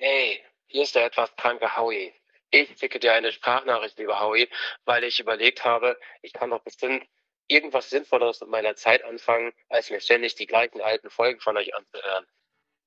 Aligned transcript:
Hey, 0.00 0.44
hier 0.68 0.84
ist 0.84 0.94
der 0.94 1.06
etwas 1.06 1.34
kranke 1.34 1.76
Howie. 1.76 2.14
Ich 2.50 2.78
schicke 2.78 3.00
dir 3.00 3.14
eine 3.14 3.32
Sprachnachricht, 3.32 3.98
lieber 3.98 4.20
Howie, 4.20 4.48
weil 4.84 5.02
ich 5.02 5.18
überlegt 5.18 5.64
habe, 5.64 5.98
ich 6.22 6.32
kann 6.32 6.50
doch 6.50 6.62
bestimmt 6.62 7.04
irgendwas 7.48 7.90
Sinnvolleres 7.90 8.40
mit 8.40 8.50
meiner 8.50 8.76
Zeit 8.76 9.02
anfangen, 9.02 9.52
als 9.68 9.90
mir 9.90 10.00
ständig 10.00 10.36
die 10.36 10.46
gleichen 10.46 10.80
alten 10.80 11.10
Folgen 11.10 11.40
von 11.40 11.56
euch 11.56 11.74
anzuhören. 11.74 12.26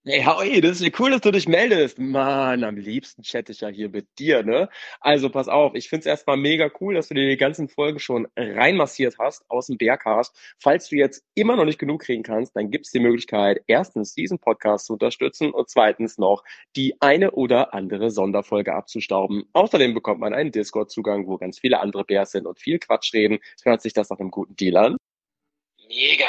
Hey, 0.04 0.24
Howie, 0.24 0.62
das 0.62 0.82
ist 0.82 0.82
ja 0.82 0.90
cool, 0.98 1.12
dass 1.12 1.22
du 1.22 1.30
dich 1.30 1.48
meldest. 1.48 2.00
Mann, 2.00 2.64
am 2.64 2.76
liebsten 2.76 3.22
chatte 3.22 3.52
ich 3.52 3.62
ja 3.62 3.68
hier 3.68 3.88
mit 3.88 4.08
dir, 4.18 4.42
ne? 4.42 4.68
Also 5.00 5.30
pass 5.30 5.48
auf, 5.48 5.76
ich 5.76 5.90
find's 5.90 6.08
erstmal 6.08 6.38
mega 6.38 6.72
cool, 6.80 6.96
dass 6.96 7.10
du 7.10 7.14
dir 7.14 7.30
die 7.30 7.38
ganzen 7.38 7.70
Folgen 7.70 8.00
schon 8.00 8.28
reinmassiert 8.36 9.18
hast 9.20 9.46
aus 9.48 9.68
dem 9.68 9.78
Bergcast. 9.78 10.36
Falls 10.58 10.90
du 10.90 10.96
jetzt 10.96 11.24
immer 11.36 11.56
noch 11.56 11.66
nicht 11.66 11.78
genug 11.78 12.02
kriegen 12.02 12.24
kannst, 12.24 12.56
dann 12.56 12.72
gibt's 12.72 12.90
die 12.90 13.00
Möglichkeit, 13.00 13.62
erstens 13.68 14.16
diesen 14.16 14.40
Podcast 14.40 14.88
zu 14.88 14.94
unterstützen 14.94 15.52
und 15.52 15.70
zweitens 15.70 16.18
noch 16.18 16.44
die 16.76 17.00
eine 17.00 17.30
oder 17.34 17.76
andere 17.76 18.10
Sonderfolge 18.10 18.74
abzustauben. 18.74 19.44
Außerdem 19.54 19.94
bekommt 19.94 20.20
man 20.20 20.34
einen 20.34 20.52
Discord-Zugang, 20.52 21.28
wo 21.28 21.38
ganz 21.38 21.60
viele 21.60 21.80
andere 21.80 22.06
Bärs 22.06 22.32
sind 22.32 22.48
und 22.48 22.60
viel 22.60 22.80
Quatsch 22.80 23.14
reden. 23.14 23.38
Hört 23.64 23.84
sich 23.84 23.94
das 23.94 24.10
nach 24.10 24.20
einem 24.20 24.32
guten 24.32 24.56
Deal 24.56 24.78
an? 24.78 24.98
Mega! 25.88 26.26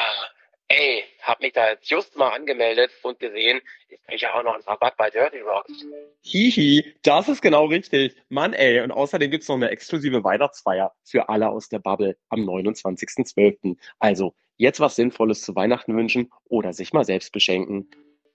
Ey, 0.75 1.05
hab 1.21 1.43
mich 1.43 1.53
da 1.53 1.69
jetzt 1.69 1.91
just 1.91 2.17
mal 2.17 2.31
angemeldet 2.31 2.91
und 3.03 3.19
gesehen, 3.19 3.61
ich 3.91 4.03
kriege 4.05 4.23
ja 4.23 4.35
auch 4.35 4.43
noch 4.43 4.55
einen 4.55 4.63
Rabatt 4.63 4.97
bei 4.97 5.11
Dirty 5.11 5.41
Rocks. 5.41 5.85
Hihi, 6.23 6.95
das 7.03 7.29
ist 7.29 7.43
genau 7.43 7.67
richtig. 7.67 8.17
Mann, 8.31 8.55
ey. 8.55 8.81
Und 8.81 8.91
außerdem 8.91 9.31
gibt's 9.31 9.49
noch 9.49 9.57
eine 9.57 9.69
exklusive 9.69 10.25
Weihnachtsfeier 10.25 10.95
für 11.05 11.29
alle 11.29 11.51
aus 11.51 11.69
der 11.69 11.79
Bubble 11.79 12.17
am 12.31 12.49
29.12. 12.49 13.77
Also 13.99 14.35
jetzt 14.57 14.81
was 14.81 14.97
Sinnvolles 14.97 15.43
zu 15.43 15.55
Weihnachten 15.55 15.95
wünschen 15.95 16.33
oder 16.45 16.73
sich 16.73 16.95
mal 16.95 17.05
selbst 17.05 17.33
beschenken. 17.33 17.91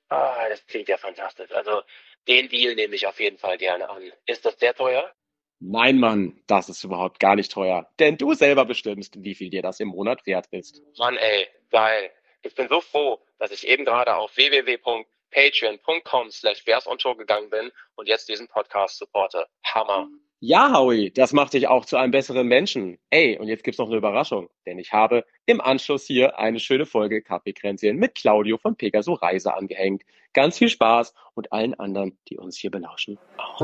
Ah, 0.10 0.48
das 0.48 0.64
klingt 0.68 0.90
ja 0.90 0.98
fantastisch. 0.98 1.52
Also 1.54 1.82
den 2.28 2.50
Deal 2.50 2.76
nehme 2.76 2.94
ich 2.94 3.08
auf 3.08 3.20
jeden 3.20 3.40
Fall 3.40 3.58
gerne 3.58 3.90
an. 3.90 4.04
Ist 4.28 4.46
das 4.46 4.60
sehr 4.60 4.76
teuer? 4.76 5.12
Nein, 5.60 5.98
Mann, 5.98 6.40
das 6.46 6.70
ist 6.70 6.84
überhaupt 6.84 7.20
gar 7.20 7.36
nicht 7.36 7.52
teuer. 7.52 7.90
Denn 7.98 8.16
du 8.16 8.36
selber 8.36 8.66
bestimmst, 8.66 9.24
wie 9.24 9.34
viel 9.34 9.50
dir 9.50 9.64
das 9.64 9.80
im 9.80 9.88
Monat 9.88 10.24
wert 10.28 10.46
ist. 10.52 10.84
Mann, 11.00 11.18
ey, 11.18 11.48
geil. 11.72 12.12
Ich 12.48 12.56
bin 12.56 12.70
so 12.70 12.80
froh, 12.82 13.20
dass 13.40 13.52
ich 13.52 13.68
eben 13.68 13.84
gerade 13.84 14.16
auf 14.16 14.36
www.patreon.com 14.38 16.32
slash 16.32 16.64
gegangen 16.64 17.50
bin 17.50 17.72
und 17.96 18.08
jetzt 18.08 18.30
diesen 18.30 18.48
Podcast 18.48 18.98
supporte. 18.98 19.48
Hammer. 19.66 20.08
Ja, 20.40 20.72
Howie, 20.74 21.12
das 21.12 21.34
macht 21.34 21.54
dich 21.54 21.68
auch 21.68 21.84
zu 21.86 21.98
einem 21.98 22.12
besseren 22.12 22.48
Menschen. 22.48 23.00
Ey, 23.10 23.38
und 23.40 23.48
jetzt 23.48 23.64
gibt's 23.64 23.80
noch 23.80 23.88
eine 23.88 23.98
Überraschung, 23.98 24.50
denn 24.66 24.78
ich 24.78 24.94
habe 24.94 25.26
im 25.46 25.60
Anschluss 25.60 26.06
hier 26.06 26.38
eine 26.38 26.60
schöne 26.60 26.86
Folge 26.86 27.24
Kaffeekränzchen 27.24 27.98
mit 27.98 28.16
Claudio 28.16 28.58
von 28.58 28.76
Pegaso 28.76 29.14
Reise 29.14 29.54
angehängt. 29.54 30.04
Ganz 30.34 30.60
viel 30.60 30.70
Spaß 30.70 31.14
und 31.34 31.52
allen 31.52 31.74
anderen, 31.74 32.18
die 32.30 32.38
uns 32.38 32.56
hier 32.58 32.70
belauschen, 32.72 33.18
auch. 33.38 33.58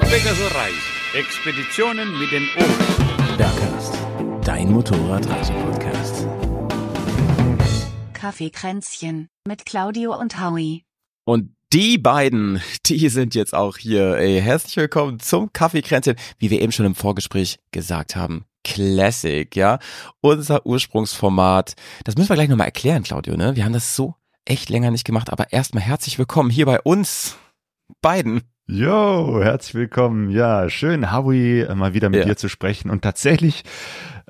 Pegaso 0.00 0.46
Reise. 0.54 1.18
Expeditionen 1.18 2.18
mit 2.18 2.32
den 2.32 2.48
Ohren. 2.56 3.36
Bergcast, 3.36 3.94
dein 4.62 4.72
Motorradreise-Podcast. 4.72 6.28
Kaffeekränzchen 8.12 9.28
mit 9.44 9.66
Claudio 9.66 10.16
und 10.16 10.40
Howie. 10.40 10.84
Und 11.24 11.56
die 11.72 11.98
beiden, 11.98 12.60
die 12.86 13.08
sind 13.08 13.34
jetzt 13.34 13.54
auch 13.54 13.76
hier. 13.76 14.16
Ey, 14.18 14.40
herzlich 14.40 14.76
willkommen 14.76 15.18
zum 15.18 15.52
Kaffeekränzchen, 15.52 16.14
wie 16.38 16.50
wir 16.50 16.60
eben 16.60 16.70
schon 16.70 16.86
im 16.86 16.94
Vorgespräch 16.94 17.58
gesagt 17.72 18.14
haben. 18.14 18.44
Classic, 18.62 19.54
ja. 19.56 19.80
Unser 20.20 20.64
Ursprungsformat. 20.64 21.74
Das 22.04 22.16
müssen 22.16 22.28
wir 22.28 22.36
gleich 22.36 22.48
nochmal 22.48 22.68
erklären, 22.68 23.02
Claudio, 23.02 23.36
ne? 23.36 23.56
Wir 23.56 23.64
haben 23.64 23.72
das 23.72 23.96
so 23.96 24.14
echt 24.44 24.70
länger 24.70 24.92
nicht 24.92 25.04
gemacht, 25.04 25.30
aber 25.30 25.52
erstmal 25.52 25.82
herzlich 25.82 26.20
willkommen 26.20 26.50
hier 26.50 26.66
bei 26.66 26.80
uns 26.80 27.36
beiden. 28.00 28.42
Jo, 28.68 29.40
herzlich 29.42 29.74
willkommen. 29.74 30.30
Ja, 30.30 30.70
schön, 30.70 31.10
Howie, 31.10 31.66
mal 31.74 31.94
wieder 31.94 32.10
mit 32.10 32.20
Ja. 32.20 32.26
dir 32.26 32.36
zu 32.36 32.48
sprechen 32.48 32.90
und 32.90 33.02
tatsächlich 33.02 33.64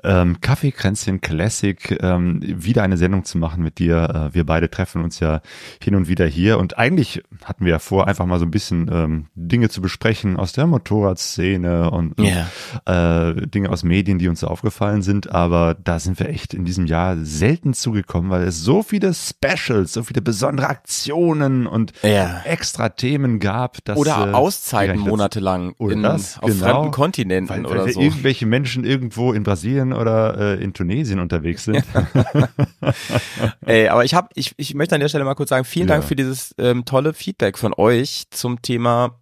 ähm, 0.03 0.41
Kaffeekränzchen 0.41 1.21
Classic 1.21 1.97
ähm, 2.01 2.39
wieder 2.43 2.83
eine 2.83 2.97
Sendung 2.97 3.23
zu 3.25 3.37
machen 3.37 3.63
mit 3.63 3.79
dir. 3.79 4.29
Äh, 4.31 4.33
wir 4.35 4.45
beide 4.45 4.69
treffen 4.69 5.03
uns 5.03 5.19
ja 5.19 5.41
hin 5.81 5.95
und 5.95 6.07
wieder 6.07 6.25
hier 6.25 6.57
und 6.59 6.77
eigentlich 6.77 7.23
hatten 7.45 7.65
wir 7.65 7.71
ja 7.71 7.79
vor, 7.79 8.07
einfach 8.07 8.25
mal 8.25 8.39
so 8.39 8.45
ein 8.45 8.51
bisschen 8.51 8.89
ähm, 8.91 9.25
Dinge 9.35 9.69
zu 9.69 9.81
besprechen 9.81 10.37
aus 10.37 10.53
der 10.53 10.67
Motorradszene 10.67 11.89
und 11.91 12.15
Ja. 12.19 13.29
äh, 13.29 13.47
Dinge 13.47 13.69
aus 13.69 13.83
Medien, 13.83 14.19
die 14.19 14.27
uns 14.27 14.39
so 14.41 14.47
aufgefallen 14.47 15.01
sind, 15.01 15.31
aber 15.31 15.75
da 15.81 15.99
sind 15.99 16.19
wir 16.19 16.29
echt 16.29 16.53
in 16.53 16.65
diesem 16.65 16.85
Jahr 16.85 17.17
selten 17.17 17.73
zugekommen, 17.73 18.29
weil 18.31 18.43
es 18.43 18.61
so 18.61 18.83
viele 18.83 19.13
Specials, 19.13 19.93
so 19.93 20.03
viele 20.03 20.21
besondere 20.21 20.67
Aktionen 20.69 21.67
und 21.67 21.93
Ja. 22.03 22.41
extra 22.45 22.89
Themen 22.89 23.39
gab, 23.39 23.83
dass 23.85 23.97
Oder 23.97 24.31
äh, 24.31 24.33
Auszeiten 24.33 24.99
monatelang 25.01 25.73
in, 25.79 26.03
das, 26.03 26.39
auf 26.39 26.49
genau. 26.49 26.65
fremden 26.65 26.91
Kontinenten 26.91 27.49
weil, 27.49 27.63
weil 27.63 27.71
oder 27.71 27.89
so. 27.89 27.99
irgendwelche 27.99 28.45
Menschen 28.45 28.83
irgendwo 28.83 29.33
in 29.33 29.43
Brasilien 29.43 29.92
oder 29.93 30.37
äh, 30.37 30.63
in 30.63 30.73
Tunesien 30.73 31.19
unterwegs 31.19 31.63
sind. 31.65 31.83
Ey, 33.65 33.87
aber 33.89 34.03
ich 34.05 34.13
habe, 34.13 34.29
ich, 34.35 34.53
ich 34.57 34.73
möchte 34.75 34.95
an 34.95 35.01
der 35.01 35.09
Stelle 35.09 35.23
mal 35.25 35.35
kurz 35.35 35.49
sagen, 35.49 35.65
vielen 35.65 35.87
Ja. 35.87 35.95
Dank 35.95 36.03
für 36.05 36.15
dieses 36.15 36.53
ähm, 36.57 36.85
tolle 36.85 37.13
Feedback 37.13 37.57
von 37.57 37.73
euch 37.75 38.25
zum 38.31 38.61
Thema 38.61 39.19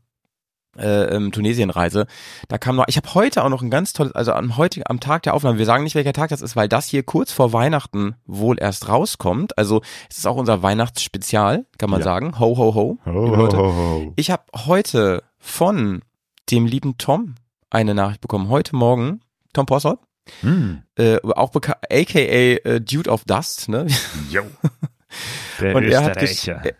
äh, 0.77 1.15
ähm, 1.15 1.31
Tunesienreise. 1.31 2.07
Da 2.47 2.57
kam 2.57 2.77
noch, 2.77 2.85
ich 2.87 2.95
habe 2.97 3.13
heute 3.13 3.43
auch 3.43 3.49
noch 3.49 3.61
ein 3.61 3.69
ganz 3.69 3.91
tolles, 3.93 4.13
also 4.15 4.31
am 4.33 4.55
heutigen, 4.57 4.85
am 4.87 4.99
Tag 5.01 5.23
der 5.23 5.33
Aufnahme, 5.33 5.57
wir 5.57 5.65
sagen 5.65 5.83
nicht, 5.83 5.95
welcher 5.95 6.13
Tag 6.13 6.29
das 6.29 6.41
ist, 6.41 6.55
weil 6.55 6.69
das 6.69 6.87
hier 6.87 7.03
kurz 7.03 7.31
vor 7.31 7.51
Weihnachten 7.53 8.15
wohl 8.25 8.57
erst 8.59 8.87
rauskommt. 8.87 9.57
Also 9.57 9.81
es 10.09 10.19
ist 10.19 10.27
auch 10.27 10.37
unser 10.37 10.63
Weihnachtsspezial, 10.63 11.65
kann 11.77 11.89
man 11.89 11.99
Ja. 11.99 12.05
sagen. 12.05 12.39
Ho, 12.39 12.57
ho, 12.57 12.73
ho. 12.73 12.97
Ho, 13.05 13.35
Leute. 13.35 13.57
ho, 13.57 13.73
ho. 13.75 14.13
Ich 14.15 14.31
habe 14.31 14.43
heute 14.65 15.23
von 15.37 16.01
dem 16.49 16.65
lieben 16.65 16.97
Tom 16.97 17.35
eine 17.69 17.93
Nachricht 17.93 18.21
bekommen. 18.21 18.49
Heute 18.49 18.75
Morgen, 18.75 19.21
Tom 19.53 19.65
Posselt, 19.65 19.99
Hm. 20.41 20.83
äh, 20.97 21.17
auch 21.23 21.49
bekannt, 21.51 21.79
aka 21.91 22.19
äh, 22.19 22.79
Dude 22.79 23.09
of 23.09 23.25
Dust, 23.25 23.69
ne? 23.69 23.87
Jo. 24.29 24.43
Der 25.59 25.75
Und 25.75 25.83
er 25.83 26.03
hat, 26.03 26.17
er, 26.21 26.73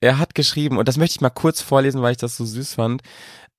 er 0.00 0.18
hat 0.18 0.34
geschrieben, 0.34 0.76
und 0.78 0.88
das 0.88 0.96
möchte 0.96 1.16
ich 1.16 1.20
mal 1.20 1.30
kurz 1.30 1.60
vorlesen, 1.60 2.02
weil 2.02 2.12
ich 2.12 2.18
das 2.18 2.36
so 2.36 2.44
süß 2.44 2.74
fand. 2.74 3.02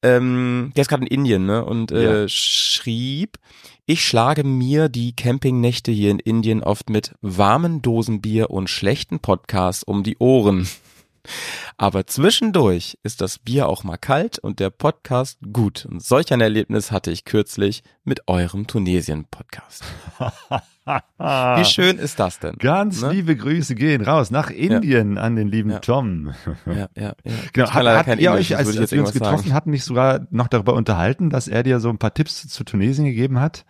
Ähm, 0.04 0.72
der 0.76 0.82
ist 0.82 0.90
gerade 0.90 1.04
in 1.04 1.08
Indien, 1.08 1.46
ne? 1.46 1.64
Und 1.66 1.92
äh, 1.92 2.22
Ja. 2.22 2.28
schrieb, 2.30 3.38
ich 3.86 4.06
schlage 4.06 4.44
mir 4.44 4.90
die 4.90 5.16
Campingnächte 5.16 5.92
hier 5.92 6.12
in 6.12 6.20
Indien 6.20 6.62
oft 6.62 6.90
mit 6.90 7.16
warmen 7.22 7.82
Dosenbier 7.82 8.50
und 8.50 8.70
schlechten 8.70 9.20
Podcasts 9.20 9.84
um 9.84 10.04
die 10.04 10.18
Ohren. 10.18 10.68
Aber 11.78 12.08
zwischendurch 12.08 12.98
ist 13.04 13.22
das 13.22 13.40
Bier 13.40 13.68
auch 13.68 13.84
mal 13.84 13.98
kalt 13.98 14.40
und 14.40 14.60
der 14.60 14.70
Podcast 14.70 15.40
gut. 15.52 15.86
Und 15.86 16.04
solch 16.04 16.32
ein 16.34 16.42
Erlebnis 16.42 16.92
hatte 16.92 17.12
ich 17.12 17.26
kürzlich 17.26 17.84
mit 18.04 18.28
eurem 18.28 18.68
Tunesien-Podcast. 18.68 19.84
Wie 21.18 21.66
schön 21.66 21.98
ist 21.98 22.20
das 22.20 22.40
denn? 22.40 22.56
Ganz 22.58 23.02
ne? 23.02 23.12
liebe 23.12 23.36
Grüße 23.36 23.76
gehen 23.76 24.02
raus 24.02 24.32
nach 24.32 24.50
Indien 24.50 25.18
an 25.18 25.36
den 25.36 25.50
lieben 25.50 25.72
Ja. 25.72 25.80
Tom. 25.80 26.34
Ja, 26.66 26.74
ja, 26.74 26.88
ja. 26.96 27.14
Genau, 27.54 27.70
hat, 27.70 28.06
kein 28.06 28.20
ihr 28.20 28.32
euch, 28.32 28.56
als, 28.56 28.78
als 28.78 28.92
wir 28.92 29.02
uns 29.02 29.12
getroffen 29.12 29.38
sagen. 29.38 29.54
hatten, 29.54 29.72
nicht 29.72 29.84
sogar 29.84 30.28
noch 30.30 30.48
darüber 30.48 30.74
unterhalten, 30.74 31.30
dass 31.30 31.48
er 31.48 31.64
dir 31.64 31.80
so 31.80 31.90
ein 31.90 31.98
paar 31.98 32.14
Tipps 32.14 32.48
zu 32.48 32.64
Tunesien 32.64 33.06
gegeben 33.06 33.40
hat? 33.40 33.66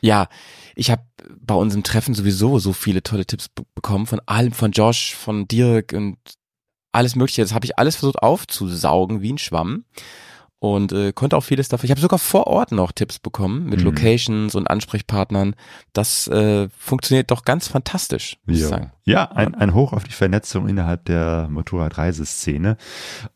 Ja, 0.00 0.28
ich 0.74 0.90
habe 0.90 1.02
bei 1.38 1.54
unserem 1.54 1.82
Treffen 1.82 2.14
sowieso 2.14 2.58
so 2.58 2.72
viele 2.72 3.02
tolle 3.02 3.26
Tipps 3.26 3.48
be 3.48 3.64
bekommen 3.74 4.06
von 4.06 4.20
allem, 4.26 4.52
von 4.52 4.72
Josh, 4.72 5.14
von 5.14 5.46
Dirk 5.46 5.92
und 5.92 6.16
alles 6.92 7.16
Mögliche. 7.16 7.42
Das 7.42 7.54
habe 7.54 7.64
ich 7.64 7.78
alles 7.78 7.96
versucht 7.96 8.22
aufzusaugen 8.22 9.22
wie 9.22 9.32
ein 9.32 9.38
Schwamm 9.38 9.84
und 10.60 10.92
äh, 10.92 11.12
konnte 11.12 11.36
auch 11.36 11.42
vieles 11.44 11.68
dafür. 11.68 11.86
Ich 11.86 11.90
habe 11.90 12.00
sogar 12.00 12.18
vor 12.18 12.46
Ort 12.46 12.70
noch 12.70 12.92
Tipps 12.92 13.18
bekommen 13.18 13.64
mit 13.64 13.80
Mhm. 13.80 13.86
Locations 13.86 14.54
und 14.54 14.68
Ansprechpartnern. 14.70 15.54
Das 15.92 16.28
äh, 16.28 16.68
funktioniert 16.78 17.30
doch 17.30 17.44
ganz 17.44 17.66
fantastisch, 17.66 18.36
muss 18.46 18.56
ich 18.56 18.62
Ja. 18.62 18.68
sagen. 18.68 18.92
Ja, 19.04 19.24
ein, 19.32 19.54
ein 19.56 19.74
Hoch 19.74 19.92
auf 19.92 20.04
die 20.04 20.12
Vernetzung 20.12 20.68
innerhalb 20.68 21.04
der 21.06 21.48
Motorradreiseszene. 21.50 22.76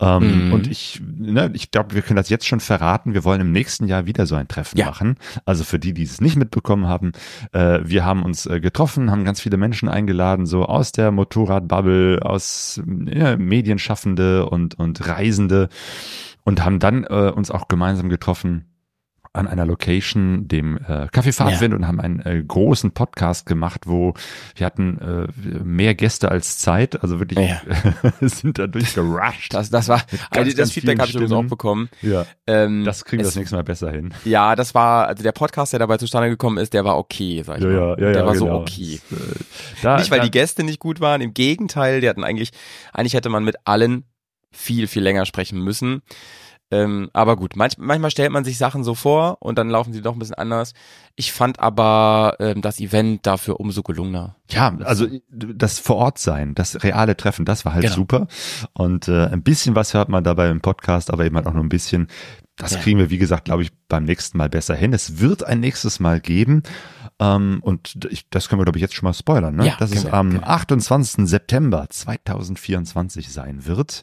Ähm, 0.00 0.46
Mhm. 0.48 0.52
Und 0.52 0.70
ich, 0.70 1.00
ne, 1.04 1.50
ich 1.54 1.70
glaube, 1.70 1.94
wir 1.94 2.02
können 2.02 2.16
das 2.16 2.28
jetzt 2.28 2.46
schon 2.46 2.60
verraten. 2.60 3.14
Wir 3.14 3.24
wollen 3.24 3.40
im 3.40 3.50
nächsten 3.52 3.88
Jahr 3.88 4.06
wieder 4.06 4.26
so 4.26 4.34
ein 4.36 4.46
Treffen 4.46 4.76
Ja. 4.78 4.86
machen. 4.86 5.16
Also 5.46 5.64
für 5.64 5.78
die, 5.78 5.92
die 5.94 6.02
es 6.04 6.20
nicht 6.20 6.36
mitbekommen 6.36 6.86
haben, 6.86 7.12
äh, 7.52 7.80
wir 7.82 8.04
haben 8.04 8.22
uns 8.22 8.46
äh, 8.46 8.60
getroffen, 8.60 9.10
haben 9.10 9.24
ganz 9.24 9.40
viele 9.40 9.56
Menschen 9.56 9.88
eingeladen, 9.88 10.46
so 10.46 10.64
aus 10.66 10.92
der 10.92 11.10
Motorradbubble, 11.10 12.20
aus 12.22 12.80
ja, 13.06 13.36
Medienschaffende 13.36 14.46
und, 14.48 14.78
und 14.78 15.06
Reisende 15.08 15.70
und 16.44 16.64
haben 16.64 16.78
dann 16.78 17.04
äh, 17.04 17.32
uns 17.34 17.50
auch 17.50 17.68
gemeinsam 17.68 18.08
getroffen 18.08 18.70
an 19.36 19.48
einer 19.48 19.66
Location, 19.66 20.46
dem 20.46 20.76
äh, 20.78 21.08
Kaffeefahrtwind 21.10 21.72
Ja. 21.72 21.76
und 21.76 21.88
haben 21.88 21.98
einen 22.00 22.20
äh, 22.20 22.40
großen 22.46 22.92
Podcast 22.92 23.46
gemacht, 23.46 23.80
wo 23.88 24.14
wir 24.54 24.64
hatten 24.64 24.98
äh, 25.00 25.58
mehr 25.64 25.96
Gäste 25.96 26.30
als 26.30 26.58
Zeit, 26.58 27.02
also 27.02 27.18
wirklich 27.18 27.40
Ja. 27.40 27.60
sind 28.20 28.60
da 28.60 28.68
durchgerusht. 28.68 29.52
Das, 29.52 29.70
das 29.70 29.88
war, 29.88 29.96
also 29.96 30.18
ganz, 30.30 30.48
das 30.50 30.56
ganz 30.56 30.72
Feedback 30.72 31.00
habe 31.00 31.08
ich 31.08 31.16
übrigens 31.16 31.32
auch 31.32 31.42
bekommen. 31.48 31.88
Ja, 32.00 32.26
Ähm, 32.46 32.84
das 32.84 33.04
kriegen 33.04 33.22
wir 33.22 33.24
das 33.24 33.34
nächste 33.34 33.56
Mal 33.56 33.64
besser 33.64 33.90
hin. 33.90 34.14
Ja, 34.24 34.54
das 34.54 34.72
war, 34.72 35.08
also 35.08 35.24
der 35.24 35.32
Podcast, 35.32 35.72
der 35.72 35.80
dabei 35.80 35.96
zustande 35.96 36.28
gekommen 36.28 36.58
ist, 36.58 36.72
der 36.72 36.84
war 36.84 36.96
okay, 36.96 37.42
sag 37.44 37.58
ich 37.58 37.64
mal. 37.64 37.96
der 37.96 38.24
war 38.24 38.36
so 38.36 38.44
genau. 38.44 38.60
okay. 38.60 39.00
Das, 39.10 39.18
äh, 39.18 39.24
Da, 39.82 39.96
Nicht, 39.98 40.12
weil 40.12 40.18
da, 40.20 40.24
die 40.26 40.30
Gäste 40.30 40.62
nicht 40.62 40.78
gut 40.78 41.00
waren, 41.00 41.20
im 41.20 41.34
Gegenteil, 41.34 42.00
die 42.00 42.08
hatten 42.08 42.22
eigentlich, 42.22 42.50
eigentlich 42.92 43.14
hätte 43.14 43.30
man 43.30 43.42
mit 43.42 43.56
allen 43.64 44.04
viel, 44.54 44.86
viel 44.86 45.02
länger 45.02 45.26
sprechen 45.26 45.60
müssen. 45.60 46.02
Ähm, 46.70 47.10
aber 47.12 47.36
gut, 47.36 47.56
manch, 47.56 47.74
manchmal 47.76 48.10
stellt 48.10 48.32
man 48.32 48.42
sich 48.42 48.56
Sachen 48.56 48.82
so 48.84 48.94
vor 48.94 49.36
und 49.40 49.58
dann 49.58 49.68
laufen 49.68 49.92
sie 49.92 50.00
doch 50.00 50.14
ein 50.14 50.18
bisschen 50.18 50.34
anders. 50.36 50.72
Ich 51.14 51.30
fand 51.32 51.60
aber 51.60 52.36
ähm, 52.40 52.62
das 52.62 52.80
Event 52.80 53.26
dafür 53.26 53.60
umso 53.60 53.82
gelungener. 53.82 54.36
Ja, 54.50 54.74
also 54.82 55.06
das 55.30 55.78
vor 55.78 55.96
Ort 55.96 56.18
sein, 56.18 56.54
das 56.54 56.82
reale 56.82 57.16
Treffen, 57.16 57.44
das 57.44 57.64
war 57.66 57.74
halt 57.74 57.82
Genau. 57.84 57.94
super. 57.94 58.26
Und 58.72 59.08
äh, 59.08 59.26
ein 59.26 59.42
bisschen 59.42 59.74
was 59.76 59.92
hört 59.94 60.08
man 60.08 60.24
dabei 60.24 60.48
im 60.48 60.62
Podcast, 60.62 61.12
aber 61.12 61.26
eben 61.26 61.36
halt 61.36 61.46
auch 61.46 61.52
nur 61.52 61.62
ein 61.62 61.68
bisschen. 61.68 62.08
Das 62.56 62.72
Ja. 62.72 62.78
kriegen 62.80 62.98
wir, 62.98 63.10
wie 63.10 63.18
gesagt, 63.18 63.44
glaube 63.44 63.62
ich, 63.62 63.70
beim 63.88 64.04
nächsten 64.04 64.38
Mal 64.38 64.48
besser 64.48 64.74
hin. 64.74 64.92
Es 64.94 65.18
wird 65.20 65.44
ein 65.44 65.60
nächstes 65.60 66.00
Mal 66.00 66.18
geben. 66.20 66.62
Ähm, 67.20 67.60
und 67.62 68.06
ich, 68.10 68.28
das 68.30 68.48
können 68.48 68.60
wir, 68.60 68.64
glaube 68.64 68.78
ich, 68.78 68.82
jetzt 68.82 68.94
schon 68.94 69.06
mal 69.06 69.12
spoilern, 69.14 69.54
ne? 69.54 69.66
Ja, 69.66 69.76
dass 69.78 69.92
es 69.92 70.04
wir, 70.04 70.14
am 70.14 70.30
können 70.30 70.42
wir. 70.42 70.48
28. 70.50 71.28
September 71.28 71.86
2024 71.88 73.32
sein 73.32 73.66
wird. 73.66 74.02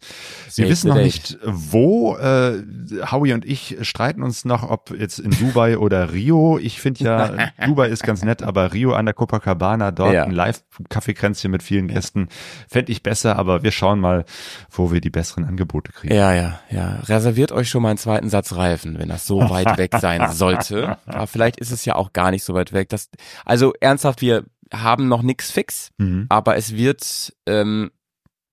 Wir 0.56 0.66
Save 0.66 0.70
wissen 0.70 0.88
noch 0.90 0.96
nicht, 0.96 1.38
wo. 1.44 2.16
Äh, 2.16 2.64
Howie 3.12 3.34
und 3.34 3.46
ich 3.46 3.78
streiten 3.82 4.24
uns 4.24 4.46
noch, 4.46 4.70
ob 4.70 4.92
jetzt 4.98 5.20
in 5.20 5.32
Dubai 5.32 5.78
oder 5.78 6.14
Rio. 6.14 6.58
Ich 6.58 6.80
finde 6.80 7.04
ja, 7.04 7.50
Dubai 7.66 7.90
ist 7.90 8.04
ganz 8.04 8.24
nett, 8.24 8.44
aber 8.44 8.74
Rio 8.74 8.94
an 8.94 9.06
der 9.06 9.14
Copacabana, 9.14 9.92
dort 9.92 10.14
Ja. 10.14 10.24
ein 10.24 10.32
Live-Kaffeekränzchen 10.32 11.52
mit 11.52 11.64
vielen 11.64 11.88
Gästen, 11.88 12.30
fände 12.68 12.92
ich 12.92 13.04
besser, 13.04 13.38
aber 13.38 13.64
wir 13.64 13.72
schauen 13.72 14.00
mal, 14.00 14.26
wo 14.70 14.92
wir 14.92 15.02
die 15.02 15.10
besseren 15.10 15.46
Angebote 15.46 15.92
kriegen. 15.92 16.14
Ja, 16.14 16.34
ja, 16.34 16.60
ja. 16.70 17.00
Reserviert 17.04 17.52
euch 17.52 17.70
schon 17.70 17.82
mal 17.82 17.90
einen 17.90 17.98
zweiten 17.98 18.30
Satz 18.30 18.54
Reifen, 18.54 18.98
wenn 19.00 19.10
das 19.10 19.28
so 19.28 19.50
weit 19.50 19.78
weg 19.78 19.92
sein 20.00 20.32
sollte. 20.32 20.98
Aber 21.06 21.28
vielleicht 21.28 21.58
ist 21.58 21.72
es 21.72 21.86
ja 21.86 21.96
auch 21.96 22.14
gar 22.14 22.32
nicht 22.32 22.44
so 22.44 22.54
weit 22.54 22.74
weg. 22.74 22.90
Das, 22.90 23.01
also 23.46 23.74
ernsthaft, 23.80 24.22
wir 24.22 24.46
haben 24.74 25.08
noch 25.08 25.22
nix 25.22 25.52
fix, 25.52 25.92
Mhm. 25.98 26.28
aber 26.30 26.56
es 26.56 26.76
wird, 26.76 27.34
ähm, 27.46 27.92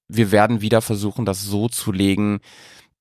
wir 0.09 0.31
werden 0.33 0.61
wieder 0.61 0.81
versuchen, 0.83 1.25
das 1.25 1.43
so 1.43 1.69
zu 1.69 1.93
legen, 1.93 2.41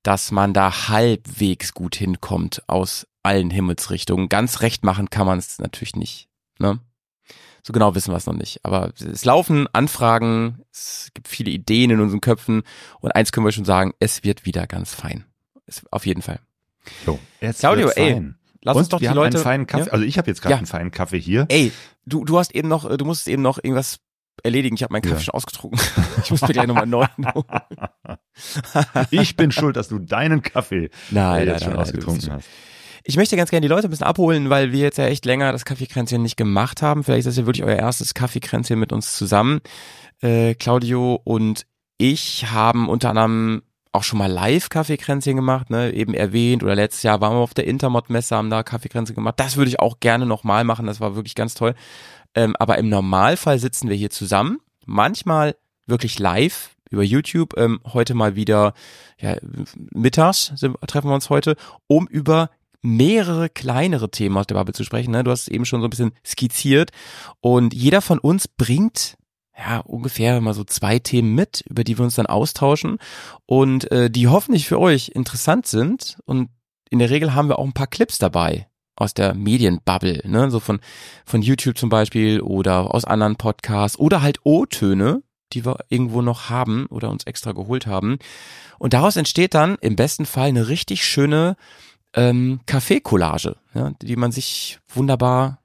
dass 0.03 0.31
man 0.31 0.53
da 0.53 0.87
halbwegs 0.89 1.73
gut 1.73 1.95
hinkommt 1.95 2.61
aus 2.67 3.07
allen 3.23 3.49
Himmelsrichtungen. 3.49 4.29
Ganz 4.29 4.61
recht 4.61 4.83
machen 4.83 5.09
kann 5.09 5.25
man 5.25 5.39
es 5.39 5.59
natürlich 5.59 5.95
nicht. 5.95 6.29
Ne? 6.59 6.79
So 7.63 7.73
genau 7.73 7.93
wissen 7.95 8.13
wir 8.13 8.17
es 8.17 8.25
noch 8.25 8.33
nicht. 8.35 8.63
Aber 8.63 8.93
es 8.97 9.25
laufen 9.25 9.67
Anfragen, 9.73 10.61
es 10.71 11.09
gibt 11.13 11.27
viele 11.27 11.51
Ideen 11.51 11.91
in 11.91 11.99
unseren 11.99 12.21
Köpfen 12.21 12.63
und 13.01 13.11
eins 13.15 13.31
können 13.33 13.45
wir 13.45 13.51
schon 13.51 13.65
sagen, 13.65 13.93
es 13.99 14.23
wird 14.23 14.45
wieder 14.45 14.67
ganz 14.67 14.93
fein. 14.93 15.25
Es, 15.65 15.81
auf 15.91 16.05
jeden 16.05 16.21
Fall. 16.21 16.39
So, 17.05 17.19
jetzt 17.41 17.59
Claudio, 17.59 17.89
ey, 17.89 18.13
fein. 18.13 18.37
Lass 18.67 18.75
und 18.75 18.81
uns 18.81 18.89
doch 18.89 18.99
wir 18.99 19.05
die 19.05 19.09
haben 19.09 19.15
Leute. 19.15 19.37
einen 19.37 19.43
feinen 19.43 19.67
Kaffee. 19.67 19.85
Ja? 19.87 19.91
Also 19.93 20.05
ich 20.05 20.17
habe 20.17 20.29
jetzt 20.29 20.41
gerade 20.41 20.51
Ja. 20.51 20.57
einen 20.57 20.67
feinen 20.67 20.91
Kaffee 20.91 21.19
hier. 21.19 21.45
Ey, 21.49 21.71
du, 22.05 22.23
du 22.25 22.37
hast 22.37 22.53
eben 22.53 22.67
noch, 22.67 22.95
du 22.95 23.05
musstest 23.05 23.27
eben 23.29 23.41
noch 23.41 23.57
irgendwas 23.63 23.99
erledigen. 24.43 24.75
Ich 24.75 24.83
habe 24.83 24.93
meinen 24.93 25.01
Kaffee 25.01 25.15
Ja. 25.15 25.21
schon 25.21 25.33
ausgetrunken. 25.33 25.79
Ich 26.23 26.31
muss 26.31 26.41
mir 26.41 26.49
gleich 26.49 26.67
nochmal 26.67 26.91
holen. 26.91 27.07
Ich 29.11 29.35
bin 29.35 29.51
schuld, 29.51 29.75
dass 29.77 29.87
du 29.87 29.99
deinen 29.99 30.41
Kaffee 30.41 30.89
Nein, 31.11 31.43
äh, 31.43 31.45
nein, 31.45 31.47
jetzt 31.47 31.63
schon 31.63 31.73
nein, 31.73 31.75
nein, 31.75 31.75
du 31.75 31.81
ausgetrunken 31.81 32.31
hast. 32.33 32.47
Ich 33.03 33.15
möchte 33.15 33.37
ganz 33.37 33.49
gerne 33.49 33.61
die 33.61 33.69
Leute 33.69 33.87
ein 33.87 33.89
bisschen 33.89 34.05
abholen, 34.05 34.49
weil 34.49 34.73
wir 34.73 34.79
jetzt 34.81 34.97
ja 34.97 35.05
echt 35.05 35.25
länger 35.25 35.53
das 35.53 35.63
Kaffeekränzchen 35.63 36.21
nicht 36.21 36.35
gemacht 36.35 36.81
haben. 36.81 37.03
Vielleicht 37.05 37.19
ist 37.19 37.27
das 37.27 37.37
ja 37.37 37.45
wirklich 37.45 37.63
euer 37.65 37.77
erstes 37.77 38.13
Kaffeekränzchen 38.13 38.77
mit 38.77 38.91
uns 38.91 39.15
zusammen. 39.15 39.61
Äh, 40.21 40.55
Claudio 40.55 41.21
und 41.23 41.65
ich 41.97 42.47
haben 42.51 42.89
unter 42.89 43.11
anderem 43.11 43.61
auch 43.97 44.03
schon 44.03 44.19
mal 44.19 44.31
live 44.31 44.69
Kaffeekränzchen 44.69 45.35
gemacht, 45.35 45.69
ne, 45.69 45.93
eben 45.93 46.13
erwähnt 46.13 46.63
oder 46.63 46.75
letztes 46.75 47.03
Jahr 47.03 47.19
waren 47.19 47.33
wir 47.33 47.39
auf 47.39 47.53
der 47.53 47.67
Intermod-Messe, 47.67 48.35
haben 48.35 48.49
da 48.49 48.63
Kaffeekränzchen 48.63 49.15
gemacht. 49.15 49.35
Das 49.37 49.57
würde 49.57 49.69
ich 49.69 49.79
auch 49.79 49.99
gerne 49.99 50.25
nochmal 50.25 50.63
machen, 50.63 50.85
das 50.85 51.01
war 51.01 51.15
wirklich 51.15 51.35
ganz 51.35 51.53
toll. 51.53 51.73
Ähm, 52.35 52.55
aber 52.57 52.77
im 52.77 52.89
Normalfall 52.89 53.59
sitzen 53.59 53.89
wir 53.89 53.95
hier 53.95 54.09
zusammen, 54.09 54.59
manchmal 54.85 55.55
wirklich 55.87 56.19
live 56.19 56.75
über 56.89 57.03
YouTube, 57.03 57.57
ähm, 57.57 57.79
heute 57.85 58.13
mal 58.13 58.35
wieder 58.35 58.73
ja, 59.19 59.35
mittags 59.91 60.53
treffen 60.87 61.09
wir 61.09 61.15
uns 61.15 61.29
heute, 61.29 61.55
um 61.87 62.07
über 62.07 62.49
mehrere 62.81 63.49
kleinere 63.49 64.09
Themen 64.09 64.37
aus 64.37 64.47
der 64.47 64.55
Bubble 64.55 64.73
zu 64.73 64.83
sprechen. 64.83 65.11
Ne? 65.11 65.23
Du 65.23 65.31
hast 65.31 65.41
es 65.43 65.47
eben 65.47 65.65
schon 65.65 65.81
so 65.81 65.87
ein 65.87 65.89
bisschen 65.89 66.11
skizziert 66.25 66.91
und 67.41 67.73
jeder 67.73 68.01
von 68.01 68.19
uns 68.19 68.47
bringt 68.47 69.16
ja 69.57 69.79
ungefähr 69.79 70.39
mal 70.41 70.53
so 70.53 70.63
zwei 70.63 70.99
Themen 70.99 71.33
mit, 71.33 71.63
über 71.67 71.83
die 71.83 71.97
wir 71.97 72.05
uns 72.05 72.15
dann 72.15 72.27
austauschen 72.27 72.99
und 73.45 73.91
äh, 73.91 74.09
die 74.09 74.27
hoffentlich 74.27 74.67
für 74.67 74.79
euch 74.79 75.09
interessant 75.09 75.67
sind 75.67 76.17
und 76.25 76.49
in 76.89 76.99
der 76.99 77.09
Regel 77.09 77.33
haben 77.33 77.49
wir 77.49 77.59
auch 77.59 77.65
ein 77.65 77.73
paar 77.73 77.87
Clips 77.87 78.17
dabei 78.17 78.67
aus 78.95 79.13
der 79.13 79.33
Medienbubble, 79.33 80.21
ne? 80.25 80.49
so 80.49 80.59
von 80.59 80.79
von 81.25 81.41
YouTube 81.41 81.77
zum 81.77 81.89
Beispiel 81.89 82.41
oder 82.41 82.93
aus 82.93 83.05
anderen 83.05 83.35
Podcasts 83.35 83.99
oder 83.99 84.21
halt 84.21 84.39
O-Töne, 84.43 85.21
die 85.53 85.65
wir 85.65 85.77
irgendwo 85.89 86.21
noch 86.21 86.49
haben 86.49 86.87
oder 86.87 87.09
uns 87.09 87.25
extra 87.25 87.51
geholt 87.51 87.87
haben. 87.87 88.19
Und 88.79 88.93
daraus 88.93 89.15
entsteht 89.15 89.53
dann 89.53 89.77
im 89.81 89.95
besten 89.95 90.25
Fall 90.25 90.49
eine 90.49 90.67
richtig 90.67 91.05
schöne 91.05 91.55
ähm, 92.13 92.61
Kaffee-Collage, 92.65 93.55
ja, 93.73 93.91
die 94.01 94.15
man 94.15 94.31
sich 94.31 94.79
wunderbar 94.87 95.59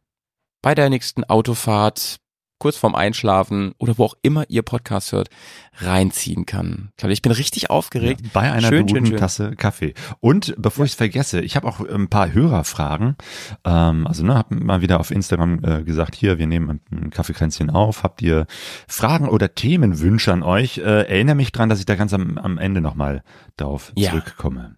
bei 0.60 0.74
der 0.74 0.90
nächsten 0.90 1.24
Autofahrt, 1.24 2.18
kurz 2.62 2.76
vorm 2.76 2.94
Einschlafen 2.94 3.72
oder 3.78 3.98
wo 3.98 4.04
auch 4.04 4.14
immer 4.22 4.44
ihr 4.48 4.62
Podcast 4.62 5.10
hört, 5.10 5.30
reinziehen 5.78 6.46
kann. 6.46 6.92
Ich 7.08 7.20
bin 7.20 7.32
richtig 7.32 7.70
aufgeregt. 7.70 8.20
Ja, 8.22 8.30
bei 8.32 8.52
einer 8.52 8.68
Schön, 8.68 8.82
guten 8.86 8.94
schön, 8.98 9.06
schön. 9.06 9.16
Tasse 9.16 9.56
Kaffee. 9.56 9.94
Und 10.20 10.54
bevor 10.58 10.84
ich 10.84 10.92
es 10.92 10.94
vergesse, 10.96 11.40
ich 11.40 11.56
habe 11.56 11.66
auch 11.66 11.80
ein 11.80 12.06
paar 12.06 12.32
Hörerfragen. 12.32 13.16
Ähm, 13.64 14.06
also 14.06 14.24
ne, 14.24 14.36
habe 14.36 14.54
mal 14.54 14.80
wieder 14.80 15.00
auf 15.00 15.10
Instagram 15.10 15.58
äh, 15.64 15.82
gesagt, 15.82 16.14
hier, 16.14 16.38
wir 16.38 16.46
nehmen 16.46 16.78
ein 16.92 17.10
Kaffeekränzchen 17.10 17.68
auf. 17.68 18.04
Habt 18.04 18.22
ihr 18.22 18.46
Fragen 18.86 19.28
oder 19.28 19.56
Themenwünsche 19.56 20.32
an 20.32 20.44
euch? 20.44 20.78
Äh, 20.78 20.82
erinnere 21.08 21.34
mich 21.34 21.50
dran, 21.50 21.68
dass 21.68 21.80
ich 21.80 21.86
da 21.86 21.96
ganz 21.96 22.14
am, 22.14 22.38
am 22.38 22.58
Ende 22.58 22.80
nochmal 22.80 23.24
darauf 23.56 23.92
Ja. 23.96 24.10
zurückkomme. 24.10 24.76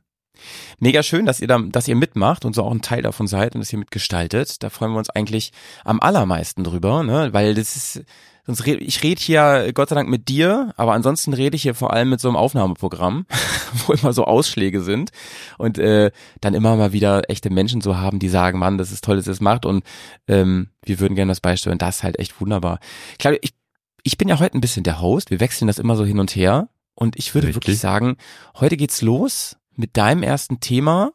Mega 0.78 1.02
schön, 1.02 1.26
dass 1.26 1.40
ihr 1.40 1.48
da, 1.48 1.58
dass 1.58 1.88
ihr 1.88 1.96
mitmacht 1.96 2.44
und 2.44 2.54
so 2.54 2.62
auch 2.62 2.72
ein 2.72 2.82
Teil 2.82 3.02
davon 3.02 3.26
seid 3.26 3.54
und 3.54 3.60
dass 3.60 3.72
ihr 3.72 3.78
mitgestaltet. 3.78 4.62
Da 4.62 4.70
freuen 4.70 4.92
wir 4.92 4.98
uns 4.98 5.10
eigentlich 5.10 5.52
am 5.84 6.00
allermeisten 6.00 6.64
drüber, 6.64 7.02
ne? 7.02 7.32
Weil 7.32 7.54
das 7.54 7.76
ist, 7.76 8.04
sonst 8.46 8.66
red, 8.66 8.81
ich 8.81 9.02
rede 9.02 9.20
hier 9.20 9.72
Gott 9.72 9.88
sei 9.88 9.94
Dank 9.94 10.08
mit 10.08 10.28
dir, 10.28 10.72
aber 10.76 10.92
ansonsten 10.92 11.32
rede 11.32 11.56
ich 11.56 11.62
hier 11.62 11.75
vor 11.75 11.92
allem 11.92 12.10
mit 12.10 12.20
so 12.20 12.28
einem 12.28 12.36
Aufnahmeprogramm, 12.36 13.26
wo 13.86 13.92
immer 13.92 14.12
so 14.12 14.25
Ausschläge 14.25 14.82
sind 14.82 15.10
und 15.58 15.78
äh, 15.78 16.10
dann 16.40 16.54
immer 16.54 16.76
mal 16.76 16.92
wieder 16.92 17.31
echte 17.31 17.50
Menschen 17.50 17.81
so 17.81 17.96
haben, 17.96 18.19
die 18.19 18.28
sagen, 18.28 18.58
Mann, 18.58 18.78
das 18.78 18.92
ist 18.92 19.04
toll, 19.04 19.16
dass 19.16 19.26
ihr 19.26 19.32
es 19.32 19.40
macht 19.40 19.64
und 19.66 19.84
ähm, 20.28 20.69
wir 20.84 21.00
würden 21.00 21.14
gerne 21.14 21.31
das 21.31 21.40
beisteuern. 21.40 21.78
Das 21.78 21.96
ist 21.96 22.02
halt 22.02 22.19
echt 22.19 22.40
wunderbar. 22.40 22.78
Klar, 23.19 23.34
ich, 23.40 23.54
ich 24.02 24.19
bin 24.19 24.28
ja 24.28 24.38
heute 24.38 24.58
ein 24.58 24.60
bisschen 24.60 24.84
der 24.84 25.00
Host. 25.00 25.31
Wir 25.31 25.40
wechseln 25.40 25.66
das 25.66 25.78
immer 25.78 25.96
so 25.96 26.04
hin 26.04 26.19
und 26.19 26.36
her 26.36 26.69
und 26.94 27.16
ich 27.16 27.34
würde 27.34 27.48
Richtig. 27.48 27.62
wirklich 27.62 27.78
sagen, 27.78 28.16
heute 28.60 28.76
geht's 28.76 29.00
los 29.00 29.56
mit 29.76 29.96
deinem 29.96 30.22
ersten 30.22 30.60
Thema. 30.60 31.12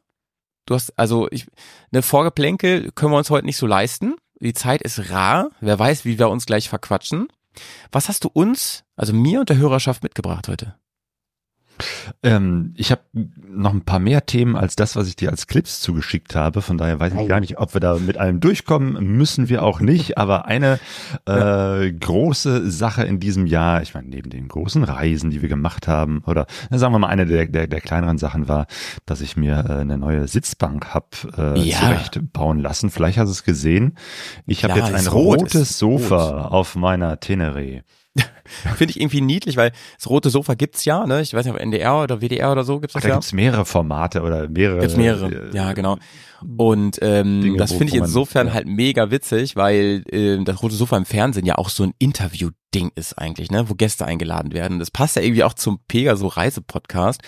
Du 0.66 0.76
hast, 0.76 0.98
also 0.98 1.28
ich, 1.32 1.48
eine 1.92 2.02
Vorgeplänkel 2.02 2.92
können 2.92 3.12
wir 3.12 3.18
uns 3.18 3.30
heute 3.30 3.46
nicht 3.46 3.58
so 3.58 3.68
leisten. 3.68 4.16
Die 4.40 4.54
Zeit 4.54 4.82
ist 4.82 5.10
rar. 5.10 5.50
Wer 5.60 5.78
weiß, 5.78 6.06
wie 6.06 6.20
wir 6.20 6.30
uns 6.30 6.46
gleich 6.46 6.70
verquatschen. 6.70 7.28
Was 7.92 8.08
hast 8.08 8.24
du 8.24 8.30
uns, 8.32 8.84
also 8.96 9.14
mir 9.14 9.40
und 9.42 9.50
der 9.50 9.58
Hörerschaft 9.58 10.04
mitgebracht 10.04 10.48
heute? 10.48 10.76
Ähm, 12.24 12.74
ich 12.78 12.92
habe 12.92 13.02
noch 13.14 13.74
ein 13.74 13.82
paar 13.82 14.00
mehr 14.00 14.26
Themen 14.26 14.56
als 14.56 14.76
das, 14.76 14.96
was 14.96 15.08
ich 15.08 15.16
dir 15.16 15.30
als 15.32 15.48
Clips 15.48 15.82
zugeschickt 15.82 16.36
habe. 16.36 16.62
Von 16.62 16.78
daher 16.78 17.00
weiß 17.00 17.14
ich 17.20 17.28
gar 17.28 17.40
nicht, 17.40 17.58
ob 17.60 17.74
wir 17.74 17.82
da 17.82 17.96
mit 17.96 18.18
allem 18.18 18.40
durchkommen. 18.40 19.04
Müssen 19.18 19.50
wir 19.50 19.64
auch 19.64 19.80
nicht. 19.80 20.18
Aber 20.18 20.46
eine 20.46 20.80
äh, 21.26 21.92
große 21.92 22.70
Sache 22.70 23.04
in 23.04 23.20
diesem 23.20 23.46
Jahr, 23.46 23.82
ich 23.82 23.94
meine, 23.94 24.08
neben 24.10 24.30
den 24.30 24.48
großen 24.48 24.84
Reisen, 24.84 25.30
die 25.32 25.42
wir 25.42 25.50
gemacht 25.50 25.88
haben, 25.88 26.24
oder 26.26 26.46
sagen 26.70 26.94
wir 26.94 27.00
mal, 27.00 27.08
eine 27.08 27.26
der, 27.26 27.46
der, 27.48 27.68
der 27.68 27.82
kleineren 27.82 28.18
Sachen 28.18 28.48
war, 28.48 28.68
dass 29.06 29.22
ich 29.22 29.38
mir 29.38 29.66
äh, 29.68 29.74
eine 29.82 29.98
neue 29.98 30.28
Sitzbank 30.28 30.94
hab 30.94 31.16
äh, 31.38 31.60
Ja. 31.60 31.80
zurecht 31.80 32.20
bauen 32.34 32.60
lassen. 32.60 32.90
Vielleicht 32.90 33.18
hast 33.18 33.28
du 33.28 33.32
es 33.32 33.44
gesehen. 33.44 33.96
Ich 34.46 34.64
habe 34.64 34.78
Ja, 34.80 34.88
jetzt 34.88 34.96
ein 34.96 35.08
rot, 35.08 35.40
rotes 35.42 35.78
Sofa 35.80 36.42
rot. 36.44 36.52
auf 36.52 36.76
meiner 36.76 37.16
Teneré. 37.20 37.82
Finde 38.76 38.92
ich 38.92 39.00
irgendwie 39.00 39.22
niedlich, 39.22 39.58
weil 39.58 39.72
das 39.98 40.10
rote 40.10 40.30
Sofa 40.30 40.56
gibt's 40.56 40.86
ja, 40.86 41.06
ne? 41.06 41.22
Ich 41.22 41.34
weiß 41.34 41.46
nicht, 41.46 41.54
ob 41.54 41.60
NDR 41.60 42.02
oder 42.04 42.22
WDR 42.22 42.52
oder 42.52 42.64
so 42.64 42.80
gibt's 42.80 42.96
Ach, 42.96 43.02
das 43.02 43.04
da 43.04 43.10
ja. 43.10 43.16
gibt's 43.16 43.34
mehrere 43.34 43.66
Formate 43.66 44.22
oder 44.22 44.50
mehrere. 44.50 44.80
Gibt's 44.80 44.98
mehrere, 44.98 45.50
äh, 45.50 45.56
ja 45.56 45.74
genau. 45.74 45.98
Und 46.58 47.00
ähm, 47.02 47.42
Dinge, 47.42 47.58
das 47.58 47.72
finde 47.72 47.88
ich 47.88 47.96
insofern 47.96 48.48
ja. 48.48 48.54
halt 48.54 48.68
mega 48.68 49.12
witzig, 49.12 49.56
weil 49.56 50.04
äh, 50.10 50.42
das 50.44 50.62
rote 50.64 50.76
Sofa 50.76 50.98
im 50.98 51.06
Fernsehen 51.06 51.46
ja 51.46 51.58
auch 51.58 51.70
so 51.70 51.84
ein 51.84 51.94
Interview-Ding 52.00 52.92
ist 52.96 53.18
eigentlich, 53.18 53.52
ne, 53.52 53.70
wo 53.70 53.76
Gäste 53.76 54.06
eingeladen 54.06 54.54
werden. 54.54 54.80
Das 54.80 54.92
passt 54.92 55.16
ja 55.16 55.22
irgendwie 55.22 55.44
auch 55.44 55.54
zum 55.54 55.80
Pegaso 55.88 56.28
Reise-Podcast. 56.28 57.22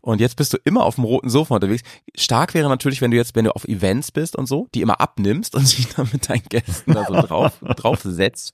Und 0.00 0.20
jetzt 0.20 0.36
bist 0.36 0.52
du 0.52 0.58
immer 0.64 0.84
auf 0.84 0.96
dem 0.96 1.04
roten 1.04 1.30
Sofa 1.30 1.54
unterwegs. 1.54 1.82
Stark 2.14 2.54
wäre 2.54 2.68
natürlich, 2.68 3.00
wenn 3.00 3.10
du 3.10 3.16
jetzt, 3.16 3.34
wenn 3.34 3.46
du 3.46 3.54
auf 3.54 3.64
Events 3.64 4.12
bist 4.12 4.36
und 4.36 4.46
so, 4.46 4.68
die 4.74 4.82
immer 4.82 5.00
abnimmst 5.00 5.54
und 5.54 5.78
dich 5.78 5.88
dann 5.94 6.08
mit 6.12 6.28
deinen 6.28 6.44
Gästen 6.48 6.92
da 6.92 7.04
so 7.06 7.14
drauf, 7.14 7.58
drauf 7.76 8.00
setzt, 8.02 8.52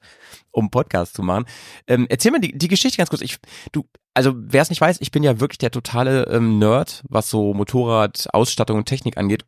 um 0.54 0.70
Podcast 0.70 1.14
zu 1.14 1.22
machen. 1.22 1.44
Ähm, 1.86 2.06
erzähl 2.08 2.32
mal 2.32 2.40
die, 2.40 2.56
die 2.56 2.68
Geschichte 2.68 2.98
ganz 2.98 3.10
kurz. 3.10 3.22
Ich, 3.22 3.38
du, 3.72 3.84
also 4.14 4.32
wer 4.36 4.62
es 4.62 4.70
nicht 4.70 4.80
weiß, 4.80 4.98
ich 5.00 5.10
bin 5.10 5.22
ja 5.22 5.40
wirklich 5.40 5.58
der 5.58 5.70
totale 5.70 6.24
ähm, 6.28 6.58
Nerd, 6.58 7.02
was 7.08 7.28
so 7.28 7.52
Motorrad, 7.52 8.28
Ausstattung 8.32 8.78
und 8.78 8.86
Technik 8.86 9.18
angeht. 9.18 9.44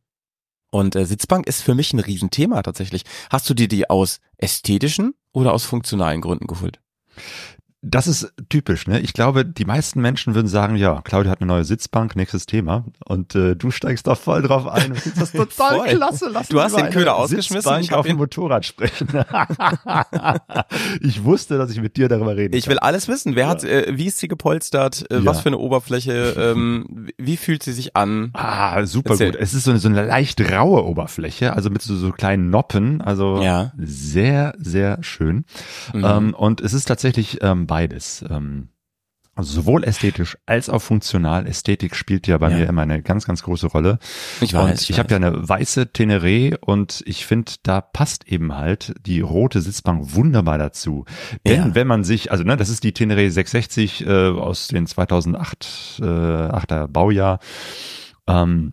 Und 0.70 0.96
äh, 0.96 1.06
Sitzbank 1.06 1.46
ist 1.46 1.62
für 1.62 1.74
mich 1.74 1.92
ein 1.92 2.00
Riesenthema 2.00 2.62
tatsächlich. 2.62 3.04
Hast 3.30 3.48
du 3.48 3.54
dir 3.54 3.68
die 3.68 3.88
aus 3.88 4.20
ästhetischen 4.36 5.14
oder 5.32 5.52
aus 5.52 5.64
funktionalen 5.64 6.20
Gründen 6.20 6.48
geholt? 6.48 6.80
Das 7.88 8.06
ist 8.08 8.32
typisch, 8.48 8.86
ne? 8.88 8.98
Ich 9.00 9.12
glaube, 9.12 9.44
die 9.44 9.64
meisten 9.64 10.00
Menschen 10.00 10.34
würden 10.34 10.48
sagen, 10.48 10.74
ja, 10.76 11.00
Claudia 11.02 11.30
hat 11.30 11.40
eine 11.40 11.46
neue 11.48 11.64
Sitzbank, 11.64 12.16
nächstes 12.16 12.46
Thema. 12.46 12.84
Und 13.04 13.34
äh, 13.36 13.54
du 13.54 13.70
steigst 13.70 14.06
da 14.06 14.14
voll 14.16 14.42
drauf 14.42 14.66
ein 14.66 14.92
das 15.18 15.30
total 15.32 15.78
Voll. 15.78 15.88
klasse. 15.88 16.28
Lass 16.32 16.48
Du 16.48 16.60
hast 16.60 16.76
den 16.76 16.90
Köder 16.90 17.16
ausgeschmissen, 17.16 17.62
Sitzbank 17.62 17.84
ich 17.84 17.92
auf 17.94 18.06
dem 18.06 18.16
Motorrad 18.16 18.64
sprechen. 18.66 19.06
ich 21.00 21.22
wusste, 21.24 21.58
dass 21.58 21.70
ich 21.70 21.80
mit 21.80 21.96
dir 21.96 22.08
darüber 22.08 22.36
reden 22.36 22.54
Ich 22.56 22.66
will 22.68 22.78
alles 22.78 23.08
wissen. 23.08 23.36
Wer 23.36 23.48
hat, 23.48 23.64
äh, 23.64 23.86
wie 23.96 24.06
ist 24.06 24.18
sie 24.18 24.28
gepolstert? 24.28 25.04
Äh, 25.10 25.16
Ja. 25.18 25.24
Was 25.26 25.40
für 25.40 25.48
eine 25.48 25.58
Oberfläche? 25.58 26.34
Ähm, 26.46 27.08
wie 27.18 27.36
fühlt 27.36 27.62
sie 27.62 27.72
sich 27.72 27.96
an? 27.96 28.30
Ah, 28.34 28.84
super 28.86 29.10
Erzähl. 29.10 29.32
gut. 29.32 29.40
Es 29.40 29.54
ist 29.54 29.64
so 29.64 29.70
eine, 29.70 29.80
so 29.80 29.88
eine 29.88 30.04
leicht 30.06 30.40
raue 30.40 30.84
Oberfläche, 30.84 31.54
also 31.54 31.70
mit 31.70 31.82
so, 31.82 31.96
so 31.96 32.12
kleinen 32.12 32.50
Noppen, 32.50 33.00
also 33.00 33.42
Ja. 33.42 33.72
sehr, 33.78 34.54
sehr 34.58 34.98
schön. 35.02 35.44
Mhm. 35.92 36.04
Ähm, 36.04 36.34
und 36.34 36.60
es 36.60 36.72
ist 36.72 36.86
tatsächlich 36.86 37.38
ähm, 37.42 37.66
beides. 37.76 38.24
Ähm, 38.30 38.68
also 39.38 39.52
sowohl 39.52 39.84
ästhetisch 39.84 40.38
als 40.46 40.70
auch 40.70 40.80
funktional. 40.80 41.46
Ästhetik 41.46 41.94
spielt 41.94 42.26
ja 42.26 42.38
bei 42.38 42.50
Ja. 42.50 42.56
mir 42.56 42.66
immer 42.68 42.80
eine 42.80 43.02
ganz, 43.02 43.26
ganz 43.26 43.42
große 43.42 43.66
Rolle. 43.66 43.98
Ich 44.40 44.54
weiß, 44.54 44.70
und 44.70 44.80
ich 44.80 44.88
ich 44.88 44.98
habe 44.98 45.10
ja 45.10 45.16
eine 45.16 45.46
weiße 45.46 45.82
Teneré 45.94 46.56
und 46.58 47.02
ich 47.04 47.26
finde, 47.26 47.52
da 47.62 47.82
passt 47.82 48.26
eben 48.28 48.56
halt 48.56 48.94
die 49.04 49.20
rote 49.20 49.60
Sitzbank 49.60 50.14
wunderbar 50.14 50.56
dazu. 50.56 51.04
Denn 51.46 51.58
Ja. 51.68 51.74
wenn 51.74 51.86
man 51.86 52.02
sich, 52.02 52.30
also 52.32 52.44
ne, 52.44 52.56
das 52.56 52.70
ist 52.70 52.82
die 52.82 52.92
Teneré 52.92 53.28
660 53.28 54.06
äh, 54.06 54.28
aus 54.30 54.68
den 54.68 54.86
2008 54.86 56.00
äh, 56.00 56.04
8er 56.04 56.86
Baujahr. 56.86 57.38
Ähm, 58.26 58.72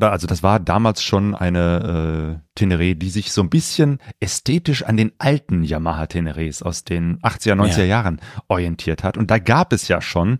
also 0.00 0.26
das 0.26 0.42
war 0.42 0.58
damals 0.58 1.02
schon 1.02 1.34
eine 1.34 2.40
äh, 2.42 2.60
Teneré, 2.60 2.94
die 2.94 3.10
sich 3.10 3.32
so 3.32 3.42
ein 3.42 3.50
bisschen 3.50 3.98
ästhetisch 4.18 4.82
an 4.82 4.96
den 4.96 5.12
alten 5.18 5.62
Yamaha 5.62 6.04
Tenerés 6.04 6.62
aus 6.62 6.84
den 6.84 7.18
80er, 7.20 7.54
90er 7.54 7.78
Ja. 7.80 7.84
Jahren 7.84 8.20
orientiert 8.48 9.04
hat. 9.04 9.16
Und 9.16 9.30
da 9.30 9.38
gab 9.38 9.72
es 9.72 9.88
ja 9.88 10.00
schon, 10.00 10.38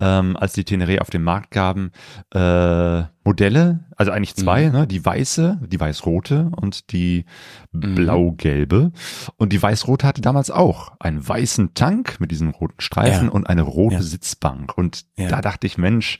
ähm, 0.00 0.36
als 0.36 0.54
die 0.54 0.64
Teneré 0.64 1.00
auf 1.00 1.10
den 1.10 1.22
Markt 1.22 1.50
gaben, 1.50 1.92
äh, 2.32 3.02
Modelle, 3.28 3.80
also 3.94 4.10
eigentlich 4.10 4.34
zwei, 4.36 4.70
ne? 4.70 4.86
die 4.86 5.04
weiße, 5.04 5.60
die 5.66 5.78
weiß-rote 5.78 6.50
und 6.56 6.92
die 6.92 7.26
Mhm. 7.72 7.94
blau-gelbe. 7.94 8.92
Und 9.36 9.52
die 9.52 9.62
weiß-rote 9.62 10.06
hatte 10.06 10.22
damals 10.22 10.50
auch 10.50 10.92
einen 11.00 11.28
weißen 11.28 11.74
Tank 11.74 12.18
mit 12.20 12.30
diesen 12.30 12.48
roten 12.48 12.80
Streifen 12.80 13.26
Ja. 13.26 13.32
und 13.32 13.46
eine 13.50 13.60
rote 13.60 13.96
Ja. 13.96 14.02
Sitzbank. 14.02 14.78
Und 14.78 15.04
Ja. 15.18 15.28
da 15.28 15.42
dachte 15.42 15.66
ich, 15.66 15.76
Mensch, 15.76 16.18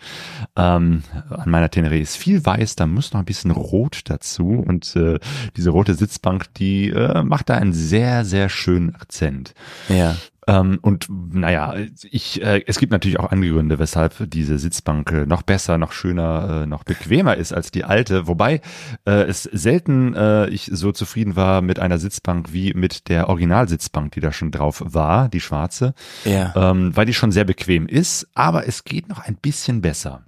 ähm, 0.57 1.03
an 1.31 1.49
meiner 1.51 1.69
Teneré 1.69 1.99
ist 1.99 2.17
viel 2.19 2.45
weiß, 2.45 2.77
da 2.77 2.87
muss 2.87 3.15
noch 3.15 3.21
ein 3.21 3.25
bisschen 3.25 3.53
rot 3.53 4.03
dazu. 4.05 4.63
Und 4.67 4.95
äh, 4.95 5.19
diese 5.57 5.71
rote 5.71 5.95
Sitzbank, 5.95 6.53
die 6.59 6.91
äh, 6.91 7.23
macht 7.23 7.49
da 7.49 7.55
einen 7.55 7.73
sehr, 7.73 8.27
sehr 8.27 8.51
schönen 8.51 8.95
Akzent. 8.95 9.55
Ja. 9.89 10.15
Ähm, 10.49 10.79
und 10.83 11.07
naja, 11.11 11.75
ich, 12.11 12.43
äh, 12.43 12.65
es 12.67 12.79
gibt 12.79 12.91
natürlich 12.91 13.21
auch 13.21 13.31
andere 13.31 13.53
Gründe, 13.53 13.79
weshalb 13.79 14.15
diese 14.31 14.59
Sitzbank 14.59 15.13
äh, 15.13 15.27
noch 15.27 15.43
besser, 15.43 15.77
noch 15.79 15.93
schöner, 15.93 16.63
äh, 16.63 16.67
noch 16.67 16.85
bequemer 16.85 17.37
ist 17.37 17.53
als 17.53 17.71
die 17.71 17.85
alte. 17.85 18.27
Wobei 18.27 18.63
äh, 19.07 19.11
es 19.25 19.43
selten 19.43 20.15
äh, 20.15 20.49
ich 20.49 20.71
so 20.73 20.91
zufrieden 20.93 21.37
war 21.37 21.61
mit 21.61 21.79
einer 21.79 21.99
Sitzbank 21.99 22.53
wie 22.53 22.73
mit 22.75 23.09
der 23.09 23.29
Originalsitzbank, 23.29 24.13
die 24.13 24.21
da 24.21 24.33
schon 24.33 24.51
drauf 24.51 24.83
war, 24.85 25.29
die 25.29 25.41
schwarze, 25.41 25.93
Ja. 26.25 26.53
ähm, 26.57 26.97
weil 26.97 27.07
die 27.07 27.15
schon 27.15 27.31
sehr 27.31 27.45
bequem 27.45 27.87
ist, 27.87 28.27
aber 28.35 28.67
es 28.67 28.85
geht 28.85 29.09
noch 29.09 29.21
ein 29.21 29.37
bisschen 29.37 29.83
besser. 29.83 30.25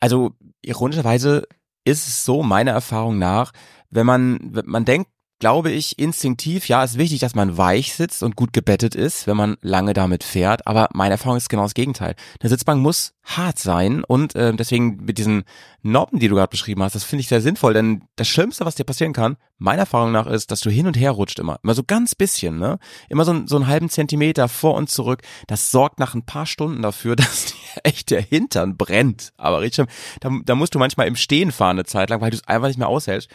Also 0.00 0.32
ironischerweise 0.62 1.46
ist 1.84 2.08
es 2.08 2.24
so, 2.24 2.42
meiner 2.42 2.72
Erfahrung 2.72 3.18
nach, 3.18 3.52
wenn 3.90 4.06
man, 4.06 4.38
wenn 4.42 4.66
man 4.66 4.84
denkt, 4.86 5.10
glaube 5.40 5.70
ich, 5.70 5.98
instinktiv, 5.98 6.68
ja, 6.68 6.84
ist 6.84 6.98
wichtig, 6.98 7.18
dass 7.18 7.34
man 7.34 7.56
weich 7.56 7.94
sitzt 7.94 8.22
und 8.22 8.36
gut 8.36 8.52
gebettet 8.52 8.94
ist, 8.94 9.26
wenn 9.26 9.36
man 9.36 9.56
lange 9.62 9.94
damit 9.94 10.22
fährt. 10.22 10.66
Aber 10.66 10.88
meine 10.92 11.12
Erfahrung 11.12 11.38
ist 11.38 11.48
genau 11.48 11.62
das 11.62 11.74
Gegenteil. 11.74 12.14
Eine 12.40 12.50
Sitzbank 12.50 12.80
muss 12.80 13.14
hart 13.24 13.58
sein 13.58 14.04
und 14.04 14.34
äh, 14.34 14.52
deswegen 14.54 15.04
mit 15.04 15.18
diesen 15.18 15.44
Noppen, 15.82 16.18
die 16.18 16.28
du 16.28 16.34
gerade 16.34 16.50
beschrieben 16.50 16.82
hast, 16.82 16.94
das 16.94 17.04
finde 17.04 17.22
ich 17.22 17.28
sehr 17.28 17.40
sinnvoll, 17.40 17.72
denn 17.72 18.02
das 18.16 18.28
Schlimmste, 18.28 18.66
was 18.66 18.74
dir 18.74 18.84
passieren 18.84 19.14
kann, 19.14 19.36
meiner 19.56 19.80
Erfahrung 19.80 20.12
nach, 20.12 20.26
ist, 20.26 20.50
dass 20.50 20.60
du 20.60 20.70
hin 20.70 20.86
und 20.86 20.98
her 20.98 21.12
rutscht 21.12 21.38
immer. 21.38 21.58
Immer 21.62 21.74
so 21.74 21.84
ganz 21.84 22.14
bisschen, 22.14 22.58
ne? 22.58 22.78
Immer 23.08 23.24
so, 23.24 23.46
so 23.46 23.56
einen 23.56 23.66
halben 23.66 23.88
Zentimeter 23.88 24.48
vor 24.48 24.74
und 24.74 24.90
zurück. 24.90 25.22
Das 25.46 25.70
sorgt 25.70 25.98
nach 25.98 26.14
ein 26.14 26.26
paar 26.26 26.46
Stunden 26.46 26.82
dafür, 26.82 27.16
dass 27.16 27.46
dir 27.46 27.80
echt 27.82 28.10
der 28.10 28.20
Hintern 28.20 28.76
brennt. 28.76 29.32
Aber 29.38 29.62
richtig, 29.62 29.86
da, 30.20 30.30
da 30.44 30.54
musst 30.54 30.74
du 30.74 30.78
manchmal 30.78 31.06
im 31.06 31.16
Stehen 31.16 31.50
fahren 31.50 31.76
eine 31.78 31.84
Zeit 31.84 32.10
lang, 32.10 32.20
weil 32.20 32.30
du 32.30 32.36
es 32.36 32.46
einfach 32.46 32.68
nicht 32.68 32.78
mehr 32.78 32.88
aushältst. 32.88 33.30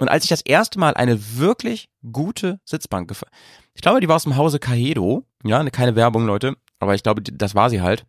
Und 0.00 0.08
als 0.08 0.24
ich 0.24 0.30
das 0.30 0.40
erste 0.40 0.78
Mal 0.78 0.94
eine 0.94 1.36
wirklich 1.36 1.90
gute 2.10 2.58
Sitzbank 2.64 3.06
gefahren, 3.08 3.30
ich 3.74 3.82
glaube, 3.82 4.00
die 4.00 4.08
war 4.08 4.16
aus 4.16 4.24
dem 4.24 4.36
Hause 4.36 4.58
Kaedo, 4.58 5.26
ja, 5.44 5.62
ne, 5.62 5.70
keine 5.70 5.94
Werbung, 5.94 6.24
Leute, 6.26 6.56
aber 6.78 6.94
ich 6.94 7.02
glaube, 7.02 7.22
das 7.22 7.54
war 7.54 7.68
sie 7.68 7.82
halt. 7.82 8.06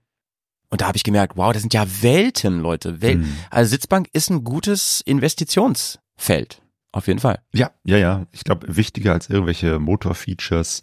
Und 0.70 0.80
da 0.80 0.88
habe 0.88 0.96
ich 0.96 1.04
gemerkt, 1.04 1.36
wow, 1.36 1.52
das 1.52 1.62
sind 1.62 1.74
ja 1.74 1.86
Welten, 2.02 2.62
Leute. 2.62 3.02
Wel 3.02 3.16
Hm. 3.16 3.36
Also 3.50 3.72
Sitzbank 3.72 4.08
ist 4.14 4.30
ein 4.30 4.46
gutes 4.46 5.02
Investitionsfeld. 5.02 6.61
Auf 6.94 7.08
jeden 7.08 7.20
Fall. 7.20 7.40
Ja, 7.54 7.72
ja, 7.86 7.96
ja. 7.98 8.26
Ich 8.34 8.44
glaube, 8.44 8.68
wichtiger 8.76 9.14
als 9.14 9.30
irgendwelche 9.30 9.80
Motorfeatures 9.80 10.82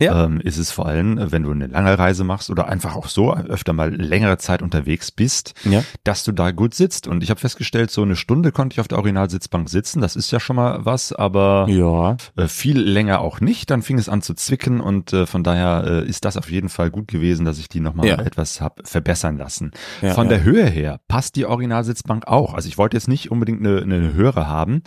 Ja. 0.00 0.24
ähm, 0.24 0.40
ist 0.40 0.56
es 0.56 0.70
vor 0.72 0.86
allem, 0.86 1.18
wenn 1.32 1.42
du 1.42 1.50
eine 1.50 1.66
lange 1.66 1.98
Reise 1.98 2.24
machst 2.24 2.48
oder 2.48 2.66
einfach 2.66 2.96
auch 2.96 3.08
so 3.08 3.34
öfter 3.34 3.74
mal 3.74 3.94
längere 3.94 4.38
Zeit 4.38 4.62
unterwegs 4.62 5.10
bist, 5.10 5.52
Ja. 5.64 5.84
dass 6.04 6.24
du 6.24 6.32
da 6.32 6.50
gut 6.50 6.72
sitzt. 6.74 7.06
Und 7.06 7.22
ich 7.22 7.28
habe 7.28 7.38
festgestellt, 7.40 7.90
so 7.90 8.00
eine 8.02 8.16
Stunde 8.16 8.52
konnte 8.52 8.74
ich 8.74 8.80
auf 8.80 8.88
der 8.88 8.96
Originalsitzbank 8.98 9.68
sitzen. 9.68 10.00
Das 10.00 10.16
ist 10.16 10.30
ja 10.30 10.40
schon 10.40 10.56
mal 10.56 10.84
was, 10.86 11.12
aber 11.12 11.66
Ja. 11.68 12.16
äh, 12.36 12.48
viel 12.48 12.80
länger 12.80 13.20
auch 13.20 13.40
nicht. 13.42 13.70
Dann 13.70 13.82
fing 13.82 13.98
es 13.98 14.08
an 14.08 14.22
zu 14.22 14.32
zwicken 14.32 14.80
und 14.80 15.12
äh, 15.12 15.26
von 15.26 15.44
daher 15.44 15.84
äh, 15.86 16.08
ist 16.08 16.24
das 16.24 16.38
auf 16.38 16.50
jeden 16.50 16.70
Fall 16.70 16.90
gut 16.90 17.08
gewesen, 17.08 17.44
dass 17.44 17.58
ich 17.58 17.68
die 17.68 17.80
nochmal 17.80 18.06
Ja. 18.06 18.18
etwas 18.18 18.62
hab 18.62 18.80
verbessern 18.88 19.36
lassen. 19.36 19.72
Von 20.14 20.30
der 20.30 20.42
Höhe 20.42 20.64
her 20.64 21.00
passt 21.06 21.36
die 21.36 21.44
Originalsitzbank 21.44 22.26
auch. 22.26 22.54
Also 22.54 22.66
ich 22.68 22.78
wollte 22.78 22.96
jetzt 22.96 23.08
nicht 23.08 23.30
unbedingt 23.30 23.60
eine, 23.60 23.82
eine 23.82 24.14
höhere 24.14 24.48
haben. 24.48 24.82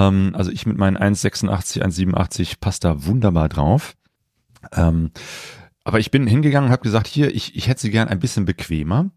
Ähm, 0.00 0.32
also 0.34 0.50
ich 0.50 0.66
mit 0.66 0.78
meinen 0.78 0.96
1,86, 0.96 1.82
1,87 1.82 2.54
passt 2.60 2.84
da 2.84 3.04
wunderbar 3.04 3.48
drauf. 3.48 3.94
Ähm, 4.72 5.10
aber 5.84 5.98
ich 5.98 6.10
bin 6.10 6.26
hingegangen 6.26 6.68
und 6.68 6.72
habe 6.72 6.82
gesagt, 6.82 7.06
hier, 7.06 7.34
ich, 7.34 7.56
ich 7.56 7.68
hätte 7.68 7.80
sie 7.80 7.90
gern 7.90 8.08
ein 8.08 8.20
bisschen 8.20 8.44
bequemer. 8.44 9.10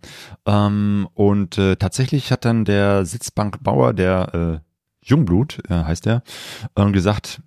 Ähm, 0.45 1.07
und 1.13 1.57
äh, 1.57 1.75
tatsächlich 1.75 2.31
hat 2.31 2.45
dann 2.45 2.65
der 2.65 3.05
Sitzbankbauer, 3.05 3.93
der 3.93 4.61
äh, 4.61 5.07
Jungblut 5.07 5.59
äh, 5.69 5.83
heißt 5.83 6.07
er, 6.07 6.23
ähm, 6.75 6.93
gesagt, 6.93 7.41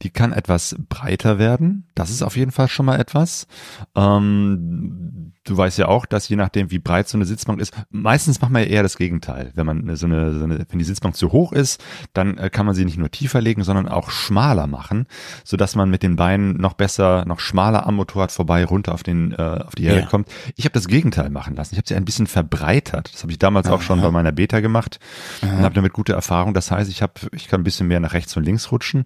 die 0.00 0.10
kann 0.10 0.32
etwas 0.32 0.74
breiter 0.88 1.38
werden. 1.38 1.86
Das 1.94 2.10
ist 2.10 2.22
auf 2.22 2.36
jeden 2.36 2.50
Fall 2.50 2.68
schon 2.68 2.86
mal 2.86 2.98
etwas. 2.98 3.46
Ähm, 3.94 5.31
du 5.44 5.56
weißt 5.56 5.78
ja 5.78 5.88
auch, 5.88 6.06
dass 6.06 6.28
je 6.28 6.36
nachdem, 6.36 6.70
wie 6.70 6.78
breit 6.78 7.08
so 7.08 7.18
eine 7.18 7.24
Sitzbank 7.24 7.60
ist, 7.60 7.72
meistens 7.90 8.40
macht 8.40 8.50
man 8.52 8.62
ja 8.62 8.68
eher 8.68 8.82
das 8.82 8.96
Gegenteil. 8.96 9.50
Wenn 9.54 9.66
man 9.66 9.96
so 9.96 10.06
eine, 10.06 10.38
so 10.38 10.44
eine 10.44 10.64
wenn 10.68 10.78
die 10.78 10.84
Sitzbank 10.84 11.16
zu 11.16 11.32
hoch 11.32 11.52
ist, 11.52 11.82
dann 12.12 12.38
äh, 12.38 12.48
kann 12.50 12.66
man 12.66 12.74
sie 12.74 12.84
nicht 12.84 12.98
nur 12.98 13.10
tiefer 13.10 13.40
legen, 13.40 13.64
sondern 13.64 13.88
auch 13.88 14.10
schmaler 14.10 14.66
machen, 14.66 15.06
so 15.44 15.56
dass 15.56 15.74
man 15.74 15.90
mit 15.90 16.02
den 16.02 16.16
Beinen 16.16 16.56
noch 16.58 16.74
besser, 16.74 17.24
noch 17.26 17.40
schmaler 17.40 17.86
am 17.86 17.96
Motorrad 17.96 18.30
vorbei 18.32 18.64
runter 18.64 18.92
auf 18.94 19.02
den, 19.02 19.32
äh, 19.32 19.36
auf 19.66 19.74
die 19.74 19.84
Erde 19.84 20.00
Ja. 20.00 20.06
kommt. 20.06 20.28
Ich 20.56 20.64
habe 20.64 20.72
das 20.74 20.86
Gegenteil 20.88 21.30
machen 21.30 21.56
lassen. 21.56 21.74
Ich 21.74 21.78
habe 21.78 21.88
sie 21.88 21.94
ein 21.94 22.04
bisschen 22.04 22.26
verbreitert. 22.26 23.12
Das 23.12 23.22
habe 23.22 23.32
ich 23.32 23.38
damals 23.38 23.68
auch 23.68 23.82
schon 23.82 24.00
bei 24.00 24.10
meiner 24.10 24.32
Beta 24.32 24.60
gemacht 24.60 24.98
und 25.42 25.62
habe 25.62 25.74
damit 25.74 25.92
gute 25.92 26.12
Erfahrung. 26.12 26.54
Das 26.54 26.70
heißt, 26.70 26.90
ich 26.90 27.02
habe, 27.02 27.14
ich 27.32 27.48
kann 27.48 27.60
ein 27.62 27.64
bisschen 27.64 27.88
mehr 27.88 28.00
nach 28.00 28.12
rechts 28.12 28.36
und 28.36 28.44
links 28.44 28.70
rutschen 28.70 29.04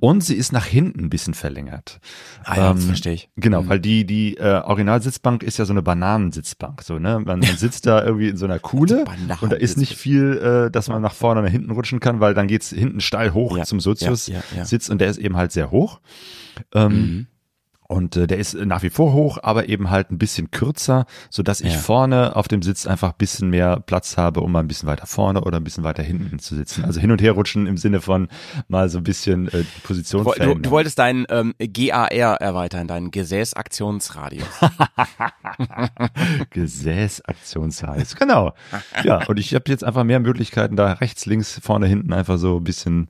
und 0.00 0.22
sie 0.24 0.34
ist 0.34 0.52
nach 0.52 0.66
hinten 0.66 1.04
ein 1.04 1.10
bisschen 1.10 1.34
verlängert. 1.34 2.00
Ah 2.44 2.56
ja, 2.56 2.72
das 2.72 2.82
Ähm, 2.82 2.86
verstehe 2.88 3.12
ich. 3.12 3.28
Genau, 3.36 3.68
weil 3.68 3.80
die 3.80 4.04
die 4.04 4.36
äh, 4.36 4.62
Originalsitzbank 4.64 5.42
ist 5.42 5.58
ja 5.58 5.64
so 5.64 5.75
eine 5.76 5.82
Bananensitzbank, 5.82 6.82
so 6.82 6.98
ne, 6.98 7.20
man, 7.24 7.40
man 7.40 7.56
sitzt 7.56 7.86
da 7.86 8.04
irgendwie 8.04 8.28
in 8.28 8.36
so 8.36 8.44
einer 8.46 8.58
Kuhle 8.58 9.04
und 9.40 9.52
da 9.52 9.56
ist 9.56 9.76
nicht 9.78 9.96
viel, 9.96 10.66
äh, 10.66 10.70
dass 10.70 10.88
man 10.88 11.00
nach 11.02 11.14
vorne 11.14 11.40
oder 11.40 11.48
nach 11.48 11.52
hinten 11.52 11.70
rutschen 11.70 12.00
kann, 12.00 12.20
weil 12.20 12.34
dann 12.34 12.48
geht's 12.48 12.70
hinten 12.70 13.00
steil 13.00 13.32
hoch 13.34 13.56
Ja, 13.56 13.64
zum 13.64 13.80
Sozius 13.80 14.26
ja, 14.26 14.36
ja, 14.52 14.58
ja. 14.58 14.64
Sitz 14.64 14.88
und 14.88 15.00
der 15.00 15.08
ist 15.08 15.18
eben 15.18 15.36
halt 15.36 15.52
sehr 15.52 15.70
hoch. 15.70 16.00
Ähm, 16.74 16.92
Mhm. 16.92 17.26
Und 17.88 18.16
äh, 18.16 18.26
der 18.26 18.38
ist 18.38 18.54
nach 18.54 18.82
wie 18.82 18.90
vor 18.90 19.12
hoch, 19.12 19.38
aber 19.42 19.68
eben 19.68 19.90
halt 19.90 20.10
ein 20.10 20.18
bisschen 20.18 20.50
kürzer, 20.50 21.06
so 21.30 21.42
dass 21.42 21.60
ich 21.60 21.72
Ja. 21.74 21.78
vorne 21.78 22.36
auf 22.36 22.48
dem 22.48 22.62
Sitz 22.62 22.86
einfach 22.86 23.10
ein 23.10 23.18
bisschen 23.18 23.50
mehr 23.50 23.80
Platz 23.80 24.16
habe, 24.16 24.40
um 24.40 24.52
mal 24.52 24.60
ein 24.60 24.68
bisschen 24.68 24.88
weiter 24.88 25.06
vorne 25.06 25.42
oder 25.42 25.58
ein 25.58 25.64
bisschen 25.64 25.84
weiter 25.84 26.02
hinten 26.02 26.38
zu 26.38 26.54
sitzen. 26.56 26.84
Also 26.84 27.00
hin 27.00 27.10
und 27.10 27.22
her 27.22 27.32
rutschen 27.32 27.66
im 27.66 27.76
Sinne 27.76 28.00
von 28.00 28.28
mal 28.68 28.88
so 28.88 28.98
ein 28.98 29.04
bisschen 29.04 29.48
äh, 29.48 29.62
die 29.64 29.80
Position 29.82 30.24
Du, 30.24 30.32
du, 30.32 30.54
du 30.54 30.70
wolltest 30.70 30.98
deinen 30.98 31.26
ähm, 31.30 31.54
GAR 31.58 32.10
erweitern, 32.12 32.88
deinen 32.88 33.10
Gesäßaktionsradius. 33.10 34.46
Gesäßaktionshals. 36.50 38.16
Genau. 38.16 38.52
Ja, 39.04 39.24
und 39.26 39.38
ich 39.38 39.54
habe 39.54 39.64
jetzt 39.68 39.84
einfach 39.84 40.04
mehr 40.04 40.20
Möglichkeiten, 40.20 40.76
da 40.76 40.92
rechts, 40.94 41.26
links, 41.26 41.60
vorne, 41.62 41.86
hinten 41.86 42.12
einfach 42.12 42.38
so 42.38 42.56
ein 42.58 42.64
bisschen 42.64 43.08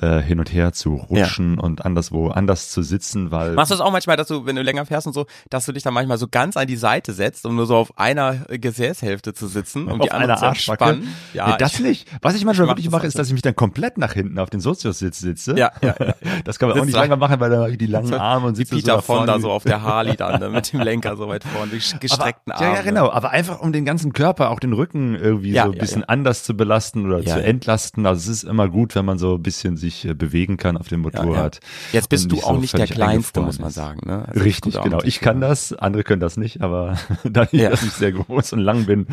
äh, 0.00 0.20
hin 0.20 0.38
und 0.38 0.52
her 0.52 0.72
zu 0.72 0.94
rutschen 0.94 1.58
und 1.58 1.84
anderswo 1.84 2.28
anders 2.28 2.70
zu 2.70 2.82
sitzen, 2.82 3.30
weil 3.30 3.52
Machst 3.54 3.70
du 3.70 3.74
das 3.76 3.80
auch 3.80 3.92
manchmal, 3.92 4.09
dass 4.16 4.28
du, 4.28 4.46
wenn 4.46 4.56
du 4.56 4.62
länger 4.62 4.86
fährst 4.86 5.06
und 5.06 5.12
so, 5.12 5.26
dass 5.48 5.66
du 5.66 5.72
dich 5.72 5.82
dann 5.82 5.94
manchmal 5.94 6.18
so 6.18 6.26
ganz 6.28 6.56
an 6.56 6.66
die 6.66 6.76
Seite 6.76 7.12
setzt, 7.12 7.46
um 7.46 7.56
nur 7.56 7.66
so 7.66 7.76
auf 7.76 7.98
einer 7.98 8.46
äh, 8.48 8.58
Gesäßhälfte 8.58 9.34
zu 9.34 9.46
sitzen, 9.46 9.88
um 9.88 10.00
die 10.00 10.10
auf 10.10 10.16
andere 10.16 10.38
zu 10.38 10.46
entspannen? 10.46 11.08
Ja, 11.32 11.56
das 11.56 11.80
nicht. 11.80 12.08
Was 12.22 12.34
ich 12.34 12.44
manchmal 12.44 12.66
ich 12.66 12.70
wirklich 12.70 12.90
mache, 12.90 13.06
ist, 13.06 13.14
so. 13.14 13.18
dass 13.18 13.28
ich 13.28 13.32
mich 13.32 13.42
dann 13.42 13.56
komplett 13.56 13.98
nach 13.98 14.12
hinten 14.12 14.38
auf 14.38 14.50
den 14.50 14.60
Sozius-Sitz 14.60 15.18
sitze. 15.18 15.56
Ja, 15.56 15.72
ja, 15.82 15.94
ja. 15.98 16.14
Das 16.44 16.58
kann 16.58 16.68
man 16.68 16.78
auch 16.78 16.82
Sitzt 16.82 16.94
nicht 16.94 17.08
lange 17.08 17.16
machen, 17.16 17.40
weil 17.40 17.50
da 17.50 17.68
ich 17.68 17.78
die 17.78 17.86
langen 17.86 18.14
Arme 18.14 18.48
und 18.48 18.56
so 18.56 18.64
Peter 18.64 19.02
vorne. 19.02 19.26
da 19.26 19.38
so 19.40 19.50
auf 19.50 19.64
der 19.64 19.82
Harley 19.82 20.16
dann, 20.16 20.40
ne, 20.40 20.48
mit 20.48 20.72
dem 20.72 20.80
Lenker 20.80 21.16
so 21.16 21.28
weit 21.28 21.44
vorne, 21.44 21.72
die 21.72 21.98
gestreckten 21.98 22.52
aber, 22.52 22.60
Arme. 22.60 22.72
Ja, 22.72 22.76
ja, 22.76 22.82
genau. 22.82 23.10
Aber 23.10 23.30
einfach 23.30 23.60
um 23.60 23.72
den 23.72 23.84
ganzen 23.84 24.12
Körper, 24.12 24.50
auch 24.50 24.60
den 24.60 24.72
Rücken 24.72 25.14
irgendwie 25.14 25.52
Ja, 25.52 25.64
so 25.64 25.70
ein 25.70 25.74
ja, 25.74 25.80
bisschen 25.80 26.04
anders 26.04 26.44
zu 26.44 26.56
belasten 26.56 27.06
oder 27.06 27.24
zu 27.24 27.42
entlasten. 27.42 28.06
Also 28.06 28.30
es 28.30 28.42
ist 28.42 28.44
immer 28.44 28.68
gut, 28.68 28.94
wenn 28.94 29.04
man 29.04 29.18
so 29.18 29.34
ein 29.34 29.42
bisschen 29.42 29.76
sich 29.76 30.04
äh, 30.04 30.14
bewegen 30.14 30.56
kann 30.56 30.76
auf 30.76 30.88
dem 30.88 31.00
Motorrad. 31.00 31.60
Jetzt 31.92 32.08
bist 32.08 32.30
du 32.30 32.38
auch 32.38 32.54
so 32.54 32.58
nicht 32.58 32.76
der 32.76 32.86
Kleinste, 32.86 33.40
muss 33.40 33.58
man 33.58 33.68
ist. 33.68 33.74
Sagen. 34.04 34.20
Ne? 34.20 34.28
Also 34.28 34.40
Richtig, 34.42 34.80
genau. 34.80 35.00
Ich 35.04 35.20
kann 35.20 35.40
das, 35.40 35.72
andere 35.72 36.04
können 36.04 36.20
das 36.20 36.36
nicht, 36.36 36.60
aber 36.62 36.96
da 37.24 37.44
ich, 37.44 37.60
Ja. 37.60 37.72
ich 37.72 37.80
sehr 37.80 38.12
groß 38.12 38.52
und 38.54 38.60
lang 38.60 38.86
bin, 38.86 39.06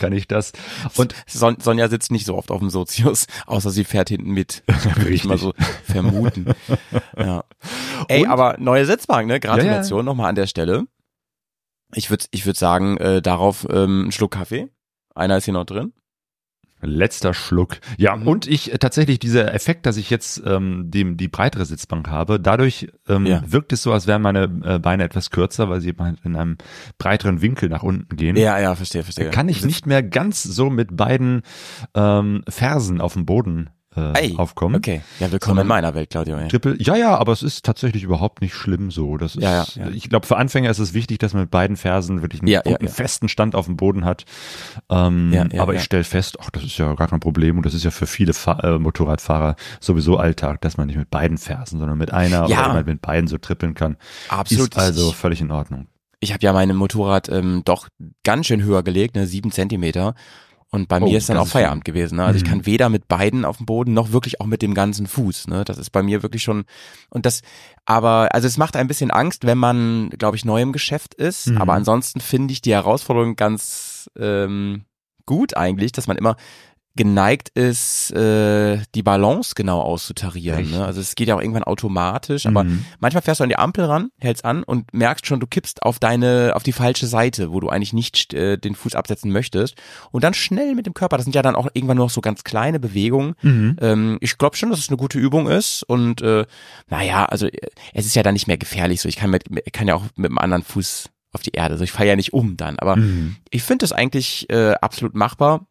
kann 0.00 0.12
ich 0.12 0.28
das. 0.28 0.52
Und 0.96 1.14
Son 1.26 1.56
Sonja 1.60 1.88
sitzt 1.88 2.10
nicht 2.10 2.26
so 2.26 2.36
oft 2.36 2.50
auf 2.50 2.60
dem 2.60 2.70
Sozius, 2.70 3.26
außer 3.46 3.70
sie 3.70 3.84
fährt 3.84 4.08
hinten 4.08 4.30
mit. 4.30 4.62
Würde 4.96 5.10
ich 5.10 5.24
mal 5.24 5.38
so 5.38 5.52
vermuten. 5.84 6.46
Ja. 7.16 7.44
Ey, 8.08 8.22
Und? 8.22 8.28
aber 8.30 8.56
neue 8.58 8.86
Sitzbank, 8.86 9.26
ne? 9.28 9.40
Gratulation 9.40 10.00
Ja, 10.00 10.02
nochmal 10.04 10.28
an 10.28 10.34
der 10.34 10.46
Stelle. 10.46 10.84
Ich 11.94 12.10
würde 12.10 12.24
ich 12.32 12.44
würd 12.46 12.56
sagen, 12.56 12.96
äh, 12.98 13.22
darauf 13.22 13.66
ähm, 13.70 14.02
einen 14.02 14.12
Schluck 14.12 14.32
Kaffee. 14.32 14.68
Einer 15.14 15.36
ist 15.38 15.44
hier 15.44 15.54
noch 15.54 15.64
drin. 15.64 15.92
Letzter 16.82 17.32
Schluck. 17.34 17.78
Ja, 17.96 18.14
Mhm. 18.16 18.26
und 18.28 18.46
ich 18.46 18.72
äh, 18.72 18.78
tatsächlich 18.78 19.18
dieser 19.18 19.54
Effekt, 19.54 19.86
dass 19.86 19.96
ich 19.96 20.10
jetzt 20.10 20.42
ähm, 20.44 20.90
dem 20.90 21.16
die 21.16 21.28
breitere 21.28 21.64
Sitzbank 21.64 22.08
habe, 22.08 22.38
dadurch 22.38 22.88
ähm, 23.08 23.24
Ja. 23.26 23.42
wirkt 23.46 23.72
es 23.72 23.82
so, 23.82 23.92
als 23.92 24.06
wären 24.06 24.22
meine 24.22 24.44
äh, 24.64 24.78
Beine 24.78 25.04
etwas 25.04 25.30
kürzer, 25.30 25.68
weil 25.70 25.80
sie 25.80 25.94
in 26.24 26.36
einem 26.36 26.56
breiteren 26.98 27.40
Winkel 27.40 27.68
nach 27.68 27.82
unten 27.82 28.14
gehen. 28.16 28.36
Ja, 28.36 28.58
ja, 28.60 28.74
verstehe, 28.74 29.02
verstehe. 29.02 29.30
Kann 29.30 29.48
ich 29.48 29.64
nicht 29.64 29.86
mehr 29.86 30.02
ganz 30.02 30.42
so 30.42 30.68
mit 30.70 30.96
beiden 30.96 31.42
ähm, 31.94 32.42
Fersen 32.48 33.00
auf 33.00 33.14
dem 33.14 33.24
Boden 33.26 33.70
äh, 33.96 34.12
Ei, 34.14 34.34
aufkommen. 34.36 34.76
Okay. 34.76 35.02
Ja, 35.20 35.32
willkommen 35.32 35.60
in 35.60 35.66
meiner 35.66 35.94
Welt, 35.94 36.10
Claudio. 36.10 36.36
ey. 36.36 36.48
Triple, 36.48 36.76
ja, 36.78 36.96
ja, 36.96 37.16
aber 37.16 37.32
es 37.32 37.42
ist 37.42 37.64
tatsächlich 37.64 38.02
überhaupt 38.02 38.42
nicht 38.42 38.54
schlimm 38.54 38.90
so. 38.90 39.16
Das 39.16 39.34
ist, 39.36 39.42
Ja, 39.42 39.52
ja, 39.62 39.66
ja. 39.76 39.88
ich 39.88 40.08
glaube, 40.08 40.26
für 40.26 40.36
Anfänger 40.36 40.70
ist 40.70 40.78
es 40.78 40.94
wichtig, 40.94 41.18
dass 41.18 41.32
man 41.32 41.42
mit 41.42 41.50
beiden 41.50 41.76
Fersen 41.76 42.22
wirklich 42.22 42.42
einen 42.42 42.48
Ja, 42.50 42.60
ja, 42.64 42.76
ja. 42.80 42.88
festen 42.88 43.28
Stand 43.28 43.54
auf 43.54 43.66
dem 43.66 43.76
Boden 43.76 44.04
hat. 44.04 44.24
Ähm, 44.90 45.32
Ja, 45.32 45.46
ja, 45.50 45.62
aber 45.62 45.72
ja. 45.74 45.78
ich 45.78 45.84
stelle 45.84 46.04
fest, 46.04 46.38
ach, 46.40 46.50
das 46.50 46.64
ist 46.64 46.78
ja 46.78 46.92
gar 46.94 47.08
kein 47.08 47.20
Problem 47.20 47.56
und 47.56 47.66
das 47.66 47.74
ist 47.74 47.84
ja 47.84 47.90
für 47.90 48.06
viele 48.06 48.32
Fa 48.34 48.58
äh, 48.62 48.78
Motorradfahrer 48.78 49.56
sowieso 49.80 50.16
Alltag, 50.18 50.60
dass 50.60 50.76
man 50.76 50.86
nicht 50.86 50.96
mit 50.96 51.10
beiden 51.10 51.38
Fersen, 51.38 51.78
sondern 51.78 51.98
mit 51.98 52.12
einer 52.12 52.48
Ja. 52.48 52.64
oder 52.66 52.74
man 52.74 52.84
mit 52.84 53.00
beiden 53.02 53.28
so 53.28 53.38
trippeln 53.38 53.74
kann. 53.74 53.96
Absolut. 54.28 54.68
Ist 54.74 54.78
also 54.78 55.12
völlig 55.12 55.40
in 55.40 55.50
Ordnung. 55.50 55.86
ich 56.20 56.32
habe 56.32 56.42
ja 56.42 56.52
meine 56.52 56.74
Motorrad 56.74 57.28
ähm, 57.28 57.62
doch 57.64 57.88
ganz 58.24 58.46
schön 58.46 58.62
höher 58.62 58.82
gelegt, 58.82 59.16
ne, 59.16 59.26
sieben 59.26 59.50
Zentimeter. 59.52 60.14
Und 60.70 60.88
bei 60.88 61.00
Oh, 61.00 61.04
mir 61.04 61.16
ist 61.16 61.28
dann 61.28 61.36
auch 61.36 61.46
Feierabend 61.46 61.84
gewesen. 61.84 62.16
Ne? 62.16 62.24
Also 62.24 62.36
ich 62.38 62.44
Mhm. 62.44 62.48
kann 62.48 62.66
weder 62.66 62.88
mit 62.88 63.06
beiden 63.08 63.44
auf 63.44 63.58
dem 63.58 63.66
Boden 63.66 63.94
noch 63.94 64.10
wirklich 64.12 64.40
auch 64.40 64.46
mit 64.46 64.62
dem 64.62 64.74
ganzen 64.74 65.06
Fuß. 65.06 65.46
Ne? 65.46 65.64
Das 65.64 65.78
ist 65.78 65.90
bei 65.90 66.02
mir 66.02 66.22
wirklich 66.22 66.42
schon 66.42 66.64
und 67.08 67.24
das. 67.24 67.42
Aber 67.84 68.28
also 68.34 68.46
es 68.48 68.56
macht 68.58 68.76
ein 68.76 68.88
bisschen 68.88 69.10
Angst, 69.12 69.46
wenn 69.46 69.58
man, 69.58 70.10
glaube 70.10 70.36
ich, 70.36 70.44
neu 70.44 70.60
im 70.60 70.72
Geschäft 70.72 71.14
ist. 71.14 71.46
Mhm. 71.48 71.58
Aber 71.58 71.74
ansonsten 71.74 72.20
finde 72.20 72.52
ich 72.52 72.62
die 72.62 72.72
Herausforderung 72.74 73.36
ganz 73.36 74.10
ähm, 74.18 74.84
gut 75.24 75.56
eigentlich, 75.56 75.92
dass 75.92 76.08
man 76.08 76.16
immer 76.16 76.36
geneigt 76.96 77.50
ist, 77.50 78.10
äh, 78.12 78.78
die 78.94 79.02
Balance 79.02 79.52
genau 79.54 79.80
auszutarieren. 79.82 80.60
Echt? 80.60 80.70
Ne? 80.72 80.84
Also 80.84 81.00
es 81.00 81.14
geht 81.14 81.28
ja 81.28 81.36
auch 81.36 81.40
irgendwann 81.40 81.62
automatisch, 81.64 82.46
aber 82.46 82.64
Mhm. 82.64 82.84
manchmal 82.98 83.22
fährst 83.22 83.40
du 83.40 83.44
an 83.44 83.50
die 83.50 83.58
Ampel 83.58 83.84
ran, 83.84 84.08
hältst 84.18 84.44
an 84.44 84.62
und 84.62 84.92
merkst 84.94 85.26
schon, 85.26 85.38
du 85.40 85.46
kippst 85.46 85.82
auf 85.82 85.98
deine, 85.98 86.52
auf 86.54 86.62
die 86.62 86.72
falsche 86.72 87.06
Seite, 87.06 87.52
wo 87.52 87.60
du 87.60 87.68
eigentlich 87.68 87.92
nicht 87.92 88.32
äh, 88.34 88.56
den 88.56 88.74
Fuß 88.74 88.94
absetzen 88.94 89.30
möchtest. 89.30 89.76
Und 90.10 90.24
dann 90.24 90.34
schnell 90.34 90.74
mit 90.74 90.86
dem 90.86 90.94
Körper, 90.94 91.16
das 91.18 91.24
sind 91.24 91.34
ja 91.34 91.42
dann 91.42 91.54
auch 91.54 91.68
irgendwann 91.74 91.96
nur 91.98 92.06
noch 92.06 92.10
so 92.10 92.20
ganz 92.20 92.42
kleine 92.44 92.80
Bewegungen. 92.80 93.34
Mhm. 93.42 93.76
Ähm, 93.80 94.18
ich 94.20 94.38
glaube 94.38 94.56
schon, 94.56 94.70
dass 94.70 94.78
es 94.78 94.88
eine 94.88 94.96
gute 94.96 95.18
Übung 95.18 95.46
ist. 95.48 95.82
Und 95.84 96.22
äh, 96.22 96.46
naja, 96.88 97.26
also 97.26 97.46
äh, 97.46 97.68
es 97.94 98.06
ist 98.06 98.16
ja 98.16 98.22
dann 98.22 98.32
nicht 98.34 98.46
mehr 98.46 98.58
gefährlich 98.58 99.00
so. 99.00 99.08
Ich 99.08 99.16
kann, 99.16 99.30
mit, 99.30 99.44
kann 99.72 99.86
ja 99.88 99.94
auch 99.94 100.04
mit 100.16 100.30
dem 100.30 100.38
anderen 100.38 100.62
Fuß 100.62 101.10
auf 101.32 101.42
die 101.42 101.50
Erde. 101.52 101.72
Also 101.74 101.84
ich 101.84 101.92
falle 101.92 102.08
ja 102.08 102.16
nicht 102.16 102.32
um 102.32 102.56
dann. 102.56 102.78
Aber 102.78 102.96
Mhm. 102.96 103.36
ich 103.50 103.62
finde 103.62 103.82
das 103.82 103.92
eigentlich 103.92 104.48
äh, 104.50 104.72
absolut 104.80 105.14
machbar. 105.14 105.66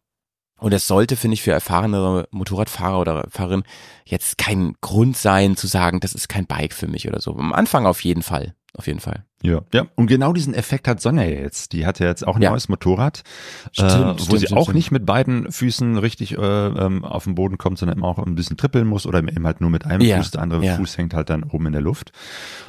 Und 0.58 0.72
es 0.72 0.86
sollte, 0.86 1.16
finde 1.16 1.34
ich, 1.34 1.42
für 1.42 1.52
erfahrenere 1.52 2.28
Motorradfahrer 2.30 2.98
oder 2.98 3.28
Fahrerin 3.30 3.64
jetzt 4.04 4.38
kein 4.38 4.74
Grund 4.80 5.16
sein 5.16 5.56
zu 5.56 5.66
sagen, 5.66 6.00
das 6.00 6.14
ist 6.14 6.28
kein 6.28 6.46
Bike 6.46 6.72
für 6.72 6.88
mich 6.88 7.06
oder 7.06 7.20
so. 7.20 7.36
Am 7.36 7.52
Anfang 7.52 7.86
auf 7.86 8.02
jeden 8.02 8.22
Fall. 8.22 8.54
Auf 8.74 8.86
jeden 8.86 9.00
Fall. 9.00 9.24
Ja, 9.42 9.60
ja. 9.72 9.86
Und 9.96 10.06
genau 10.06 10.32
diesen 10.32 10.54
Effekt 10.54 10.88
hat 10.88 11.00
Sonja 11.00 11.22
jetzt. 11.24 11.72
Die 11.74 11.84
hat 11.86 11.98
ja 11.98 12.06
jetzt 12.06 12.26
auch 12.26 12.36
ein 12.36 12.42
Ja. 12.42 12.50
neues 12.50 12.68
Motorrad, 12.70 13.22
Stimmt, 13.70 13.90
äh, 13.90 13.94
wo 13.94 14.18
stimmt, 14.18 14.40
sie 14.40 14.46
stimmt, 14.46 14.60
auch 14.60 14.72
nicht 14.72 14.90
mit 14.90 15.04
beiden 15.04 15.52
Füßen 15.52 15.98
richtig 15.98 16.36
äh, 16.38 16.40
ähm, 16.40 17.04
auf 17.04 17.24
den 17.24 17.34
Boden 17.34 17.58
kommt, 17.58 17.78
sondern 17.78 17.98
immer 17.98 18.08
auch 18.08 18.18
ein 18.18 18.34
bisschen 18.34 18.56
trippeln 18.56 18.86
muss 18.86 19.06
oder 19.06 19.18
eben 19.18 19.44
halt 19.46 19.60
nur 19.60 19.68
mit 19.68 19.84
einem 19.84 20.00
Ja, 20.00 20.16
Fuß. 20.16 20.30
Der 20.32 20.40
andere 20.42 20.64
ja. 20.64 20.76
Fuß 20.76 20.96
hängt 20.96 21.12
halt 21.12 21.28
dann 21.28 21.44
oben 21.44 21.66
in 21.66 21.72
der 21.74 21.82
Luft. 21.82 22.12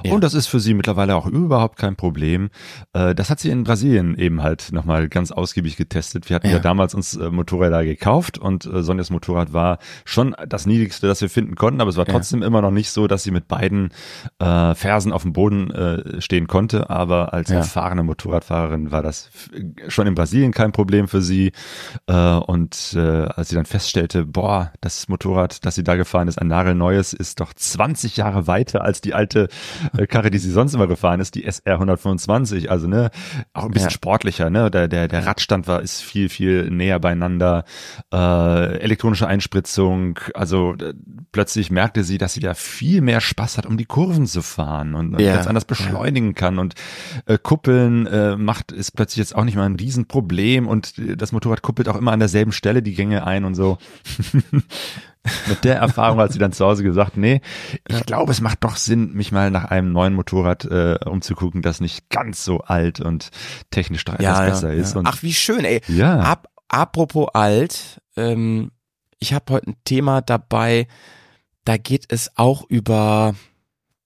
Und 0.09 0.23
das 0.23 0.33
ist 0.33 0.47
für 0.47 0.59
sie 0.59 0.73
mittlerweile 0.73 1.15
auch 1.15 1.25
überhaupt 1.25 1.77
kein 1.79 1.95
Problem. 1.95 2.49
Äh, 2.91 3.15
das 3.15 3.29
hat 3.29 3.39
sie 3.39 3.49
in 3.49 3.63
Brasilien 3.63 4.15
eben 4.17 4.43
halt 4.43 4.71
nochmal 4.73 5.07
ganz 5.07 5.31
ausgiebig 5.31 5.77
getestet. 5.77 6.27
Wir 6.29 6.35
hatten 6.35 6.49
ja, 6.49 6.59
damals 6.59 6.93
uns 6.93 7.15
äh, 7.15 7.29
Motorräder 7.31 7.85
gekauft 7.85 8.37
und 8.37 8.65
äh, 8.65 8.83
Sonjas 8.83 9.09
Motorrad 9.09 9.53
war 9.53 9.79
schon 10.03 10.35
das 10.47 10.65
niedrigste, 10.65 11.07
das 11.07 11.21
wir 11.21 11.29
finden 11.29 11.55
konnten, 11.55 11.79
aber 11.79 11.89
es 11.89 11.97
war 11.97 12.05
trotzdem 12.05 12.43
immer 12.43 12.61
noch 12.61 12.71
nicht 12.71 12.91
so, 12.91 13.07
dass 13.07 13.23
sie 13.23 13.31
mit 13.31 13.47
beiden 13.47 13.89
äh, 14.39 14.75
Fersen 14.75 15.13
auf 15.13 15.21
dem 15.23 15.31
Boden 15.31 15.71
äh, 15.71 16.21
stehen 16.21 16.45
konnte. 16.47 16.56
Aber 16.89 17.33
als 17.33 17.49
Ja. 17.49 17.57
erfahrene 17.57 18.03
Motorradfahrerin 18.03 18.91
war 18.91 19.03
das 19.03 19.29
f- 19.33 19.49
schon 19.91 20.07
in 20.07 20.15
Brasilien 20.15 20.51
kein 20.51 20.71
Problem 20.71 21.07
für 21.07 21.21
sie. 21.21 21.51
Äh, 22.07 22.13
und 22.13 22.93
äh, 22.95 22.99
als 22.99 23.49
sie 23.49 23.55
dann 23.55 23.65
feststellte, 23.65 24.25
boah, 24.25 24.71
das 24.81 25.07
Motorrad, 25.07 25.65
das 25.65 25.75
sie 25.75 25.83
da 25.83 25.95
gefahren 25.95 26.27
ist, 26.27 26.39
ein 26.41 26.47
nagelneues, 26.47 27.13
ist 27.13 27.39
doch 27.39 27.53
20 27.53 28.17
Jahre 28.17 28.47
weiter 28.47 28.81
als 28.83 29.01
die 29.01 29.13
alte 29.13 29.47
äh, 29.97 30.07
Karre, 30.07 30.31
die 30.31 30.39
sie 30.39 30.51
sonst 30.51 30.73
immer 30.73 30.87
gefahren 30.87 31.19
ist, 31.19 31.35
die 31.35 31.45
SR 31.45 31.73
125. 31.75 32.71
Also 32.71 32.87
ne, 32.87 33.09
auch 33.53 33.65
ein 33.65 33.71
bisschen 33.71 33.87
Ja. 33.89 33.91
sportlicher. 33.93 34.49
Ne, 34.49 34.71
der 34.71 34.87
der 34.87 35.07
der 35.07 35.25
Radstand 35.25 35.67
war 35.67 35.81
ist 35.81 36.01
viel 36.01 36.29
viel 36.29 36.69
näher 36.71 36.99
beieinander. 36.99 37.63
Äh, 38.13 38.79
elektronische 38.79 39.27
Einspritzung. 39.27 40.19
Also 40.33 40.73
äh, 40.75 40.93
plötzlich 41.31 41.71
merkte 41.71 42.03
sie, 42.03 42.17
dass 42.17 42.33
sie 42.33 42.39
da 42.39 42.53
viel 42.53 43.01
mehr 43.01 43.21
Spaß 43.21 43.57
hat, 43.57 43.65
um 43.65 43.77
die 43.77 43.85
Kurven 43.85 44.25
zu 44.25 44.41
fahren 44.41 44.95
und, 44.95 45.13
und 45.13 45.19
Ja. 45.19 45.33
ganz 45.35 45.47
anders 45.47 45.65
beschleunigen 45.65 46.33
kann 46.35 46.46
und 46.55 46.75
äh, 47.25 47.37
Kuppeln 47.37 48.07
äh, 48.07 48.35
macht 48.37 48.71
ist 48.71 48.91
plötzlich 48.91 49.17
jetzt 49.17 49.35
auch 49.35 49.43
nicht 49.43 49.55
mal 49.55 49.65
ein 49.65 49.75
Riesenproblem 49.75 50.67
und 50.67 50.97
äh, 50.97 51.15
das 51.15 51.31
Motorrad 51.31 51.61
kuppelt 51.61 51.89
auch 51.89 51.95
immer 51.95 52.11
an 52.11 52.19
derselben 52.19 52.51
Stelle 52.51 52.81
die 52.81 52.93
Gänge 52.93 53.25
ein 53.25 53.45
und 53.45 53.55
so. 53.55 53.77
Mit 55.49 55.65
der 55.65 55.75
Erfahrung 55.77 56.19
hat 56.19 56.31
sie 56.31 56.39
dann 56.39 56.53
zu 56.53 56.65
Hause 56.65 56.83
gesagt, 56.83 57.17
nee, 57.17 57.41
ich 57.87 58.05
glaube, 58.05 58.31
es 58.31 58.39
macht 58.39 58.63
doch 58.63 58.77
Sinn, 58.77 59.13
mich 59.13 59.31
mal 59.33 59.51
nach 59.51 59.65
einem 59.65 59.91
neuen 59.91 60.13
Motorrad 60.13 60.63
äh, 60.65 60.97
umzugucken, 61.05 61.61
das 61.61 61.81
nicht 61.81 62.09
ganz 62.09 62.45
so 62.45 62.59
alt 62.61 63.01
und 63.01 63.31
technisch 63.69 64.05
doch 64.05 64.13
etwas 64.13 64.39
besser 64.39 64.73
ist. 64.73 64.95
Und 64.95 65.05
Ach, 65.05 65.21
wie 65.23 65.33
schön, 65.33 65.65
ey. 65.65 65.81
ja, 65.89 66.19
Ab, 66.19 66.47
apropos 66.69 67.27
alt, 67.33 68.01
ähm, 68.15 68.71
ich 69.19 69.33
habe 69.33 69.53
heute 69.53 69.71
ein 69.71 69.75
Thema 69.83 70.21
dabei, 70.21 70.87
da 71.65 71.77
geht 71.77 72.05
es 72.07 72.31
auch 72.37 72.63
über 72.69 73.35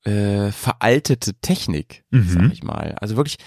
äh, 0.03 0.51
veraltete 0.51 1.33
Technik, 1.35 2.03
Mhm. 2.11 2.27
sag 2.29 2.51
ich 2.53 2.63
mal. 2.63 2.95
Also 2.99 3.15
wirklich, 3.17 3.37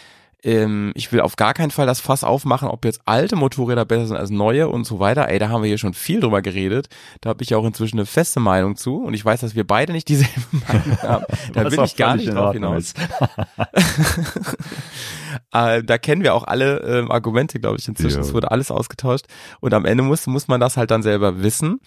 ähm, 0.44 0.92
ich 0.94 1.10
will 1.10 1.20
auf 1.20 1.36
gar 1.36 1.54
keinen 1.54 1.70
Fall 1.70 1.86
das 1.86 2.00
Fass 2.00 2.22
aufmachen, 2.22 2.68
ob 2.68 2.84
jetzt 2.84 3.00
alte 3.06 3.34
Motorräder 3.34 3.84
besser 3.84 4.08
sind 4.08 4.16
als 4.16 4.30
neue 4.30 4.68
und 4.68 4.84
so 4.84 5.00
weiter. 5.00 5.28
Ey, 5.28 5.38
da 5.38 5.48
haben 5.48 5.62
wir 5.62 5.68
hier 5.68 5.78
schon 5.78 5.94
viel 5.94 6.20
drüber 6.20 6.42
geredet. 6.42 6.88
Da 7.22 7.30
habe 7.30 7.42
ich 7.42 7.50
ja 7.50 7.56
auch 7.56 7.64
inzwischen 7.64 7.98
eine 7.98 8.06
feste 8.06 8.40
Meinung 8.40 8.76
zu 8.76 9.02
und 9.02 9.14
ich 9.14 9.24
weiß, 9.24 9.40
dass 9.40 9.54
wir 9.54 9.66
beide 9.66 9.92
nicht 9.92 10.08
dieselbe 10.08 10.32
Meinung 10.68 11.02
haben. 11.02 11.24
Da 11.54 11.70
will 11.70 11.84
ich 11.84 11.96
gar 11.96 12.16
nicht 12.16 12.32
drauf 12.32 12.52
hinaus. 12.52 12.94
äh, 15.52 15.82
da 15.82 15.98
kennen 15.98 16.22
wir 16.22 16.34
auch 16.34 16.44
alle 16.44 16.80
ähm, 16.80 17.10
Argumente, 17.10 17.60
glaube 17.60 17.78
ich, 17.78 17.86
inzwischen. 17.86 18.20
Es 18.20 18.34
wurde 18.34 18.50
alles 18.50 18.70
ausgetauscht 18.70 19.26
und 19.60 19.72
am 19.72 19.84
Ende 19.84 20.02
muss, 20.02 20.26
muss 20.26 20.48
man 20.48 20.60
das 20.60 20.76
halt 20.76 20.90
dann 20.90 21.02
selber 21.02 21.42
wissen. 21.42 21.80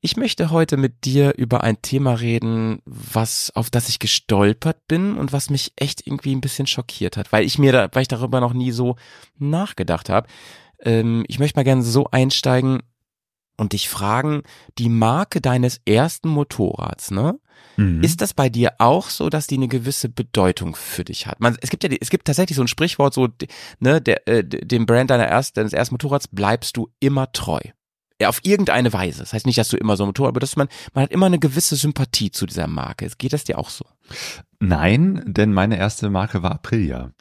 Ich 0.00 0.16
möchte 0.16 0.50
heute 0.50 0.76
mit 0.76 1.04
dir 1.04 1.34
über 1.36 1.64
ein 1.64 1.82
Thema 1.82 2.14
reden, 2.14 2.80
was, 2.84 3.50
auf 3.54 3.70
das 3.70 3.88
ich 3.88 3.98
gestolpert 3.98 4.86
bin 4.86 5.16
und 5.16 5.32
was 5.32 5.50
mich 5.50 5.72
echt 5.76 6.06
irgendwie 6.06 6.34
ein 6.34 6.40
bisschen 6.40 6.66
schockiert 6.66 7.16
hat, 7.16 7.32
weil 7.32 7.44
ich 7.44 7.58
mir 7.58 7.72
da, 7.72 7.88
weil 7.98 8.02
ich 8.02 8.08
darüber 8.08 8.38
noch 8.38 8.52
nie 8.52 8.70
so 8.70 8.94
nachgedacht 9.38 10.08
habe. 10.08 10.28
Ähm, 10.78 11.24
ich 11.26 11.40
möchte 11.40 11.58
mal 11.58 11.64
gerne 11.64 11.82
so 11.82 12.06
einsteigen 12.12 12.80
und 13.56 13.72
dich 13.72 13.88
fragen, 13.88 14.44
die 14.78 14.88
Marke 14.88 15.40
deines 15.40 15.80
ersten 15.84 16.28
Motorrads, 16.28 17.10
ne? 17.10 17.40
Mhm. 17.76 18.04
Ist 18.04 18.20
das 18.20 18.34
bei 18.34 18.48
dir 18.48 18.74
auch 18.78 19.10
so, 19.10 19.28
dass 19.30 19.48
die 19.48 19.56
eine 19.56 19.66
gewisse 19.66 20.08
Bedeutung 20.08 20.76
für 20.76 21.02
dich 21.02 21.26
hat? 21.26 21.40
Man, 21.40 21.56
es 21.60 21.70
gibt 21.70 21.82
ja, 21.82 21.90
es 22.00 22.08
gibt 22.08 22.28
tatsächlich 22.28 22.54
so 22.54 22.62
ein 22.62 22.68
Sprichwort, 22.68 23.14
so, 23.14 23.26
ne, 23.80 24.00
der, 24.00 24.28
äh, 24.28 24.44
dem 24.44 24.86
Brand 24.86 25.10
deiner 25.10 25.26
erst, 25.26 25.56
deines 25.56 25.72
ersten 25.72 25.94
Motorrads 25.94 26.28
bleibst 26.28 26.76
du 26.76 26.88
immer 27.00 27.32
treu. 27.32 27.58
Ja, 28.20 28.28
auf 28.28 28.38
irgendeine 28.44 28.92
Weise. 28.92 29.18
Das 29.18 29.32
heißt 29.32 29.46
nicht, 29.46 29.58
dass 29.58 29.70
du 29.70 29.76
immer 29.76 29.96
so 29.96 30.04
ein 30.04 30.08
Motorrad, 30.08 30.28
aber 30.28 30.40
dass 30.40 30.54
man, 30.54 30.68
man 30.94 31.02
hat 31.02 31.10
immer 31.10 31.26
eine 31.26 31.40
gewisse 31.40 31.74
Sympathie 31.74 32.30
zu 32.30 32.46
dieser 32.46 32.68
Marke. 32.68 33.10
Geht 33.18 33.32
das 33.32 33.42
dir 33.42 33.58
auch 33.58 33.70
so? 33.70 33.84
Nein, 34.60 35.22
denn 35.24 35.52
meine 35.52 35.78
erste 35.78 36.10
Marke 36.10 36.42
war 36.42 36.50
Aprilia. 36.50 37.12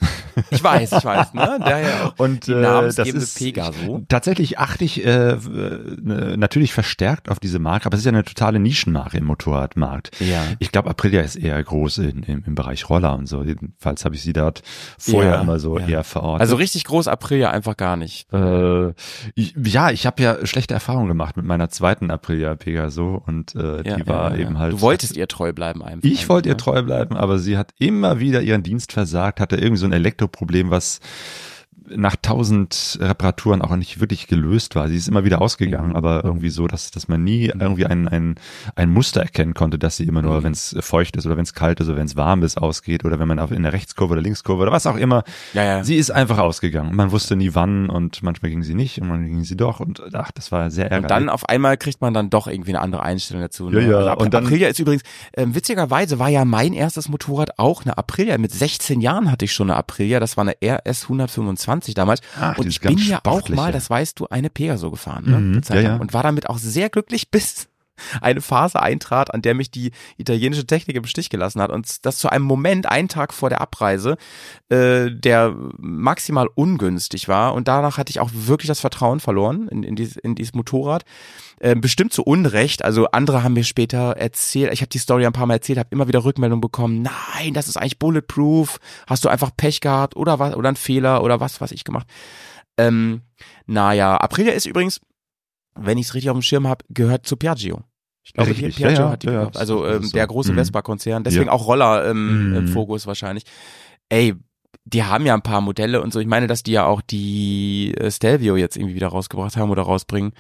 Ich 0.50 0.64
weiß, 0.64 0.92
ich 0.94 1.06
weiß, 1.06 1.36
ne? 1.36 1.60
Daher 1.60 2.06
auch 2.06 2.14
Und 2.20 2.48
die 2.48 2.52
äh, 2.52 2.62
das 2.62 2.98
ist 2.98 3.38
Pegaso. 3.38 4.04
tatsächlich 4.08 4.58
achte 4.58 4.86
ich 4.86 5.06
äh, 5.06 5.34
äh, 5.34 6.38
natürlich 6.38 6.74
verstärkt 6.74 7.30
auf 7.30 7.40
diese 7.40 7.60
Marke, 7.60 7.86
aber 7.86 7.94
es 7.94 8.02
ist 8.02 8.06
ja 8.06 8.12
eine 8.12 8.24
totale 8.24 8.60
Nischenmarke 8.60 9.18
im 9.18 9.26
Motorradmarkt. 9.26 10.20
Ja. 10.20 10.44
Ich 10.58 10.72
glaube, 10.72 10.90
Aprilia 10.90 11.22
ist 11.22 11.36
eher 11.36 11.64
groß 11.64 12.00
in, 12.00 12.24
im, 12.24 12.44
im 12.46 12.56
Bereich 12.56 12.90
Roller 12.90 13.16
und 13.16 13.28
so. 13.28 13.44
Jedenfalls 13.44 14.04
habe 14.04 14.16
ich 14.16 14.24
sie 14.24 14.34
dort 14.34 14.64
vorher 14.98 15.34
Ja, 15.34 15.42
immer 15.42 15.60
so 15.60 15.78
ja. 15.78 15.88
eher 15.88 16.04
verortet. 16.04 16.42
Also 16.42 16.56
richtig 16.56 16.86
groß 16.86 17.08
Aprilia 17.08 17.52
einfach 17.52 17.78
gar 17.78 17.98
nicht. 17.98 18.32
Äh, 18.34 18.94
ich, 19.36 19.56
ja, 19.64 19.92
ich 19.92 20.08
habe 20.08 20.24
ja 20.24 20.44
schlechte 20.46 20.74
Erfahrungen 20.74 21.08
gemacht 21.08 21.38
mit 21.38 21.46
meiner 21.46 21.70
zweiten 21.70 22.10
Aprilia 22.10 22.56
Pegaso 22.56 23.22
und 23.26 23.54
äh, 23.56 23.88
Ja, 23.88 23.96
die 23.98 24.08
war 24.08 24.36
eben 24.38 24.58
halt. 24.58 24.74
Du 24.74 24.82
wolltest 24.82 25.16
ihr 25.18 25.28
treu 25.28 25.54
bleiben 25.54 25.84
einfach. 25.84 26.08
Ich 26.10 26.30
wollte 26.30 26.50
ihr 26.50 26.56
ne? 26.56 26.58
Treu 26.78 26.84
bleiben, 26.84 27.18
aber 27.18 27.40
sie 27.40 27.58
hat 27.58 27.74
immer 27.80 28.20
wieder 28.20 28.42
ihren 28.42 28.64
Dienst 28.64 28.92
versagt, 28.92 29.40
hatte 29.40 29.58
irgendwie 29.58 29.78
so 29.78 29.86
ein 29.86 29.94
Elektroproblem, 29.94 30.70
was 30.70 31.00
nach 31.96 32.16
tausend 32.22 32.98
Reparaturen 33.02 33.62
auch 33.62 33.76
nicht 33.76 34.00
wirklich 34.00 34.28
gelöst 34.28 34.76
war. 34.76 34.88
Sie 34.90 34.96
ist 34.98 35.08
immer 35.08 35.24
wieder 35.24 35.42
ausgegangen, 35.42 35.90
Mhm. 35.92 35.96
aber 35.96 36.24
irgendwie 36.24 36.50
so, 36.50 36.68
dass, 36.68 36.92
dass 36.92 37.08
man 37.08 37.24
nie 37.24 37.46
irgendwie 37.46 37.86
ein, 37.86 38.08
ein, 38.08 38.36
ein 38.76 38.90
Muster 38.90 39.22
erkennen 39.22 39.54
konnte, 39.54 39.80
dass 39.80 39.98
sie 39.98 40.04
immer 40.06 40.22
nur, 40.22 40.40
Mhm. 40.40 40.44
wenn 40.44 40.52
es 40.54 40.76
feucht 40.82 41.16
ist 41.16 41.26
oder 41.26 41.38
wenn 41.38 41.44
es 41.44 41.54
kalt 41.54 41.80
ist 41.80 41.88
oder 41.88 41.98
wenn 41.98 42.06
es 42.06 42.16
warm 42.16 42.44
ist, 42.44 42.58
ausgeht 42.58 43.06
oder 43.06 43.20
wenn 43.20 43.28
man 43.28 43.38
in 43.52 43.64
der 43.64 43.74
Rechtskurve 43.74 44.14
oder 44.14 44.22
Linkskurve 44.22 44.64
oder 44.64 44.72
was 44.72 44.86
auch 44.86 44.98
immer. 44.98 45.24
Ja, 45.54 45.64
ja. 45.64 45.84
Sie 45.84 45.96
ist 45.96 46.12
einfach 46.12 46.38
ausgegangen. 46.40 46.96
Man 46.96 47.12
wusste 47.12 47.36
nie 47.36 47.56
wann 47.56 47.90
und 47.90 48.22
manchmal 48.24 48.52
ging 48.52 48.64
sie 48.64 48.76
nicht 48.76 49.00
und 49.02 49.08
manchmal 49.08 49.30
ging 49.30 49.44
sie 49.44 49.56
doch 49.58 49.80
und 49.80 50.02
ach, 50.14 50.32
das 50.32 50.52
war 50.52 50.70
sehr 50.72 50.86
ärgerlich. 50.92 51.04
Und 51.06 51.12
dann 51.12 51.30
auf 51.30 51.48
einmal 51.48 51.78
kriegt 51.78 52.02
man 52.02 52.14
dann 52.14 52.30
doch 52.30 52.48
irgendwie 52.48 52.72
eine 52.72 52.82
andere 52.82 53.04
Einstellung 53.04 53.42
dazu. 53.44 53.70
Ne? 53.70 53.82
Ja, 53.82 53.88
ja, 53.90 53.98
Also 53.98 54.10
Ap- 54.10 54.22
und 54.22 54.34
dann- 54.34 54.46
Aprilia 54.46 54.68
ist 54.68 54.80
übrigens, 54.80 55.04
ähm, 55.36 55.56
witzigerweise 55.56 56.20
war 56.20 56.30
ja 56.30 56.44
mein 56.46 56.74
erstes 56.74 57.10
Motorrad 57.10 57.58
auch 57.60 57.84
eine 57.86 57.98
Aprilia. 57.98 58.38
Mit 58.38 58.52
16 58.52 59.02
Jahren 59.02 59.32
hatte 59.32 59.46
ich 59.46 59.54
schon 59.54 59.70
eine 59.70 59.78
Aprilia. 59.78 60.20
Das 60.20 60.38
war 60.38 60.44
eine 60.44 60.56
RS 60.62 61.08
125 61.08 61.77
damals. 61.94 62.22
Ach, 62.40 62.58
und 62.58 62.68
ich 62.68 62.82
bin 62.82 62.98
ja 62.98 63.20
auch 63.24 63.50
mal, 63.50 63.72
das 63.72 63.90
weißt 63.90 64.20
du, 64.20 64.28
eine 64.28 64.50
Pegaso 64.50 64.92
gefahren. 64.92 65.26
Ne? 65.30 65.38
Mhm, 65.38 65.62
ja, 65.70 65.82
ja. 65.82 65.96
Und 65.98 66.14
war 66.14 66.24
damit 66.24 66.50
auch 66.50 66.58
sehr 66.58 66.90
glücklich, 66.90 67.30
bis 67.32 67.68
eine 68.22 68.42
Phase 68.42 68.82
eintrat, 68.82 69.34
an 69.34 69.42
der 69.42 69.54
mich 69.54 69.72
die 69.72 69.92
italienische 70.18 70.66
Technik 70.66 70.98
im 70.98 71.06
Stich 71.06 71.30
gelassen 71.30 71.62
hat. 71.62 71.72
Und 71.72 72.06
das 72.06 72.18
zu 72.18 72.30
einem 72.30 72.46
Moment, 72.46 72.88
einen 72.88 73.08
Tag 73.08 73.34
vor 73.34 73.50
der 73.50 73.62
Abreise, 73.62 74.18
äh, 74.70 75.10
der 75.12 75.56
maximal 75.78 76.48
ungünstig 76.54 77.28
war. 77.28 77.54
Und 77.54 77.68
danach 77.68 77.98
hatte 77.98 78.10
ich 78.10 78.20
auch 78.20 78.30
wirklich 78.34 78.68
das 78.68 78.80
Vertrauen 78.80 79.20
verloren 79.20 79.68
in, 79.70 79.84
in, 79.84 79.96
dieses, 79.96 80.18
in 80.18 80.36
dieses 80.36 80.54
Motorrad. 80.54 81.04
Ähm, 81.60 81.82
bestimmt 81.82 82.14
zu 82.14 82.24
Unrecht. 82.24 82.86
Also 82.86 83.08
andere 83.08 83.44
haben 83.44 83.54
mir 83.54 83.64
später 83.64 84.12
erzählt, 84.18 84.72
ich 84.72 84.82
habe 84.82 84.90
die 84.90 85.00
Story 85.00 85.26
ein 85.26 85.34
paar 85.34 85.48
Mal 85.48 85.56
erzählt, 85.56 85.80
habe 85.80 85.90
immer 85.92 86.08
wieder 86.08 86.24
Rückmeldungen 86.24 86.62
bekommen, 86.62 87.02
nein, 87.02 87.54
das 87.54 87.68
ist 87.68 87.78
eigentlich 87.78 87.98
bulletproof, 87.98 88.80
hast 89.08 89.26
du 89.26 89.30
einfach 89.30 89.50
Pech 89.58 89.82
gehabt 89.82 90.16
oder 90.16 90.38
was, 90.38 90.56
oder 90.56 90.70
ein 90.70 90.76
Fehler 90.76 91.24
oder 91.24 91.40
was, 91.40 91.60
was 91.60 91.72
ich 91.72 91.84
gemacht. 91.84 92.06
Ähm, 92.78 93.22
naja, 93.66 94.18
Aprilia 94.18 94.54
ist 94.54 94.68
übrigens, 94.68 95.02
wenn 95.80 95.98
ich 95.98 96.08
es 96.08 96.14
richtig 96.14 96.30
auf 96.30 96.38
dem 96.38 96.42
Schirm 96.42 96.68
habe, 96.68 96.84
gehört 96.90 97.26
zu 97.26 97.38
Piaggio. 97.38 97.82
Ich 98.24 98.34
glaube, 98.34 98.50
Richtig, 98.50 98.76
Piaggio 98.76 98.98
ja, 98.98 99.06
ja, 99.06 99.10
hat 99.12 99.24
die 99.24 99.28
ja, 99.28 99.40
gekauft. 99.40 99.58
Also 99.58 99.86
ähm, 99.88 100.04
so. 100.04 100.12
der 100.14 100.28
große 100.28 100.52
Mhm. 100.52 100.58
Vespa-Konzern, 100.58 101.24
deswegen 101.24 101.48
auch 101.50 101.66
Roller 101.68 102.10
ähm, 102.10 102.50
Mhm. 102.50 102.56
im 102.56 102.68
Fokus 102.68 103.08
wahrscheinlich. 103.08 103.44
Ey, 104.10 104.36
die 104.84 105.04
haben 105.04 105.26
ja 105.26 105.34
ein 105.34 105.42
paar 105.42 105.62
Modelle 105.62 106.02
und 106.02 106.12
so. 106.14 106.20
Ich 106.20 106.28
meine, 106.28 106.48
dass 106.48 106.64
die 106.64 106.72
ja 106.74 106.86
auch 106.86 107.02
die 107.02 107.94
äh, 107.98 108.12
Stelvio 108.12 108.56
jetzt 108.58 108.76
irgendwie 108.78 108.96
wieder 108.96 109.08
rausgebracht 109.08 109.56
haben 109.58 109.70
oder 109.70 109.84
rausbringen. 109.84 110.34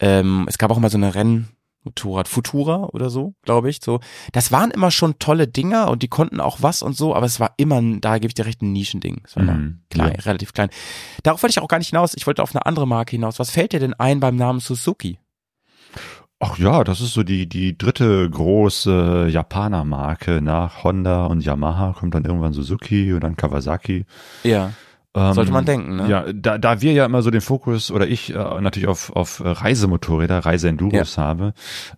Ähm, 0.00 0.46
es 0.48 0.58
gab 0.58 0.70
auch 0.70 0.78
mal 0.78 0.90
so 0.90 0.96
eine 0.98 1.14
Rennmotorrad, 1.84 2.28
Futura 2.28 2.88
oder 2.92 3.10
so, 3.10 3.34
glaube 3.42 3.70
ich. 3.70 3.80
So, 3.82 4.00
das 4.32 4.52
waren 4.52 4.70
immer 4.70 4.90
schon 4.90 5.18
tolle 5.18 5.48
Dinger 5.48 5.90
und 5.90 6.02
die 6.02 6.08
konnten 6.08 6.40
auch 6.40 6.58
was 6.60 6.82
und 6.82 6.96
so, 6.96 7.14
aber 7.14 7.26
es 7.26 7.40
war 7.40 7.54
immer, 7.56 7.76
ein, 7.80 8.00
da 8.00 8.18
gebe 8.18 8.28
ich 8.28 8.34
dir 8.34 8.46
recht, 8.46 8.62
ein 8.62 8.72
Nischending. 8.72 9.22
Es 9.24 9.36
war 9.36 9.42
immer 9.42 9.54
Mhm, 9.54 9.80
klein, 9.90 10.14
ja. 10.16 10.22
relativ 10.24 10.52
klein. 10.52 10.70
Darauf 11.22 11.42
wollte 11.42 11.52
ich 11.52 11.60
auch 11.62 11.68
gar 11.68 11.78
nicht 11.78 11.90
hinaus. 11.90 12.12
Ich 12.14 12.26
wollte 12.26 12.42
auf 12.42 12.54
eine 12.54 12.66
andere 12.66 12.86
Marke 12.86 13.12
hinaus. 13.12 13.38
Was 13.38 13.50
fällt 13.50 13.72
dir 13.72 13.80
denn 13.80 13.94
ein 13.94 14.20
beim 14.20 14.36
Namen 14.36 14.60
Suzuki? 14.60 15.18
Ach 16.42 16.56
ja, 16.58 16.84
das 16.84 17.00
ist 17.02 17.12
so 17.12 17.22
die, 17.22 17.46
die 17.46 17.76
dritte 17.76 18.28
große 18.30 19.28
Japaner-Marke 19.30 20.40
nach 20.40 20.84
Honda 20.84 21.26
und 21.26 21.44
Yamaha 21.44 21.92
kommt 21.98 22.14
dann 22.14 22.24
irgendwann 22.24 22.54
Suzuki 22.54 23.12
und 23.12 23.20
dann 23.20 23.36
Kawasaki. 23.36 24.06
Ja, 24.42 24.72
sollte 25.14 25.50
man 25.50 25.64
denken, 25.64 25.96
ne? 25.96 26.08
Ja, 26.08 26.24
da, 26.32 26.56
da 26.58 26.80
wir 26.80 26.92
ja 26.92 27.04
immer 27.04 27.22
so 27.22 27.30
den 27.30 27.40
Fokus 27.40 27.90
oder 27.90 28.06
ich 28.06 28.30
äh, 28.34 28.60
natürlich 28.60 28.86
auf, 28.88 29.10
auf 29.16 29.42
Reisemotorräder, 29.44 30.38
Reiseenduros 30.38 31.18
habe, 31.18 31.52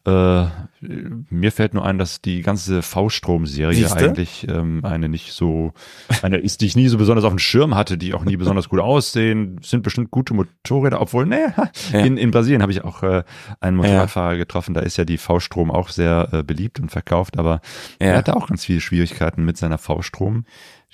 äh, 0.07 0.46
mir 0.81 1.53
fällt 1.53 1.75
nur 1.75 1.85
ein, 1.85 1.98
dass 1.98 2.22
die 2.22 2.40
ganze 2.42 2.81
V-Strom-Serie 2.83 3.92
eigentlich 3.92 4.46
ähm, 4.48 4.81
eine 4.85 5.09
nicht 5.09 5.33
so, 5.33 5.72
eine 6.22 6.38
ist, 6.38 6.61
die 6.62 6.66
ich 6.66 6.75
nie 6.77 6.88
so 6.88 6.98
besonders 6.98 7.25
auf 7.25 7.33
dem 7.33 7.38
Schirm 7.38 7.75
hatte, 7.75 7.98
die 7.98 8.14
auch 8.14 8.25
nie 8.25 8.37
besonders 8.37 8.68
gut 8.68 8.81
aussehen, 8.81 9.61
sind 9.62 9.83
bestimmt 9.83 10.11
gute 10.11 10.35
Motorräder, 10.35 11.01
obwohl, 11.01 11.27
nee, 11.27 11.37
Ja. 11.92 12.01
in, 12.01 12.16
in 12.16 12.31
Brasilien 12.31 12.62
habe 12.62 12.72
ich 12.72 12.83
auch 12.83 13.03
äh, 13.03 13.22
einen 13.61 13.77
Motorradfahrer 13.77 14.37
getroffen, 14.38 14.75
da 14.75 14.81
ist 14.81 14.96
ja 14.96 15.05
die 15.05 15.18
V-Strom 15.18 15.70
auch 15.70 15.90
sehr 15.90 16.29
äh, 16.33 16.42
beliebt 16.42 16.81
und 16.81 16.90
verkauft, 16.90 17.38
aber 17.38 17.61
er 17.98 18.12
Ja. 18.12 18.16
hatte 18.18 18.35
auch 18.37 18.48
ganz 18.48 18.64
viele 18.64 18.81
Schwierigkeiten 18.81 19.44
mit 19.44 19.57
seiner 19.59 19.79
V-Strom. 19.79 20.44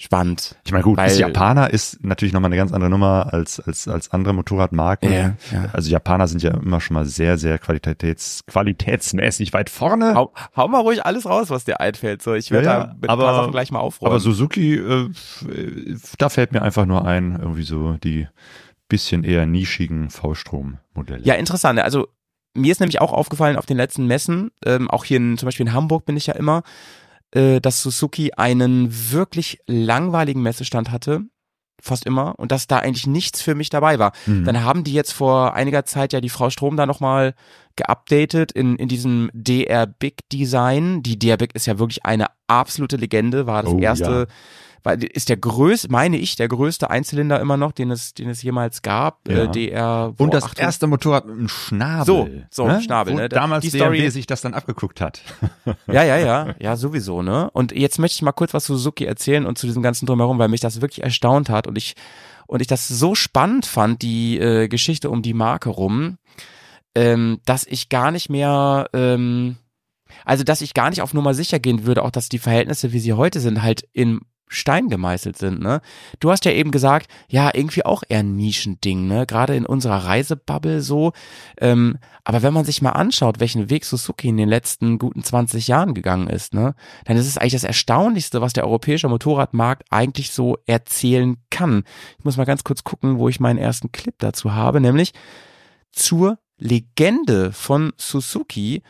Spannend. 0.01 0.55
Ich 0.65 0.71
meine, 0.71 0.85
gut, 0.85 0.97
Weil- 0.97 1.09
das 1.09 1.19
Japaner 1.19 1.71
ist 1.73 2.05
natürlich 2.05 2.33
nochmal 2.33 2.51
eine 2.51 2.57
ganz 2.57 2.73
andere 2.73 2.89
Nummer 2.89 3.31
als, 3.33 3.59
als, 3.59 3.89
als 3.89 4.13
andere 4.13 4.33
Motorradmarken. 4.33 5.13
Ja, 5.13 5.35
ja. 5.53 5.71
Also 5.73 5.91
Japaner 5.91 6.29
sind 6.29 6.41
ja 6.41 6.53
immer 6.53 6.81
schon 6.81 6.95
mal 6.95 7.05
sehr, 7.05 7.37
sehr 7.37 7.59
qualitäts, 7.59 8.45
qualitätsmäßig 8.47 9.53
weit 9.53 9.71
vorne. 9.71 10.15
Hau, 10.15 10.33
hau 10.57 10.69
mal 10.69 10.79
ruhig 10.83 11.05
alles 11.05 11.27
raus, 11.27 11.51
was 11.51 11.65
dir 11.65 11.81
einfällt. 11.81 12.23
So, 12.23 12.35
ich 12.35 12.53
werde 12.53 12.67
Ja, 12.67 12.79
da 12.87 12.95
mit 13.01 13.11
aber- 13.11 13.25
ein 13.25 13.27
paar 13.27 13.35
Sachen 13.41 13.51
gleich 13.53 13.73
mal 13.73 13.81
aufräumen. 13.81 14.13
Aber 14.13 14.21
Suzuki, 14.21 14.77
äh, 14.77 15.11
da 16.19 16.29
fällt 16.29 16.53
mir 16.53 16.63
einfach 16.63 16.87
nur 16.87 17.05
ein, 17.05 17.37
irgendwie 17.41 17.65
so 17.65 17.95
die 17.95 18.29
bisschen 18.89 19.25
eher 19.25 19.47
nischigen 19.47 20.11
V-Strom-Modelle. 20.11 21.25
Ja, 21.25 21.35
interessant. 21.35 21.81
Also 21.81 22.07
mir 22.55 22.71
ist 22.73 22.79
nämlich 22.81 23.01
auch 23.01 23.13
aufgefallen 23.13 23.57
auf 23.57 23.67
den 23.67 23.77
letzten 23.77 24.07
Messen, 24.07 24.51
ähm, 24.65 24.89
auch 24.89 25.05
hier 25.05 25.17
in, 25.19 25.37
zum 25.39 25.47
Beispiel 25.49 25.67
in 25.67 25.73
Hamburg 25.73 26.05
bin 26.07 26.17
ich 26.17 26.27
ja 26.29 26.35
immer, 26.35 26.63
äh, 27.33 27.61
dass 27.61 27.83
Suzuki 27.83 28.33
einen 28.37 28.89
wirklich 29.13 29.59
langweiligen 29.67 30.43
Messestand 30.43 30.91
hatte, 30.91 31.23
fast 31.81 32.07
immer, 32.07 32.35
und 32.39 32.51
dass 32.51 32.67
da 32.67 32.79
eigentlich 32.79 33.07
nichts 33.07 33.41
für 33.41 33.55
mich 33.55 33.71
dabei 33.71 33.99
war. 33.99 34.13
Mhm. 34.27 34.45
Dann 34.45 34.65
haben 34.65 34.83
die 34.85 34.93
jetzt 34.93 35.13
vor 35.13 35.55
einiger 35.55 35.85
Zeit 35.85 36.13
ja 36.13 36.21
die 36.21 36.29
Frau 36.29 36.51
Strom 36.51 36.77
da 36.77 36.87
nochmal 36.87 37.35
geupdatet 37.77 38.51
in, 38.53 38.77
in 38.77 38.89
diesem 38.89 39.31
DR 39.33 39.87
Big 39.87 40.29
Design. 40.33 41.03
Die 41.03 41.19
DR 41.19 41.37
Big 41.37 41.55
ist 41.55 41.67
ja 41.67 41.79
wirklich 41.79 42.05
eine 42.05 42.27
absolute 42.49 42.97
Legende, 42.97 43.47
war 43.47 43.63
das 43.63 43.73
Oh, 43.73 43.79
erste, 43.79 44.27
weil 44.83 45.03
ist 45.05 45.29
der 45.29 45.37
größte, 45.37 45.91
meine 45.91 46.17
ich, 46.17 46.37
der 46.37 46.49
größte 46.49 46.91
Einzylinder 46.91 47.41
immer 47.41 47.57
noch, 47.57 47.73
den 47.73 47.91
es, 47.91 48.15
den 48.15 48.29
es 48.29 48.43
jemals 48.43 48.83
gab. 48.83 49.29
Ja. 49.29 49.45
Äh, 49.45 49.49
DR 49.49 50.15
Und 50.19 50.35
das 50.35 50.45
800 50.45 50.59
erste 50.59 50.87
Motorrad 50.87 51.27
mit 51.27 51.37
einem 51.37 51.49
Schnabel. 51.49 52.47
So, 52.51 52.69
so, 52.69 52.81
Schnabel, 52.81 53.15
Wo 53.15 53.19
ne? 53.19 53.29
Damals 53.29 53.63
Die 53.65 53.71
BMW 53.71 53.99
Story- 53.99 54.11
sich 54.11 54.27
das 54.27 54.41
dann 54.41 54.55
abgeguckt 54.55 55.01
hat. 55.01 55.21
Ja, 55.87 56.03
ja, 56.03 56.17
ja, 56.17 56.55
ja, 56.59 56.77
sowieso, 56.77 57.23
ne? 57.23 57.51
Und 57.53 57.73
jetzt 57.73 57.99
möchte 57.99 58.17
ich 58.17 58.23
mal 58.23 58.33
kurz 58.33 58.55
was 58.55 58.65
zu 58.65 58.77
Suzuki 58.77 59.05
erzählen 59.05 59.47
und 59.47 59.59
zu 59.59 59.67
diesem 59.67 59.83
ganzen 59.83 60.07
drumherum, 60.07 60.39
weil 60.39 60.49
mich 60.49 60.61
das 60.61 60.81
wirklich 60.81 61.03
erstaunt 61.03 61.51
hat 61.51 61.67
und 61.67 61.77
ich 61.77 61.95
und 62.47 62.61
ich 62.61 62.67
das 62.67 62.89
so 62.89 63.15
spannend 63.15 63.67
fand, 63.67 64.01
die 64.03 64.39
äh, 64.39 64.69
Geschichte 64.69 65.11
um 65.11 65.21
die 65.23 65.35
Marke 65.35 65.69
rum, 65.69 66.17
ähm, 66.95 67.41
dass 67.45 67.65
ich 67.67 67.91
gar 67.91 68.11
nicht 68.11 68.31
mehr, 68.31 68.89
ähm, 68.95 69.57
also 70.25 70.45
dass 70.45 70.63
ich 70.63 70.73
gar 70.75 70.89
nicht 70.91 71.03
auf 71.03 71.13
Nummer 71.13 71.35
sicher 71.35 71.59
gehen 71.59 71.85
würde, 71.85 72.03
auch 72.03 72.11
dass 72.11 72.29
die 72.31 72.39
Verhältnisse, 72.39 72.93
wie 72.93 73.01
sie 73.01 73.13
heute 73.13 73.41
sind, 73.41 73.63
halt 73.63 73.87
in 73.93 74.21
Stein 74.49 74.89
gemeißelt 74.89 75.37
sind, 75.37 75.61
ne? 75.61 75.81
Du 76.21 76.31
hast 76.31 76.45
ja 76.45 76.53
eben 76.53 76.71
gesagt, 76.71 77.09
ja, 77.29 77.51
irgendwie 77.53 77.85
auch 77.85 78.03
eher 78.09 78.21
ein 78.21 78.37
Nischending, 78.37 79.07
ne? 79.07 79.27
Gerade 79.27 79.55
in 79.57 79.67
unserer 79.67 80.05
Reisebubble 80.05 80.81
so. 80.81 81.13
Ähm, 81.61 81.99
aber 82.25 82.43
wenn 82.43 82.55
man 82.55 82.65
sich 82.65 82.83
mal 82.83 82.93
anschaut, 82.93 83.41
welchen 83.41 83.71
Weg 83.71 83.85
Suzuki 83.85 84.29
in 84.29 84.37
den 84.37 84.49
letzten 84.49 84.99
guten 84.99 85.23
20 85.23 85.69
Jahren 85.69 85.95
gegangen 85.95 86.29
ist, 86.29 86.55
ne? 86.55 86.75
Dann 87.05 87.17
ist 87.17 87.27
es 87.27 87.39
eigentlich 87.39 87.53
das 87.53 87.65
Erstaunlichste, 87.65 88.41
was 88.41 88.53
der 88.53 88.65
europäische 88.65 89.09
Motorradmarkt 89.09 89.85
eigentlich 89.91 90.33
so 90.33 90.59
erzählen 90.67 91.37
kann. 91.51 91.85
Ich 92.19 92.25
muss 92.25 92.37
mal 92.37 92.45
ganz 92.45 92.65
kurz 92.65 92.85
gucken, 92.85 93.19
wo 93.19 93.29
ich 93.29 93.41
meinen 93.41 93.59
ersten 93.59 93.93
Clip 93.93 94.15
dazu 94.19 94.55
habe, 94.55 94.81
nämlich 94.81 95.13
zur 95.93 96.39
Legende 96.59 97.53
von 97.53 97.93
Suzuki. 97.97 98.83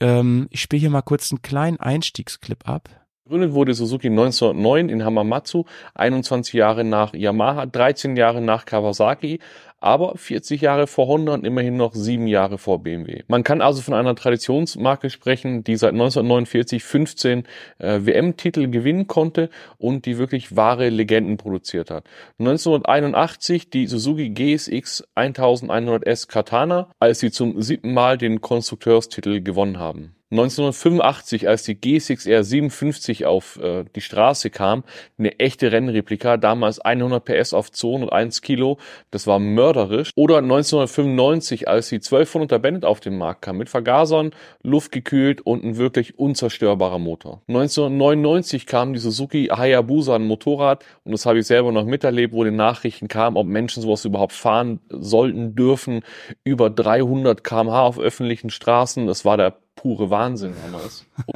Ähm, 0.00 0.48
ich 0.50 0.60
spiele 0.60 0.80
hier 0.80 0.90
mal 0.90 1.02
kurz 1.02 1.30
einen 1.30 1.42
kleinen 1.42 1.78
Einstiegsclip 1.78 2.68
ab. 2.68 2.99
Gegründet 3.30 3.54
wurde 3.54 3.74
Suzuki 3.74 4.08
1909 4.08 4.88
in 4.88 5.04
Hamamatsu, 5.04 5.64
21 5.94 6.52
Jahre 6.52 6.82
nach 6.82 7.14
Yamaha, 7.14 7.64
13 7.64 8.16
Jahre 8.16 8.40
nach 8.40 8.64
Kawasaki, 8.64 9.38
aber 9.78 10.16
40 10.16 10.60
Jahre 10.60 10.88
vor 10.88 11.06
Honda 11.06 11.34
und 11.34 11.46
immerhin 11.46 11.76
noch 11.76 11.94
sieben 11.94 12.26
Jahre 12.26 12.58
vor 12.58 12.82
BMW. 12.82 13.22
Man 13.28 13.44
kann 13.44 13.60
also 13.60 13.82
von 13.82 13.94
einer 13.94 14.16
Traditionsmarke 14.16 15.10
sprechen, 15.10 15.62
die 15.62 15.76
seit 15.76 15.92
1949 15.92 16.82
15 16.82 17.44
äh, 17.78 18.00
WM-Titel 18.02 18.68
gewinnen 18.68 19.06
konnte 19.06 19.48
und 19.78 20.06
die 20.06 20.18
wirklich 20.18 20.56
wahre 20.56 20.88
Legenden 20.88 21.36
produziert 21.36 21.92
hat. 21.92 22.02
1981 22.40 23.70
die 23.70 23.86
Suzuki 23.86 24.30
GSX 24.30 25.04
1100S 25.14 26.26
Katana, 26.26 26.88
als 26.98 27.20
sie 27.20 27.30
zum 27.30 27.62
siebten 27.62 27.94
Mal 27.94 28.18
den 28.18 28.40
Konstrukteurstitel 28.40 29.40
gewonnen 29.40 29.78
haben. 29.78 30.16
1985, 30.32 31.48
als 31.48 31.64
die 31.64 31.74
G6R 31.74 32.44
57 32.44 33.26
auf 33.26 33.58
äh, 33.60 33.84
die 33.96 34.00
Straße 34.00 34.50
kam, 34.50 34.84
eine 35.18 35.40
echte 35.40 35.72
Rennreplika, 35.72 36.36
damals 36.36 36.78
100 36.78 37.24
PS 37.24 37.52
auf 37.52 37.72
201 37.72 38.40
Kilo, 38.40 38.78
das 39.10 39.26
war 39.26 39.40
mörderisch. 39.40 40.12
Oder 40.14 40.38
1995, 40.38 41.66
als 41.66 41.88
die 41.88 41.98
1200er 41.98 42.58
Bennett 42.58 42.84
auf 42.84 43.00
den 43.00 43.18
Markt 43.18 43.42
kam, 43.42 43.58
mit 43.58 43.68
Vergasern, 43.68 44.30
luftgekühlt 44.62 45.40
und 45.40 45.64
ein 45.64 45.76
wirklich 45.78 46.16
unzerstörbarer 46.16 47.00
Motor. 47.00 47.42
1999 47.48 48.66
kam 48.66 48.92
die 48.92 49.00
Suzuki 49.00 49.46
Hayabusa, 49.46 50.14
ein 50.14 50.28
Motorrad, 50.28 50.84
und 51.02 51.10
das 51.10 51.26
habe 51.26 51.40
ich 51.40 51.46
selber 51.46 51.72
noch 51.72 51.84
miterlebt, 51.84 52.32
wo 52.32 52.44
die 52.44 52.52
Nachrichten 52.52 53.08
kamen, 53.08 53.36
ob 53.36 53.48
Menschen 53.48 53.82
sowas 53.82 54.04
überhaupt 54.04 54.32
fahren 54.32 54.78
sollten, 54.90 55.56
dürfen, 55.56 56.02
über 56.44 56.70
300 56.70 57.42
kmh 57.42 57.82
auf 57.82 57.98
öffentlichen 57.98 58.50
Straßen, 58.50 59.08
das 59.08 59.24
war 59.24 59.36
der 59.36 59.56
pure 59.76 60.10
Wahnsinn 60.10 60.54
damals. 60.64 61.04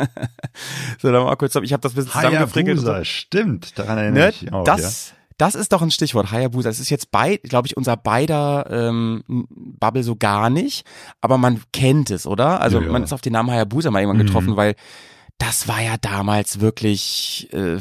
so, 1.01 1.11
dann 1.13 1.25
mal 1.25 1.37
kurz, 1.37 1.55
ich 1.57 1.73
habe 1.73 1.81
das 1.81 1.93
ein 1.93 1.97
bisschen 1.97 2.13
zusammengefrickelt. 2.13 2.79
Hayabusa, 2.79 3.05
stimmt, 3.05 3.79
daran 3.79 3.99
erinnere 3.99 4.25
Ne, 4.25 4.31
ich 4.31 4.43
mich 4.43 4.53
auch, 4.53 4.65
das, 4.65 5.15
das 5.39 5.55
ist 5.55 5.73
doch 5.73 5.83
ein 5.83 5.91
Stichwort, 5.91 6.31
Hayabusa. 6.31 6.69
Das 6.69 6.79
ist 6.79 6.91
jetzt 6.91 7.11
bei, 7.11 7.39
glaube 7.39 7.67
ich, 7.67 7.77
unser 7.77 7.97
beider 7.97 8.67
ähm, 8.71 9.25
Bubble 9.49 10.03
so 10.05 10.17
gar 10.17 10.51
nicht, 10.51 10.87
aber 11.21 11.39
man 11.39 11.63
kennt 11.73 12.11
es, 12.11 12.27
oder? 12.27 12.61
Also 12.61 12.79
Ja, 12.81 12.87
ja. 12.87 12.93
man 12.93 13.03
ist 13.03 13.13
auf 13.13 13.21
den 13.21 13.33
Namen 13.33 13.51
Hayabusa 13.51 13.91
mal 13.91 14.01
irgendwann 14.01 14.23
Mhm. 14.23 14.27
getroffen, 14.27 14.57
weil 14.57 14.75
das 15.39 15.69
war 15.69 15.83
ja 15.83 15.97
damals 16.01 16.61
wirklich, 16.61 17.49
äh, 17.53 17.77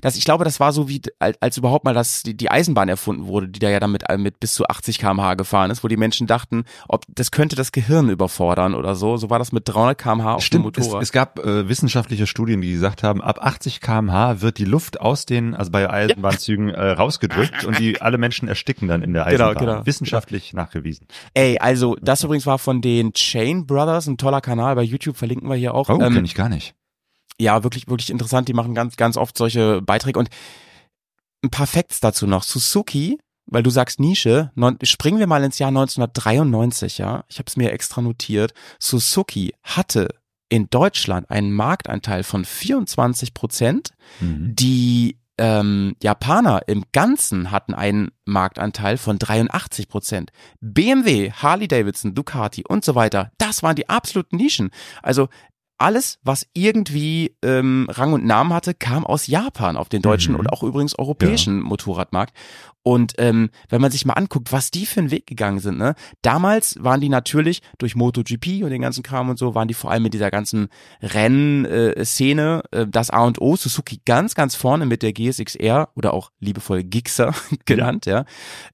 das, 0.00 0.16
ich 0.16 0.24
glaube, 0.24 0.44
das 0.44 0.58
war 0.58 0.72
so 0.72 0.88
wie, 0.88 1.00
als, 1.18 1.36
als 1.40 1.56
überhaupt 1.58 1.84
mal 1.84 1.94
das, 1.94 2.22
die, 2.22 2.34
die 2.36 2.50
Eisenbahn 2.50 2.88
erfunden 2.88 3.26
wurde, 3.26 3.48
die 3.48 3.58
da 3.60 3.68
ja 3.70 3.78
damit 3.78 4.08
äh, 4.08 4.16
mit 4.18 4.40
bis 4.40 4.54
zu 4.54 4.66
80 4.66 4.98
kmh 4.98 5.34
gefahren 5.34 5.70
ist, 5.70 5.84
wo 5.84 5.88
die 5.88 5.96
Menschen 5.96 6.26
dachten, 6.26 6.64
ob 6.88 7.04
das 7.08 7.30
könnte 7.30 7.56
das 7.56 7.72
Gehirn 7.72 8.08
überfordern 8.08 8.74
oder 8.74 8.94
so. 8.94 9.16
So 9.16 9.30
war 9.30 9.38
das 9.38 9.52
mit 9.52 9.68
300 9.68 9.98
kmh 9.98 10.34
auf 10.34 10.42
Stimmt, 10.42 10.64
dem 10.64 10.72
es, 10.80 10.86
Motorrad. 10.86 11.02
es 11.02 11.12
gab 11.12 11.38
äh, 11.38 11.68
wissenschaftliche 11.68 12.26
Studien, 12.26 12.60
die 12.62 12.72
gesagt 12.72 13.02
haben, 13.02 13.20
ab 13.22 13.38
80 13.40 13.80
kmh 13.80 14.40
wird 14.40 14.58
die 14.58 14.64
Luft 14.64 15.00
aus 15.00 15.26
den, 15.26 15.54
also 15.54 15.70
bei 15.70 15.88
Eisenbahnzügen 15.88 16.70
äh, 16.70 16.90
rausgedrückt 16.92 17.64
und 17.64 17.78
die 17.78 18.00
alle 18.00 18.18
Menschen 18.18 18.48
ersticken 18.48 18.88
dann 18.88 19.02
in 19.02 19.12
der 19.12 19.24
Genau, 19.26 19.48
Eisenbahn. 19.50 19.66
genau. 19.66 19.86
Wissenschaftlich 19.86 20.52
nachgewiesen. 20.54 21.06
Ey, 21.34 21.58
also 21.58 21.96
das 22.00 22.24
übrigens 22.24 22.46
war 22.46 22.58
von 22.58 22.80
den 22.80 23.12
Chain 23.12 23.66
Brothers, 23.66 24.06
ein 24.06 24.16
toller 24.16 24.40
Kanal 24.40 24.74
bei 24.74 24.82
YouTube, 24.82 25.16
verlinken 25.16 25.48
wir 25.48 25.56
hier 25.56 25.74
auch. 25.74 25.88
Oh, 25.88 25.94
Ähm, 26.00 26.14
kenne 26.14 26.24
ich 26.24 26.34
gar 26.34 26.48
nicht. 26.48 26.71
Ja, 27.40 27.62
wirklich, 27.64 27.88
wirklich 27.88 28.10
interessant. 28.10 28.48
Die 28.48 28.54
machen 28.54 28.74
ganz, 28.74 28.96
ganz 28.96 29.16
oft 29.16 29.36
solche 29.36 29.82
Beiträge 29.82 30.18
und 30.18 30.28
ein 31.42 31.50
paar 31.50 31.66
Facts 31.66 32.00
dazu 32.00 32.26
noch. 32.26 32.42
Suzuki, 32.42 33.18
weil 33.46 33.62
du 33.62 33.70
sagst 33.70 34.00
Nische, 34.00 34.50
neun, 34.54 34.78
springen 34.82 35.18
wir 35.18 35.26
mal 35.26 35.42
ins 35.44 35.58
Jahr 35.58 35.68
1993, 35.68 36.98
ja. 36.98 37.24
Ich 37.28 37.38
habe 37.38 37.46
es 37.48 37.56
mir 37.56 37.72
extra 37.72 38.00
notiert. 38.00 38.54
Suzuki 38.78 39.52
hatte 39.62 40.08
in 40.48 40.68
Deutschland 40.70 41.30
einen 41.30 41.52
Marktanteil 41.52 42.22
von 42.22 42.44
24 42.44 43.34
Prozent. 43.34 43.90
Mhm. 44.20 44.54
Die 44.54 45.16
ähm, 45.38 45.96
Japaner 46.02 46.62
im 46.66 46.84
Ganzen 46.92 47.50
hatten 47.50 47.74
einen 47.74 48.10
Marktanteil 48.26 48.98
von 48.98 49.18
83 49.18 49.88
Prozent. 49.88 50.30
BMW, 50.60 51.32
Harley 51.32 51.68
Davidson, 51.68 52.14
Ducati 52.14 52.64
und 52.68 52.84
so 52.84 52.94
weiter, 52.94 53.32
das 53.38 53.62
waren 53.62 53.74
die 53.74 53.88
absoluten 53.88 54.36
Nischen. 54.36 54.70
Also 55.02 55.28
alles, 55.78 56.18
was 56.22 56.46
irgendwie 56.54 57.36
ähm, 57.42 57.88
Rang 57.90 58.12
und 58.12 58.24
Namen 58.24 58.52
hatte, 58.52 58.72
kam 58.74 59.04
aus 59.04 59.26
Japan 59.26 59.76
auf 59.76 59.88
den 59.88 60.02
deutschen 60.02 60.34
Mhm. 60.34 60.40
und 60.40 60.52
auch 60.52 60.62
übrigens 60.62 60.98
europäischen 60.98 61.60
Motorradmarkt. 61.60 62.34
Und 62.84 63.14
ähm, 63.18 63.50
wenn 63.68 63.80
man 63.80 63.92
sich 63.92 64.04
mal 64.04 64.14
anguckt, 64.14 64.52
was 64.52 64.70
die 64.72 64.86
für 64.86 65.00
einen 65.00 65.10
Weg 65.12 65.26
gegangen 65.26 65.60
sind, 65.60 65.78
ne? 65.78 65.94
Damals 66.22 66.76
waren 66.80 67.00
die 67.00 67.08
natürlich 67.08 67.62
durch 67.78 67.94
MotoGP 67.94 68.64
und 68.64 68.70
den 68.70 68.82
ganzen 68.82 69.02
Kram 69.04 69.28
und 69.28 69.38
so, 69.38 69.54
waren 69.54 69.68
die 69.68 69.74
vor 69.74 69.90
allem 69.92 70.02
mit 70.02 70.14
dieser 70.14 70.30
ganzen 70.32 70.68
Rennszene 71.00 72.62
äh, 72.72 72.86
das 72.88 73.10
A 73.10 73.22
und 73.24 73.40
O. 73.40 73.56
Suzuki 73.56 74.00
ganz, 74.04 74.34
ganz 74.34 74.54
vorne 74.54 74.86
mit 74.86 75.02
der 75.02 75.12
GSX-R 75.12 75.90
oder 75.94 76.12
auch 76.14 76.30
liebevoll 76.40 76.82
Gixxer 76.84 77.34
genannt, 77.64 78.06
ja. 78.06 78.24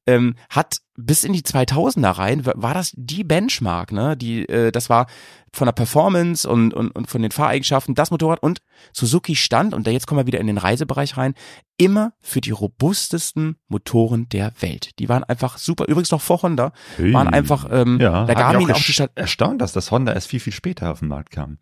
Ähm, 0.07 0.35
hat 0.51 0.79
bis 0.97 1.23
in 1.23 1.33
die 1.33 1.43
2000er 1.43 2.11
rein, 2.19 2.45
wa- 2.47 2.55
war 2.57 2.75
das 2.75 2.93
die 2.97 3.25
Benchmark, 3.25 3.93
ne? 3.93 4.17
Die, 4.17 4.49
äh, 4.49 4.73
das 4.73 4.89
war 4.91 5.07
von 5.53 5.67
der 5.67 5.73
Performance 5.73 6.49
und, 6.49 6.75
und, 6.75 6.91
und 6.91 7.09
von 7.09 7.23
den 7.23 7.31
Fahreigenschaften 7.31 7.95
das 7.95 8.11
Motorrad 8.11 8.43
und 8.43 8.61
Suzuki 8.93 9.37
stand, 9.37 9.75
und 9.75 9.87
da 9.87 9.91
jetzt 9.91 10.07
kommen 10.07 10.21
wir 10.21 10.27
wieder 10.27 10.41
in 10.41 10.47
den 10.47 10.59
Reisebereich 10.59 11.17
rein, 11.17 11.35
immer 11.77 12.13
für 12.21 12.41
die 12.41 12.51
robustesten 12.51 13.57
Motoren 13.69 14.29
der 14.29 14.53
Welt. 14.61 14.99
Die 14.99 15.09
waren 15.09 15.25
einfach 15.25 15.59
super. 15.59 15.87
Übrigens 15.87 16.11
noch 16.11 16.21
vor 16.21 16.43
Honda, 16.43 16.73
waren 16.99 17.29
einfach, 17.29 17.69
ähm, 17.71 18.01
ja, 18.01 18.25
da 18.25 18.53
ihnen 18.53 18.71
auch 18.71 18.77
auch 18.77 18.83
die 18.83 18.93
Stadt, 18.93 19.13
erstaunt, 19.15 19.61
dass 19.61 19.73
das 19.73 19.91
Honda 19.91 20.13
erst 20.13 20.29
viel, 20.29 20.41
viel 20.41 20.53
später 20.53 20.91
auf 20.91 21.01
den 21.01 21.09
Markt 21.09 21.31
kam. 21.31 21.59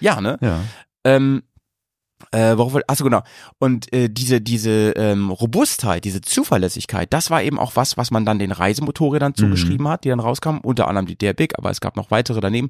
ja, 0.00 0.20
ne? 0.20 0.38
Ja. 0.40 0.60
Ähm, 1.02 1.42
äh, 2.32 2.56
worauf, 2.56 2.76
achso, 2.86 3.04
genau. 3.04 3.22
Und 3.58 3.92
äh, 3.92 4.08
diese, 4.08 4.40
diese 4.40 4.92
ähm, 4.96 5.30
Robustheit, 5.30 6.04
diese 6.04 6.20
Zuverlässigkeit, 6.20 7.12
das 7.12 7.30
war 7.30 7.42
eben 7.42 7.58
auch 7.58 7.76
was, 7.76 7.96
was 7.96 8.10
man 8.10 8.24
dann 8.24 8.38
den 8.38 8.52
Reisemotorrädern 8.52 9.34
zugeschrieben 9.34 9.88
hat, 9.88 10.04
die 10.04 10.08
dann 10.08 10.20
rauskamen, 10.20 10.60
unter 10.60 10.88
anderem 10.88 11.06
die 11.06 11.16
der 11.16 11.32
Big, 11.32 11.58
aber 11.58 11.70
es 11.70 11.80
gab 11.80 11.96
noch 11.96 12.10
weitere 12.10 12.40
daneben. 12.40 12.68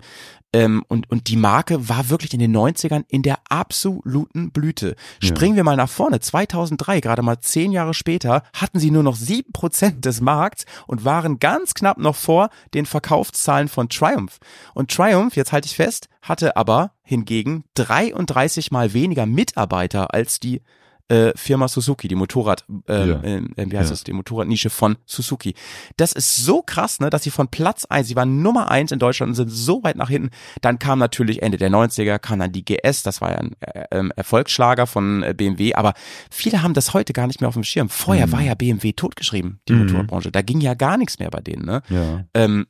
Ähm, 0.53 0.83
und, 0.89 1.11
und 1.11 1.29
die 1.29 1.37
Marke 1.37 1.89
war 1.89 2.11
wirklich 2.11 2.35
in 2.35 2.41
den 2.41 2.57
90ern 2.57 3.05
in 3.09 3.23
der 3.23 3.39
absoluten 3.49 4.51
Blüte. 4.51 4.97
Springen 5.23 5.57
wir 5.57 5.65
mal 5.65 5.77
nach 5.77 5.89
vorne. 5.89 6.21
2003, 6.21 7.01
gerade 7.01 7.23
mal 7.23 7.39
zehn 7.41 7.71
Jahre 7.73 7.95
später, 7.95 8.43
hatten 8.53 8.81
sie 8.81 8.91
nur 8.91 9.03
noch 9.03 9.15
sieben 9.15 9.53
Prozent 9.53 10.05
des 10.05 10.21
Markts 10.21 10.65
und 10.87 11.05
waren 11.05 11.39
ganz 11.39 11.75
knapp 11.75 11.99
noch 11.99 12.17
vor 12.17 12.51
den 12.75 12.87
Verkaufszahlen 12.87 13.69
von 13.69 13.89
Triumph. 13.89 14.39
Und 14.75 14.91
Triumph, 14.91 15.37
jetzt 15.37 15.53
halte 15.53 15.67
ich 15.67 15.77
fest, 15.77 16.09
hatte 16.23 16.57
aber 16.57 16.93
hingegen 17.11 17.65
33 17.75 18.71
mal 18.71 18.93
weniger 18.95 19.27
Mitarbeiter 19.27 20.15
als 20.15 20.41
die 20.41 20.63
äh, 21.09 21.33
Firma 21.37 21.67
Suzuki, 21.67 22.07
die 22.07 22.15
Motorrad, 22.15 22.65
äh, 22.89 23.09
Ja. 23.09 23.21
äh, 23.25 23.43
wie 23.57 23.77
heißt 23.77 23.91
Ja. 23.91 23.95
das, 23.95 24.05
die 24.05 24.13
Motorradnische 24.13 24.71
von 24.71 24.97
Suzuki. 25.07 25.55
Das 25.97 26.13
ist 26.13 26.37
so 26.37 26.63
krass, 26.63 27.01
ne, 27.01 27.11
dass 27.11 27.25
sie 27.25 27.31
von 27.33 27.49
Platz 27.49 27.85
eins, 27.87 28.07
sie 28.07 28.15
waren 28.15 28.43
Nummer 28.43 28.71
eins 28.71 28.93
in 28.93 29.01
Deutschland 29.01 29.31
und 29.31 29.35
sind 29.35 29.49
so 29.51 29.83
weit 29.83 29.97
nach 29.97 30.09
hinten. 30.09 30.31
Dann 30.61 30.79
kam 30.79 31.01
natürlich 31.01 31.43
Ende 31.43 31.59
der 31.59 31.69
90er, 31.69 32.21
kam 32.21 32.39
dann 32.39 32.53
die 32.53 32.65
GS, 32.65 33.03
das 33.03 33.21
war 33.21 33.33
ja 33.33 33.39
ein 33.39 33.57
äh, 33.59 33.87
ähm, 33.91 34.13
Erfolgsschlager 34.15 34.87
von 34.87 35.25
äh, 35.25 35.35
BMW, 35.37 35.75
aber 35.75 35.95
viele 36.31 36.63
haben 36.63 36.75
das 36.75 36.95
heute 36.95 37.13
gar 37.13 37.27
nicht 37.27 37.41
mehr 37.41 37.49
auf 37.49 37.55
dem 37.55 37.65
Schirm. 37.65 37.89
Vorher 37.89 38.29
Mhm. 38.29 38.33
war 38.33 38.43
ja 38.43 38.55
BMW 38.55 38.93
totgeschrieben, 38.93 39.59
die 39.67 39.73
Mhm. 39.73 39.79
Motorradbranche. 39.87 40.31
Da 40.31 40.43
ging 40.43 40.61
ja 40.61 40.75
gar 40.75 40.97
nichts 40.97 41.19
mehr 41.19 41.31
bei 41.31 41.41
denen, 41.41 41.65
ne? 41.65 41.83
Ja. 41.89 42.25
Ähm, 42.35 42.67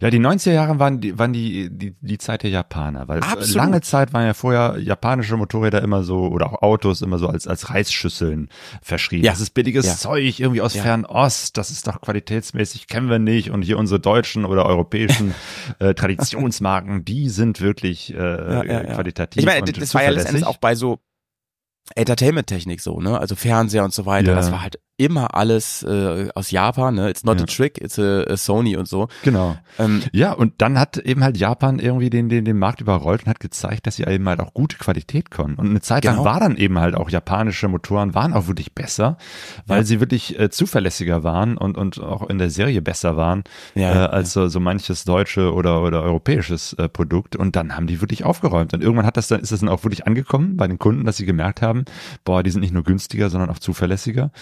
Ja, 0.00 0.10
die 0.10 0.18
90er 0.20 0.52
Jahre 0.52 0.78
waren 0.78 1.00
die, 1.00 1.18
waren 1.18 1.32
die, 1.32 1.68
die, 1.70 1.94
die 2.00 2.18
Zeit 2.18 2.42
der 2.42 2.50
Japaner, 2.50 3.08
weil 3.08 3.20
Absolut. 3.20 3.54
lange 3.54 3.80
Zeit 3.80 4.12
waren 4.12 4.26
ja 4.26 4.34
vorher 4.34 4.76
japanische 4.78 5.36
Motorräder 5.36 5.82
immer 5.82 6.02
so 6.02 6.28
oder 6.28 6.52
auch 6.52 6.62
Autos 6.62 7.02
immer 7.02 7.18
so 7.18 7.28
als, 7.28 7.46
als 7.46 7.70
Reisschüsseln 7.70 8.48
verschrieben. 8.82 9.24
Ja. 9.24 9.32
Das 9.32 9.40
ist 9.40 9.50
billiges 9.50 9.86
Ja. 9.86 9.96
Zeug 9.96 10.40
irgendwie 10.40 10.60
aus 10.60 10.74
Ja. 10.74 10.82
Fernost, 10.82 11.56
das 11.56 11.70
ist 11.70 11.86
doch 11.86 12.00
qualitätsmäßig, 12.00 12.86
kennen 12.88 13.08
wir 13.08 13.18
nicht. 13.18 13.50
Und 13.50 13.62
hier 13.62 13.78
unsere 13.78 14.00
deutschen 14.00 14.44
oder 14.44 14.66
europäischen 14.66 15.34
äh, 15.78 15.94
Traditionsmarken, 15.94 17.04
die 17.04 17.28
sind 17.28 17.60
wirklich 17.60 18.14
äh, 18.14 18.16
Ja, 18.18 18.84
qualitativ. 18.94 19.40
Ich 19.40 19.46
meine, 19.46 19.70
das 19.72 19.94
war 19.94 20.02
ja 20.02 20.10
letztendlich 20.10 20.46
auch 20.46 20.58
bei 20.58 20.74
so 20.74 20.98
Entertainment-Technik 21.94 22.80
so, 22.80 23.00
ne? 23.00 23.18
Also 23.18 23.34
Fernseher 23.34 23.84
und 23.84 23.94
so 23.94 24.06
weiter. 24.06 24.34
Das 24.34 24.52
war 24.52 24.62
halt 24.62 24.78
immer 24.98 25.34
alles 25.34 25.82
äh, 25.84 26.28
aus 26.34 26.50
Japan, 26.50 26.96
ne? 26.96 27.08
It's 27.08 27.24
not 27.24 27.38
Ja. 27.38 27.44
a 27.44 27.46
trick, 27.46 27.80
it's 27.80 27.98
a, 27.98 28.24
a 28.28 28.36
Sony 28.36 28.76
und 28.76 28.86
so. 28.88 29.08
Genau. 29.22 29.56
Ähm, 29.78 30.02
Ja, 30.12 30.32
und 30.32 30.54
dann 30.58 30.78
hat 30.78 30.98
eben 30.98 31.22
halt 31.24 31.36
Japan 31.38 31.78
irgendwie 31.78 32.10
den, 32.10 32.28
den, 32.28 32.44
den 32.44 32.58
Markt 32.58 32.80
überrollt 32.80 33.22
und 33.22 33.28
hat 33.28 33.40
gezeigt, 33.40 33.86
dass 33.86 33.96
sie 33.96 34.02
eben 34.04 34.28
halt 34.28 34.40
auch 34.40 34.52
gute 34.52 34.76
Qualität 34.76 35.30
können. 35.30 35.54
Und 35.54 35.70
eine 35.70 35.80
Zeit 35.80 36.04
lang 36.04 36.16
Genau. 36.16 36.24
war 36.26 36.40
dann 36.40 36.56
eben 36.56 36.78
halt 36.78 36.94
auch 36.96 37.08
japanische 37.10 37.68
Motoren 37.68 38.14
waren 38.14 38.32
auch 38.32 38.48
wirklich 38.48 38.74
besser, 38.74 39.16
weil 39.66 39.78
Ja. 39.78 39.84
sie 39.84 40.00
wirklich 40.00 40.38
äh, 40.38 40.50
zuverlässiger 40.50 41.22
waren 41.22 41.56
und, 41.56 41.78
und 41.78 42.00
auch 42.02 42.28
in 42.28 42.38
der 42.38 42.50
Serie 42.50 42.82
besser 42.82 43.16
waren 43.16 43.44
Ja, 43.76 44.06
äh, 44.06 44.08
als 44.08 44.32
so, 44.32 44.48
so 44.48 44.58
manches 44.60 45.04
deutsche 45.04 45.54
oder, 45.54 45.80
oder 45.82 46.02
europäisches 46.02 46.72
äh, 46.74 46.88
Produkt. 46.88 47.36
Und 47.36 47.54
dann 47.54 47.76
haben 47.76 47.86
die 47.86 48.00
wirklich 48.00 48.24
aufgeräumt. 48.24 48.74
Und 48.74 48.82
irgendwann 48.82 49.06
hat 49.06 49.16
das 49.16 49.28
dann, 49.28 49.40
ist 49.40 49.52
das 49.52 49.60
dann 49.60 49.68
auch 49.68 49.84
wirklich 49.84 50.06
angekommen 50.08 50.56
bei 50.56 50.66
den 50.66 50.78
Kunden, 50.80 51.04
dass 51.04 51.16
sie 51.18 51.24
gemerkt 51.26 51.62
haben, 51.62 51.84
boah, 52.24 52.42
die 52.42 52.50
sind 52.50 52.62
nicht 52.62 52.74
nur 52.74 52.82
günstiger, 52.82 53.30
sondern 53.30 53.48
auch 53.50 53.60
zuverlässiger. 53.60 54.32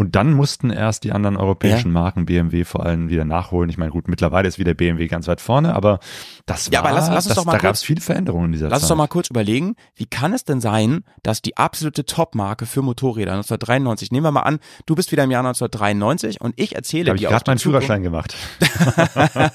Und 0.00 0.16
dann 0.16 0.32
mussten 0.32 0.70
erst 0.70 1.04
die 1.04 1.12
anderen 1.12 1.36
europäischen 1.36 1.92
Marken, 1.92 2.24
BMW 2.24 2.64
vor 2.64 2.86
allem, 2.86 3.10
wieder 3.10 3.26
nachholen. 3.26 3.68
Ich 3.68 3.76
meine, 3.76 3.90
gut, 3.90 4.08
mittlerweile 4.08 4.48
ist 4.48 4.58
wieder 4.58 4.72
BMW 4.72 5.08
ganz 5.08 5.28
weit 5.28 5.42
vorne, 5.42 5.74
aber 5.74 6.00
das 6.46 6.68
war, 6.68 6.72
Ja, 6.72 6.80
aber 6.80 6.92
lass- 6.92 7.08
lass 7.10 7.26
uns 7.26 7.34
das, 7.34 7.36
doch 7.36 7.44
mal 7.44 7.52
da 7.52 7.58
gab 7.58 7.74
es 7.74 7.82
viele 7.82 8.00
Veränderungen 8.00 8.46
in 8.46 8.52
dieser 8.52 8.70
Lass 8.70 8.78
Zeit. 8.78 8.84
uns 8.84 8.88
doch 8.88 8.96
mal 8.96 9.08
kurz 9.08 9.28
überlegen, 9.28 9.76
wie 9.96 10.06
kann 10.06 10.32
es 10.32 10.44
denn 10.44 10.62
sein, 10.62 11.04
dass 11.22 11.42
die 11.42 11.58
absolute 11.58 12.06
Top-Marke 12.06 12.64
für 12.64 12.80
Motorräder 12.80 13.32
1993, 13.32 14.10
nehmen 14.10 14.24
wir 14.24 14.30
mal 14.30 14.40
an, 14.40 14.58
du 14.86 14.94
bist 14.94 15.12
wieder 15.12 15.24
im 15.24 15.30
Jahr 15.30 15.40
1993 15.44 16.40
und 16.40 16.54
ich 16.56 16.76
erzähle 16.76 17.04
da 17.04 17.10
habe 17.10 17.16
ich 17.16 17.20
dir 17.20 17.28
aus 17.28 17.32
gerade 17.34 17.50
meinen 17.50 17.58
Führerschein 17.58 18.02
gemacht. 18.02 18.34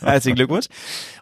Herzlichen 0.02 0.36
Glückwunsch. 0.36 0.68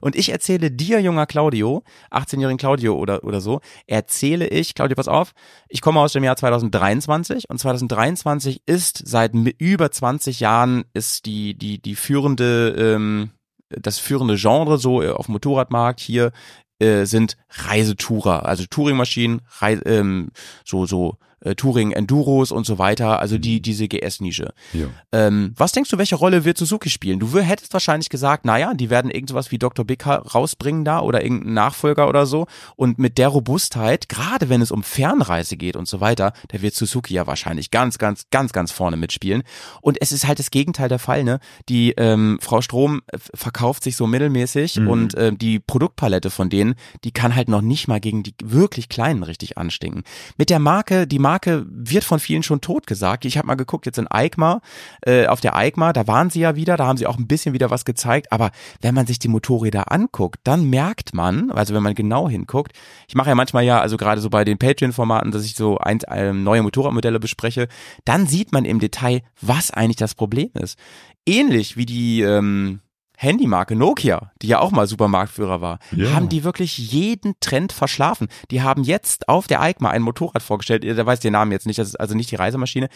Und 0.01 0.17
ich 0.17 0.33
erzähle 0.33 0.69
dir, 0.69 0.99
junger 0.99 1.27
Claudio, 1.27 1.83
18-jährigen 2.11 2.57
Claudio 2.57 2.97
oder, 2.97 3.23
oder 3.23 3.39
so, 3.39 3.61
erzähle 3.87 4.47
ich, 4.49 4.75
Claudio, 4.75 4.95
pass 4.95 5.07
auf, 5.07 5.31
ich 5.69 5.79
komme 5.79 6.01
aus 6.01 6.11
dem 6.11 6.25
Jahr 6.25 6.35
2023 6.35 7.49
und 7.49 7.57
2023 7.57 8.63
ist 8.65 9.07
seit 9.13 9.33
über 9.59 9.91
20 9.91 10.39
Jahren 10.39 10.85
ist 10.93 11.27
die, 11.27 11.53
die, 11.53 11.79
die 11.79 11.95
führende, 11.95 12.75
ähm, 12.75 13.29
das 13.69 13.99
führende 13.99 14.37
Genre 14.37 14.79
so 14.79 15.03
äh, 15.03 15.11
auf 15.11 15.27
dem 15.27 15.33
Motorradmarkt 15.33 15.99
hier 15.99 16.31
äh, 16.79 17.05
sind 17.05 17.37
Reisetourer, 17.51 18.43
also 18.47 18.65
Touringmaschinen, 18.65 19.41
Rei 19.59 19.79
ähm, 19.85 20.31
so, 20.65 20.87
so 20.87 21.17
äh, 21.43 21.55
Touring-Enduros 21.55 22.51
und 22.51 22.65
so 22.65 22.77
weiter, 22.77 23.19
also 23.19 23.37
die, 23.37 23.61
diese 23.61 23.87
GS-Nische. 23.87 24.53
Jo. 24.73 24.87
Ähm, 25.11 25.53
was 25.57 25.71
denkst 25.71 25.89
du, 25.89 25.97
welche 25.97 26.15
Rolle 26.15 26.45
wird 26.45 26.57
Suzuki 26.57 26.89
spielen? 26.89 27.19
Du 27.19 27.37
hättest 27.39 27.73
wahrscheinlich 27.73 28.09
gesagt, 28.09 28.45
naja, 28.45 28.73
die 28.73 28.89
werden 28.89 29.11
irgend 29.11 29.29
sowas 29.29 29.51
wie 29.51 29.57
Dr. 29.57 29.85
Big 29.85 30.05
rausbringen 30.05 30.85
da 30.85 30.99
oder 30.99 31.23
irgendeinen 31.23 31.53
Nachfolger 31.53 32.07
oder 32.09 32.25
so. 32.25 32.47
Und 32.75 32.99
mit 32.99 33.17
der 33.17 33.29
Robustheit, 33.29 34.09
gerade 34.09 34.49
wenn 34.49 34.61
es 34.61 34.71
um 34.71 34.83
Fernreise 34.83 35.57
geht 35.57 35.75
und 35.75 35.87
so 35.87 36.01
weiter, 36.01 36.33
da 36.49 36.61
wird 36.61 36.75
Suzuki 36.75 37.13
ja 37.13 37.27
wahrscheinlich 37.27 37.71
ganz, 37.71 37.97
ganz, 37.97 38.25
ganz, 38.31 38.53
ganz 38.53 38.71
vorne 38.71 38.97
mitspielen. 38.97 39.43
Und 39.81 39.97
es 40.01 40.11
ist 40.11 40.27
halt 40.27 40.39
das 40.39 40.51
Gegenteil 40.51 40.89
der 40.89 40.99
Fall, 40.99 41.23
ne? 41.23 41.39
Die 41.69 41.91
ähm, 41.97 42.37
Frau 42.41 42.61
Strom 42.61 43.01
äh, 43.07 43.17
verkauft 43.33 43.83
sich 43.83 43.95
so 43.95 44.07
mittelmäßig 44.07 44.77
Mhm. 44.77 44.87
und 44.87 45.13
ähm, 45.17 45.37
die 45.37 45.59
Produktpalette 45.59 46.29
von 46.29 46.49
denen, 46.49 46.75
die 47.03 47.11
kann 47.11 47.35
halt 47.35 47.49
noch 47.49 47.61
nicht 47.61 47.87
mal 47.87 47.99
gegen 47.99 48.23
die 48.23 48.33
wirklich 48.43 48.89
Kleinen 48.89 49.23
richtig 49.23 49.57
anstinken. 49.57 50.03
Mit 50.37 50.49
der 50.49 50.59
Marke, 50.59 51.07
die 51.07 51.19
Marke 51.19 51.32
wird 51.41 52.03
von 52.03 52.19
vielen 52.19 52.43
schon 52.43 52.61
tot 52.61 52.87
gesagt. 52.87 53.25
Ich 53.25 53.37
habe 53.37 53.47
mal 53.47 53.55
geguckt, 53.55 53.85
jetzt 53.85 53.97
in 53.97 54.07
EICMA, 54.09 54.61
äh, 55.05 55.27
auf 55.27 55.41
der 55.41 55.55
EICMA, 55.55 55.93
da 55.93 56.07
waren 56.07 56.29
sie 56.29 56.41
ja 56.41 56.55
wieder, 56.55 56.77
da 56.77 56.85
haben 56.85 56.97
sie 56.97 57.07
auch 57.07 57.17
ein 57.17 57.27
bisschen 57.27 57.53
wieder 57.53 57.69
was 57.69 57.85
gezeigt, 57.85 58.31
aber 58.31 58.51
wenn 58.81 58.93
man 58.93 59.07
sich 59.07 59.19
die 59.19 59.27
Motorräder 59.27 59.91
anguckt, 59.91 60.39
dann 60.43 60.69
merkt 60.69 61.13
man, 61.13 61.51
also 61.51 61.73
wenn 61.73 61.83
man 61.83 61.95
genau 61.95 62.29
hinguckt, 62.29 62.73
ich 63.07 63.15
mache 63.15 63.29
ja 63.29 63.35
manchmal 63.35 63.63
ja, 63.63 63.79
also 63.79 63.97
gerade 63.97 64.21
so 64.21 64.29
bei 64.29 64.43
den 64.43 64.57
Patreon-Formaten, 64.57 65.31
dass 65.31 65.45
ich 65.45 65.55
so 65.55 65.77
ein, 65.77 65.99
ähm, 66.09 66.43
neue 66.43 66.63
Motorradmodelle 66.63 67.19
bespreche, 67.19 67.67
dann 68.05 68.27
sieht 68.27 68.51
man 68.51 68.65
im 68.65 68.79
Detail, 68.79 69.21
was 69.41 69.71
eigentlich 69.71 69.97
das 69.97 70.15
Problem 70.15 70.49
ist. 70.53 70.77
Ähnlich 71.25 71.77
wie 71.77 71.85
die 71.85 72.21
ähm, 72.21 72.81
Handymarke 73.23 73.75
Nokia, 73.75 74.31
die 74.41 74.47
ja 74.47 74.59
auch 74.59 74.71
mal 74.71 74.85
Supermarktführer 74.87 75.61
war, 75.61 75.79
Ja. 75.95 76.13
haben 76.13 76.29
die 76.29 76.43
wirklich 76.43 76.77
jeden 76.77 77.33
Trend 77.39 77.71
verschlafen. 77.71 78.27
Die 78.51 78.61
haben 78.61 78.83
jetzt 78.83 79.29
auf 79.29 79.47
der 79.47 79.61
EICMA 79.61 79.89
ein 79.89 80.01
Motorrad 80.01 80.43
vorgestellt, 80.43 80.83
da 80.85 81.05
weiß 81.05 81.19
den 81.21 81.33
Namen 81.33 81.51
jetzt 81.51 81.65
nicht, 81.65 81.79
das 81.79 81.87
ist 81.89 81.95
also 81.99 82.15
nicht 82.15 82.29
die 82.31 82.35
Reisemaschine, 82.35 82.89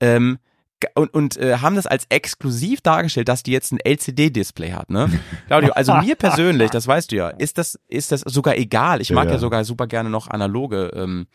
ähm, 0.00 0.38
und, 0.94 1.12
und 1.12 1.36
äh, 1.36 1.58
haben 1.58 1.76
das 1.76 1.86
als 1.86 2.06
exklusiv 2.08 2.80
dargestellt, 2.80 3.28
dass 3.28 3.42
die 3.42 3.52
jetzt 3.52 3.72
ein 3.72 3.78
LCD-Display 3.84 4.72
hat, 4.72 4.90
ne? 4.90 5.10
Claudio, 5.46 5.72
also 5.72 5.94
mir 5.94 6.14
persönlich, 6.16 6.70
das 6.70 6.86
weißt 6.86 7.10
du 7.12 7.16
ja, 7.16 7.28
ist 7.30 7.58
das, 7.58 7.78
ist 7.88 8.12
das 8.12 8.20
sogar 8.20 8.56
egal. 8.56 9.00
Ich 9.00 9.10
mag 9.10 9.26
ja, 9.26 9.32
Ja. 9.32 9.38
sogar 9.38 9.64
super 9.64 9.86
gerne 9.86 10.10
noch 10.10 10.28
analoge 10.28 10.90
ähm, 10.94 11.26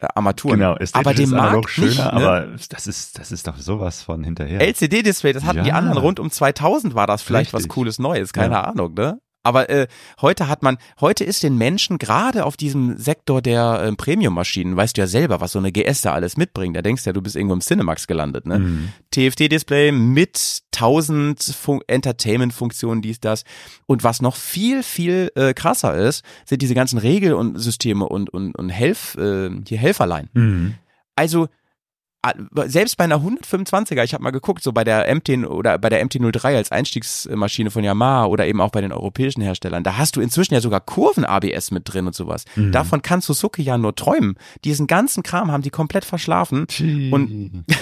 äh, 0.00 0.06
Armaturen. 0.14 0.58
Genau, 0.58 0.76
ästhetisch 0.76 1.06
aber 1.06 1.14
dem 1.14 1.24
ist 1.24 1.32
analog 1.32 1.52
Markt 1.54 1.70
schöner, 1.70 1.88
nicht, 1.88 1.98
ne? 1.98 2.06
aber 2.12 2.46
das 2.70 2.86
ist, 2.86 3.18
das 3.18 3.32
ist 3.32 3.46
doch 3.46 3.56
sowas 3.56 4.02
von 4.02 4.22
hinterher. 4.22 4.60
LCD-Display, 4.60 5.32
das 5.32 5.44
hatten 5.44 5.62
die 5.64 5.70
Ja. 5.70 5.74
anderen 5.76 5.98
rund 5.98 6.20
um 6.20 6.30
2000 6.30 6.94
war 6.94 7.06
das 7.06 7.22
vielleicht 7.22 7.52
was 7.52 7.60
Richtig. 7.60 7.72
cooles 7.74 7.98
Neues, 7.98 8.32
keine. 8.32 8.64
Ahnung, 8.64 8.94
ne? 8.94 9.18
Aber 9.44 9.68
äh, 9.68 9.86
heute 10.20 10.48
hat 10.48 10.62
man, 10.62 10.78
heute 11.00 11.22
ist 11.22 11.42
den 11.42 11.56
Menschen 11.56 11.98
gerade 11.98 12.46
auf 12.46 12.56
diesem 12.56 12.96
Sektor 12.96 13.42
der 13.42 13.82
äh, 13.82 13.92
Premium-Maschinen, 13.92 14.74
weißt 14.76 14.96
du 14.96 15.02
ja 15.02 15.06
selber, 15.06 15.40
was 15.40 15.52
so 15.52 15.58
eine 15.58 15.70
GS 15.70 16.00
da 16.00 16.14
alles 16.14 16.36
mitbringt. 16.36 16.76
Da 16.76 16.82
denkst 16.82 17.04
du 17.04 17.10
ja, 17.10 17.12
du 17.12 17.20
bist 17.20 17.36
irgendwo 17.36 17.54
im 17.54 17.60
Cinemax 17.60 18.06
gelandet, 18.06 18.46
ne? 18.46 18.58
Mhm. 18.58 18.88
TFT-Display 19.10 19.92
mit 19.92 20.62
1000 20.74 21.42
Fun 21.42 21.80
Entertainment-Funktionen, 21.86 23.02
dies, 23.02 23.20
das. 23.20 23.44
Und 23.86 24.02
was 24.02 24.22
noch 24.22 24.36
viel, 24.36 24.82
viel 24.82 25.30
äh, 25.34 25.52
krasser 25.52 25.94
ist, 25.94 26.24
sind 26.46 26.62
diese 26.62 26.74
ganzen 26.74 26.98
Regel- 26.98 27.34
und 27.34 27.58
Systeme 27.58 28.08
und, 28.08 28.30
und, 28.30 28.56
und 28.56 28.70
Helf, 28.70 29.14
äh, 29.16 29.50
hier 29.68 29.78
Helferlein. 29.78 30.30
Mhm. 30.32 30.74
Also 31.16 31.48
selbst 32.66 32.96
bei 32.96 33.04
einer 33.04 33.18
125er, 33.20 34.02
ich 34.04 34.14
habe 34.14 34.22
mal 34.24 34.30
geguckt, 34.30 34.62
so 34.62 34.72
bei 34.72 34.84
der 34.84 35.12
MT 35.14 35.46
oder 35.48 35.78
bei 35.78 35.88
der 35.88 36.04
MT03 36.04 36.56
als 36.56 36.72
Einstiegsmaschine 36.72 37.70
von 37.70 37.84
Yamaha 37.84 38.26
oder 38.26 38.46
eben 38.46 38.60
auch 38.60 38.70
bei 38.70 38.80
den 38.80 38.92
europäischen 38.92 39.42
Herstellern, 39.42 39.82
da 39.84 39.96
hast 39.98 40.16
du 40.16 40.20
inzwischen 40.20 40.54
ja 40.54 40.60
sogar 40.60 40.80
Kurven-ABS 40.80 41.70
mit 41.70 41.82
drin 41.92 42.06
und 42.06 42.14
sowas. 42.14 42.44
Mhm. 42.56 42.72
Davon 42.72 43.02
kann 43.02 43.20
Suzuki 43.20 43.62
ja 43.62 43.76
nur 43.78 43.94
träumen. 43.94 44.36
Diesen 44.64 44.86
ganzen 44.86 45.22
Kram 45.22 45.50
haben 45.52 45.62
die 45.62 45.70
komplett 45.70 46.04
verschlafen. 46.04 46.66
Und- 47.12 47.64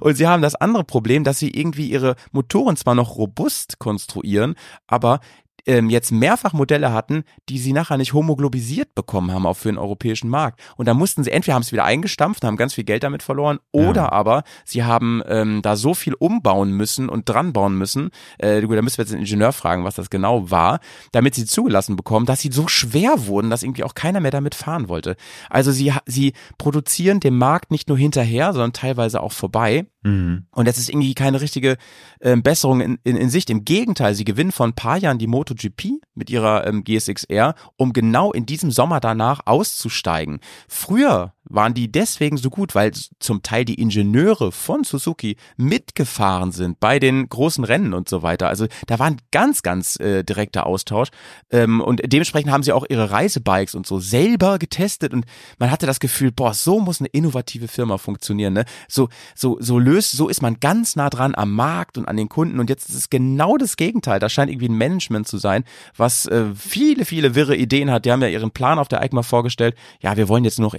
Und 0.00 0.16
sie 0.16 0.26
haben 0.26 0.42
das 0.42 0.54
andere 0.56 0.82
Problem, 0.84 1.22
dass 1.24 1.38
sie 1.38 1.50
irgendwie 1.50 1.88
ihre 1.88 2.16
Motoren 2.32 2.76
zwar 2.76 2.94
noch 2.96 3.16
robust 3.16 3.78
konstruieren, 3.78 4.56
aber 4.88 5.20
ähm, 5.66 5.90
jetzt 5.90 6.12
mehrfach 6.12 6.52
Modelle 6.52 6.92
hatten, 6.92 7.24
die 7.48 7.58
sie 7.58 7.72
nachher 7.72 7.96
nicht 7.98 8.12
homoglobisiert 8.12 8.94
bekommen 8.94 9.30
haben, 9.32 9.46
auch 9.46 9.56
für 9.56 9.68
den 9.68 9.78
europäischen 9.78 10.28
Markt. 10.28 10.60
Und 10.76 10.86
da 10.88 10.94
mussten 10.94 11.22
sie, 11.24 11.30
entweder 11.30 11.54
haben 11.54 11.62
sie 11.62 11.72
wieder 11.72 11.84
eingestampft 11.84 12.42
und 12.42 12.48
haben 12.48 12.56
ganz 12.56 12.74
viel 12.74 12.84
Geld 12.84 13.02
damit 13.02 13.22
verloren, 13.22 13.58
oder 13.70 14.02
Ja. 14.02 14.12
aber 14.12 14.42
sie 14.64 14.84
haben 14.84 15.22
ähm, 15.26 15.62
da 15.62 15.76
so 15.76 15.94
viel 15.94 16.14
umbauen 16.14 16.72
müssen 16.72 17.08
und 17.08 17.28
dran 17.28 17.52
bauen 17.52 17.76
müssen, 17.76 18.10
äh, 18.38 18.60
gut, 18.62 18.76
da 18.76 18.82
müssen 18.82 18.98
wir 18.98 19.04
jetzt 19.04 19.12
den 19.12 19.20
Ingenieur 19.20 19.52
fragen, 19.52 19.84
was 19.84 19.94
das 19.94 20.10
genau 20.10 20.50
war, 20.50 20.80
damit 21.12 21.34
sie 21.34 21.46
zugelassen 21.46 21.96
bekommen, 21.96 22.26
dass 22.26 22.40
sie 22.40 22.50
so 22.52 22.68
schwer 22.68 23.26
wurden, 23.26 23.50
dass 23.50 23.62
irgendwie 23.62 23.84
auch 23.84 23.94
keiner 23.94 24.20
mehr 24.20 24.30
damit 24.30 24.54
fahren 24.54 24.88
wollte. 24.88 25.16
Also 25.48 25.70
sie, 25.72 25.92
sie 26.06 26.32
produzieren 26.58 27.20
dem 27.20 27.38
Markt 27.38 27.70
nicht 27.70 27.88
nur 27.88 27.98
hinterher, 27.98 28.52
sondern 28.52 28.72
teilweise 28.72 29.20
auch 29.22 29.32
vorbei. 29.32 29.86
Mhm. 30.02 30.46
Und 30.50 30.66
es 30.66 30.78
ist 30.78 30.88
irgendwie 30.88 31.14
keine 31.14 31.40
richtige 31.40 31.76
ähm, 32.20 32.42
Besserung 32.42 32.80
in, 32.80 32.98
in, 33.04 33.16
in 33.16 33.30
Sicht. 33.30 33.50
Im 33.50 33.64
Gegenteil, 33.64 34.14
sie 34.14 34.24
gewinnen 34.24 34.52
vor 34.52 34.66
ein 34.66 34.74
paar 34.74 34.96
Jahren 34.98 35.18
die 35.18 35.26
MotoGP 35.26 36.00
mit 36.14 36.30
ihrer 36.30 36.66
ähm, 36.66 36.84
GSX-R, 36.84 37.54
um 37.76 37.92
genau 37.92 38.32
in 38.32 38.46
diesem 38.46 38.70
Sommer 38.70 39.00
danach 39.00 39.40
auszusteigen. 39.46 40.40
Früher 40.68 41.32
waren 41.54 41.74
die 41.74 41.90
deswegen 41.90 42.36
so 42.36 42.50
gut, 42.50 42.74
weil 42.74 42.92
zum 43.18 43.42
Teil 43.42 43.64
die 43.64 43.80
Ingenieure 43.80 44.52
von 44.52 44.84
Suzuki 44.84 45.36
mitgefahren 45.56 46.52
sind 46.52 46.80
bei 46.80 46.98
den 46.98 47.28
großen 47.28 47.64
Rennen 47.64 47.94
und 47.94 48.08
so 48.08 48.22
weiter. 48.22 48.48
Also 48.48 48.66
da 48.86 48.98
war 48.98 49.06
ein 49.06 49.20
ganz, 49.30 49.62
ganz 49.62 49.98
äh, 50.00 50.24
direkter 50.24 50.66
Austausch. 50.66 51.08
Ähm, 51.50 51.80
und 51.80 52.00
dementsprechend 52.04 52.52
haben 52.52 52.62
sie 52.62 52.72
auch 52.72 52.86
ihre 52.88 53.10
Reisebikes 53.10 53.74
und 53.74 53.86
so 53.86 53.98
selber 53.98 54.58
getestet 54.58 55.12
und 55.12 55.26
man 55.58 55.70
hatte 55.70 55.86
das 55.86 56.00
Gefühl, 56.00 56.32
boah, 56.32 56.54
so 56.54 56.80
muss 56.80 57.00
eine 57.00 57.08
innovative 57.08 57.68
Firma 57.68 57.98
funktionieren. 57.98 58.54
Ne? 58.54 58.64
So, 58.88 59.08
so, 59.34 59.58
so 59.60 59.78
löst, 59.78 60.12
so 60.12 60.28
ist 60.28 60.42
man 60.42 60.60
ganz 60.60 60.96
nah 60.96 61.10
dran 61.10 61.34
am 61.34 61.52
Markt 61.52 61.98
und 61.98 62.06
an 62.06 62.16
den 62.16 62.28
Kunden. 62.28 62.60
Und 62.60 62.70
jetzt 62.70 62.88
ist 62.88 62.96
es 62.96 63.10
genau 63.10 63.56
das 63.56 63.76
Gegenteil. 63.76 64.20
Da 64.20 64.28
scheint 64.28 64.50
irgendwie 64.50 64.68
ein 64.68 64.76
Management 64.76 65.28
zu 65.28 65.38
sein, 65.38 65.64
was 65.96 66.26
äh, 66.26 66.46
viele, 66.54 67.04
viele 67.04 67.34
wirre 67.34 67.56
Ideen 67.56 67.90
hat. 67.90 68.04
Die 68.04 68.12
haben 68.12 68.22
ja 68.22 68.28
ihren 68.28 68.50
Plan 68.50 68.78
auf 68.78 68.88
der 68.88 69.02
EICMA 69.02 69.22
vorgestellt. 69.22 69.76
Ja, 70.00 70.16
wir 70.16 70.28
wollen 70.28 70.44
jetzt 70.44 70.58
nur 70.58 70.68
noch 70.68 70.74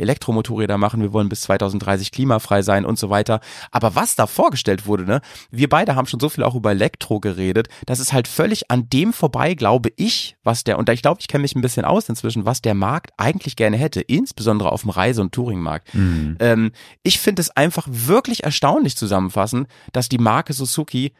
Elektromotorräder 0.63 0.77
machen, 0.77 1.01
wir 1.01 1.13
wollen 1.13 1.29
bis 1.29 1.41
2030 1.41 2.11
klimafrei 2.11 2.61
sein 2.61 2.85
und 2.85 2.97
so 2.97 3.09
weiter. 3.09 3.39
Aber 3.71 3.95
was 3.95 4.15
da 4.15 4.27
vorgestellt 4.27 4.85
wurde, 4.85 5.05
ne? 5.05 5.21
Wir 5.51 5.69
beide 5.69 5.95
haben 5.95 6.07
schon 6.07 6.19
so 6.19 6.29
viel 6.29 6.43
auch 6.43 6.55
über 6.55 6.71
Elektro 6.71 7.19
geredet. 7.19 7.67
Das 7.85 7.99
ist 7.99 8.13
halt 8.13 8.27
völlig 8.27 8.71
an 8.71 8.89
dem 8.89 9.13
vorbei, 9.13 9.53
glaube 9.53 9.91
ich, 9.95 10.35
was 10.43 10.63
der, 10.63 10.77
und 10.77 10.89
ich 10.89 11.01
glaube, 11.01 11.21
ich 11.21 11.27
kenne 11.27 11.43
mich 11.43 11.55
ein 11.55 11.61
bisschen 11.61 11.85
aus 11.85 12.09
inzwischen, 12.09 12.45
was 12.45 12.61
der 12.61 12.73
Markt 12.73 13.11
eigentlich 13.17 13.55
gerne 13.55 13.77
hätte, 13.77 14.01
insbesondere 14.01 14.71
auf 14.71 14.81
dem 14.81 14.89
Reise- 14.89 15.21
und 15.21 15.33
Touringmarkt. 15.33 15.93
Mhm. 15.93 16.37
Ähm, 16.39 16.71
ich 17.03 17.19
finde 17.19 17.41
es 17.41 17.49
einfach 17.51 17.87
wirklich 17.89 18.43
erstaunlich 18.43 18.97
zusammenfassen, 18.97 19.67
dass 19.91 20.09
die 20.09 20.17
Marke 20.17 20.53
Suzuki 20.53 21.13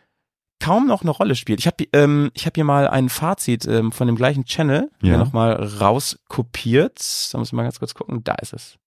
kaum 0.60 0.88
noch 0.88 1.02
eine 1.02 1.12
Rolle 1.12 1.36
spielt. 1.36 1.60
Ich 1.60 1.68
habe 1.68 1.84
ähm, 1.92 2.32
ich 2.34 2.46
hab 2.46 2.56
hier 2.56 2.64
mal 2.64 2.88
ein 2.88 3.10
Fazit 3.10 3.66
ähm, 3.66 3.92
von 3.92 4.08
dem 4.08 4.16
gleichen 4.16 4.46
Channel 4.46 4.90
ja. 5.02 5.18
nochmal 5.18 5.54
rauskopiert. 5.56 7.00
Da 7.32 7.38
muss 7.38 7.50
ich 7.50 7.54
mal 7.54 7.64
ganz 7.64 7.80
kurz 7.80 7.94
gucken. 7.94 8.24
Da 8.24 8.36
ist 8.36 8.54
es. 8.54 8.78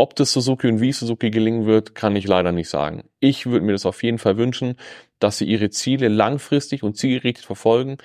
Ob 0.00 0.16
das 0.16 0.32
Suzuki 0.32 0.66
und 0.66 0.80
wie 0.80 0.92
Suzuki 0.92 1.30
gelingen 1.30 1.66
wird, 1.66 1.94
kann 1.94 2.16
ich 2.16 2.26
leider 2.26 2.52
nicht 2.52 2.70
sagen. 2.70 3.04
Ich 3.18 3.44
würde 3.44 3.66
mir 3.66 3.72
das 3.72 3.84
auf 3.84 4.02
jeden 4.02 4.16
Fall 4.16 4.38
wünschen, 4.38 4.76
dass 5.18 5.36
sie 5.36 5.44
ihre 5.44 5.68
Ziele 5.68 6.08
langfristig 6.08 6.82
und 6.82 6.96
zielgerichtet 6.96 7.44
verfolgen, 7.44 7.98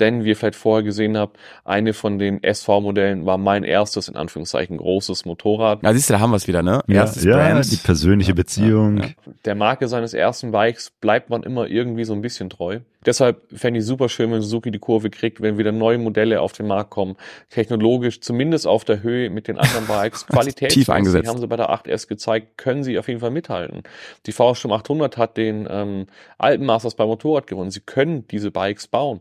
denn 0.00 0.24
wie 0.24 0.30
ihr 0.30 0.36
vielleicht 0.36 0.56
vorher 0.56 0.82
gesehen 0.82 1.16
habt, 1.16 1.38
eine 1.64 1.92
von 1.92 2.18
den 2.18 2.42
SV-Modellen 2.42 3.26
war 3.26 3.38
mein 3.38 3.64
erstes, 3.64 4.08
in 4.08 4.16
Anführungszeichen, 4.16 4.76
großes 4.76 5.24
Motorrad. 5.24 5.82
Ja, 5.82 5.92
siehst 5.92 6.08
du, 6.10 6.14
da 6.14 6.20
haben 6.20 6.30
wir 6.30 6.36
es 6.36 6.48
wieder, 6.48 6.62
ne? 6.62 6.82
Ja, 6.86 7.02
Erstes 7.02 7.24
ja 7.24 7.36
Brand. 7.36 7.70
die 7.70 7.76
persönliche 7.76 8.34
Beziehung. 8.34 8.98
ja. 8.98 9.08
Der 9.44 9.54
Marke 9.54 9.88
seines 9.88 10.14
ersten 10.14 10.50
Bikes 10.50 10.90
bleibt 11.00 11.30
man 11.30 11.42
immer 11.42 11.66
irgendwie 11.66 12.04
so 12.04 12.12
ein 12.12 12.22
bisschen 12.22 12.50
treu. 12.50 12.80
Deshalb 13.06 13.40
fände 13.54 13.80
ich 13.80 13.86
super 13.86 14.10
schön, 14.10 14.30
wenn 14.30 14.42
Suzuki 14.42 14.70
die 14.70 14.78
Kurve 14.78 15.08
kriegt, 15.08 15.40
wenn 15.40 15.56
wieder 15.56 15.72
neue 15.72 15.96
Modelle 15.96 16.42
auf 16.42 16.52
den 16.52 16.66
Markt 16.66 16.90
kommen. 16.90 17.16
Technologisch 17.48 18.20
zumindest 18.20 18.66
auf 18.66 18.84
der 18.84 19.02
Höhe 19.02 19.30
mit 19.30 19.48
den 19.48 19.58
anderen 19.58 19.86
Bikes. 19.86 20.26
Qualität 20.26 20.70
Tief 20.70 20.90
eingesetzt. 20.90 21.26
haben 21.26 21.38
sie 21.38 21.46
bei 21.46 21.56
der 21.56 21.70
8S 21.70 22.08
gezeigt, 22.08 22.58
können 22.58 22.84
sie 22.84 22.98
auf 22.98 23.08
jeden 23.08 23.20
Fall 23.20 23.30
mithalten. 23.30 23.84
Die 24.26 24.32
VSTUM 24.32 24.72
800 24.72 25.16
hat 25.16 25.38
den 25.38 25.66
ähm, 25.70 26.06
Alpenmasters 26.36 26.94
bei 26.94 27.06
Motorrad 27.06 27.46
gewonnen. 27.46 27.70
Sie 27.70 27.80
können 27.80 28.28
diese 28.28 28.50
Bikes 28.50 28.86
bauen. 28.86 29.20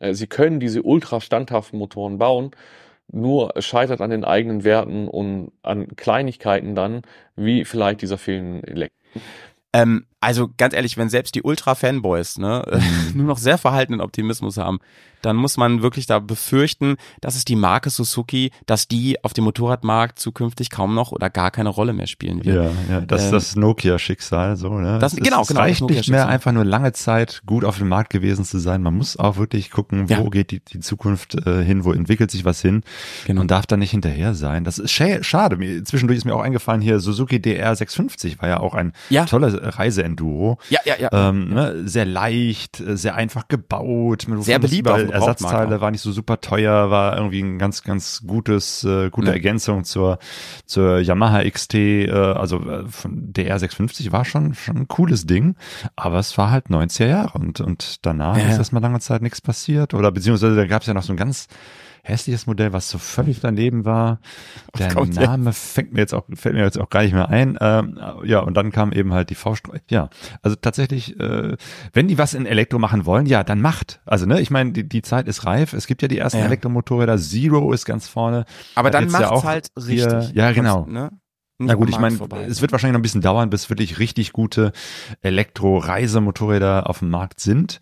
Äh, 0.00 0.14
Sie 0.14 0.26
können 0.26 0.58
diese 0.58 0.82
ultra 0.82 1.20
standhaften 1.20 1.78
Motoren 1.78 2.18
bauen, 2.18 2.50
nur 3.12 3.52
scheitert 3.60 4.00
an 4.00 4.10
den 4.10 4.24
eigenen 4.24 4.64
Werten 4.64 5.08
und 5.08 5.52
an 5.62 5.96
Kleinigkeiten 5.96 6.74
dann, 6.74 7.02
wie 7.36 7.64
vielleicht 7.64 8.02
dieser 8.02 8.18
fehlenden 8.18 8.64
Elektro. 8.64 8.96
Ähm, 9.72 10.06
also 10.20 10.50
ganz 10.58 10.74
ehrlich, 10.74 10.96
wenn 10.96 11.08
selbst 11.08 11.34
die 11.34 11.42
Ultra-Fanboys 11.42 12.38
ne, 12.38 12.64
Mhm. 13.12 13.16
nur 13.18 13.26
noch 13.26 13.38
sehr 13.38 13.58
verhaltenen 13.58 14.00
Optimismus 14.00 14.56
haben, 14.56 14.78
dann 15.22 15.36
muss 15.36 15.58
man 15.58 15.82
wirklich 15.82 16.06
da 16.06 16.18
befürchten, 16.18 16.96
dass 17.20 17.36
es 17.36 17.44
die 17.44 17.54
Marke 17.56 17.90
Suzuki, 17.90 18.52
dass 18.64 18.88
die 18.88 19.22
auf 19.22 19.34
dem 19.34 19.44
Motorradmarkt 19.44 20.18
zukünftig 20.18 20.70
kaum 20.70 20.94
noch 20.94 21.12
oder 21.12 21.28
gar 21.28 21.50
keine 21.50 21.68
Rolle 21.68 21.92
mehr 21.92 22.06
spielen 22.06 22.42
wird. 22.42 22.56
Ja, 22.56 22.70
ja, 22.94 23.00
das 23.02 23.20
ist 23.22 23.26
Ähm, 23.26 23.32
das 23.32 23.56
Nokia-Schicksal, 23.56 24.56
so, 24.56 24.70
ne? 24.78 24.98
das- 24.98 25.12
Es- 25.12 25.18
genau, 25.18 25.42
es 25.42 25.48
genau, 25.48 25.60
das 25.60 25.66
reicht 25.68 25.82
nicht 25.82 26.08
mehr, 26.08 26.26
einfach 26.26 26.52
nur 26.52 26.64
lange 26.64 26.92
Zeit 26.94 27.42
gut 27.44 27.64
auf 27.66 27.76
dem 27.76 27.88
Markt 27.88 28.10
gewesen 28.10 28.46
zu 28.46 28.58
sein. 28.58 28.82
Man 28.82 28.94
muss 28.96 29.18
auch 29.18 29.36
wirklich 29.36 29.70
gucken, 29.70 30.08
wo 30.08 30.14
Ja. 30.14 30.22
geht 30.30 30.52
die, 30.52 30.60
die 30.64 30.80
Zukunft 30.80 31.34
äh, 31.46 31.62
hin, 31.64 31.84
wo 31.84 31.92
entwickelt 31.92 32.30
sich 32.30 32.46
was 32.46 32.62
hin. 32.62 32.82
Genau. 33.26 33.40
Man 33.40 33.48
darf 33.48 33.66
da 33.66 33.76
nicht 33.76 33.90
hinterher 33.90 34.34
sein. 34.34 34.64
Das 34.64 34.78
ist 34.78 34.90
scha- 34.90 35.22
schade. 35.22 35.56
Mir- 35.58 35.84
Zwischendurch 35.84 36.16
ist 36.16 36.24
mir 36.24 36.34
auch 36.34 36.40
eingefallen, 36.42 36.80
hier 36.80 36.98
Suzuki 36.98 37.42
DR 37.42 37.76
650 37.76 38.40
war 38.40 38.48
ja 38.48 38.60
auch 38.60 38.72
ein 38.72 38.94
Ja. 39.10 39.26
toller 39.26 39.76
Reiseenduro. 40.10 40.58
Ja, 40.68 40.80
ja, 40.84 40.94
ja. 40.98 41.08
Ähm, 41.12 41.50
ne, 41.50 41.88
sehr 41.88 42.04
leicht, 42.04 42.80
äh, 42.80 42.96
sehr 42.96 43.14
einfach 43.14 43.48
gebaut. 43.48 44.26
Sehr 44.40 44.58
beliebt 44.58 44.88
auf 44.88 45.00
dem 45.00 45.10
Ersatzteile 45.10 45.80
war 45.80 45.90
nicht 45.90 46.00
so 46.00 46.12
super 46.12 46.40
teuer, 46.40 46.90
war 46.90 47.16
irgendwie 47.16 47.42
ein 47.42 47.58
ganz, 47.58 47.82
ganz 47.82 48.22
gutes, 48.26 48.84
äh, 48.84 49.10
gute 49.10 49.28
Ja. 49.28 49.32
Ergänzung 49.34 49.84
zur, 49.84 50.18
zur 50.66 50.98
Yamaha 51.00 51.48
XT, 51.48 51.74
äh, 51.74 52.10
also 52.10 52.58
äh, 52.60 52.84
von 52.88 53.32
DR 53.32 53.58
650 53.58 54.12
war 54.12 54.24
schon, 54.24 54.54
schon 54.54 54.76
ein 54.76 54.88
cooles 54.88 55.26
Ding, 55.26 55.56
aber 55.96 56.18
es 56.18 56.36
war 56.38 56.50
halt 56.50 56.66
90er 56.68 57.06
Jahre 57.06 57.38
und, 57.38 57.60
und 57.60 58.04
danach 58.06 58.36
Ja, 58.36 58.48
ist 58.48 58.58
erstmal 58.58 58.82
lange 58.82 59.00
Zeit 59.00 59.22
nichts 59.22 59.40
passiert 59.40 59.94
oder 59.94 60.12
beziehungsweise 60.12 60.56
da 60.56 60.66
gab 60.66 60.82
es 60.82 60.88
ja 60.88 60.94
noch 60.94 61.02
so 61.02 61.12
ein 61.12 61.16
ganz 61.16 61.46
hässliches 62.02 62.46
Modell, 62.46 62.72
was 62.72 62.88
so 62.90 62.98
völlig 62.98 63.40
daneben 63.40 63.84
war. 63.84 64.20
Der 64.78 64.92
kommt 64.92 65.16
der? 65.16 65.28
Name 65.28 65.52
fängt 65.52 65.92
mir 65.92 66.00
jetzt 66.00 66.14
auch, 66.14 66.24
fällt 66.34 66.54
mir 66.54 66.62
jetzt 66.62 66.78
auch 66.78 66.90
gar 66.90 67.02
nicht 67.02 67.12
mehr 67.12 67.28
ein. 67.28 67.58
Ähm, 67.60 67.98
ja, 68.24 68.40
und 68.40 68.54
dann 68.54 68.72
kam 68.72 68.92
eben 68.92 69.12
halt 69.12 69.30
die 69.30 69.34
V-Streu. 69.34 69.78
Ja, 69.90 70.08
also 70.42 70.56
tatsächlich, 70.56 71.18
äh, 71.20 71.56
wenn 71.92 72.08
die 72.08 72.18
was 72.18 72.34
in 72.34 72.46
Elektro 72.46 72.78
machen 72.78 73.06
wollen, 73.06 73.26
ja, 73.26 73.44
dann 73.44 73.60
macht. 73.60 74.00
Also, 74.06 74.26
ne, 74.26 74.40
ich 74.40 74.50
meine, 74.50 74.72
die, 74.72 74.88
die 74.88 75.02
Zeit 75.02 75.28
ist 75.28 75.44
reif. 75.46 75.72
Es 75.72 75.86
gibt 75.86 76.02
ja 76.02 76.08
die 76.08 76.18
ersten 76.18 76.38
Ja. 76.40 76.46
Elektromotorräder. 76.46 77.18
Zero 77.18 77.72
ist 77.72 77.84
ganz 77.84 78.08
vorne. 78.08 78.44
Aber 78.74 78.90
dann 78.90 79.04
ja 79.06 79.10
macht's 79.10 79.28
auch 79.28 79.44
halt 79.44 79.68
hier- 79.86 80.06
richtig. 80.12 80.34
ja, 80.36 80.52
genau. 80.52 80.86
Ne? 80.86 81.10
Na 81.62 81.74
gut, 81.74 81.90
ich 81.90 81.98
meine, 81.98 82.18
es 82.48 82.62
wird 82.62 82.72
wahrscheinlich 82.72 82.94
noch 82.94 83.00
ein 83.00 83.02
bisschen 83.02 83.20
dauern, 83.20 83.50
bis 83.50 83.68
wirklich 83.68 83.98
richtig 83.98 84.32
gute 84.32 84.72
Elektro-Reisemotorräder 85.20 86.88
auf 86.88 87.00
dem 87.00 87.10
Markt 87.10 87.40
sind. 87.40 87.80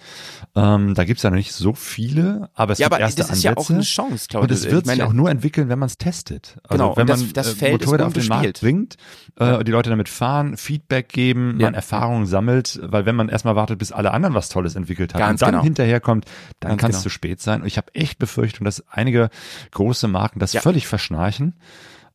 Ähm, 0.57 0.95
da 0.95 1.05
gibt's 1.05 1.23
ja 1.23 1.31
noch 1.31 1.37
nicht 1.37 1.53
so 1.53 1.73
viele, 1.75 2.51
aber 2.55 2.73
es 2.73 2.79
ja, 2.79 2.87
gibt 2.87 2.95
aber 2.95 3.01
erste 3.03 3.23
das 3.23 3.31
ist 3.31 3.43
ja 3.45 3.53
auch 3.53 3.71
Ansätze. 3.71 3.75
eine 3.75 3.83
Chance, 3.83 4.27
glaube 4.29 4.45
Und 4.45 4.51
es 4.53 4.69
wird 4.71 4.87
sich 4.87 5.03
auch 5.03 5.13
nur 5.13 5.31
entwickeln, 5.31 5.69
wenn 5.69 5.79
man 5.79 5.87
es 5.87 5.97
testet. 5.97 6.57
Also 6.65 6.83
Genau, 6.85 6.97
wenn 6.97 7.07
das- 7.07 7.21
man 7.21 7.33
das 7.33 7.53
äh, 7.53 7.57
Feld 7.57 7.73
Motorräder 7.73 8.07
auf 8.07 8.13
den 8.13 8.27
Markt 8.27 8.61
bringt, 8.61 8.97
äh, 9.37 9.63
die 9.65 9.71
Leute 9.71 9.91
damit 9.91 10.09
fahren, 10.09 10.57
Feedback 10.57 11.09
geben, 11.09 11.59
Ja. 11.61 11.67
man 11.67 11.75
Erfahrungen 11.75 12.27
sammelt, 12.27 12.81
weil 12.83 13.07
wenn 13.07 13.15
man 13.17 13.29
erstmal 13.29 13.55
wartet, 13.57 13.79
bis 13.79 13.93
alle 13.93 14.11
anderen 14.13 14.35
was 14.35 14.49
Tolles 14.49 14.75
entwickelt 14.75 15.15
haben 15.15 15.21
Ganz 15.21 15.41
und 15.41 15.47
dann 15.47 15.53
genau. 15.53 15.63
hinterherkommt, 15.65 16.25
dann 16.61 16.77
kann 16.77 16.91
es 16.91 16.97
genau. 16.97 17.03
zu 17.05 17.11
spät 17.11 17.41
sein. 17.41 17.61
Und 17.63 17.67
ich 17.69 17.77
habe 17.77 17.95
echt 17.95 18.19
Befürchtung, 18.19 18.65
dass 18.65 18.83
einige 18.89 19.31
große 19.71 20.09
Marken 20.09 20.41
das 20.41 20.53
Ja. 20.53 20.61
völlig 20.61 20.87
verschnarchen. 20.87 21.55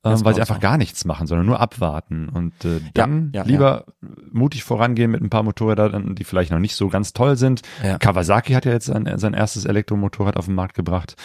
Das 0.06 0.20
Ähm, 0.20 0.26
weil 0.26 0.34
glaub 0.34 0.36
sie 0.36 0.41
einfach 0.41 0.58
auch. 0.58 0.62
gar 0.62 0.78
nichts 0.78 1.06
machen, 1.06 1.28
sondern 1.28 1.45
nur 1.45 1.62
abwarten 1.62 2.28
und 2.28 2.66
äh, 2.66 2.82
dann 2.93 3.32
ja, 3.34 3.43
lieber 3.43 3.86
mutig 4.32 4.64
vorangehen 4.66 5.10
mit 5.10 5.22
ein 5.22 5.30
paar 5.30 5.43
Motorrädern, 5.43 6.14
die 6.16 6.26
vielleicht 6.26 6.51
noch 6.51 6.60
nicht 6.60 6.76
so 6.76 6.89
ganz 6.89 7.14
toll 7.14 7.38
sind. 7.38 7.62
Ja. 7.82 7.97
Kawasaki 7.97 8.51
hat 8.54 8.66
ja 8.66 8.74
jetzt 8.74 8.88
sein, 8.88 9.10
sein 9.18 9.34
erstes 9.34 9.64
Elektromotorrad 9.64 10.36
auf 10.36 10.45
den 10.45 10.56
Markt 10.56 10.76
gebracht. 10.76 11.16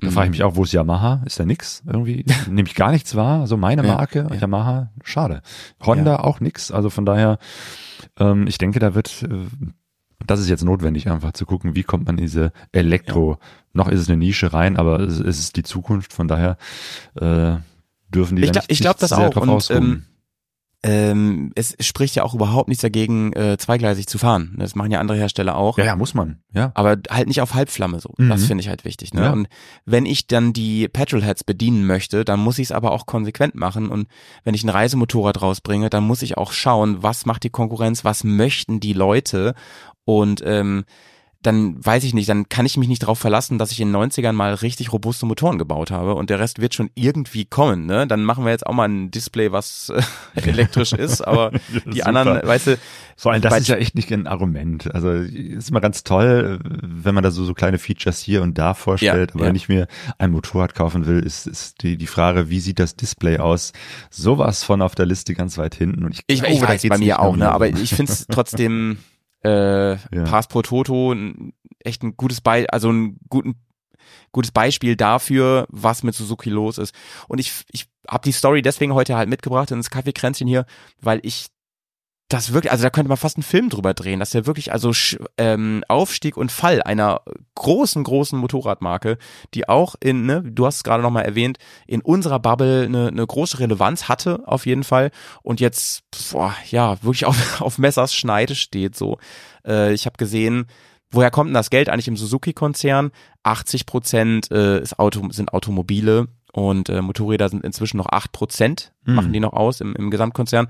Da 0.00 0.08
Mhm. 0.08 0.12
frage 0.12 0.26
ich 0.26 0.30
mich 0.32 0.42
auch, 0.42 0.56
wo 0.56 0.64
ist 0.64 0.72
Yamaha? 0.72 1.22
Ist 1.24 1.38
da 1.38 1.44
nix? 1.44 1.82
Irgendwie 1.86 2.24
nehme 2.50 2.68
ich 2.68 2.74
gar 2.74 2.90
nichts 2.90 3.14
wahr. 3.14 3.40
Also 3.40 3.56
meine 3.56 3.86
Ja, 3.86 3.94
Marke, 3.94 4.26
ja. 4.28 4.34
Yamaha, 4.36 4.90
schade. 5.04 5.40
Honda 5.84 6.16
auch 6.16 6.40
nix. 6.40 6.72
Also 6.72 6.90
von 6.90 7.06
daher, 7.06 7.38
ähm, 8.18 8.48
ich 8.48 8.58
denke, 8.58 8.80
da 8.80 8.96
wird, 8.96 9.22
äh, 9.22 9.46
das 10.26 10.40
ist 10.40 10.48
jetzt 10.48 10.64
notwendig, 10.64 11.08
einfach 11.08 11.32
zu 11.34 11.46
gucken, 11.46 11.76
wie 11.76 11.84
kommt 11.84 12.06
man 12.06 12.16
in 12.18 12.24
diese 12.24 12.50
Elektro, 12.72 13.38
noch 13.74 13.88
ist 13.88 14.00
es 14.00 14.08
eine 14.08 14.16
Nische 14.16 14.52
rein, 14.52 14.76
aber 14.76 14.98
es, 15.00 15.20
es 15.20 15.38
ist 15.38 15.56
die 15.56 15.62
Zukunft. 15.62 16.12
Von 16.12 16.26
daher 16.26 16.56
äh, 17.20 17.56
dürfen 18.14 18.36
die 18.36 18.44
Ich 18.44 18.52
glaub- 18.52 18.62
nicht, 18.64 18.70
ich 18.72 18.80
glaub 18.80 18.98
das 18.98 19.12
auch. 19.12 19.36
Und, 19.36 19.48
ausruhen. 19.48 20.06
ähm, 20.82 21.50
es 21.54 21.74
spricht 21.80 22.14
ja 22.14 22.24
auch 22.24 22.34
überhaupt 22.34 22.68
nichts 22.68 22.82
dagegen, 22.82 23.32
äh, 23.32 23.56
zweigleisig 23.56 24.06
zu 24.06 24.18
fahren. 24.18 24.54
Das 24.58 24.74
machen 24.74 24.90
ja 24.90 25.00
andere 25.00 25.16
Hersteller 25.16 25.56
auch. 25.56 25.78
ja, 25.78 25.84
ja, 25.86 25.96
muss 25.96 26.12
man. 26.12 26.40
Ja. 26.52 26.72
Aber 26.74 26.96
halt 27.10 27.26
nicht 27.26 27.40
auf 27.40 27.54
Halbflamme 27.54 28.00
so. 28.00 28.12
Mhm. 28.18 28.28
Das 28.28 28.44
finde 28.44 28.60
ich 28.62 28.68
halt 28.68 28.84
wichtig. 28.84 29.14
Ne? 29.14 29.22
Ja. 29.22 29.32
Und 29.32 29.48
wenn 29.86 30.04
ich 30.04 30.26
dann 30.26 30.52
die 30.52 30.88
Petrolheads 30.88 31.42
bedienen 31.44 31.86
möchte, 31.86 32.24
dann 32.24 32.38
muss 32.40 32.58
ich 32.58 32.66
es 32.68 32.72
aber 32.72 32.92
auch 32.92 33.06
konsequent 33.06 33.54
machen. 33.54 33.88
Und 33.88 34.08
wenn 34.44 34.54
ich 34.54 34.62
ein 34.62 34.68
Reisemotorrad 34.68 35.40
rausbringe, 35.40 35.88
dann 35.88 36.04
muss 36.04 36.20
ich 36.22 36.36
auch 36.36 36.52
schauen, 36.52 37.02
was 37.02 37.24
macht 37.24 37.44
die 37.44 37.50
Konkurrenz, 37.50 38.04
was 38.04 38.22
möchten 38.22 38.78
die 38.78 38.92
Leute. 38.92 39.54
Und 40.04 40.42
ähm, 40.44 40.84
dann 41.44 41.84
weiß 41.84 42.04
ich 42.04 42.14
nicht, 42.14 42.28
dann 42.28 42.48
kann 42.48 42.64
ich 42.64 42.76
mich 42.78 42.88
nicht 42.88 43.02
darauf 43.02 43.18
verlassen, 43.18 43.58
dass 43.58 43.70
ich 43.70 43.80
in 43.80 43.92
den 43.92 43.96
90ern 44.10 44.32
mal 44.32 44.54
richtig 44.54 44.92
robuste 44.92 45.26
Motoren 45.26 45.58
gebaut 45.58 45.90
habe 45.90 46.14
und 46.14 46.30
der 46.30 46.40
Rest 46.40 46.60
wird 46.60 46.74
schon 46.74 46.90
irgendwie 46.94 47.44
kommen. 47.44 47.84
Ne? 47.84 48.06
Dann 48.06 48.24
machen 48.24 48.44
wir 48.44 48.50
jetzt 48.50 48.66
auch 48.66 48.72
mal 48.72 48.88
ein 48.88 49.10
Display, 49.10 49.52
was 49.52 49.92
äh, 49.94 50.02
elektrisch 50.48 50.92
ist, 50.92 51.20
aber 51.20 51.50
die 51.86 51.98
Super. 51.98 52.06
anderen, 52.06 52.46
weißt 52.46 52.66
du, 52.68 52.78
Vor 53.16 53.32
allem, 53.32 53.42
das 53.42 53.60
ist 53.60 53.68
ja 53.68 53.76
echt 53.76 53.94
nicht 53.94 54.10
ein 54.10 54.26
Argument. 54.26 54.92
Also 54.94 55.10
ist 55.10 55.68
immer 55.68 55.82
ganz 55.82 56.02
toll, 56.02 56.60
wenn 56.64 57.14
man 57.14 57.22
da 57.22 57.30
so, 57.30 57.44
so 57.44 57.52
kleine 57.52 57.78
Features 57.78 58.18
hier 58.20 58.42
und 58.42 58.56
da 58.56 58.72
vorstellt, 58.72 59.30
Ja, 59.30 59.34
aber 59.34 59.44
ja. 59.44 59.48
wenn 59.48 59.56
ich 59.56 59.68
mir 59.68 59.86
ein 60.18 60.30
Motorrad 60.30 60.74
kaufen 60.74 61.06
will, 61.06 61.20
ist, 61.20 61.46
ist 61.46 61.82
die, 61.82 61.98
die 61.98 62.06
Frage, 62.06 62.48
wie 62.48 62.60
sieht 62.60 62.78
das 62.78 62.96
Display 62.96 63.38
aus? 63.38 63.72
Sowas 64.08 64.64
von 64.64 64.80
auf 64.80 64.94
der 64.94 65.06
Liste 65.06 65.34
ganz 65.34 65.58
weit 65.58 65.74
hinten. 65.74 66.04
Und 66.04 66.14
ich, 66.14 66.22
Ich, 66.26 66.40
glaube, 66.40 66.54
ich 66.54 66.62
weiß 66.62 66.88
bei 66.88 66.98
mir 66.98 67.20
auch, 67.20 67.36
ne? 67.36 67.50
Aber 67.52 67.68
ich 67.68 67.94
finde 67.94 68.12
es 68.12 68.26
trotzdem 68.26 68.96
äh, 69.44 69.96
Pass 70.24 70.48
pro 70.48 70.62
Toto 70.62 71.12
ein, 71.12 71.52
echt 71.80 72.02
ein 72.02 72.16
gutes 72.16 72.40
Be 72.40 72.66
also 72.70 72.90
ein 72.90 73.18
guten 73.28 73.54
gutes 74.32 74.50
Beispiel 74.50 74.96
dafür, 74.96 75.66
was 75.70 76.02
mit 76.02 76.14
Suzuki 76.14 76.50
los 76.50 76.78
ist. 76.78 76.94
Und 77.28 77.38
ich 77.38 77.52
ich 77.70 77.86
habe 78.08 78.24
die 78.24 78.32
Story 78.32 78.62
deswegen 78.62 78.94
heute 78.94 79.16
halt 79.16 79.28
mitgebracht 79.28 79.70
ins 79.70 79.90
Kaffeekränzchen 79.90 80.48
hier, 80.48 80.66
weil 81.00 81.20
ich 81.22 81.46
das 82.28 82.52
wirklich, 82.52 82.72
also 82.72 82.82
da 82.82 82.90
könnte 82.90 83.08
man 83.08 83.18
fast 83.18 83.36
einen 83.36 83.42
Film 83.42 83.68
drüber 83.68 83.92
drehen, 83.92 84.18
dass 84.18 84.30
der 84.30 84.46
wirklich 84.46 84.72
also 84.72 84.92
ähm, 85.36 85.84
Aufstieg 85.88 86.36
und 86.36 86.50
Fall 86.50 86.82
einer 86.82 87.20
großen, 87.54 88.02
großen 88.02 88.38
Motorradmarke, 88.38 89.18
die 89.52 89.68
auch 89.68 89.94
in, 90.00 90.24
ne, 90.24 90.42
du 90.42 90.66
hast 90.66 90.76
es 90.76 90.84
gerade 90.84 91.02
nochmal 91.02 91.24
erwähnt, 91.24 91.58
in 91.86 92.00
unserer 92.00 92.40
Bubble 92.40 92.84
eine, 92.84 93.08
eine 93.08 93.26
große 93.26 93.58
Relevanz 93.58 94.08
hatte, 94.08 94.42
auf 94.46 94.64
jeden 94.64 94.84
Fall. 94.84 95.10
Und 95.42 95.60
jetzt, 95.60 96.02
boah, 96.32 96.54
ja, 96.70 97.02
wirklich 97.02 97.26
auf, 97.26 97.60
auf 97.60 97.78
Messers 97.78 98.14
Schneide 98.14 98.54
steht 98.54 98.96
so. 98.96 99.18
Äh, 99.66 99.92
ich 99.92 100.06
habe 100.06 100.16
gesehen, 100.16 100.66
woher 101.10 101.30
kommt 101.30 101.48
denn 101.48 101.54
das 101.54 101.70
Geld 101.70 101.90
eigentlich 101.90 102.08
im 102.08 102.16
Suzuki-Konzern? 102.16 103.12
80 103.42 103.84
Prozent 103.84 104.50
äh, 104.50 104.80
ist 104.80 104.98
Auto, 104.98 105.28
sind 105.30 105.52
Automobile 105.52 106.28
und 106.54 106.88
äh, 106.88 107.02
Motorräder 107.02 107.48
sind 107.48 107.64
inzwischen 107.64 107.96
noch 107.96 108.06
8 108.10 108.30
Prozent, 108.30 108.92
Mhm. 109.06 109.14
machen 109.16 109.32
die 109.32 109.40
noch 109.40 109.52
aus 109.52 109.80
im, 109.80 109.94
im 109.96 110.10
Gesamtkonzern. 110.10 110.68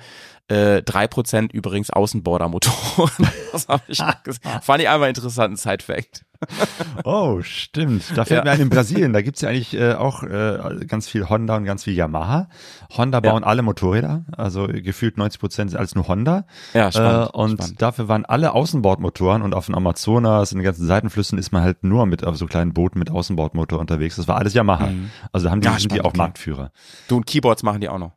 Äh, 0.48 0.82
3 0.82 1.06
Prozent 1.08 1.52
übrigens 1.52 1.90
Außenbordermotoren. 1.90 3.28
das 3.52 3.68
habe 3.68 3.82
ich 3.86 4.02
gesehen. 4.24 4.42
Fand 4.62 4.82
ich 4.82 4.88
einmal 4.88 5.08
interessanten 5.10 5.56
Side-Fact. 5.56 6.24
Oh, 7.04 7.40
stimmt. 7.42 8.04
Da 8.16 8.24
fällt 8.24 8.38
Ja. 8.38 8.44
mir 8.44 8.50
ein, 8.52 8.60
in 8.60 8.68
Brasilien, 8.70 9.12
da 9.12 9.20
gibt's 9.22 9.40
ja 9.40 9.48
eigentlich 9.50 9.74
äh, 9.74 9.94
auch 9.94 10.22
äh, 10.22 10.84
ganz 10.86 11.08
viel 11.08 11.28
Honda 11.28 11.56
und 11.56 11.64
ganz 11.64 11.84
viel 11.84 11.94
Yamaha. 11.94 12.48
Honda 12.96 13.20
Ja. 13.22 13.30
bauen 13.32 13.44
alle 13.44 13.62
Motorräder, 13.62 14.24
also 14.36 14.66
gefühlt 14.68 15.18
90 15.18 15.40
Prozent 15.40 15.70
ist 15.70 15.76
alles 15.76 15.94
nur 15.94 16.08
Honda. 16.08 16.44
Ja, 16.72 16.90
spannend. 16.92 17.28
äh, 17.28 17.36
und 17.36 17.52
spannend. 17.58 17.82
dafür 17.82 18.08
waren 18.08 18.24
alle 18.24 18.52
Außenbordmotoren 18.52 19.42
und 19.42 19.54
auf 19.54 19.66
den 19.66 19.74
Amazonas, 19.74 20.52
in 20.52 20.58
den 20.58 20.64
ganzen 20.64 20.86
Seitenflüssen 20.86 21.38
ist 21.38 21.52
man 21.52 21.62
halt 21.62 21.84
nur 21.84 22.06
mit 22.06 22.24
auf 22.24 22.36
so 22.36 22.46
kleinen 22.46 22.72
Booten 22.72 22.98
mit 22.98 23.10
Außenbordmotor 23.10 23.78
unterwegs. 23.78 24.16
Das 24.16 24.28
war 24.28 24.36
alles 24.36 24.54
Yamaha. 24.54 24.86
Mhm. 24.86 25.10
Also 25.32 25.44
da 25.46 25.50
haben 25.50 25.60
die, 25.60 25.66
Ja, 25.66 25.72
sind 25.72 25.82
die 25.92 25.96
spannend, 25.96 26.04
auch 26.04 26.10
okay. 26.10 26.18
Marktführer. 26.18 26.70
Du 27.08 27.16
und 27.16 27.26
Keyboards 27.26 27.62
machen 27.62 27.80
die 27.80 27.88
auch 27.88 27.98
noch. 27.98 28.12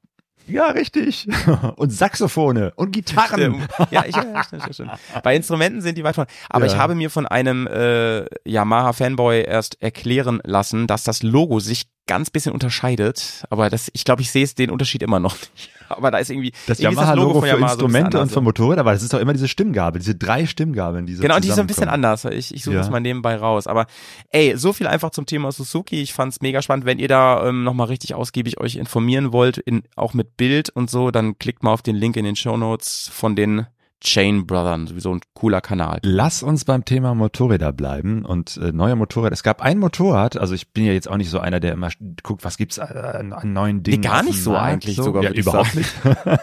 Ja, 0.47 0.67
richtig. 0.67 1.27
Und 1.75 1.89
Saxophone 1.91 2.71
und 2.75 2.91
Gitarren. 2.91 3.65
Stimmt. 3.65 3.91
Ja, 3.91 4.05
ich, 4.05 4.15
ja, 4.15 4.43
stimmt, 4.43 4.63
stimmt, 4.63 4.73
stimmt. 4.73 4.91
Bei 5.23 5.35
Instrumenten 5.35 5.81
sind 5.81 5.97
die 5.97 6.03
weit 6.03 6.15
von. 6.15 6.25
Aber 6.49 6.65
Ja. 6.65 6.71
ich 6.71 6.77
habe 6.77 6.95
mir 6.95 7.09
von 7.09 7.25
einem 7.25 7.67
äh, 7.67 8.25
Yamaha-Fanboy 8.49 9.41
erst 9.45 9.81
erklären 9.81 10.39
lassen, 10.43 10.87
dass 10.87 11.03
das 11.03 11.23
Logo 11.23 11.59
sich 11.59 11.87
ganz 12.07 12.29
bisschen 12.29 12.53
unterscheidet. 12.53 13.43
Aber 13.49 13.69
das, 13.69 13.89
ich 13.93 14.05
glaube, 14.05 14.21
ich 14.21 14.31
sehe 14.31 14.43
es 14.43 14.55
den 14.55 14.69
Unterschied 14.71 15.03
immer 15.03 15.19
noch 15.19 15.35
nicht. 15.35 15.69
Aber 15.97 16.11
da 16.11 16.17
ist 16.17 16.29
irgendwie 16.29 16.51
Das 16.67 16.79
Yamaha-Logo 16.79 17.41
für 17.41 17.47
Yamaha 17.47 17.49
so 17.49 17.53
ein 17.53 17.57
bisschen 17.57 17.63
Instrumente 17.87 18.17
und 18.17 18.21
anders. 18.23 18.33
für 18.33 18.41
Motorräder, 18.41 18.81
aber 18.81 18.93
das 18.93 19.03
ist 19.03 19.13
doch 19.13 19.19
immer 19.19 19.33
diese 19.33 19.47
Stimmgabel, 19.47 19.99
diese 19.99 20.15
drei 20.15 20.45
Stimmgabeln, 20.45 21.05
die 21.05 21.15
so 21.15 21.21
Genau, 21.21 21.39
die 21.39 21.47
ist 21.49 21.55
so 21.55 21.61
ein 21.61 21.67
bisschen 21.67 21.89
anders. 21.89 22.25
Ich, 22.25 22.53
ich 22.53 22.63
suche 22.63 22.75
Ja. 22.75 22.81
das 22.81 22.89
mal 22.89 22.99
nebenbei 22.99 23.35
raus. 23.35 23.67
Aber 23.67 23.85
ey, 24.31 24.55
so 24.57 24.73
viel 24.73 24.87
einfach 24.87 25.11
zum 25.11 25.25
Thema 25.25 25.51
Suzuki. 25.51 26.01
Ich 26.01 26.13
fand's 26.13 26.41
mega 26.41 26.61
spannend. 26.61 26.85
Wenn 26.85 26.99
ihr 26.99 27.07
da 27.07 27.47
ähm, 27.47 27.63
nochmal 27.63 27.87
richtig 27.87 28.15
ausgiebig 28.15 28.59
euch 28.59 28.75
informieren 28.75 29.31
wollt, 29.33 29.57
in, 29.57 29.83
auch 29.95 30.13
mit 30.13 30.37
Bild 30.37 30.69
und 30.69 30.89
so, 30.89 31.11
dann 31.11 31.37
klickt 31.37 31.63
mal 31.63 31.71
auf 31.73 31.81
den 31.81 31.95
Link 31.95 32.17
in 32.17 32.25
den 32.25 32.35
Show 32.35 32.57
Notes 32.57 33.09
von 33.13 33.35
den 33.35 33.65
Chain 34.01 34.45
Brothern. 34.45 34.87
Sowieso 34.87 35.13
ein 35.13 35.21
cooler 35.33 35.61
Kanal. 35.61 35.99
Lass 36.03 36.43
uns 36.43 36.65
beim 36.65 36.85
Thema 36.85 37.15
Motorräder 37.15 37.73
bleiben 37.73 38.25
und 38.25 38.57
äh, 38.57 38.71
neue 38.71 38.95
Motorräder. 38.95 39.33
Es 39.33 39.43
gab 39.43 39.61
ein 39.61 39.79
Motorrad, 39.79 40.37
also 40.37 40.53
ich 40.53 40.71
bin 40.71 40.85
ja 40.85 40.93
jetzt 40.93 41.09
auch 41.09 41.17
nicht 41.17 41.29
so 41.29 41.39
einer, 41.39 41.59
der 41.59 41.73
immer 41.73 41.89
guckt, 42.23 42.43
was 42.43 42.57
gibt's 42.57 42.77
äh, 42.77 42.81
an, 42.81 43.33
an 43.33 43.53
neuen 43.53 43.83
Dingen. 43.83 44.01
gar 44.01 44.21
dem 44.21 44.27
nicht 44.27 44.43
so 44.43 44.51
Markt, 44.51 44.85
eigentlich 44.85 44.95
sogar, 44.97 45.23
Ja, 45.23 45.31
überhaupt 45.31 45.75
nicht. 45.75 45.91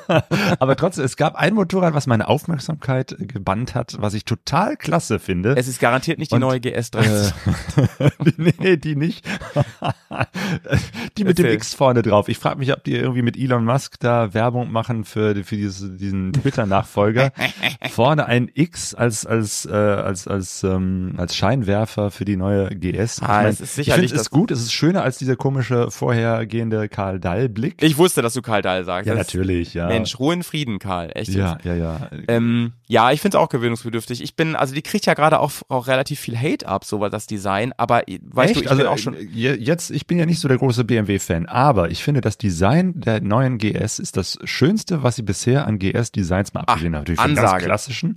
Aber 0.58 0.76
trotzdem, 0.76 1.04
es 1.04 1.16
gab 1.16 1.36
ein 1.36 1.54
Motorrad, 1.54 1.94
was 1.94 2.06
meine 2.06 2.28
Aufmerksamkeit 2.28 3.16
gebannt 3.18 3.74
hat, 3.74 3.96
was 4.00 4.14
ich 4.14 4.24
total 4.24 4.76
klasse 4.76 5.18
finde. 5.18 5.54
Es 5.56 5.68
ist 5.68 5.80
garantiert 5.80 6.18
nicht 6.18 6.32
die 6.32 6.36
Und, 6.36 6.40
neue 6.42 6.58
GS3. 6.58 7.32
Äh, 7.98 8.10
nee, 8.58 8.76
die 8.76 8.96
nicht. 8.96 9.24
die 11.18 11.24
mit 11.24 11.38
dem 11.38 11.46
Erzähl. 11.46 11.56
X 11.56 11.74
vorne 11.74 12.02
drauf. 12.02 12.28
Ich 12.28 12.38
frage 12.38 12.58
mich, 12.58 12.72
ob 12.72 12.82
die 12.84 12.94
irgendwie 12.94 13.22
mit 13.22 13.36
Elon 13.36 13.64
Musk 13.64 13.98
da 14.00 14.34
Werbung 14.34 14.72
machen 14.72 15.04
für, 15.04 15.34
für 15.44 15.56
dieses, 15.56 15.96
diesen 15.96 16.32
Twitter-Nachfolger. 16.32 17.32
vorne 17.90 18.26
ein 18.26 18.50
X 18.54 18.94
als, 18.94 19.26
als, 19.26 19.66
äh, 19.66 19.72
als, 19.72 20.26
als, 20.28 20.62
ähm, 20.62 21.14
als 21.16 21.36
Scheinwerfer 21.36 22.10
für 22.10 22.24
die 22.24 22.36
neue 22.36 22.68
GS. 22.70 23.20
Ah, 23.22 23.46
es 23.46 23.60
ist 23.60 23.70
ich 23.78 23.86
sicherlich 23.86 24.10
finde 24.10 24.22
es 24.22 24.30
gut. 24.30 24.50
Es 24.50 24.60
ist 24.60 24.72
schöner 24.72 25.02
als 25.02 25.18
dieser 25.18 25.36
komische 25.36 25.90
vorhergehende 25.90 26.88
Karl 26.88 27.20
Dall-Blick. 27.20 27.82
Ich 27.82 27.98
wusste, 27.98 28.22
dass 28.22 28.34
du 28.34 28.42
Karl 28.42 28.62
Dahl 28.62 28.84
sagst. 28.84 29.06
Ja, 29.08 29.14
Das- 29.14 29.26
natürlich, 29.28 29.74
ja. 29.74 29.86
Mensch, 29.88 30.18
Ruhe 30.18 30.34
in 30.34 30.42
Frieden, 30.42 30.78
Karl. 30.78 31.10
Echt. 31.14 31.30
Ja, 31.30 31.52
jetzt. 31.54 31.64
ja, 31.64 31.74
ja. 31.74 32.10
Ähm, 32.28 32.72
ja, 32.86 33.12
ich 33.12 33.20
finde 33.20 33.38
es 33.38 33.42
auch 33.42 33.48
gewöhnungsbedürftig. 33.48 34.22
Ich 34.22 34.36
bin, 34.36 34.56
also 34.56 34.74
die 34.74 34.82
kriegt 34.82 35.06
ja 35.06 35.14
gerade 35.14 35.40
auch, 35.40 35.52
auch 35.68 35.86
relativ 35.86 36.20
viel 36.20 36.36
Hate 36.38 36.66
ab, 36.68 36.84
so 36.84 37.06
das 37.08 37.26
Design. 37.26 37.72
Aber 37.76 38.02
weißt 38.06 38.50
Echt? 38.50 38.56
du, 38.56 38.60
ich 38.64 38.70
also 38.70 38.82
bin 38.82 38.90
auch 38.92 38.98
schon. 38.98 39.14
äh, 39.14 39.20
je- 39.22 39.54
jetzt, 39.54 39.90
ich 39.90 40.06
bin 40.06 40.18
ja 40.18 40.26
nicht 40.26 40.40
so 40.40 40.48
der 40.48 40.58
große 40.58 40.84
BMW-Fan, 40.84 41.46
aber 41.46 41.90
ich 41.90 42.02
finde, 42.04 42.20
das 42.20 42.36
Design 42.38 42.92
der 43.00 43.20
neuen 43.22 43.58
GS 43.58 43.98
ist 43.98 44.16
das 44.16 44.38
Schönste, 44.44 45.02
was 45.02 45.16
sie 45.16 45.22
bisher 45.22 45.66
an 45.66 45.78
GS-Designs 45.78 46.52
mal 46.54 46.60
abgesehen 46.60 46.94
haben. 46.94 47.02
Natürlich 47.02 47.20
von 47.20 47.34
ganz 47.34 47.38
Ansage. 47.46 47.64
klassischen. 47.64 48.14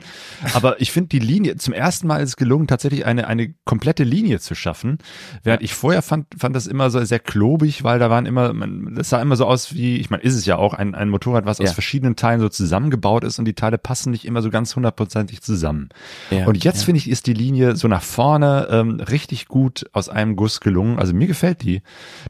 Aber 0.53 0.81
ich 0.81 0.91
finde 0.91 1.09
die 1.09 1.19
Linie, 1.19 1.55
zum 1.57 1.73
ersten 1.73 2.07
Mal 2.07 2.17
ist 2.21 2.29
es 2.29 2.35
gelungen, 2.35 2.67
tatsächlich 2.67 3.05
eine, 3.05 3.27
eine 3.27 3.53
komplette 3.65 4.03
Linie 4.03 4.39
zu 4.39 4.53
schaffen. 4.55 4.97
Während 5.43 5.63
ich 5.63 5.73
vorher 5.73 6.01
fand, 6.01 6.27
fand 6.37 6.55
das 6.55 6.67
immer 6.67 6.89
so 6.89 7.03
sehr 7.05 7.19
klobig, 7.19 7.83
weil 7.83 7.99
da 7.99 8.09
waren 8.09 8.25
immer, 8.25 8.51
man, 8.53 8.95
das 8.95 9.09
sah 9.09 9.21
immer 9.21 9.35
so 9.37 9.45
aus 9.45 9.73
wie, 9.73 9.97
ich 9.97 10.09
meine, 10.09 10.23
ist 10.23 10.35
es 10.35 10.45
ja 10.45 10.57
auch 10.57 10.73
ein, 10.73 10.93
ein 10.95 11.09
Motorrad, 11.09 11.45
was 11.45 11.59
aus 11.61 11.67
Ja. 11.67 11.73
verschiedenen 11.73 12.15
Teilen 12.15 12.41
so 12.41 12.49
zusammengebaut 12.49 13.23
ist 13.23 13.39
und 13.39 13.45
die 13.45 13.53
Teile 13.53 13.77
passen 13.77 14.11
nicht 14.11 14.25
immer 14.25 14.41
so 14.41 14.49
ganz 14.49 14.56
hundertprozentig 14.65 15.41
zusammen. 15.41 15.89
Ja, 16.31 16.45
und 16.47 16.63
jetzt 16.63 16.79
ja. 16.79 16.85
finde 16.85 16.99
ich, 16.99 17.09
ist 17.09 17.27
die 17.27 17.33
Linie 17.33 17.75
so 17.75 17.87
nach 17.87 18.01
vorne 18.01 18.67
ähm, 18.71 18.99
richtig 18.99 19.47
gut 19.47 19.85
aus 19.93 20.09
einem 20.09 20.35
Guss 20.35 20.59
gelungen. 20.59 20.99
Also 20.99 21.13
mir 21.13 21.27
gefällt 21.27 21.61
die, 21.63 21.81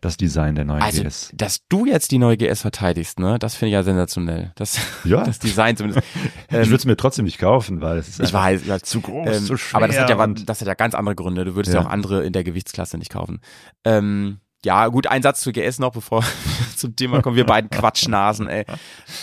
das 0.01 0.17
Design 0.17 0.55
der 0.55 0.65
neuen 0.65 0.81
Also, 0.81 1.03
GS. 1.03 1.31
dass 1.33 1.67
du 1.69 1.85
jetzt 1.85 2.11
die 2.11 2.17
neue 2.17 2.37
GS 2.37 2.61
verteidigst, 2.61 3.19
ne, 3.19 3.39
das 3.39 3.55
finde 3.55 3.69
ich 3.69 3.73
ja 3.73 3.83
sensationell. 3.83 4.51
Das, 4.55 4.77
Ja. 5.03 5.23
das 5.25 5.39
Design 5.39 5.77
zumindest. 5.77 6.05
ich 6.49 6.53
Ähm, 6.55 6.65
würde 6.65 6.75
es 6.75 6.85
mir 6.85 6.97
trotzdem 6.97 7.25
nicht 7.25 7.37
kaufen, 7.39 7.81
weil 7.81 7.97
es 7.97 8.07
ist 8.09 8.15
ich 8.19 8.25
einfach 8.27 8.43
weiß, 8.43 8.65
ja, 8.65 8.79
zu 8.79 9.01
groß, 9.01 9.37
ähm, 9.37 9.45
zu 9.45 9.57
schwer. 9.57 9.77
aber 9.77 9.87
das 9.87 9.97
hat 9.99 10.09
ja, 10.09 10.27
das 10.27 10.61
hat 10.61 10.67
ja 10.67 10.73
ganz 10.73 10.93
andere 10.95 11.15
Gründe. 11.15 11.45
Du 11.45 11.55
würdest 11.55 11.73
ja, 11.73 11.81
Ja. 11.81 11.87
auch 11.87 11.91
andere 11.91 12.23
in 12.25 12.33
der 12.33 12.43
Gewichtsklasse 12.43 12.97
nicht 12.97 13.11
kaufen. 13.11 13.39
Ähm, 13.85 14.39
ja, 14.65 14.87
gut, 14.87 15.07
ein 15.07 15.21
Satz 15.21 15.41
zu 15.41 15.51
GS 15.51 15.77
noch, 15.79 15.91
bevor 15.91 16.23
wir 16.23 16.27
zum 16.75 16.95
Thema 16.95 17.21
kommen. 17.21 17.35
Wir 17.35 17.45
beiden 17.45 17.69
Quatschnasen, 17.69 18.47
ey. 18.47 18.65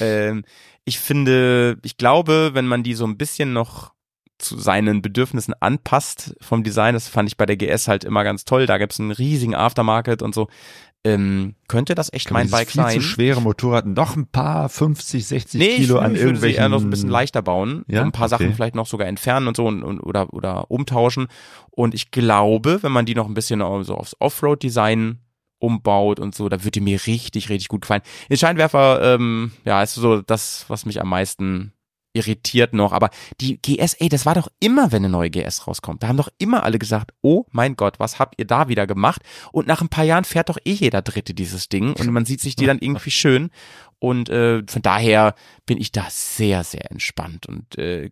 Ähm, 0.00 0.44
ich 0.84 0.98
finde, 0.98 1.78
ich 1.82 1.96
glaube, 1.96 2.50
wenn 2.54 2.66
man 2.66 2.82
die 2.82 2.94
so 2.94 3.06
ein 3.06 3.16
bisschen 3.16 3.52
noch 3.52 3.92
zu 4.38 4.58
seinen 4.58 5.00
Bedürfnissen 5.00 5.54
anpasst 5.60 6.34
vom 6.40 6.64
Design, 6.64 6.94
das 6.94 7.08
fand 7.08 7.28
ich 7.28 7.36
bei 7.36 7.46
der 7.46 7.56
GS 7.56 7.88
halt 7.88 8.04
immer 8.04 8.24
ganz 8.24 8.44
toll. 8.44 8.66
Da 8.66 8.78
gibt's 8.78 8.98
einen 9.00 9.12
riesigen 9.12 9.54
Aftermarket 9.54 10.22
und 10.22 10.34
so. 10.34 10.48
Ähm, 11.06 11.54
könnte 11.68 11.94
das 11.94 12.10
echt 12.14 12.28
kann 12.28 12.34
mein 12.34 12.50
Bike 12.50 12.70
viel 12.70 12.82
sein? 12.82 12.94
zu 12.94 13.02
schwere 13.02 13.42
Motorrad 13.42 13.84
noch 13.86 14.16
ein 14.16 14.26
paar 14.26 14.70
50, 14.70 15.26
60 15.26 15.60
Nee, 15.60 15.76
Kilo 15.76 15.98
an 15.98 16.16
irgendwelchen 16.16 16.62
eher 16.62 16.68
noch 16.70 16.80
ein 16.80 16.88
bisschen 16.88 17.10
leichter 17.10 17.42
bauen, 17.42 17.84
Ja? 17.88 18.00
ein 18.02 18.10
paar 18.12 18.30
Sachen 18.30 18.46
Okay. 18.46 18.54
vielleicht 18.54 18.74
noch 18.74 18.86
sogar 18.86 19.06
entfernen 19.06 19.46
und 19.46 19.54
so 19.56 19.66
und, 19.66 19.82
und 19.82 20.00
oder 20.00 20.32
oder 20.32 20.70
umtauschen. 20.70 21.26
Und 21.70 21.92
ich 21.94 22.10
glaube, 22.10 22.82
wenn 22.82 22.92
man 22.92 23.04
die 23.04 23.14
noch 23.14 23.28
ein 23.28 23.34
bisschen 23.34 23.60
so 23.84 23.94
aufs 23.96 24.16
Offroad-Design 24.18 25.18
umbaut 25.58 26.20
und 26.20 26.34
so, 26.34 26.48
da 26.48 26.64
würde 26.64 26.80
mir 26.80 27.06
richtig, 27.06 27.48
richtig 27.48 27.68
gut 27.68 27.82
gefallen. 27.82 28.02
Den 28.28 28.36
Scheinwerfer, 28.36 29.14
ähm, 29.14 29.52
ja, 29.64 29.82
ist 29.82 29.94
so 29.94 30.20
das, 30.20 30.66
was 30.68 30.86
mich 30.86 31.00
am 31.00 31.08
meisten 31.08 31.72
irritiert 32.14 32.72
noch. 32.72 32.92
Aber 32.92 33.10
die 33.40 33.60
GS, 33.60 33.94
ey, 33.94 34.08
das 34.08 34.24
war 34.24 34.34
doch 34.34 34.48
immer, 34.60 34.92
wenn 34.92 35.04
eine 35.04 35.10
neue 35.10 35.30
GS 35.30 35.66
rauskommt. 35.66 36.02
Da 36.02 36.08
haben 36.08 36.16
doch 36.16 36.30
immer 36.38 36.62
alle 36.62 36.78
gesagt, 36.78 37.12
oh 37.20 37.44
mein 37.50 37.76
Gott, 37.76 37.98
was 37.98 38.18
habt 38.18 38.36
ihr 38.38 38.46
da 38.46 38.68
wieder 38.68 38.86
gemacht? 38.86 39.22
Und 39.52 39.66
nach 39.66 39.82
ein 39.82 39.88
paar 39.88 40.04
Jahren 40.04 40.24
fährt 40.24 40.48
doch 40.48 40.58
eh 40.64 40.72
jeder 40.72 41.02
Dritte 41.02 41.34
dieses 41.34 41.68
Ding 41.68 41.92
und 41.94 42.10
man 42.10 42.24
sieht 42.24 42.40
sich 42.40 42.56
die 42.56 42.66
dann 42.66 42.78
irgendwie 42.78 43.10
schön. 43.10 43.50
Und 43.98 44.28
äh, 44.28 44.62
von 44.66 44.82
daher 44.82 45.34
bin 45.66 45.78
ich 45.78 45.92
da 45.92 46.06
sehr, 46.08 46.62
sehr 46.62 46.90
entspannt 46.90 47.46
und 47.46 47.76
äh, 47.78 48.10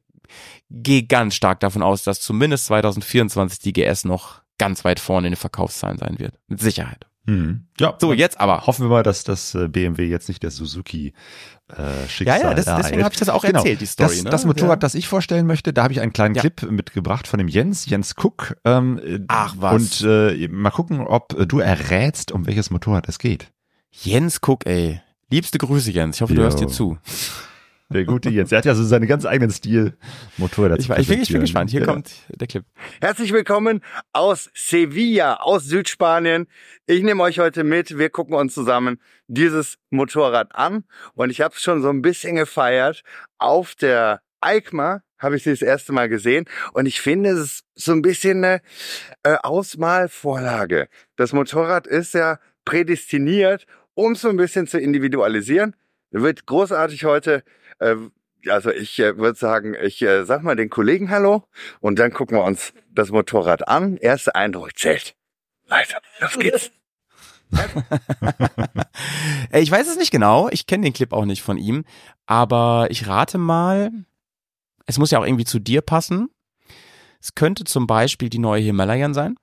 gehe 0.70 1.04
ganz 1.04 1.34
stark 1.34 1.60
davon 1.60 1.82
aus, 1.82 2.02
dass 2.02 2.20
zumindest 2.20 2.66
2024 2.66 3.60
die 3.60 3.72
GS 3.72 4.04
noch 4.04 4.42
ganz 4.58 4.84
weit 4.84 5.00
vorne 5.00 5.28
in 5.28 5.32
den 5.32 5.38
Verkaufszahlen 5.38 5.98
sein 5.98 6.18
wird. 6.18 6.38
Mit 6.48 6.60
Sicherheit. 6.60 7.06
Hm. 7.26 7.66
Ja, 7.78 7.94
So, 8.00 8.12
jetzt 8.12 8.40
aber. 8.40 8.66
hoffen 8.66 8.84
wir 8.86 8.88
mal, 8.90 9.02
dass 9.04 9.22
das 9.22 9.54
äh, 9.54 9.68
BMW 9.68 10.06
jetzt 10.08 10.28
nicht 10.28 10.42
der 10.42 10.50
Suzuki 10.50 11.12
äh, 11.68 12.08
Schicksal 12.08 12.40
Ja, 12.40 12.48
ja, 12.48 12.54
das, 12.54 12.64
deswegen 12.64 13.04
habe 13.04 13.12
ich 13.14 13.18
das 13.20 13.28
auch 13.28 13.42
Genau. 13.44 13.60
erzählt, 13.60 13.80
die 13.80 13.86
Story. 13.86 14.08
Das, 14.16 14.24
ne? 14.24 14.30
das 14.30 14.44
Motorrad, 14.44 14.70
ja. 14.70 14.76
das 14.76 14.94
ich 14.96 15.06
vorstellen 15.06 15.46
möchte, 15.46 15.72
da 15.72 15.84
habe 15.84 15.92
ich 15.92 16.00
einen 16.00 16.12
kleinen 16.12 16.34
Ja. 16.34 16.40
Clip 16.40 16.62
mitgebracht 16.70 17.28
von 17.28 17.38
dem 17.38 17.46
Jens, 17.48 17.86
Jens 17.86 18.14
Cook. 18.20 18.56
Ähm, 18.64 18.98
äh, 19.04 19.20
Ach, 19.28 19.54
was. 19.58 20.02
Und 20.02 20.08
äh, 20.08 20.48
mal 20.48 20.70
gucken, 20.70 21.00
ob 21.06 21.38
äh, 21.38 21.46
du 21.46 21.60
errätst, 21.60 22.32
um 22.32 22.46
welches 22.46 22.70
Motorrad 22.70 23.08
es 23.08 23.18
geht. 23.20 23.52
Jens 23.92 24.40
Cook, 24.44 24.66
ey. 24.66 25.00
Liebste 25.30 25.58
Grüße, 25.58 25.92
Jens. 25.92 26.16
Ich 26.16 26.22
hoffe, 26.22 26.34
du 26.34 26.40
Jo. 26.40 26.44
hörst 26.46 26.58
dir 26.60 26.68
zu. 26.68 26.98
Der 27.92 28.04
gute 28.04 28.30
Jens. 28.30 28.50
Er 28.52 28.58
hat 28.58 28.64
ja 28.64 28.74
so 28.74 28.84
seinen 28.84 29.06
ganz 29.06 29.26
eigenen 29.26 29.50
Stil, 29.50 29.94
Motorräder 30.38 30.78
Ich, 30.78 30.86
zu 30.86 30.94
ich, 30.94 31.08
bin, 31.08 31.20
ich 31.20 31.28
bin 31.30 31.40
gespannt. 31.42 31.70
Hier 31.70 31.80
Ja. 31.80 31.86
kommt 31.86 32.10
der 32.28 32.46
Clip. 32.48 32.64
Herzlich 33.00 33.32
willkommen 33.32 33.82
aus 34.12 34.50
Sevilla, 34.54 35.34
aus 35.36 35.64
Südspanien. 35.64 36.46
Ich 36.86 37.02
nehme 37.02 37.22
euch 37.22 37.38
heute 37.38 37.64
mit. 37.64 37.98
Wir 37.98 38.08
gucken 38.08 38.34
uns 38.34 38.54
zusammen 38.54 38.98
dieses 39.26 39.78
Motorrad 39.90 40.54
an. 40.54 40.84
Und 41.14 41.30
ich 41.30 41.40
habe 41.42 41.54
es 41.54 41.62
schon 41.62 41.82
so 41.82 41.90
ein 41.90 42.00
bisschen 42.02 42.36
gefeiert. 42.36 43.02
Auf 43.38 43.74
der 43.74 44.22
EICMA 44.40 45.02
habe 45.18 45.36
ich 45.36 45.42
sie 45.42 45.50
das 45.50 45.62
erste 45.62 45.92
Mal 45.92 46.08
gesehen. 46.08 46.46
Und 46.72 46.86
ich 46.86 47.00
finde, 47.00 47.30
es 47.30 47.40
ist 47.40 47.64
so 47.74 47.92
ein 47.92 48.02
bisschen 48.02 48.42
eine 48.44 48.62
äh, 49.22 49.36
Ausmalvorlage. 49.42 50.88
Das 51.16 51.32
Motorrad 51.32 51.86
ist 51.86 52.14
ja 52.14 52.38
prädestiniert, 52.64 53.66
um 53.94 54.12
es 54.12 54.22
so 54.22 54.30
ein 54.30 54.36
bisschen 54.36 54.66
zu 54.66 54.78
individualisieren. 54.78 55.76
Wird 56.10 56.46
großartig 56.46 57.04
heute. 57.04 57.42
Äh, 57.82 58.50
also 58.50 58.70
ich 58.70 58.98
äh, 58.98 59.16
würde 59.18 59.38
sagen, 59.38 59.74
ich 59.80 60.02
äh, 60.02 60.24
sag 60.24 60.42
mal 60.42 60.56
den 60.56 60.70
Kollegen 60.70 61.10
Hallo 61.10 61.44
und 61.80 61.98
dann 61.98 62.12
gucken 62.12 62.36
wir 62.36 62.44
uns 62.44 62.72
das 62.90 63.10
Motorrad 63.10 63.68
an. 63.68 63.96
Erster 63.96 64.34
Eindruck 64.36 64.76
zählt. 64.76 65.14
Leute, 65.68 65.96
los 66.20 66.38
geht's. 66.38 66.70
Ich 69.52 69.70
weiß 69.70 69.86
es 69.88 69.98
nicht 69.98 70.10
genau. 70.10 70.48
Ich 70.50 70.66
kenne 70.66 70.84
den 70.84 70.92
Clip 70.94 71.12
auch 71.12 71.26
nicht 71.26 71.42
von 71.42 71.58
ihm. 71.58 71.84
Aber 72.26 72.86
ich 72.90 73.06
rate 73.06 73.36
mal, 73.36 73.90
es 74.86 74.98
muss 74.98 75.10
ja 75.10 75.18
auch 75.18 75.26
irgendwie 75.26 75.44
zu 75.44 75.58
dir 75.58 75.82
passen. 75.82 76.30
Es 77.20 77.34
könnte 77.34 77.64
zum 77.64 77.86
Beispiel 77.86 78.30
die 78.30 78.38
neue 78.38 78.62
Himalayan 78.62 79.12
sein. 79.12 79.36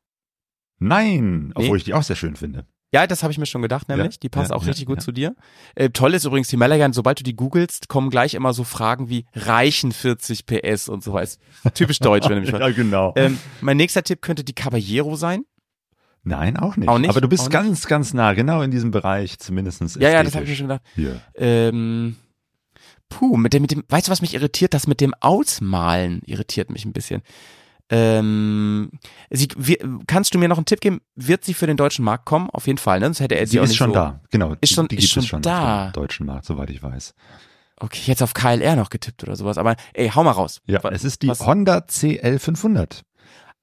Nein, 0.80 1.52
obwohl 1.56 1.72
Nee. 1.72 1.78
ich 1.78 1.84
die 1.84 1.94
auch 1.94 2.04
sehr 2.04 2.16
schön 2.16 2.36
finde. 2.36 2.66
Ja, 2.92 3.06
das 3.06 3.22
habe 3.22 3.32
ich 3.32 3.38
mir 3.38 3.46
schon 3.46 3.62
gedacht, 3.62 3.88
nämlich. 3.88 4.16
Ja, 4.16 4.20
die 4.24 4.30
passt 4.30 4.50
ja, 4.50 4.56
auch 4.56 4.64
ja, 4.64 4.70
richtig 4.70 4.88
gut 4.88 4.98
ja. 4.98 5.04
zu 5.04 5.12
dir. 5.12 5.36
Äh, 5.76 5.90
toll 5.92 6.14
ist 6.16 6.26
übrigens 6.26 6.50
Himalayan, 6.50 6.92
sobald 6.92 7.20
du 7.20 7.24
die 7.24 7.36
googelst, 7.36 7.88
kommen 7.88 8.10
gleich 8.10 8.34
immer 8.34 8.54
so 8.54 8.64
Fragen 8.64 9.10
wie 9.10 9.26
reichen 9.36 9.92
40 9.92 10.46
PS 10.48 10.90
und 10.90 11.04
so 11.04 11.14
was. 11.14 11.38
Typisch 11.76 12.00
deutsch, 12.00 12.28
wenn 12.28 12.36
du 12.36 12.42
mich 12.42 12.50
fragst. 12.56 12.76
genau. 12.76 13.14
Ähm, 13.16 13.38
mein 13.62 13.78
nächster 13.78 14.04
Tipp 14.04 14.22
könnte 14.22 14.44
die 14.44 14.54
Caballero 14.54 15.16
sein. 15.16 15.44
Nein, 16.24 16.58
auch 16.58 16.78
nicht. 16.78 16.90
Auch 16.90 16.98
nicht? 17.00 17.10
Aber 17.10 17.22
du 17.22 17.30
bist 17.30 17.44
Auch 17.44 17.48
nicht? 17.48 17.54
ganz, 17.54 17.88
ganz 17.88 18.14
nah, 18.14 18.34
genau 18.34 18.62
in 18.62 18.72
diesem 18.72 18.92
Bereich, 18.92 19.40
zumindestens 19.40 19.96
Ja, 19.96 20.10
ja, 20.10 20.24
das 20.24 20.36
habe 20.36 20.44
ich 20.44 20.50
mir 20.50 20.56
schon 20.56 20.68
gedacht. 20.68 20.84
Hier. 20.96 21.22
Ähm, 21.36 22.18
puh, 23.08 23.38
mit 23.38 23.54
dem, 23.54 23.62
mit 23.62 23.72
dem, 23.72 23.84
weißt 23.88 24.08
du, 24.08 24.12
was 24.12 24.22
mich 24.22 24.34
irritiert? 24.34 24.74
Das 24.74 24.88
mit 24.88 25.00
dem 25.00 25.14
Ausmalen 25.20 26.22
irritiert 26.26 26.72
mich 26.72 26.86
ein 26.86 26.94
bisschen. 26.94 27.22
Ähm, 27.92 28.92
sie, 29.30 29.48
wir, 29.58 29.78
kannst 30.08 30.34
du 30.34 30.38
mir 30.40 30.48
noch 30.48 30.58
einen 30.58 30.66
Tipp 30.66 30.82
geben? 30.82 31.02
Wird 31.16 31.44
sie 31.44 31.54
für 31.54 31.68
den 31.68 31.78
deutschen 31.78 32.06
Markt 32.06 32.26
kommen? 32.26 32.50
Auf 32.52 32.68
jeden 32.68 32.78
Fall, 32.78 33.00
ne? 33.00 33.08
Sonst 33.08 33.20
hätte 33.22 33.36
er 33.36 33.46
sie, 33.48 33.54
Sie 33.54 33.60
auch 33.60 33.64
ist 33.64 33.70
nicht 33.70 33.78
schon 33.78 33.90
so. 33.90 33.96
da, 33.96 34.20
genau. 34.32 34.56
Ist 34.62 34.74
schon- 34.74 34.88
die 34.88 34.96
ist 34.98 35.02
gibt 35.02 35.14
schon 35.14 35.24
es 35.24 35.30
schon 35.30 35.42
da. 35.42 35.88
auf 35.88 35.92
dem 35.94 36.02
deutschen 36.02 36.26
Markt, 36.26 36.46
soweit 36.46 36.70
ich 36.70 36.82
weiß. 36.84 37.14
Okay, 37.82 38.00
hätte 38.12 38.24
auf 38.26 38.34
KLR 38.34 38.76
noch 38.76 38.90
getippt 38.90 39.24
oder 39.24 39.36
sowas, 39.36 39.58
aber 39.58 39.76
ey, 39.94 40.10
hau 40.10 40.24
mal 40.24 40.32
raus. 40.32 40.62
Ja, 40.66 40.84
Wa- 40.84 40.90
es 40.92 41.04
ist 41.04 41.22
die 41.22 41.30
was- 41.30 41.46
Honda 41.46 41.78
CL500. 41.88 43.02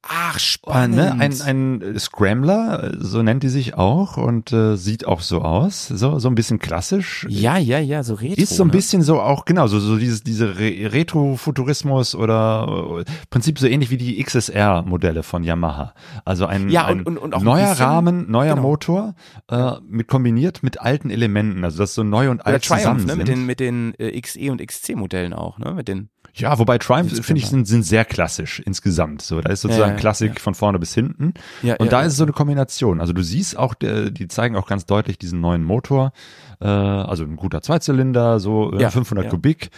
Ach, 0.09 0.38
spannend. 0.38 0.94
ne? 0.97 1.12
Ein, 1.18 1.34
ein 1.42 1.99
Scrambler, 1.99 2.92
so 3.01 3.22
nennt 3.24 3.42
die 3.42 3.49
sich 3.49 3.74
auch 3.74 4.16
und 4.16 4.53
äh, 4.53 4.76
sieht 4.76 5.05
auch 5.05 5.20
so 5.20 5.42
aus, 5.42 5.88
so, 5.88 6.20
so 6.20 6.28
ein 6.28 6.36
bisschen 6.36 6.61
klassisch. 6.61 7.26
ja, 7.28 7.59
ja, 7.59 7.80
ja, 7.80 8.05
so 8.05 8.14
retro. 8.14 8.40
Ist 8.40 8.55
so 8.57 8.62
ein 8.62 8.68
ne? 8.68 8.72
bisschen 8.72 9.03
so 9.03 9.20
auch, 9.20 9.44
genau, 9.47 9.66
so, 9.66 9.80
so 9.80 9.97
dieses, 9.97 10.22
diese 10.22 10.59
Re 10.61 10.92
Retrofuturismus 10.92 12.14
oder 12.14 13.01
äh, 13.01 13.05
Prinzip 13.30 13.59
so 13.59 13.66
ähnlich 13.66 13.90
wie 13.90 13.97
die 13.97 14.22
XSR-Modelle 14.22 15.22
von 15.24 15.42
Yamaha. 15.42 15.92
Also 16.24 16.47
ein, 16.47 16.68
Ja, 16.68 16.86
ein 16.86 17.03
und- 17.03 17.18
und- 17.18 17.34
und 17.34 17.44
neuer 17.44 17.70
bisschen- 17.70 17.84
Rahmen, 17.86 18.30
neuer 18.30 18.51
genau. 18.55 18.62
Motor, 18.68 19.14
äh, 19.51 19.72
mit 19.88 20.07
kombiniert 20.09 20.62
mit 20.62 20.80
alten 20.80 21.11
Elementen, 21.11 21.64
also 21.64 21.78
dass 21.78 21.94
so 21.94 22.05
neu 22.05 22.30
und 22.30 22.40
Oder 22.42 22.47
alt 22.55 22.64
Triumph, 22.64 22.82
zusammen 22.82 23.01
ne? 23.07 23.09
sind. 23.09 23.18
Mit 23.18 23.28
den, 23.28 23.47
mit 23.47 23.61
den 23.61 23.94
äh, 23.99 24.20
XE 24.20 24.51
und 24.53 24.64
XC-Modellen 24.64 25.32
auch, 25.32 25.59
ne? 25.59 25.72
Mit 25.74 25.88
den. 25.88 26.11
Ja, 26.37 26.59
wobei 26.59 26.76
Triumph, 26.78 27.12
finde 27.24 27.41
ich, 27.41 27.49
sind, 27.49 27.66
sind 27.66 27.82
sehr 27.82 28.05
klassisch 28.05 28.61
insgesamt. 28.61 29.22
So, 29.22 29.41
da 29.41 29.51
ist 29.51 29.62
sozusagen 29.62 29.93
Ja, 29.93 29.99
Klassik 29.99 30.34
ja. 30.34 30.41
von 30.41 30.55
vorne 30.55 30.78
bis 30.78 30.93
hinten. 30.95 31.32
Ja, 31.62 31.76
Und 31.76 31.93
da 31.93 32.03
ist 32.03 32.12
es 32.12 32.18
so 32.18 32.24
eine 32.24 32.32
Kombination. 32.32 33.01
Also 33.01 33.14
du 33.14 33.22
siehst 33.22 33.57
auch, 33.57 33.74
die 33.74 34.28
zeigen 34.28 34.55
auch 34.55 34.66
ganz 34.66 34.84
deutlich 34.84 35.18
diesen 35.18 35.41
neuen 35.41 35.64
Motor. 35.64 36.12
Äh, 36.61 36.66
also 36.66 37.24
ein 37.24 37.37
guter 37.37 37.62
Zweizylinder, 37.62 38.39
so 38.39 38.72
äh, 38.74 38.82
Ja, 38.82 38.91
500 38.91 39.24
ja. 39.24 39.30
Kubik. 39.30 39.70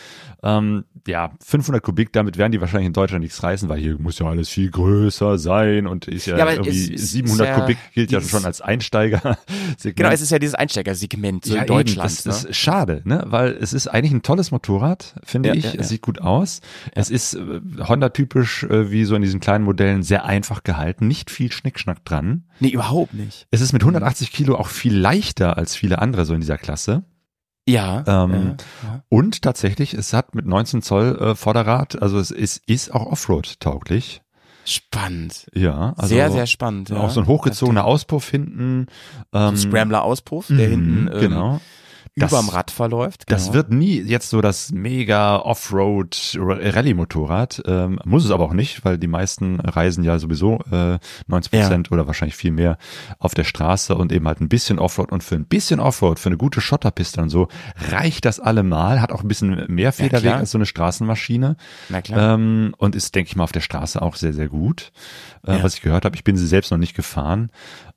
Ähm, 0.43 0.85
ja, 1.07 1.33
500 1.45 1.83
Kubik, 1.83 2.13
damit 2.13 2.39
werden 2.39 2.53
die 2.53 2.61
wahrscheinlich 2.61 2.87
in 2.87 2.93
Deutschland 2.93 3.23
nichts 3.23 3.43
reißen, 3.43 3.69
weil 3.69 3.81
hier 3.81 3.99
muss 3.99 4.19
ja 4.19 4.27
alles 4.27 4.49
viel 4.49 4.71
größer 4.71 5.39
sein 5.39 5.87
und 5.87 6.07
ist 6.07 6.27
ja, 6.27 6.37
Ja, 6.37 6.51
irgendwie 6.51 6.95
ist 6.95 7.11
700 7.11 7.47
ja 7.47 7.61
Kubik 7.61 7.79
gilt 7.93 8.13
ja 8.13 8.21
schon 8.21 8.45
als 8.45 8.61
Einsteiger. 8.61 9.39
Genau, 9.83 10.11
es 10.11 10.21
ist 10.21 10.31
ja 10.31 10.39
dieses 10.39 10.55
Einsteigersegment 10.55 11.45
so 11.45 11.55
ja, 11.55 11.63
in 11.63 11.67
Deutschland. 11.67 12.11
Eben, 12.11 12.25
das, 12.25 12.45
ne? 12.45 12.51
ist 12.51 12.57
schade, 12.57 13.03
ne? 13.05 13.25
Weil 13.27 13.57
es 13.61 13.73
ist 13.73 13.89
eigentlich 13.89 14.13
ein 14.13 14.23
tolles 14.23 14.51
Motorrad, 14.51 15.15
finde 15.25 15.51
Ja, 15.51 15.55
ich. 15.55 15.75
Es 15.75 15.89
sieht 15.89 16.03
gut 16.03 16.21
aus. 16.21 16.61
Es 16.93 17.11
ist 17.11 17.35
äh, 17.35 17.61
Honda-typisch, 17.81 18.65
äh, 18.65 18.91
wie 18.91 19.05
so 19.05 19.15
in 19.15 19.23
diesen 19.23 19.41
kleinen 19.41 19.65
Modellen, 19.65 20.03
sehr 20.03 20.25
einfach 20.25 20.63
gehalten. 20.63 21.09
Nicht 21.09 21.31
viel 21.31 21.51
Schnickschnack 21.51 22.05
dran. 22.05 22.45
Nee, 22.61 22.71
überhaupt 22.71 23.15
nicht. 23.15 23.47
Es 23.51 23.61
ist 23.61 23.73
mit 23.73 23.83
180 23.83 24.33
Kilo 24.33 24.57
auch 24.57 24.69
viel 24.69 24.97
leichter 24.97 25.57
als 25.57 25.75
viele 25.75 26.01
andere 26.01 26.25
so 26.25 26.35
in 26.35 26.41
dieser 26.41 26.59
Klasse. 26.59 27.05
Ja. 27.69 28.03
Ähm, 28.07 28.33
ja, 28.33 28.39
ja. 28.89 29.03
Und 29.11 29.43
tatsächlich, 29.43 29.93
es 29.95 30.13
hat 30.13 30.35
mit 30.35 30.47
19 30.47 30.83
Zoll 30.83 31.19
äh, 31.21 31.35
Vorderrad, 31.35 32.01
also 32.01 32.19
es 32.19 32.31
ist, 32.31 32.63
ist 32.67 32.95
auch 32.95 33.07
Offroad-tauglich. 33.07 34.23
Spannend. 34.65 35.47
Ja, 35.55 35.95
also 35.97 36.15
sehr, 36.15 36.31
sehr 36.31 36.47
spannend. 36.47 36.91
Ja. 36.91 36.99
auch 36.99 37.11
so 37.11 37.21
ein 37.21 37.27
hochgezogener 37.27 37.85
Auspuff 37.85 38.29
hinten. 38.29 38.87
So 39.33 39.39
ein 39.39 39.49
Ähm, 39.49 39.57
Scrambler-Auspuff, 39.57 40.49
der 40.49 40.69
mhm, 40.69 40.71
hinten 40.71 41.11
ähm, 41.13 41.21
genau. 41.21 41.61
Das- 42.19 42.33
überm 42.33 42.49
Rad 42.49 42.71
verläuft. 42.71 43.25
Das 43.29 43.45
genau. 43.45 43.55
wird 43.55 43.71
nie 43.73 44.01
jetzt 44.01 44.31
so 44.31 44.41
das 44.41 44.71
mega 44.73 45.37
Offroad 45.37 46.37
Rallye 46.39 46.95
Motorrad, 46.95 47.63
ähm, 47.67 47.99
muss 48.05 48.25
es 48.25 48.31
aber 48.31 48.45
auch 48.45 48.53
nicht, 48.53 48.85
weil 48.85 48.99
die 48.99 49.07
meisten 49.07 49.61
reisen 49.61 50.05
ja 50.05 50.19
sowieso 50.19 50.61
äh, 50.71 50.99
90 51.27 51.51
Prozent 51.53 51.93
oder 51.93 52.07
wahrscheinlich 52.07 52.37
viel 52.37 52.51
mehr 52.53 52.79
auf 53.19 53.35
der 53.35 53.45
Straße 53.45 53.95
und 53.95 54.13
eben 54.13 54.27
halt 54.27 54.41
ein 54.41 54.49
bisschen 54.49 54.79
Offroad 54.79 55.13
und 55.13 55.23
für 55.25 55.35
ein 55.35 55.45
bisschen 55.47 55.81
Offroad, 55.81 56.19
für 56.19 56.29
eine 56.29 56.37
gute 56.37 56.61
Schotterpiste 56.61 57.21
und 57.23 57.31
so 57.31 57.49
reicht 57.91 58.25
das 58.25 58.41
allemal, 58.41 59.01
hat 59.01 59.13
auch 59.13 59.23
ein 59.23 59.29
bisschen 59.29 59.65
mehr 59.69 59.93
Federweg 59.93 60.33
als 60.35 60.51
so 60.51 60.59
eine 60.59 60.67
Straßenmaschine 60.67 61.57
Na 61.89 62.01
klar. 62.03 62.35
ähm, 62.35 62.75
und 62.79 62.95
ist, 62.95 63.15
denke 63.15 63.29
ich 63.31 63.37
mal, 63.37 63.45
auf 63.45 63.53
der 63.53 63.61
Straße 63.61 64.01
auch 64.01 64.15
sehr, 64.17 64.33
sehr 64.33 64.49
gut, 64.49 64.93
äh, 65.47 65.57
Ja. 65.57 65.63
was 65.63 65.75
ich 65.75 65.83
gehört 65.83 66.05
habe. 66.05 66.17
Ich 66.17 66.25
bin 66.25 66.37
sie 66.37 66.47
selbst 66.47 66.71
noch 66.71 66.79
nicht 66.79 66.95
gefahren 66.95 67.51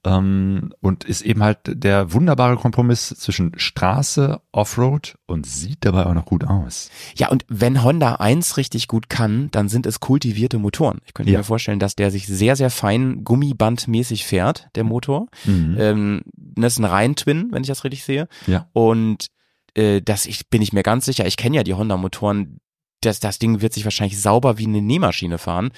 ähm, 0.03 0.73
und 0.81 1.03
ist 1.03 1.21
eben 1.21 1.43
halt 1.43 1.59
der 1.65 2.13
wunderbare 2.13 2.55
Kompromiss 2.57 3.09
zwischen 3.09 3.51
Straße, 3.57 4.41
Offroad 4.51 5.15
und 5.27 5.45
sieht 5.45 5.85
dabei 5.85 6.05
auch 6.05 6.13
noch 6.13 6.25
gut 6.25 6.43
aus. 6.43 6.89
Ja, 7.15 7.29
und 7.29 7.45
wenn 7.49 7.83
Honda 7.83 8.15
eins 8.15 8.57
richtig 8.57 8.87
gut 8.87 9.09
kann, 9.09 9.49
dann 9.51 9.69
sind 9.69 9.85
es 9.85 9.99
kultivierte 9.99 10.57
Motoren. 10.57 10.99
Ich 11.05 11.13
könnte 11.13 11.31
Ja. 11.31 11.39
mir 11.39 11.43
vorstellen, 11.43 11.79
dass 11.79 11.95
der 11.95 12.09
sich 12.11 12.25
sehr, 12.27 12.55
sehr 12.55 12.69
fein 12.71 13.23
gummibandmäßig 13.23 14.25
fährt, 14.25 14.67
der 14.75 14.83
Motor. 14.83 15.27
Mhm. 15.45 15.75
Ähm, 15.79 16.21
das 16.35 16.73
ist 16.73 16.79
ein 16.79 16.85
Rein-Twin, 16.85 17.49
wenn 17.51 17.61
ich 17.61 17.67
das 17.69 17.83
richtig 17.83 18.03
sehe. 18.03 18.27
Ja. 18.47 18.67
Und 18.73 19.27
äh, 19.75 20.01
das 20.01 20.25
ich, 20.25 20.49
bin 20.49 20.61
ich 20.61 20.73
mir 20.73 20.83
ganz 20.83 21.05
sicher, 21.05 21.25
ich 21.27 21.37
kenne 21.37 21.55
ja 21.57 21.63
die 21.63 21.73
Honda-Motoren, 21.75 22.59
das, 23.01 23.19
das 23.19 23.39
Ding 23.39 23.61
wird 23.61 23.73
sich 23.73 23.83
wahrscheinlich 23.83 24.21
sauber 24.21 24.57
wie 24.57 24.65
eine 24.65 24.81
Nähmaschine 24.81 25.37
fahren. 25.37 25.71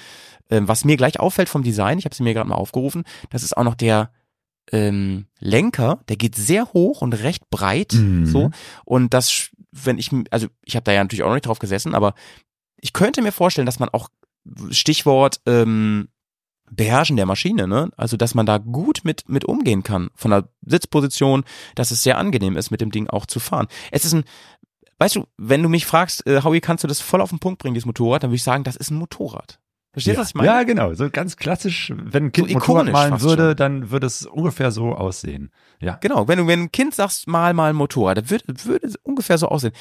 Ähm, 0.49 0.67
was 0.67 0.85
mir 0.85 0.97
gleich 0.97 1.19
auffällt 1.19 1.49
vom 1.49 1.63
Design, 1.63 1.97
ich 1.99 2.05
habe 2.05 2.13
sie 2.15 2.23
mir 2.23 2.33
gerade 2.33 2.49
mal 2.49 2.55
aufgerufen, 2.55 3.03
das 3.29 3.43
ist 3.43 3.55
auch 3.57 3.63
noch 3.63 3.75
der 3.75 4.11
ähm, 4.71 5.25
Lenker, 5.39 5.99
der 6.07 6.15
geht 6.15 6.35
sehr 6.35 6.71
hoch 6.73 7.01
und 7.01 7.13
recht 7.13 7.49
breit, 7.49 7.93
Mhm. 7.93 8.25
so. 8.25 8.49
Und 8.85 9.13
das, 9.13 9.49
wenn 9.71 9.97
ich, 9.97 10.09
also 10.31 10.47
ich 10.63 10.75
habe 10.75 10.83
da 10.83 10.91
ja 10.93 11.03
natürlich 11.03 11.23
auch 11.23 11.27
noch 11.27 11.35
nicht 11.35 11.47
drauf 11.47 11.59
gesessen, 11.59 11.95
aber 11.95 12.13
ich 12.79 12.93
könnte 12.93 13.21
mir 13.21 13.31
vorstellen, 13.31 13.65
dass 13.65 13.79
man 13.79 13.89
auch 13.89 14.09
Stichwort 14.71 15.41
ähm, 15.45 16.09
Beherrschen 16.69 17.17
der 17.17 17.25
Maschine, 17.25 17.67
ne? 17.67 17.89
Also 17.97 18.17
dass 18.17 18.33
man 18.35 18.45
da 18.45 18.57
gut 18.57 19.01
mit 19.03 19.29
mit 19.29 19.45
umgehen 19.45 19.83
kann 19.83 20.09
von 20.15 20.31
der 20.31 20.49
Sitzposition, 20.65 21.43
dass 21.75 21.91
es 21.91 22.03
sehr 22.03 22.17
angenehm 22.17 22.57
ist, 22.57 22.71
mit 22.71 22.81
dem 22.81 22.91
Ding 22.91 23.07
auch 23.09 23.25
zu 23.25 23.39
fahren. 23.39 23.67
Es 23.91 24.05
ist 24.05 24.13
ein, 24.13 24.23
weißt 24.99 25.15
du, 25.15 25.27
wenn 25.37 25.63
du 25.63 25.69
mich 25.69 25.85
fragst, 25.85 26.25
äh, 26.27 26.41
Howie, 26.43 26.61
kannst 26.61 26.83
du 26.83 26.87
das 26.87 26.99
voll 26.99 27.21
auf 27.21 27.29
den 27.29 27.39
Punkt 27.39 27.59
bringen, 27.59 27.73
dieses 27.73 27.85
Motorrad, 27.85 28.23
dann 28.23 28.29
würde 28.29 28.37
ich 28.37 28.43
sagen, 28.43 28.63
das 28.63 28.75
ist 28.75 28.91
ein 28.91 28.97
Motorrad. 28.97 29.59
Verstehst 29.93 30.15
du, 30.15 30.17
ja. 30.17 30.21
was 30.21 30.29
ich 30.29 30.35
meine? 30.35 30.47
ja, 30.47 30.63
genau. 30.63 30.93
So 30.95 31.09
ganz 31.11 31.37
klassisch, 31.37 31.93
wenn 31.95 32.25
ein 32.25 32.31
Kind 32.31 32.49
So 32.49 32.55
Motorrad 32.55 32.91
malen 32.91 33.21
würde, 33.21 33.49
schon. 33.49 33.57
dann 33.57 33.91
würde 33.91 34.07
es 34.07 34.25
ungefähr 34.25 34.71
so 34.71 34.95
aussehen. 34.95 35.51
Ja. 35.79 35.97
Genau, 36.01 36.27
wenn 36.27 36.39
du, 36.39 36.47
wenn 36.47 36.63
ein 36.63 36.71
Kind 36.71 36.95
sagst, 36.95 37.27
mal 37.27 37.53
mal 37.53 37.69
ein 37.69 37.75
Motorrad, 37.75 38.17
dann 38.17 38.29
würde, 38.31 38.45
würde 38.65 38.87
es 38.87 38.95
ungefähr 39.03 39.37
so 39.37 39.49
aussehen. 39.49 39.73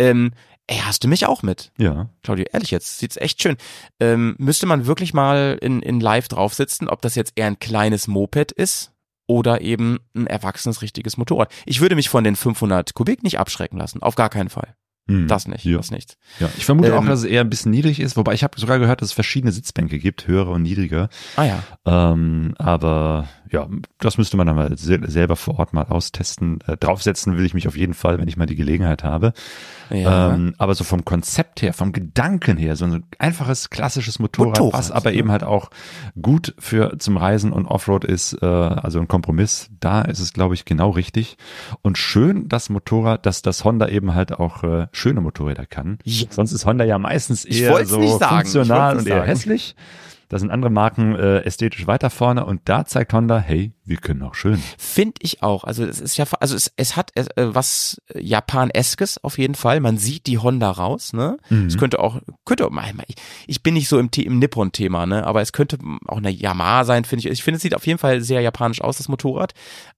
Ähm, 0.00 0.32
ey, 0.66 0.78
hast 0.78 1.04
du 1.04 1.08
mich 1.08 1.26
auch 1.26 1.44
mit? 1.44 1.70
Ja. 1.78 2.10
Claudia, 2.24 2.46
ehrlich 2.52 2.72
jetzt, 2.72 2.98
sieht's 2.98 3.16
echt 3.16 3.40
schön. 3.40 3.56
Ähm, 4.00 4.34
müsste 4.38 4.66
man 4.66 4.86
wirklich 4.86 5.14
mal 5.14 5.56
in, 5.60 5.82
in 5.82 6.00
live 6.00 6.26
drauf 6.26 6.52
sitzen, 6.54 6.88
ob 6.88 7.00
das 7.00 7.14
jetzt 7.14 7.34
eher 7.36 7.46
ein 7.46 7.60
kleines 7.60 8.08
Moped 8.08 8.50
ist 8.50 8.92
oder 9.30 9.60
eben 9.60 10.00
ein 10.16 10.26
erwachsenes 10.26 10.82
richtiges 10.82 11.16
Motorrad. 11.16 11.52
Ich 11.64 11.80
würde 11.80 11.94
mich 11.94 12.08
von 12.08 12.24
den 12.24 12.34
500 12.34 12.94
Kubik 12.94 13.22
nicht 13.22 13.38
abschrecken 13.38 13.78
lassen, 13.78 14.02
auf 14.02 14.16
gar 14.16 14.28
keinen 14.28 14.50
Fall. 14.50 14.74
Hm. 15.08 15.28
Das 15.28 15.46
nicht, 15.46 15.64
Ja. 15.64 15.76
das 15.76 15.92
nicht. 15.92 16.16
Ja, 16.40 16.50
ich 16.56 16.64
vermute 16.64 16.94
auch, 16.96 17.02
Ähm, 17.02 17.06
dass 17.08 17.20
es 17.20 17.24
eher 17.26 17.40
ein 17.40 17.48
bisschen 17.48 17.70
niedrig 17.70 18.00
ist, 18.00 18.16
wobei 18.16 18.34
ich 18.34 18.42
habe 18.42 18.58
sogar 18.58 18.80
gehört, 18.80 19.00
dass 19.02 19.10
es 19.10 19.12
verschiedene 19.14 19.52
Sitzbänke 19.52 20.00
gibt, 20.00 20.26
höhere 20.26 20.50
und 20.50 20.62
niedrige. 20.62 21.08
Ah 21.36 21.44
ja. 21.44 21.62
Ähm, 21.86 22.54
aber 22.58 23.28
ja, 23.50 23.68
das 23.98 24.18
müsste 24.18 24.36
man 24.36 24.46
dann 24.46 24.56
mal 24.56 24.76
se 24.76 25.00
selber 25.06 25.36
vor 25.36 25.58
Ort 25.58 25.72
mal 25.72 25.84
austesten. 25.84 26.60
Äh, 26.66 26.76
draufsetzen 26.76 27.36
will 27.36 27.44
ich 27.44 27.54
mich 27.54 27.66
auf 27.66 27.76
jeden 27.76 27.94
Fall, 27.94 28.18
wenn 28.18 28.28
ich 28.28 28.36
mal 28.36 28.46
die 28.46 28.56
Gelegenheit 28.56 29.02
habe. 29.02 29.32
ja. 29.90 30.34
Ähm, 30.34 30.54
aber 30.58 30.74
so 30.74 30.84
vom 30.84 31.04
Konzept 31.04 31.62
her, 31.62 31.72
vom 31.72 31.92
Gedanken 31.92 32.56
her, 32.56 32.76
so 32.76 32.84
ein 32.84 33.04
einfaches, 33.18 33.70
klassisches 33.70 34.18
Motorrad, 34.18 34.60
Motorrad, 34.60 34.78
was 34.78 34.90
aber 34.90 35.10
ja. 35.10 35.18
eben 35.18 35.30
halt 35.30 35.42
auch 35.42 35.70
gut 36.20 36.54
für 36.58 36.98
zum 36.98 37.16
Reisen 37.16 37.52
und 37.52 37.66
Offroad 37.66 38.04
ist, 38.04 38.38
äh, 38.40 38.46
also 38.46 39.00
ein 39.00 39.08
Kompromiss, 39.08 39.68
da 39.80 40.02
ist 40.02 40.20
es, 40.20 40.32
glaube 40.32 40.54
ich, 40.54 40.64
genau 40.64 40.90
richtig. 40.90 41.36
Und 41.82 41.98
schön 41.98 42.48
das 42.48 42.70
Motorrad, 42.70 43.26
dass 43.26 43.42
das 43.42 43.64
Honda 43.64 43.88
eben 43.88 44.14
halt 44.14 44.32
auch 44.32 44.62
äh, 44.62 44.86
schöne 44.92 45.20
Motorräder 45.20 45.66
kann. 45.66 45.98
Ja. 46.04 46.26
Sonst 46.30 46.52
ist 46.52 46.66
Honda 46.66 46.84
ja 46.84 46.98
meistens 46.98 47.44
Ich 47.44 47.62
eher 47.62 47.84
so 47.84 47.98
nicht 47.98 48.18
sagen, 48.18 48.46
ich 48.46 48.52
funktional 48.52 48.96
und 48.96 49.06
eher 49.06 49.24
hässlich. 49.24 49.74
Da 50.30 50.38
sind 50.38 50.52
andere 50.52 50.70
Marken 50.70 51.16
äh, 51.16 51.40
ästhetisch 51.40 51.88
weiter 51.88 52.08
vorne 52.08 52.46
und 52.46 52.60
da 52.66 52.84
zeigt 52.84 53.12
Honda, 53.12 53.40
hey, 53.40 53.72
wir 53.84 53.96
können 53.96 54.22
auch 54.22 54.36
schön. 54.36 54.62
Finde 54.78 55.16
ich 55.22 55.42
auch. 55.42 55.64
Also 55.64 55.84
es 55.84 56.00
ist 56.00 56.16
ja, 56.18 56.24
also 56.38 56.54
es, 56.54 56.72
es 56.76 56.94
hat 56.94 57.10
äh, 57.16 57.24
was 57.36 58.00
Japan-eskes 58.14 59.24
auf 59.24 59.38
jeden 59.38 59.56
Fall. 59.56 59.80
Man 59.80 59.98
sieht 59.98 60.28
die 60.28 60.38
Honda 60.38 60.70
raus, 60.70 61.12
ne? 61.12 61.36
Mhm. 61.48 61.66
Es 61.66 61.76
könnte 61.76 61.98
auch, 61.98 62.20
könnte 62.44 62.64
auch, 62.64 62.70
ich, 63.08 63.16
ich 63.48 63.62
bin 63.64 63.74
nicht 63.74 63.88
so 63.88 63.98
im, 63.98 64.08
im 64.16 64.38
Nippon-Thema, 64.38 65.04
ne? 65.04 65.26
Aber 65.26 65.40
es 65.40 65.52
könnte 65.52 65.78
auch 66.06 66.18
eine 66.18 66.30
Yamaha 66.30 66.84
sein, 66.84 67.04
finde 67.04 67.26
ich. 67.26 67.32
Ich 67.32 67.42
finde, 67.42 67.56
es 67.56 67.62
sieht 67.62 67.74
auf 67.74 67.88
jeden 67.88 67.98
Fall 67.98 68.20
sehr 68.20 68.40
japanisch 68.40 68.80
aus, 68.82 68.98
das 68.98 69.08
Motorrad. 69.08 69.52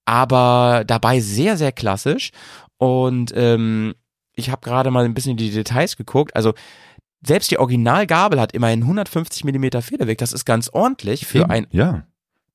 Aber 0.07 0.85
dabei 0.87 1.21
sehr, 1.21 1.59
sehr 1.59 1.73
klassisch. 1.73 2.31
Und 2.79 3.35
ähm, 3.37 3.93
ich 4.35 4.49
habe 4.49 4.63
gerade 4.63 4.91
mal 4.91 5.05
ein 5.05 5.13
bisschen 5.13 5.33
in 5.33 5.37
die 5.37 5.51
Details 5.51 5.99
geguckt. 5.99 6.35
Also 6.35 6.55
selbst 7.25 7.51
die 7.51 7.59
Originalgabel 7.59 8.41
hat 8.41 8.53
immerhin 8.53 8.83
150 8.83 9.45
Millimeter 9.45 9.83
Federweg. 9.83 10.19
Das 10.19 10.33
ist 10.33 10.45
ganz 10.45 10.69
ordentlich 10.69 11.27
für 11.27 11.49
ein 11.49 11.67
ja. 11.71 12.05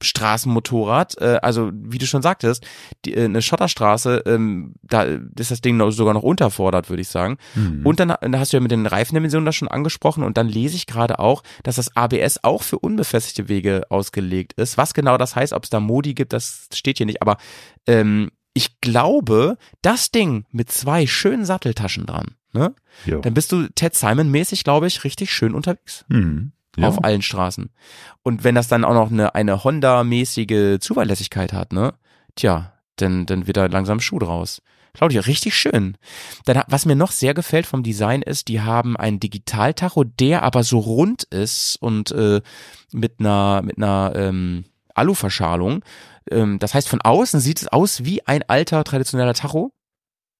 Straßenmotorrad, 0.01 1.19
äh, 1.19 1.39
also 1.41 1.71
wie 1.73 1.97
du 1.97 2.05
schon 2.05 2.21
sagtest, 2.21 2.65
die, 3.05 3.15
äh, 3.15 3.25
eine 3.25 3.41
Schotterstraße, 3.41 4.23
ähm, 4.27 4.75
da 4.83 5.03
ist 5.03 5.49
das 5.49 5.61
Ding 5.61 5.77
noch, 5.77 5.89
sogar 5.89 6.13
noch 6.13 6.23
unterfordert, 6.23 6.89
würde 6.89 7.01
ich 7.01 7.07
sagen. 7.07 7.37
Mhm. 7.55 7.85
Und 7.85 7.99
dann, 7.99 8.13
dann 8.21 8.39
hast 8.39 8.53
du 8.53 8.57
ja 8.57 8.61
mit 8.61 8.71
den 8.71 8.85
Reifendimensionen 8.85 9.45
das 9.45 9.55
schon 9.55 9.67
angesprochen 9.67 10.23
und 10.23 10.37
dann 10.37 10.47
lese 10.47 10.75
ich 10.75 10.85
gerade 10.85 11.17
auch, 11.19 11.41
dass 11.63 11.77
das 11.77 11.95
ABS 11.95 12.43
auch 12.43 12.61
für 12.61 12.77
unbefestigte 12.77 13.49
Wege 13.49 13.83
ausgelegt 13.89 14.53
ist. 14.53 14.77
Was 14.77 14.93
genau 14.93 15.17
das 15.17 15.35
heißt, 15.35 15.53
ob 15.53 15.63
es 15.63 15.71
da 15.71 15.79
Modi 15.79 16.13
gibt, 16.13 16.33
das 16.33 16.67
steht 16.73 16.97
hier 16.97 17.07
nicht, 17.07 17.21
aber 17.21 17.37
ähm, 17.87 18.29
ich 18.57 18.81
glaube, 18.81 19.57
das 19.83 20.09
Ding 20.09 20.45
mit 20.51 20.71
zwei 20.71 21.05
schönen 21.05 21.45
Satteltaschen 21.45 22.07
dran, 22.07 22.35
ne? 22.53 22.73
Jo. 23.05 23.21
Dann 23.21 23.35
bist 23.35 23.51
du 23.51 23.67
Ted 23.69 23.93
Simon 23.93 24.31
mäßig, 24.31 24.63
glaube 24.63 24.87
ich, 24.87 25.03
richtig 25.03 25.31
schön 25.31 25.53
unterwegs. 25.53 26.03
Mhm. 26.09 26.51
Ja. 26.75 26.89
auf 26.89 27.03
allen 27.03 27.23
Straßen. 27.23 27.71
Und 28.21 28.43
wenn 28.43 28.53
das 28.53 28.67
dann 28.67 28.85
auch 28.85 28.93
noch 28.93 29.09
eine, 29.09 29.33
eine 29.33 29.63
Honda-mäßige 29.63 30.77
Zuverlässigkeit 30.79 31.51
hat, 31.51 31.73
ne? 31.73 31.95
Tja, 32.35 32.73
dann, 32.97 33.25
dann 33.25 33.47
wird 33.47 33.57
da 33.57 33.65
langsam 33.65 33.99
Schuh 33.99 34.19
draus. 34.19 34.61
Claudia, 34.93 35.21
richtig 35.21 35.55
schön. 35.55 35.97
Dann, 36.45 36.61
was 36.67 36.85
mir 36.85 36.95
noch 36.95 37.11
sehr 37.11 37.33
gefällt 37.33 37.65
vom 37.65 37.81
Design 37.81 38.21
ist, 38.21 38.47
die 38.47 38.61
haben 38.61 38.95
einen 38.95 39.19
Digitaltacho, 39.19 40.03
der 40.03 40.43
aber 40.43 40.63
so 40.63 40.77
rund 40.77 41.23
ist 41.23 41.77
und 41.79 42.11
äh, 42.11 42.41
mit 42.91 43.19
einer 43.19 43.61
mit 43.63 43.77
einer 43.77 44.13
ähm, 44.15 44.65
Aluverschalung. 44.93 45.83
Ähm, 46.31 46.59
das 46.59 46.73
heißt, 46.73 46.89
von 46.89 47.01
außen 47.01 47.39
sieht 47.39 47.61
es 47.61 47.67
aus 47.67 48.03
wie 48.03 48.25
ein 48.25 48.43
alter 48.47 48.83
traditioneller 48.83 49.33
Tacho. 49.33 49.71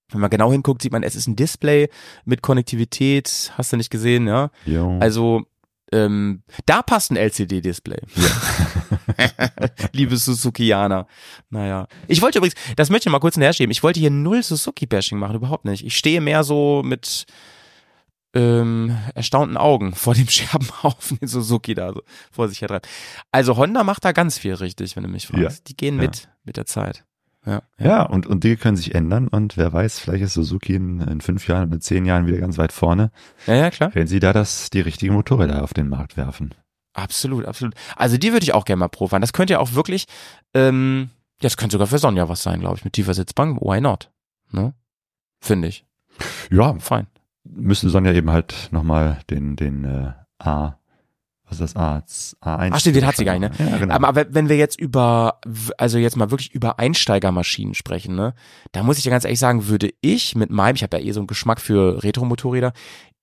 Wenn 0.10 0.22
man 0.22 0.30
genau 0.30 0.52
hinguckt, 0.52 0.82
sieht 0.82 0.92
man, 0.92 1.04
es 1.04 1.16
ist 1.16 1.28
ein 1.28 1.36
Display 1.36 1.90
mit 2.24 2.42
Konnektivität. 2.42 3.52
Hast 3.58 3.74
du 3.74 3.78
nicht 3.78 3.90
gesehen, 3.90 4.28
ja? 4.28 4.52
Jo. 4.66 4.98
Also 5.00 5.44
ähm, 5.92 6.44
da 6.66 6.82
passt 6.82 7.12
ein 7.12 7.18
LCD-Display. 7.18 8.00
Liebe 9.94 10.18
Suzukianer. 10.18 11.08
Naja. 11.50 11.88
Ich 12.08 12.22
wollte 12.22 12.40
übrigens, 12.40 12.56
das 12.76 12.90
möchte 12.90 13.10
ich 13.10 13.12
mal 13.12 13.20
kurz 13.20 13.36
hinterschieben, 13.36 13.72
ich 13.72 13.84
wollte 13.84 14.00
hier 14.00 14.12
null 14.12 14.44
Suzuki-Bashing 14.44 15.18
machen, 15.18 15.36
überhaupt 15.36 15.66
nicht. 15.66 15.86
Ich 15.86 15.98
stehe 15.98 16.22
mehr 16.22 16.44
so 16.44 16.82
mit 16.84 17.26
ähm, 18.38 18.96
erstaunten 19.16 19.58
Augen 19.58 19.94
vor 19.96 20.14
dem 20.14 20.28
Scherbenhaufen, 20.30 21.18
den 21.20 21.28
Suzuki 21.28 21.74
da 21.74 21.94
so 21.94 22.02
vor 22.32 22.48
sich 22.50 22.62
her 22.62 22.68
treibt. 22.68 22.88
Also 23.32 23.58
Honda 23.58 23.84
macht 23.84 24.06
da 24.06 24.12
ganz 24.12 24.38
viel 24.38 24.54
richtig, 24.54 24.96
wenn 24.96 25.04
du 25.04 25.10
mich 25.10 25.28
fragst. 25.28 25.60
Ja. 25.60 25.64
Die 25.68 25.76
gehen 25.78 25.96
Ja. 25.96 26.02
mit, 26.04 26.30
mit 26.44 26.58
der 26.58 26.66
Zeit. 26.66 27.04
Ja. 27.46 27.62
Ja, 27.80 28.02
und, 28.04 28.28
und 28.28 28.44
Dinge 28.44 28.58
können 28.58 28.76
sich 28.76 28.94
ändern 28.94 29.30
und 29.30 29.56
wer 29.56 29.72
weiß, 29.72 30.00
vielleicht 30.00 30.24
ist 30.24 30.34
Suzuki 30.34 30.76
in, 30.76 31.00
in 31.00 31.22
fünf 31.22 31.48
Jahren 31.48 31.70
oder 31.70 31.80
zehn 31.80 32.06
Jahren 32.06 32.28
wieder 32.28 32.40
ganz 32.40 32.58
weit 32.58 32.74
vorne, 32.74 33.10
Ja, 33.46 33.56
ja, 33.56 33.70
klar. 33.72 33.90
wenn 33.94 34.06
sie 34.08 34.20
da 34.20 34.34
das, 34.34 34.70
die 34.70 34.82
richtigen 34.82 35.14
Motorräder 35.14 35.64
auf 35.64 35.74
den 35.74 35.88
Markt 35.88 36.18
werfen. 36.18 36.54
Absolut, 36.94 37.46
absolut. 37.46 37.74
Also 37.96 38.18
die 38.18 38.34
würde 38.34 38.44
ich 38.44 38.54
auch 38.54 38.66
gerne 38.66 38.80
mal 38.82 38.88
profahren. 38.90 39.22
Das 39.22 39.32
könnte 39.32 39.54
ja 39.54 39.60
auch 39.60 39.74
wirklich, 39.74 40.06
ähm, 40.54 41.10
ja, 41.42 41.44
das 41.48 41.56
könnte 41.56 41.74
sogar 41.76 41.88
für 41.88 42.00
Sonja 42.00 42.28
was 42.28 42.44
sein, 42.44 42.60
glaube 42.60 42.78
ich, 42.78 42.84
mit 42.84 42.94
tiefer 42.94 43.14
Sitzbank. 43.14 43.62
Why 43.62 43.80
not? 43.80 44.12
Ne? 44.52 44.74
Finde 45.40 45.68
ich. 45.70 45.86
Ja, 46.52 46.76
Fein. 46.80 47.08
Müsste 47.58 47.90
Sonja 47.90 48.14
eben 48.14 48.32
halt 48.32 48.70
nochmal 48.72 49.20
den, 49.30 49.56
den 49.56 49.84
äh, 49.84 50.14
A, 50.40 50.78
was 51.50 51.62
ist 51.62 51.76
das 51.76 52.36
A? 52.42 52.58
A1. 52.58 52.72
Ach 52.74 52.80
stimmt, 52.80 52.98
den 52.98 53.06
hat 53.06 53.16
sie 53.16 53.24
gar 53.24 53.40
nicht, 53.40 53.58
ne? 53.58 53.70
Ja, 53.70 53.78
genau. 53.78 53.96
Aber, 53.96 54.26
wenn 54.34 54.50
wir 54.50 54.58
jetzt 54.58 54.80
über, 54.80 55.40
also 55.78 55.98
jetzt 55.98 56.18
mal 56.18 56.30
wirklich 56.30 56.54
über 56.54 56.78
Einsteigermaschinen 56.78 57.74
sprechen, 57.74 58.16
ne, 58.16 58.34
da 58.74 58.84
muss 58.84 58.98
ich 58.98 59.04
dir 59.04 59.12
ganz 59.12 59.24
ehrlich 59.24 59.40
sagen, 59.40 59.68
würde 59.68 59.92
ich 60.02 60.36
mit 60.36 60.50
meinem, 60.50 60.76
ich 60.76 60.84
habe 60.84 60.98
ja 60.98 61.04
eh 61.04 61.12
so 61.12 61.22
einen 61.22 61.28
Geschmack 61.28 61.62
für 61.62 62.04
Retro-Motorräder, 62.04 62.74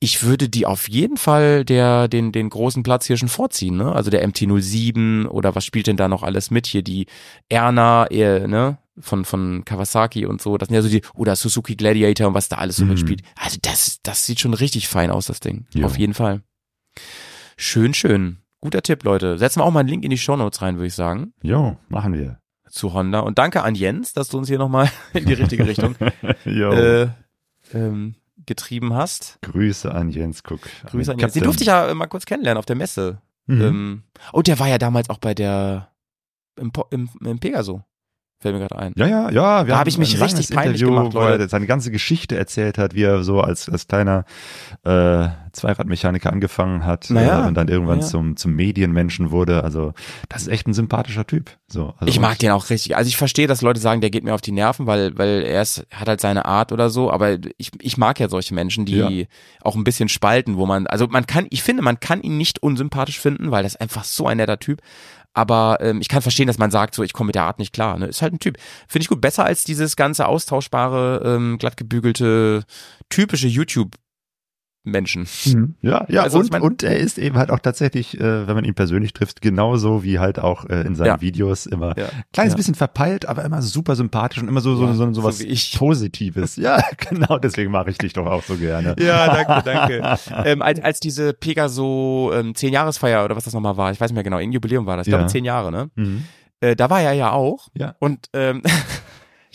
ich 0.01 0.22
würde 0.22 0.49
die 0.49 0.66
auf 0.66 0.89
jeden 0.89 1.16
Fall 1.16 1.64
der, 1.64 2.09
den, 2.09 2.32
den 2.32 2.49
großen 2.49 2.82
Platz 2.82 3.07
hier 3.07 3.16
schon 3.16 3.28
vorziehen, 3.28 3.76
ne? 3.76 3.93
Also 3.93 4.11
der 4.11 4.26
MT-07 4.26 5.26
oder 5.26 5.55
was 5.55 5.64
spielt 5.64 5.87
denn 5.87 5.97
da 5.97 6.09
noch 6.09 6.22
alles 6.22 6.51
mit? 6.51 6.66
Hier 6.66 6.82
die 6.82 7.07
Erna, 7.49 8.07
äh, 8.07 8.47
ne? 8.47 8.78
Von, 9.01 9.24
von 9.24 9.64
Kawasaki 9.64 10.24
und 10.24 10.40
so. 10.40 10.57
Das 10.57 10.68
sind 10.68 10.76
ja 10.76 10.82
so 10.82 10.88
die, 10.88 11.03
oder 11.14 11.34
Suzuki 11.34 11.74
Gladiator 11.74 12.28
und 12.28 12.34
was 12.34 12.49
da 12.49 12.57
alles 12.59 12.76
so 12.76 12.84
Mhm. 12.84 12.90
mitspielt. 12.90 13.22
Also 13.36 13.59
das, 13.61 13.99
das 14.05 14.24
sieht 14.24 14.38
schon 14.38 14.55
richtig 14.55 14.86
fein 14.88 15.11
aus, 15.11 15.26
das 15.26 15.40
Ding. 15.40 15.66
Jo. 15.74 15.86
Auf 15.86 15.99
jeden 15.99 16.14
Fall. 16.14 16.42
Schön, 17.57 17.95
schön. 17.95 18.38
Guter 18.61 18.82
Tipp, 18.82 19.03
Leute. 19.05 19.36
Setzen 19.38 19.61
wir 19.61 19.64
auch 19.64 19.70
mal 19.72 19.80
einen 19.80 19.88
Link 19.88 20.05
in 20.05 20.11
die 20.11 20.18
Shownotes 20.18 20.62
rein, 20.62 20.76
würde 20.76 20.86
ich 20.86 20.95
sagen, 20.95 21.34
jo, 21.42 21.76
machen 21.88 22.14
wir. 22.14 22.38
zu 22.70 22.92
Honda. 22.95 23.20
Und 23.20 23.38
danke 23.38 23.62
an 23.62 23.74
Jens, 23.74 24.12
dass 24.12 24.28
du 24.28 24.38
uns 24.38 24.49
hier 24.49 24.59
nochmal 24.59 24.90
in 25.12 25.26
die 25.26 25.34
richtige 25.34 25.66
Richtung 25.66 25.97
äh, 26.45 27.09
ähm, 27.72 28.14
getrieben 28.47 28.95
hast. 28.95 29.38
Grüße 29.42 29.92
an 29.92 30.11
Jens 30.11 30.42
Cook. 30.49 30.61
Grüße 30.86 31.12
an 31.12 31.18
Jens. 31.18 31.32
Den 31.34 31.42
durfte 31.45 31.62
ich 31.62 31.68
ja 31.68 31.92
mal 31.95 32.07
kurz 32.07 32.26
kennenlernen 32.26 32.59
auf 32.59 32.66
der 32.66 32.76
Messe. 32.76 33.20
Mhm. 33.47 33.61
Ähm, 33.61 34.03
oh, 34.32 34.42
der 34.42 34.59
war 34.59 34.68
ja 34.68 34.78
damals 34.78 35.11
auch 35.11 35.18
bei 35.18 35.34
der 35.34 35.90
im, 36.57 36.72
im, 36.90 37.11
im 37.24 37.38
Pegaso. 37.38 37.82
Fällt 38.45 38.55
mir 38.57 38.61
gerade 38.61 38.78
ein. 38.78 38.92
Ja, 38.97 39.07
ja, 39.07 39.30
ja. 39.30 39.64
Da 39.64 39.72
hab 39.72 39.78
hatten 39.80 39.88
ich 39.88 39.97
mich 39.97 40.20
richtig 40.20 40.51
peinlich 40.51 40.82
Interview, 40.82 40.99
gemacht, 40.99 41.14
wo 41.14 41.20
er 41.20 41.30
Leute. 41.30 41.49
seine 41.49 41.66
ganze 41.66 41.90
Geschichte 41.90 42.36
erzählt 42.36 42.76
hat, 42.76 42.95
wie 42.95 43.03
er 43.05 43.22
so 43.22 43.40
als, 43.40 43.70
als 43.70 43.88
kleiner 43.88 44.26
äh, 44.84 45.28
Zweiradmechaniker 45.53 46.30
angefangen 46.30 46.84
hat 46.84 47.09
Naja, 47.09 47.45
äh, 47.45 47.49
und 47.49 47.55
dann 47.55 47.68
irgendwann 47.68 48.01
ja. 48.01 48.05
zum, 48.07 48.36
zum 48.36 48.55
Medienmenschen 48.55 49.30
wurde. 49.30 49.64
Also 49.64 49.95
das 50.28 50.42
ist 50.42 50.49
echt 50.49 50.66
ein 50.66 50.74
sympathischer 50.74 51.26
Typ. 51.26 51.53
So, 51.68 51.95
also 51.99 52.07
Ich 52.07 52.20
mag 52.20 52.38
den 52.38 52.51
auch 52.51 52.68
richtig. 52.68 52.97
Also 52.97 53.09
ich 53.09 53.16
verstehe, 53.16 53.47
dass 53.47 53.62
Leute 53.62 53.80
sagen, 53.80 54.03
der 54.03 54.11
geht 54.11 54.24
mir 54.24 54.34
auf 54.34 54.42
die 54.42 54.53
Nerven, 54.53 54.86
weil, 54.86 55.16
weil 55.16 55.42
er 55.42 55.62
ist, 55.62 55.86
hat 55.90 56.09
halt 56.09 56.20
seine 56.20 56.45
Art 56.45 56.70
oder 56.70 56.90
so, 56.90 57.11
aber 57.11 57.38
ich, 57.57 57.70
ich 57.80 57.97
mag 57.97 58.20
ja 58.20 58.28
solche 58.28 58.53
Menschen, 58.55 58.84
die 58.84 58.95
Ja. 58.95 59.26
auch 59.62 59.74
ein 59.74 59.84
bisschen 59.84 60.11
spalten, 60.11 60.59
wo 60.59 60.66
man, 60.66 60.86
also 60.86 61.07
man 61.09 61.26
kann, 61.26 61.47
ich 61.49 61.62
finde, 61.62 61.82
man 61.82 61.99
kann 61.99 62.20
ihn 62.20 62.36
nicht 62.36 62.62
unsympathisch 62.62 63.18
finden, 63.18 63.51
weil 63.51 63.62
das 63.62 63.76
einfach 63.76 64.05
so 64.05 64.26
ein 64.26 64.36
netter 64.36 64.59
Typ. 64.59 64.82
Aber 65.35 65.78
ähm, 65.80 66.01
ich 66.01 66.09
kann 66.09 66.22
verstehen, 66.22 66.47
dass 66.47 66.59
man 66.59 66.70
sagt, 66.70 66.95
so 66.95 67.03
ich 67.03 67.12
komme 67.12 67.26
mit 67.28 67.35
der 67.35 67.45
Art 67.45 67.59
nicht 67.59 67.72
klar. 67.72 67.99
Ne? 67.99 68.07
Ist 68.07 68.22
halt 68.22 68.32
ein 68.32 68.39
Typ. 68.39 68.57
Finde 68.89 69.03
ich 69.03 69.09
gut. 69.09 69.20
Besser 69.20 69.45
als 69.45 69.64
dieses 69.64 69.97
ganze 69.97 70.26
austauschbare, 70.26 71.22
ähm, 71.24 71.59
glattgebügelte, 71.59 72.64
typische 73.09 73.49
YouTube 73.49 73.97
Menschen. 74.85 75.26
Ja, 75.80 76.05
ja, 76.09 76.22
Also, 76.22 76.39
und, 76.39 76.53
mein- 76.53 76.61
und 76.62 76.82
er 76.82 76.99
ist 76.99 77.16
eben 77.18 77.37
halt 77.39 77.51
auch 77.51 77.59
tatsächlich, 77.59 78.20
äh, 78.20 78.47
wenn 78.47 78.55
man 78.55 78.64
ihn 78.64 78.74
persönlich 78.74 79.14
trifft, 79.14 79.41
genauso 79.41 80.05
wie 80.05 80.18
halt 80.18 80.39
auch 80.39 80.66
äh, 80.68 80.82
in 80.82 80.95
seinen 80.95 81.07
Ja. 81.07 81.20
Videos 81.22 81.64
immer 81.66 81.99
Ja. 81.99 82.09
kleines 82.32 82.53
Ja. 82.53 82.57
bisschen 82.59 82.74
verpeilt, 82.74 83.26
aber 83.26 83.45
immer 83.45 83.62
super 83.62 83.97
sympathisch 83.97 84.43
und 84.43 84.49
immer 84.49 84.61
so, 84.61 84.76
so, 84.76 84.87
so, 84.89 84.93
so, 84.93 85.12
so 85.14 85.22
was 85.24 85.41
wie 85.41 85.45
ich. 85.47 85.76
Positives. 85.78 86.57
Ja, 86.57 86.82
genau, 87.11 87.39
deswegen 87.39 87.70
mache 87.70 87.91
ich 87.91 87.99
dich 87.99 88.12
doch 88.12 88.26
auch 88.26 88.43
so 88.43 88.57
gerne. 88.57 88.95
Ja, 88.99 89.43
danke, 89.43 89.62
danke. 89.64 90.18
ähm, 90.45 90.61
als, 90.62 90.80
als 90.80 91.01
diese 91.01 91.32
Pegaso 91.32 92.30
ähm, 92.35 92.55
10 92.55 92.72
Jahresfeier 92.72 93.24
oder 93.24 93.37
was 93.37 93.45
das 93.45 93.55
nochmal 93.55 93.76
war, 93.78 93.91
ich 93.91 94.01
weiß 94.01 94.11
nicht 94.11 94.14
mehr 94.16 94.22
genau, 94.24 94.37
ein 94.37 94.53
Jubiläum 94.53 94.85
war 94.87 94.99
das, 94.99 95.07
ich 95.07 95.11
glaube 95.12 95.26
10 95.26 95.45
Jahre, 95.47 95.72
ne? 95.72 95.91
Mhm. 95.95 96.24
Äh, 96.61 96.76
da 96.76 96.89
war 96.91 97.01
er 97.01 97.12
ja 97.12 97.32
auch. 97.32 97.68
Ja. 97.76 97.95
Und 97.99 98.28
ähm, 98.32 98.62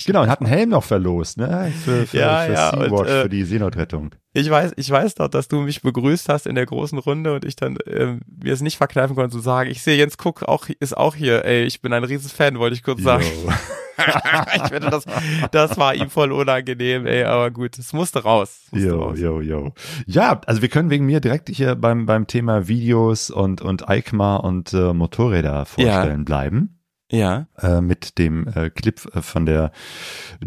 Genau, 0.06 0.24
und 0.24 0.30
hat 0.30 0.40
einen 0.42 0.50
Helm 0.50 0.70
noch 0.70 0.84
verlost, 0.84 1.38
ne? 1.38 1.72
Für, 1.84 2.06
für, 2.06 2.18
Ja, 2.18 2.42
für 2.42 2.54
ja, 2.54 2.72
Sea-Watch, 2.72 3.10
äh, 3.10 3.22
für 3.24 3.30
die 3.30 3.44
Seenotrettung. 3.44 4.16
ich 4.34 4.50
weiß, 4.50 4.74
ich 4.76 4.90
weiß 4.90 5.16
doch, 5.16 5.28
dass 5.28 5.48
du 5.48 5.62
mich 5.62 5.82
begrüßt 5.82 6.30
hast 6.30 6.48
in 6.48 6.56
der 6.56 6.66
großen 6.66 6.98
Runde 6.98 7.34
und 7.34 7.46
ich 7.46 7.56
dann 7.56 7.78
ähm, 7.86 8.22
mir 8.42 8.54
es 8.54 8.62
nicht 8.62 8.78
verkneifen 8.78 9.16
konnte 9.16 9.32
zu 9.32 9.40
sagen, 9.40 9.70
ich 9.70 9.82
sehe 9.82 9.98
Jens 9.98 10.18
Cook 10.24 10.44
auch 10.44 10.68
ist 10.80 10.96
auch 10.98 11.16
hier, 11.16 11.46
ey, 11.46 11.64
ich 11.64 11.82
bin 11.82 11.94
ein 11.94 12.04
riesen 12.04 12.30
Fan, 12.30 12.60
wollte 12.60 12.76
ich 12.76 12.84
kurz 12.84 13.02
sagen. 13.02 13.26
Jo. 13.46 13.52
ich 14.56 14.64
finde, 14.64 14.90
das, 14.90 15.06
das 15.52 15.78
war 15.78 15.96
ihm 15.96 16.10
voll 16.10 16.32
unangenehm, 16.32 17.06
ey, 17.06 17.24
aber 17.24 17.52
gut, 17.52 17.78
es 17.78 17.94
musste 17.94 18.24
raus. 18.24 18.62
Es 18.66 18.72
musste 18.72 18.88
Jo, 18.88 19.02
raus. 19.02 19.20
jo, 19.20 19.42
jo. 19.42 19.74
Ja, 20.06 20.42
also 20.46 20.62
wir 20.62 20.70
können 20.70 20.90
wegen 20.90 21.06
mir 21.06 21.20
direkt 21.20 21.50
hier 21.50 21.76
beim, 21.76 22.06
beim 22.06 22.28
Thema 22.28 22.68
Videos 22.68 23.30
und, 23.30 23.62
und 23.62 23.90
EICMA 23.90 24.38
und 24.38 24.74
äh, 24.74 24.94
Motorräder 24.94 25.66
vorstellen 25.66 26.26
bleiben. 26.26 26.79
Ja, 27.12 27.48
äh, 27.60 27.82
mit 27.82 28.20
dem 28.20 28.48
äh, 28.48 28.70
Clip 28.70 29.00
äh, 29.16 29.22
von 29.24 29.48
der 29.48 29.72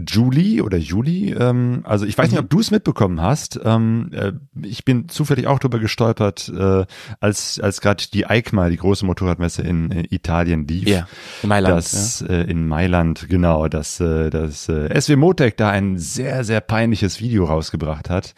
Julie 0.08 0.62
oder 0.62 0.78
Julie. 0.78 1.34
Ähm, 1.34 1.80
also 1.84 2.06
ich 2.06 2.16
weiß 2.16 2.30
nicht, 2.30 2.38
Mhm. 2.38 2.44
ob 2.44 2.50
du 2.50 2.60
es 2.60 2.70
mitbekommen 2.70 3.20
hast. 3.20 3.58
Ähm, 3.64 4.10
äh, 4.12 4.32
ich 4.62 4.84
bin 4.84 5.08
zufällig 5.08 5.48
auch 5.48 5.58
drüber 5.58 5.80
gestolpert, 5.80 6.48
äh, 6.56 6.84
als 7.20 7.58
als 7.60 7.80
gerade 7.80 8.04
die 8.14 8.26
EICMA, 8.26 8.68
die 8.68 8.76
große 8.76 9.04
Motorradmesse 9.04 9.62
in 9.62 9.90
Italien 10.10 10.66
lief. 10.68 10.88
ja, 10.88 11.08
in 11.42 11.48
Mailand. 11.48 11.76
Das 11.76 12.22
äh, 12.22 12.42
in 12.48 12.68
Mailand, 12.68 13.28
genau, 13.28 13.66
dass 13.68 13.96
das 13.98 14.64
SW 14.66 15.16
Motec 15.16 15.56
da 15.56 15.70
ein 15.70 15.98
sehr, 15.98 16.44
sehr 16.44 16.60
peinliches 16.60 17.20
Video 17.20 17.44
rausgebracht 17.44 18.08
hat, 18.08 18.34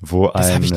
wo 0.00 0.28
Das 0.28 0.50
ein, 0.52 0.60
nicht 0.60 0.74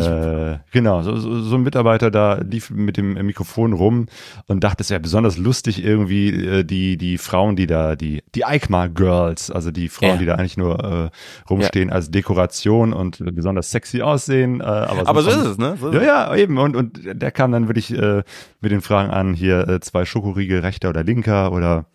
genau, 0.72 1.04
so, 1.04 1.16
so, 1.18 1.40
so 1.42 1.56
ein 1.56 1.62
Mitarbeiter 1.64 2.10
da 2.10 2.36
lief 2.42 2.70
mit 2.72 2.98
dem 2.98 3.14
Mikrofon 3.14 3.74
rum 3.74 4.08
und 4.48 4.64
dachte, 4.64 4.82
es 4.82 4.90
wäre 4.90 5.00
besonders 5.00 5.38
lustig 5.38 5.84
irgendwie 5.84 6.30
äh, 6.30 6.64
die, 6.80 6.98
die 6.98 7.18
Frauen, 7.18 7.56
die 7.58 7.68
da, 7.68 7.96
die, 7.98 8.24
die 8.36 8.44
EICMA 8.46 8.88
Girls, 8.88 9.52
also 9.52 9.70
die 9.72 9.90
Frauen, 9.90 10.12
Ja. 10.12 10.18
die 10.18 10.26
da 10.26 10.36
eigentlich 10.36 10.56
nur 10.58 11.12
äh, 11.12 11.50
rumstehen 11.50 11.92
als 11.92 12.10
Dekoration 12.10 12.94
und 12.94 13.22
besonders 13.36 13.70
sexy 13.72 14.02
aussehen. 14.02 14.62
Äh, 14.62 14.64
aber, 14.64 15.08
Aber 15.10 15.22
so 15.22 15.32
von- 15.32 15.40
ist 15.42 15.46
es, 15.48 15.58
ne? 15.58 15.78
So 15.80 15.92
ja, 15.92 16.02
ja, 16.02 16.36
eben. 16.36 16.58
Und, 16.58 16.76
und 16.76 17.02
der 17.04 17.32
kam 17.32 17.52
dann 17.52 17.68
wirklich 17.68 17.92
äh, 17.92 18.24
mit 18.62 18.72
den 18.72 18.82
Fragen 18.82 19.10
an, 19.12 19.34
hier 19.34 19.68
äh, 19.68 19.80
zwei 19.82 20.06
Schokoriegel, 20.06 20.60
rechter 20.62 20.90
oder 20.90 21.04
linker 21.04 21.52
oder 21.52 21.86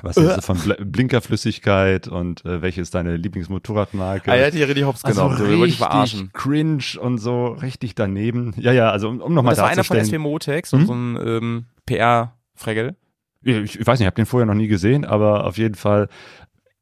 was 0.00 0.16
ist 0.16 0.28
das 0.36 0.44
von 0.46 0.56
Bl 0.58 0.76
Blinkerflüssigkeit 0.84 2.06
und 2.06 2.44
äh, 2.44 2.62
welche 2.62 2.80
ist 2.80 2.94
deine 2.94 3.16
Lieblingsmotorradmarke? 3.16 4.30
Ah, 4.30 4.36
er 4.36 4.46
hat 4.46 4.54
hier 4.54 4.68
richtig 4.68 4.84
hops 4.84 5.02
genommen, 5.02 5.36
so, 5.36 5.44
wollten 5.44 5.62
dich 5.64 5.78
verarschen. 5.78 6.18
richtig 6.20 6.34
cringe 6.34 6.84
und 7.00 7.18
so 7.18 7.46
richtig 7.48 7.94
daneben. 7.96 8.54
Ja, 8.58 8.70
ja, 8.72 8.90
also 8.90 9.08
um, 9.08 9.20
um 9.20 9.34
nochmal 9.34 9.52
das 9.54 9.62
war 9.62 9.70
einer 9.70 9.82
von 9.82 9.96
darzustellen. 9.96 10.22
SW 10.22 10.28
Motex, 10.30 10.70
so, 10.70 10.78
Hm? 10.78 10.86
so 10.86 10.92
ein 10.94 11.18
ähm, 11.20 11.64
PR-Fregel. 11.86 12.94
Ich, 13.42 13.78
ich 13.80 13.86
weiß 13.86 13.98
nicht, 13.98 14.04
ich 14.04 14.06
habe 14.06 14.16
den 14.16 14.26
vorher 14.26 14.46
noch 14.46 14.54
nie 14.54 14.68
gesehen, 14.68 15.04
aber 15.04 15.44
auf 15.46 15.58
jeden 15.58 15.74
Fall, 15.74 16.08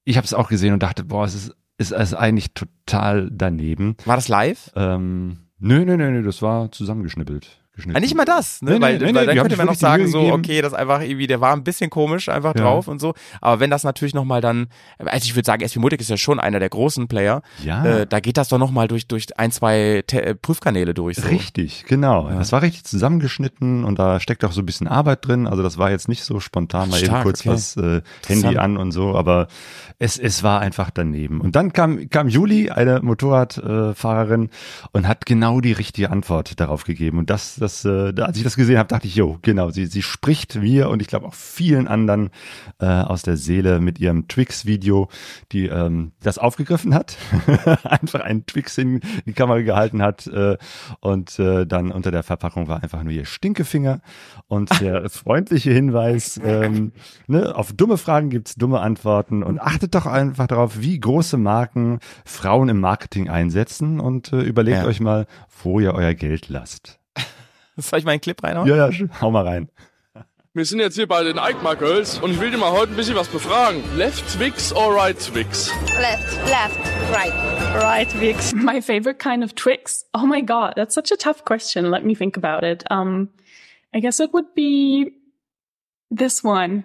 ich 0.04 0.16
habe 0.16 0.24
es 0.24 0.34
auch 0.34 0.48
gesehen 0.48 0.72
und 0.72 0.82
dachte, 0.82 1.04
boah, 1.04 1.24
es 1.24 1.34
ist, 1.34 1.56
es 1.78 1.90
ist 1.90 2.14
eigentlich 2.14 2.54
total 2.54 3.28
daneben. 3.30 3.96
War 4.04 4.16
das 4.16 4.28
live? 4.28 4.70
Ähm, 4.74 5.48
nö, 5.58 5.84
nö, 5.84 5.96
nö, 5.96 6.10
nö, 6.10 6.22
das 6.22 6.40
war 6.42 6.72
zusammengeschnippelt. 6.72 7.62
Geschnitten. 7.76 7.96
Ah, 7.96 8.00
nicht 8.00 8.14
mal 8.16 8.24
das, 8.24 8.62
ne? 8.62 8.72
Nee, 8.72 8.80
weil, 8.80 8.98
nee, 8.98 9.04
weil 9.04 9.12
nee, 9.12 9.26
dann 9.26 9.38
könnte 9.38 9.56
man 9.56 9.66
noch 9.66 9.74
sagen, 9.74 10.08
so, 10.08 10.20
okay, 10.32 10.60
das 10.62 10.74
einfach 10.74 11.00
irgendwie, 11.00 11.26
der 11.26 11.40
war 11.40 11.52
ein 11.52 11.62
bisschen 11.62 11.90
komisch 11.90 12.28
einfach 12.28 12.54
Ja. 12.56 12.62
drauf 12.62 12.88
und 12.88 13.00
so. 13.00 13.14
Aber 13.40 13.60
wenn 13.60 13.70
das 13.70 13.84
natürlich 13.84 14.14
nochmal 14.14 14.40
dann, 14.40 14.66
also 14.98 15.24
ich 15.24 15.36
würde 15.36 15.46
sagen, 15.46 15.66
SW 15.66 15.78
Mutig 15.78 16.00
ist 16.00 16.10
ja 16.10 16.16
schon 16.16 16.40
einer 16.40 16.58
der 16.58 16.68
großen 16.68 17.06
Player. 17.08 17.42
Ja. 17.62 17.84
Äh, 17.84 18.06
da 18.06 18.20
geht 18.20 18.36
das 18.36 18.48
doch 18.48 18.58
nochmal 18.58 18.88
durch, 18.88 19.06
durch 19.06 19.38
ein, 19.38 19.52
zwei 19.52 20.02
Te 20.06 20.22
äh, 20.24 20.34
Prüfkanäle 20.34 20.94
durch. 20.94 21.16
So. 21.16 21.28
Richtig, 21.28 21.84
genau. 21.86 22.28
Ja. 22.28 22.38
Das 22.38 22.52
war 22.52 22.62
richtig 22.62 22.84
zusammengeschnitten 22.84 23.84
und 23.84 23.98
da 23.98 24.20
steckt 24.20 24.44
auch 24.44 24.52
so 24.52 24.62
ein 24.62 24.66
bisschen 24.66 24.88
Arbeit 24.88 25.26
drin. 25.26 25.46
Also 25.46 25.62
das 25.62 25.78
war 25.78 25.90
jetzt 25.90 26.08
nicht 26.08 26.24
so 26.24 26.40
spontan 26.40 26.90
mal 26.90 27.02
eben 27.02 27.22
kurz 27.22 27.40
okay. 27.40 27.50
was 27.50 27.76
äh, 27.76 28.02
Handy 28.26 28.56
an 28.56 28.76
und 28.76 28.92
so, 28.92 29.14
aber 29.14 29.48
es, 29.98 30.18
es 30.18 30.42
war 30.42 30.60
einfach 30.60 30.90
daneben. 30.90 31.40
Und 31.40 31.56
dann 31.56 31.72
kam, 31.72 32.10
kam 32.10 32.28
Juli, 32.28 32.70
eine 32.70 33.00
Motorradfahrerin, 33.00 34.46
äh, 34.46 34.48
und 34.92 35.08
hat 35.08 35.26
genau 35.26 35.60
die 35.60 35.72
richtige 35.72 36.10
Antwort 36.10 36.60
darauf 36.60 36.84
gegeben. 36.84 37.18
Und 37.18 37.30
das, 37.30 37.56
das, 37.66 37.84
äh, 37.84 38.12
als 38.20 38.36
ich 38.36 38.44
das 38.44 38.56
gesehen 38.56 38.78
habe, 38.78 38.88
dachte 38.88 39.06
ich, 39.08 39.16
jo, 39.16 39.38
genau, 39.42 39.70
sie, 39.70 39.86
sie 39.86 40.02
spricht 40.02 40.54
mir 40.56 40.88
und 40.88 41.02
ich 41.02 41.08
glaube 41.08 41.26
auch 41.26 41.34
vielen 41.34 41.88
anderen 41.88 42.30
äh, 42.80 42.86
aus 42.86 43.22
der 43.22 43.36
Seele 43.36 43.80
mit 43.80 43.98
ihrem 43.98 44.28
Twix-Video, 44.28 45.08
die 45.52 45.66
ähm, 45.66 46.12
das 46.22 46.38
aufgegriffen 46.38 46.94
hat, 46.94 47.16
einfach 47.84 48.20
einen 48.20 48.46
Twix 48.46 48.78
in 48.78 49.00
die 49.26 49.32
Kamera 49.32 49.60
gehalten 49.62 50.00
hat 50.02 50.26
äh, 50.28 50.56
und 51.00 51.38
äh, 51.38 51.66
dann 51.66 51.90
unter 51.90 52.10
der 52.10 52.22
Verpackung 52.22 52.68
war 52.68 52.82
einfach 52.82 53.02
nur 53.02 53.12
ihr 53.12 53.24
Stinkefinger 53.24 54.00
und 54.46 54.80
der 54.80 55.08
freundliche 55.10 55.72
Hinweis, 55.72 56.40
ähm, 56.44 56.92
ne, 57.26 57.54
auf 57.56 57.72
dumme 57.72 57.96
Fragen 57.98 58.30
gibt's 58.30 58.54
dumme 58.54 58.80
Antworten 58.80 59.42
und 59.42 59.60
achtet 59.60 59.94
doch 59.94 60.06
einfach 60.06 60.46
darauf, 60.46 60.80
wie 60.80 60.98
große 61.00 61.36
Marken 61.36 61.98
Frauen 62.24 62.68
im 62.68 62.80
Marketing 62.80 63.28
einsetzen 63.28 63.98
und 64.00 64.32
äh, 64.32 64.40
überlegt 64.42 64.78
Ja. 64.78 64.84
euch 64.86 65.00
mal, 65.00 65.26
wo 65.62 65.80
ihr 65.80 65.94
euer 65.94 66.14
Geld 66.14 66.48
lasst. 66.48 67.00
Soll 67.82 67.98
ich 67.98 68.04
mal 68.04 68.12
einen 68.12 68.20
Clip 68.20 68.42
reinhauen? 68.42 68.66
Ja, 68.68 68.88
ja, 68.88 69.08
hau 69.20 69.30
mal 69.30 69.46
rein. 69.46 69.68
Wir 70.54 70.64
sind 70.64 70.80
jetzt 70.80 70.94
hier 70.94 71.06
bei 71.06 71.22
den 71.22 71.38
Eichmar 71.38 71.76
Girls 71.76 72.18
und 72.18 72.30
ich 72.30 72.40
will 72.40 72.50
dir 72.50 72.56
mal 72.56 72.72
heute 72.72 72.92
ein 72.92 72.96
bisschen 72.96 73.14
was 73.14 73.28
befragen. 73.28 73.82
Left 73.94 74.26
Twix 74.32 74.72
or 74.72 74.94
right 74.94 75.18
Twix? 75.18 75.70
Left, 76.00 76.34
left, 76.48 76.78
right. 77.12 77.32
Right, 77.74 78.10
Vix. 78.12 78.54
My 78.54 78.80
favorite 78.80 79.18
kind 79.18 79.44
of 79.44 79.54
Twix. 79.54 80.06
Oh 80.14 80.24
my 80.24 80.40
god, 80.40 80.72
that's 80.76 80.94
such 80.94 81.12
a 81.12 81.16
tough 81.16 81.44
question. 81.44 81.90
Let 81.90 82.06
me 82.06 82.14
think 82.14 82.38
about 82.38 82.64
it. 82.64 82.84
Um, 82.90 83.28
I 83.92 84.00
guess 84.00 84.18
it 84.18 84.32
would 84.32 84.54
be 84.54 85.12
this 86.10 86.42
one. 86.42 86.84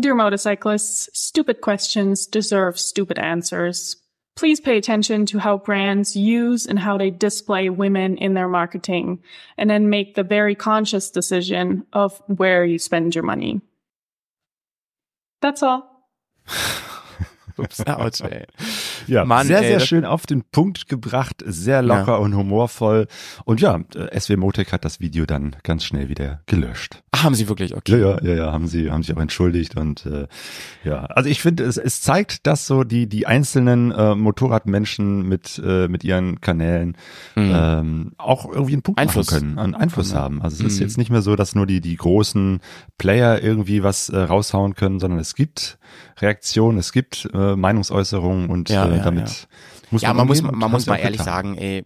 Dear 0.00 0.14
motorcyclists, 0.14 1.10
stupid 1.14 1.60
questions 1.60 2.28
deserve 2.28 2.78
stupid 2.78 3.18
answers. 3.18 3.96
Please 4.34 4.60
pay 4.60 4.78
attention 4.78 5.26
to 5.26 5.38
how 5.38 5.58
brands 5.58 6.16
use 6.16 6.66
and 6.66 6.78
how 6.78 6.96
they 6.96 7.10
display 7.10 7.68
women 7.68 8.16
in 8.16 8.34
their 8.34 8.48
marketing, 8.48 9.22
and 9.58 9.68
then 9.68 9.90
make 9.90 10.14
the 10.14 10.22
very 10.22 10.54
conscious 10.54 11.10
decision 11.10 11.86
of 11.92 12.20
where 12.26 12.64
you 12.64 12.78
spend 12.78 13.14
your 13.14 13.24
money. 13.24 13.60
That's 15.42 15.62
all. 15.62 16.08
Ups, 17.58 17.82
ouch, 17.86 18.22
ey. 18.22 18.46
Ja, 19.06 19.24
Mann, 19.24 19.46
sehr, 19.46 19.58
ey, 19.62 19.66
sehr 19.68 19.80
schön 19.80 20.04
auf 20.04 20.26
den 20.26 20.42
Punkt 20.52 20.88
gebracht, 20.88 21.42
sehr 21.44 21.82
locker 21.82 22.20
und 22.20 22.34
humorvoll. 22.36 23.06
Und 23.44 23.60
ja, 23.60 23.80
äh, 23.94 24.18
SW 24.20 24.36
Motec 24.36 24.72
hat 24.72 24.84
das 24.84 25.00
Video 25.00 25.26
dann 25.26 25.56
ganz 25.62 25.84
schnell 25.84 26.08
wieder 26.08 26.40
gelöscht. 26.46 27.02
Ach, 27.12 27.24
haben 27.24 27.34
sie 27.34 27.48
wirklich, 27.48 27.74
okay. 27.76 27.92
Ja, 28.00 28.18
ja, 28.20 28.22
ja, 28.22 28.34
ja, 28.34 28.52
haben 28.52 28.66
sie, 28.68 28.90
haben 28.90 29.02
sich 29.02 29.14
auch 29.16 29.20
entschuldigt 29.20 29.76
und 29.76 30.06
äh, 30.06 30.26
ja, 30.84 31.04
also 31.06 31.28
ich 31.28 31.40
finde, 31.40 31.64
es, 31.64 31.76
es 31.76 32.00
zeigt, 32.00 32.46
dass 32.46 32.66
so 32.66 32.84
die 32.84 33.08
die 33.08 33.26
einzelnen 33.26 33.90
äh, 33.92 34.14
Motorradmenschen 34.14 35.28
mit 35.28 35.60
äh, 35.64 35.88
mit 35.88 36.04
ihren 36.04 36.40
Kanälen 36.40 36.96
Mhm. 37.34 37.52
ähm, 37.54 38.12
auch 38.18 38.50
irgendwie 38.50 38.74
einen 38.74 38.82
Punkt 38.82 39.00
Einfluss. 39.00 39.30
machen 39.30 39.40
können, 39.40 39.58
einen 39.58 39.74
Einfluss 39.74 40.12
Ja. 40.12 40.18
haben. 40.18 40.42
Also 40.42 40.56
es 40.64 40.72
ist 40.74 40.80
Mhm. 40.80 40.86
jetzt 40.86 40.98
nicht 40.98 41.10
mehr 41.10 41.22
so, 41.22 41.36
dass 41.36 41.54
nur 41.54 41.66
die 41.66 41.80
die 41.80 41.96
großen 41.96 42.60
Player 42.98 43.42
irgendwie 43.42 43.82
was 43.82 44.08
äh, 44.08 44.18
raushauen 44.18 44.74
können, 44.74 45.00
sondern 45.00 45.18
es 45.20 45.34
gibt 45.34 45.78
Reaktionen, 46.20 46.78
es 46.78 46.92
gibt 46.92 47.28
äh, 47.32 47.56
Meinungsäußerungen 47.56 48.48
und 48.50 48.68
Ja, 48.70 48.86
äh, 48.86 48.91
ja, 48.98 49.04
damit 49.04 49.28
ja. 49.28 49.46
muss 49.90 50.02
ja, 50.02 50.08
man 50.08 50.16
man 50.18 50.26
muss, 50.26 50.42
man 50.42 50.70
muss 50.70 50.86
mal 50.86 50.96
ehrlich 50.96 51.22
sagen, 51.22 51.56
ey, 51.56 51.84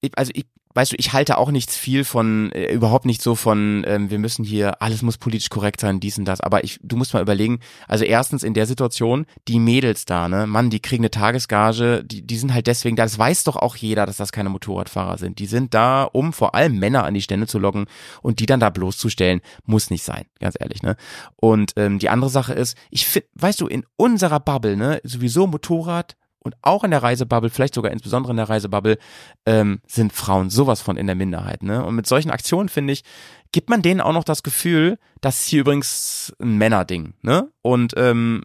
ich, 0.00 0.16
also 0.16 0.32
ich, 0.34 0.46
weißt 0.74 0.92
du, 0.92 0.96
ich 0.98 1.12
halte 1.12 1.38
auch 1.38 1.50
nichts 1.50 1.76
viel 1.76 2.04
von, 2.04 2.50
äh, 2.52 2.72
überhaupt 2.72 3.06
nicht 3.06 3.22
so 3.22 3.34
von, 3.34 3.84
ähm, 3.86 4.10
wir 4.10 4.18
müssen 4.18 4.44
hier, 4.44 4.82
alles 4.82 5.02
muss 5.02 5.18
politisch 5.18 5.48
korrekt 5.48 5.80
sein, 5.80 6.00
dies 6.00 6.18
und 6.18 6.24
das, 6.24 6.40
aber 6.40 6.64
ich, 6.64 6.80
du 6.82 6.96
musst 6.96 7.14
mal 7.14 7.22
überlegen, 7.22 7.60
also 7.86 8.04
erstens 8.04 8.42
in 8.42 8.54
der 8.54 8.66
Situation, 8.66 9.26
die 9.48 9.60
Mädels 9.60 10.04
da, 10.04 10.28
ne, 10.28 10.46
Mann, 10.46 10.70
die 10.70 10.80
kriegen 10.80 11.02
eine 11.02 11.10
Tagesgage, 11.10 12.04
die, 12.04 12.22
die 12.22 12.36
sind 12.36 12.52
halt 12.52 12.66
deswegen 12.66 12.96
da, 12.96 13.04
das 13.04 13.18
weiß 13.18 13.44
doch 13.44 13.56
auch 13.56 13.76
jeder, 13.76 14.04
dass 14.04 14.16
das 14.16 14.32
keine 14.32 14.50
Motorradfahrer 14.50 15.18
sind, 15.18 15.38
die 15.38 15.46
sind 15.46 15.74
da, 15.74 16.04
um 16.04 16.32
vor 16.32 16.54
allem 16.54 16.78
Männer 16.78 17.04
an 17.04 17.14
die 17.14 17.22
Stände 17.22 17.46
zu 17.46 17.58
locken 17.58 17.86
und 18.22 18.40
die 18.40 18.46
dann 18.46 18.60
da 18.60 18.70
bloßzustellen, 18.70 19.40
muss 19.64 19.90
nicht 19.90 20.04
sein, 20.04 20.24
ganz 20.40 20.56
ehrlich, 20.58 20.82
ne, 20.82 20.96
und 21.36 21.72
ähm, 21.76 21.98
die 21.98 22.08
andere 22.08 22.30
Sache 22.30 22.52
ist, 22.52 22.76
ich 22.90 23.06
finde, 23.06 23.28
weißt 23.34 23.60
du, 23.60 23.68
in 23.68 23.86
unserer 23.96 24.40
Bubble, 24.40 24.76
ne, 24.76 25.00
sowieso 25.04 25.46
Motorrad, 25.46 26.16
und 26.44 26.54
auch 26.62 26.84
in 26.84 26.90
der 26.90 27.02
Reisebubble, 27.02 27.50
vielleicht 27.50 27.74
sogar 27.74 27.90
insbesondere 27.90 28.32
in 28.32 28.36
der 28.36 28.48
Reisebubble, 28.48 28.98
ähm, 29.46 29.80
sind 29.86 30.12
Frauen 30.12 30.50
sowas 30.50 30.82
von 30.82 30.96
in 30.96 31.06
der 31.06 31.16
Minderheit. 31.16 31.62
Ne? 31.62 31.84
Und 31.84 31.96
mit 31.96 32.06
solchen 32.06 32.30
Aktionen, 32.30 32.68
finde 32.68 32.92
ich, 32.92 33.02
gibt 33.50 33.70
man 33.70 33.82
denen 33.82 34.02
auch 34.02 34.12
noch 34.12 34.24
das 34.24 34.42
Gefühl, 34.42 34.98
das 35.22 35.40
ist 35.40 35.48
hier 35.48 35.62
übrigens 35.62 36.34
ein 36.38 36.58
Männerding. 36.58 37.14
Ne? 37.22 37.50
Und 37.62 37.94
ähm, 37.96 38.42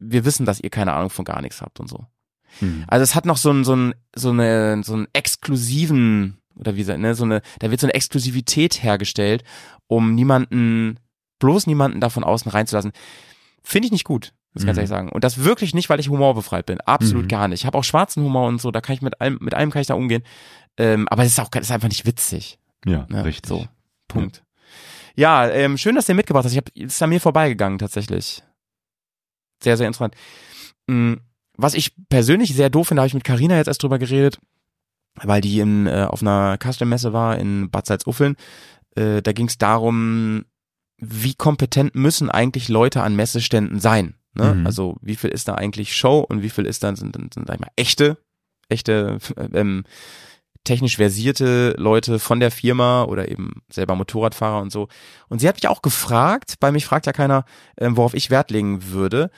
wir 0.00 0.24
wissen, 0.24 0.44
dass 0.44 0.60
ihr 0.60 0.70
keine 0.70 0.92
Ahnung 0.92 1.10
von 1.10 1.24
gar 1.24 1.40
nichts 1.40 1.62
habt 1.62 1.78
und 1.80 1.88
so. 1.88 2.06
Mhm. 2.60 2.84
Also 2.88 3.04
es 3.04 3.14
hat 3.14 3.26
noch 3.26 3.36
so 3.36 3.50
einen 3.50 3.64
so 3.64 3.72
einen 3.72 3.94
so 4.14 4.30
eine 4.30 4.82
so 4.82 4.94
einen 4.94 5.06
exklusiven 5.12 6.38
oder 6.56 6.76
wie 6.76 6.82
sagt, 6.82 6.98
ne, 6.98 7.14
so 7.14 7.24
eine 7.24 7.42
da 7.60 7.70
wird 7.70 7.80
so 7.80 7.86
eine 7.86 7.94
Exklusivität 7.94 8.82
hergestellt, 8.82 9.44
um 9.86 10.14
niemanden 10.14 10.98
bloß 11.38 11.66
niemanden 11.66 12.00
davon 12.00 12.24
außen 12.24 12.50
reinzulassen. 12.50 12.92
Finde 13.62 13.86
ich 13.86 13.92
nicht 13.92 14.04
gut, 14.04 14.32
muss 14.54 14.62
ich 14.62 14.66
ganz 14.66 14.76
Mhm. 14.76 14.80
ehrlich 14.80 14.88
sagen. 14.88 15.08
Und 15.10 15.24
das 15.24 15.44
wirklich 15.44 15.74
nicht, 15.74 15.88
weil 15.90 16.00
ich 16.00 16.08
humorbefreit 16.08 16.66
bin. 16.66 16.80
Absolut 16.80 17.24
Mhm. 17.24 17.28
gar 17.28 17.48
nicht. 17.48 17.60
Ich 17.60 17.66
habe 17.66 17.76
auch 17.78 17.84
schwarzen 17.84 18.22
Humor 18.24 18.48
und 18.48 18.60
so, 18.60 18.70
da 18.70 18.80
kann 18.80 18.94
ich 18.94 19.02
mit 19.02 19.20
allem 19.20 19.38
mit 19.40 19.54
allem 19.54 19.70
kann 19.70 19.80
ich 19.82 19.88
da 19.88 19.94
umgehen. 19.94 20.22
Ähm, 20.76 21.06
aber 21.08 21.22
es 21.24 21.32
ist 21.32 21.40
auch 21.40 21.48
es 21.54 21.62
ist 21.62 21.70
einfach 21.70 21.88
nicht 21.88 22.06
witzig. 22.06 22.58
Ja, 22.86 23.06
Ne? 23.08 23.24
richtig. 23.24 23.48
So. 23.48 23.66
Punkt. 24.08 24.42
Ja, 25.16 25.48
ähm, 25.48 25.76
schön, 25.76 25.96
dass 25.96 26.08
ihr 26.08 26.14
mitgebracht 26.14 26.44
hast. 26.44 26.52
Ich 26.52 26.58
hab, 26.58 26.68
ist 26.70 27.02
an 27.02 27.10
mir 27.10 27.20
vorbeigegangen 27.20 27.78
tatsächlich. 27.78 28.42
Sehr, 29.62 29.76
sehr 29.76 29.86
interessant. 29.88 30.14
Mm, 30.86 31.14
Was 31.60 31.74
ich 31.74 31.92
persönlich 32.08 32.54
sehr 32.54 32.70
doof 32.70 32.86
finde, 32.86 33.00
habe 33.02 33.08
ich 33.08 33.14
mit 33.14 33.24
Carina 33.24 33.56
jetzt 33.56 33.66
erst 33.66 33.82
drüber 33.82 33.98
geredet, 33.98 34.38
weil 35.16 35.40
die 35.40 35.58
in, 35.58 35.88
äh, 35.88 36.06
auf 36.08 36.22
einer 36.22 36.56
Custom-Messe 36.62 37.12
war 37.12 37.36
in 37.36 37.68
Bad 37.68 37.86
Salzuffeln. 37.86 38.36
Äh, 38.94 39.20
da 39.22 39.32
ging 39.32 39.48
es 39.48 39.58
darum, 39.58 40.44
wie 40.98 41.34
kompetent 41.34 41.96
müssen 41.96 42.30
eigentlich 42.30 42.68
Leute 42.68 43.02
an 43.02 43.16
Messeständen 43.16 43.80
sein. 43.80 44.14
Ne? 44.34 44.54
Mhm. 44.54 44.66
Also 44.66 44.96
wie 45.00 45.16
viel 45.16 45.30
ist 45.30 45.48
da 45.48 45.54
eigentlich 45.54 45.96
Show 45.96 46.20
und 46.20 46.42
wie 46.42 46.50
viel 46.50 46.66
ist 46.66 46.82
dann 46.82 46.96
sind, 46.96 47.16
sind, 47.16 47.34
sind 47.34 47.46
sag 47.46 47.54
ich 47.54 47.60
mal, 47.60 47.72
echte, 47.76 48.18
echte 48.68 49.18
ähm, 49.52 49.84
technisch 50.64 50.96
versierte 50.96 51.74
Leute 51.78 52.18
von 52.18 52.40
der 52.40 52.50
Firma 52.50 53.04
oder 53.04 53.30
eben 53.30 53.62
selber 53.70 53.94
Motorradfahrer 53.94 54.60
und 54.60 54.70
so. 54.70 54.88
Und 55.28 55.40
sie 55.40 55.48
hat 55.48 55.56
mich 55.56 55.68
auch 55.68 55.82
gefragt, 55.82 56.56
bei 56.60 56.70
mich 56.70 56.84
fragt 56.84 57.06
ja 57.06 57.12
keiner, 57.12 57.44
ähm, 57.78 57.96
worauf 57.96 58.14
ich 58.14 58.30
Wert 58.30 58.50
legen 58.50 58.90
würde. 58.90 59.30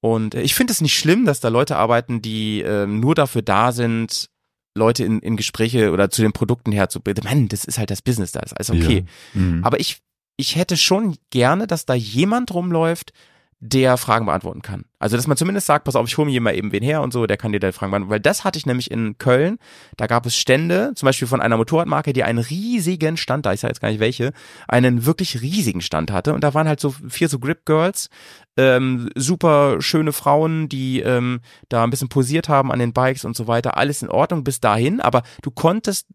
Und 0.00 0.34
äh, 0.34 0.42
ich 0.42 0.54
finde 0.54 0.72
es 0.72 0.80
nicht 0.80 0.98
schlimm, 0.98 1.26
dass 1.26 1.40
da 1.40 1.48
Leute 1.48 1.76
arbeiten, 1.76 2.22
die 2.22 2.62
ähm, 2.62 3.00
nur 3.00 3.14
dafür 3.14 3.42
da 3.42 3.72
sind, 3.72 4.30
Leute 4.74 5.04
in, 5.04 5.18
in 5.20 5.36
Gespräche 5.36 5.92
oder 5.92 6.08
zu 6.08 6.22
den 6.22 6.32
Produkten 6.32 6.72
herzubilden. 6.72 7.24
Mann, 7.24 7.48
das 7.48 7.64
ist 7.64 7.78
halt 7.78 7.90
das 7.90 8.00
Business, 8.00 8.32
da 8.32 8.40
ist 8.40 8.54
alles 8.54 8.70
okay. 8.70 9.04
Ja. 9.34 9.40
Mhm. 9.40 9.64
Aber 9.64 9.80
ich, 9.80 9.98
ich 10.36 10.56
hätte 10.56 10.76
schon 10.76 11.16
gerne, 11.30 11.66
dass 11.66 11.84
da 11.84 11.94
jemand 11.94 12.54
rumläuft, 12.54 13.12
der 13.60 13.96
Fragen 13.96 14.26
beantworten 14.26 14.62
kann. 14.62 14.84
Also, 15.00 15.16
dass 15.16 15.26
man 15.26 15.36
zumindest 15.36 15.66
sagt, 15.66 15.84
pass 15.84 15.96
auf, 15.96 16.06
ich 16.06 16.16
hole 16.16 16.26
mir 16.26 16.30
hier 16.30 16.40
mal 16.40 16.54
eben 16.54 16.70
wen 16.70 16.82
her 16.82 17.02
und 17.02 17.12
so, 17.12 17.26
der 17.26 17.36
kann 17.36 17.52
dir 17.52 17.58
da 17.58 17.72
Fragen 17.72 17.90
beantworten. 17.90 18.12
Weil 18.12 18.20
das 18.20 18.44
hatte 18.44 18.56
ich 18.58 18.66
nämlich 18.66 18.90
in 18.90 19.18
Köln. 19.18 19.58
Da 19.96 20.06
gab 20.06 20.26
es 20.26 20.36
Stände, 20.36 20.92
zum 20.94 21.06
Beispiel 21.06 21.26
von 21.26 21.40
einer 21.40 21.56
Motorradmarke, 21.56 22.12
die 22.12 22.22
einen 22.22 22.38
riesigen 22.38 23.16
Stand, 23.16 23.46
da 23.46 23.52
ich 23.52 23.60
sage 23.60 23.72
jetzt 23.72 23.80
gar 23.80 23.88
nicht 23.88 23.98
welche, 24.00 24.32
einen 24.68 25.06
wirklich 25.06 25.40
riesigen 25.40 25.80
Stand 25.80 26.12
hatte. 26.12 26.34
Und 26.34 26.44
da 26.44 26.54
waren 26.54 26.68
halt 26.68 26.78
so 26.78 26.94
vier 27.08 27.28
so 27.28 27.40
Grip 27.40 27.66
Girls, 27.66 28.10
ähm, 28.56 29.10
super 29.16 29.80
schöne 29.80 30.12
Frauen, 30.12 30.68
die 30.68 31.00
ähm, 31.00 31.40
da 31.68 31.82
ein 31.82 31.90
bisschen 31.90 32.08
posiert 32.08 32.48
haben 32.48 32.70
an 32.70 32.78
den 32.78 32.92
Bikes 32.92 33.24
und 33.24 33.36
so 33.36 33.48
weiter. 33.48 33.76
Alles 33.76 34.02
in 34.02 34.08
Ordnung 34.08 34.44
bis 34.44 34.60
dahin, 34.60 35.00
aber 35.00 35.22
du 35.42 35.50
konntest 35.50 36.06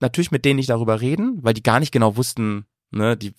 natürlich 0.00 0.30
mit 0.30 0.44
denen 0.44 0.56
nicht 0.56 0.70
darüber 0.70 1.00
reden, 1.00 1.38
weil 1.42 1.54
die 1.54 1.62
gar 1.62 1.80
nicht 1.80 1.92
genau 1.92 2.16
wussten, 2.16 2.66
ne, 2.92 3.16
die 3.16 3.34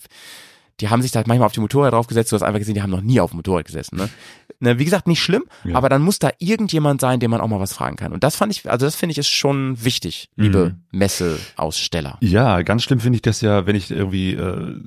die 0.80 0.88
haben 0.90 1.02
sich 1.02 1.10
da 1.12 1.22
manchmal 1.26 1.46
auf 1.46 1.52
die 1.52 1.60
Motorräder 1.60 1.92
draufgesetzt, 1.92 2.32
du 2.32 2.36
hast 2.36 2.42
einfach 2.42 2.58
gesehen, 2.58 2.74
die 2.74 2.82
haben 2.82 2.90
noch 2.90 3.00
nie 3.00 3.20
auf 3.20 3.30
dem 3.30 3.36
Motorrad 3.36 3.64
gesessen. 3.64 3.96
Ne? 3.96 4.08
ne, 4.60 4.78
wie 4.78 4.84
gesagt, 4.84 5.06
nicht 5.08 5.22
schlimm, 5.22 5.44
Ja. 5.64 5.76
aber 5.76 5.88
dann 5.88 6.02
muss 6.02 6.18
da 6.18 6.30
irgendjemand 6.38 7.00
sein, 7.00 7.20
dem 7.20 7.30
man 7.30 7.40
auch 7.40 7.48
mal 7.48 7.60
was 7.60 7.72
fragen 7.72 7.96
kann. 7.96 8.12
Und 8.12 8.22
das 8.24 8.36
fand 8.36 8.52
ich, 8.52 8.70
also 8.70 8.86
das 8.86 8.94
finde 8.94 9.12
ich 9.12 9.18
ist 9.18 9.28
schon 9.28 9.82
wichtig, 9.84 10.28
liebe 10.36 10.74
Mhm. 10.92 10.98
Messeaussteller. 10.98 12.18
Ja, 12.20 12.62
ganz 12.62 12.82
schlimm 12.82 13.00
finde 13.00 13.16
ich 13.16 13.22
das 13.22 13.40
ja, 13.40 13.66
wenn 13.66 13.76
ich 13.76 13.90
irgendwie 13.90 14.34
äh, 14.34 14.80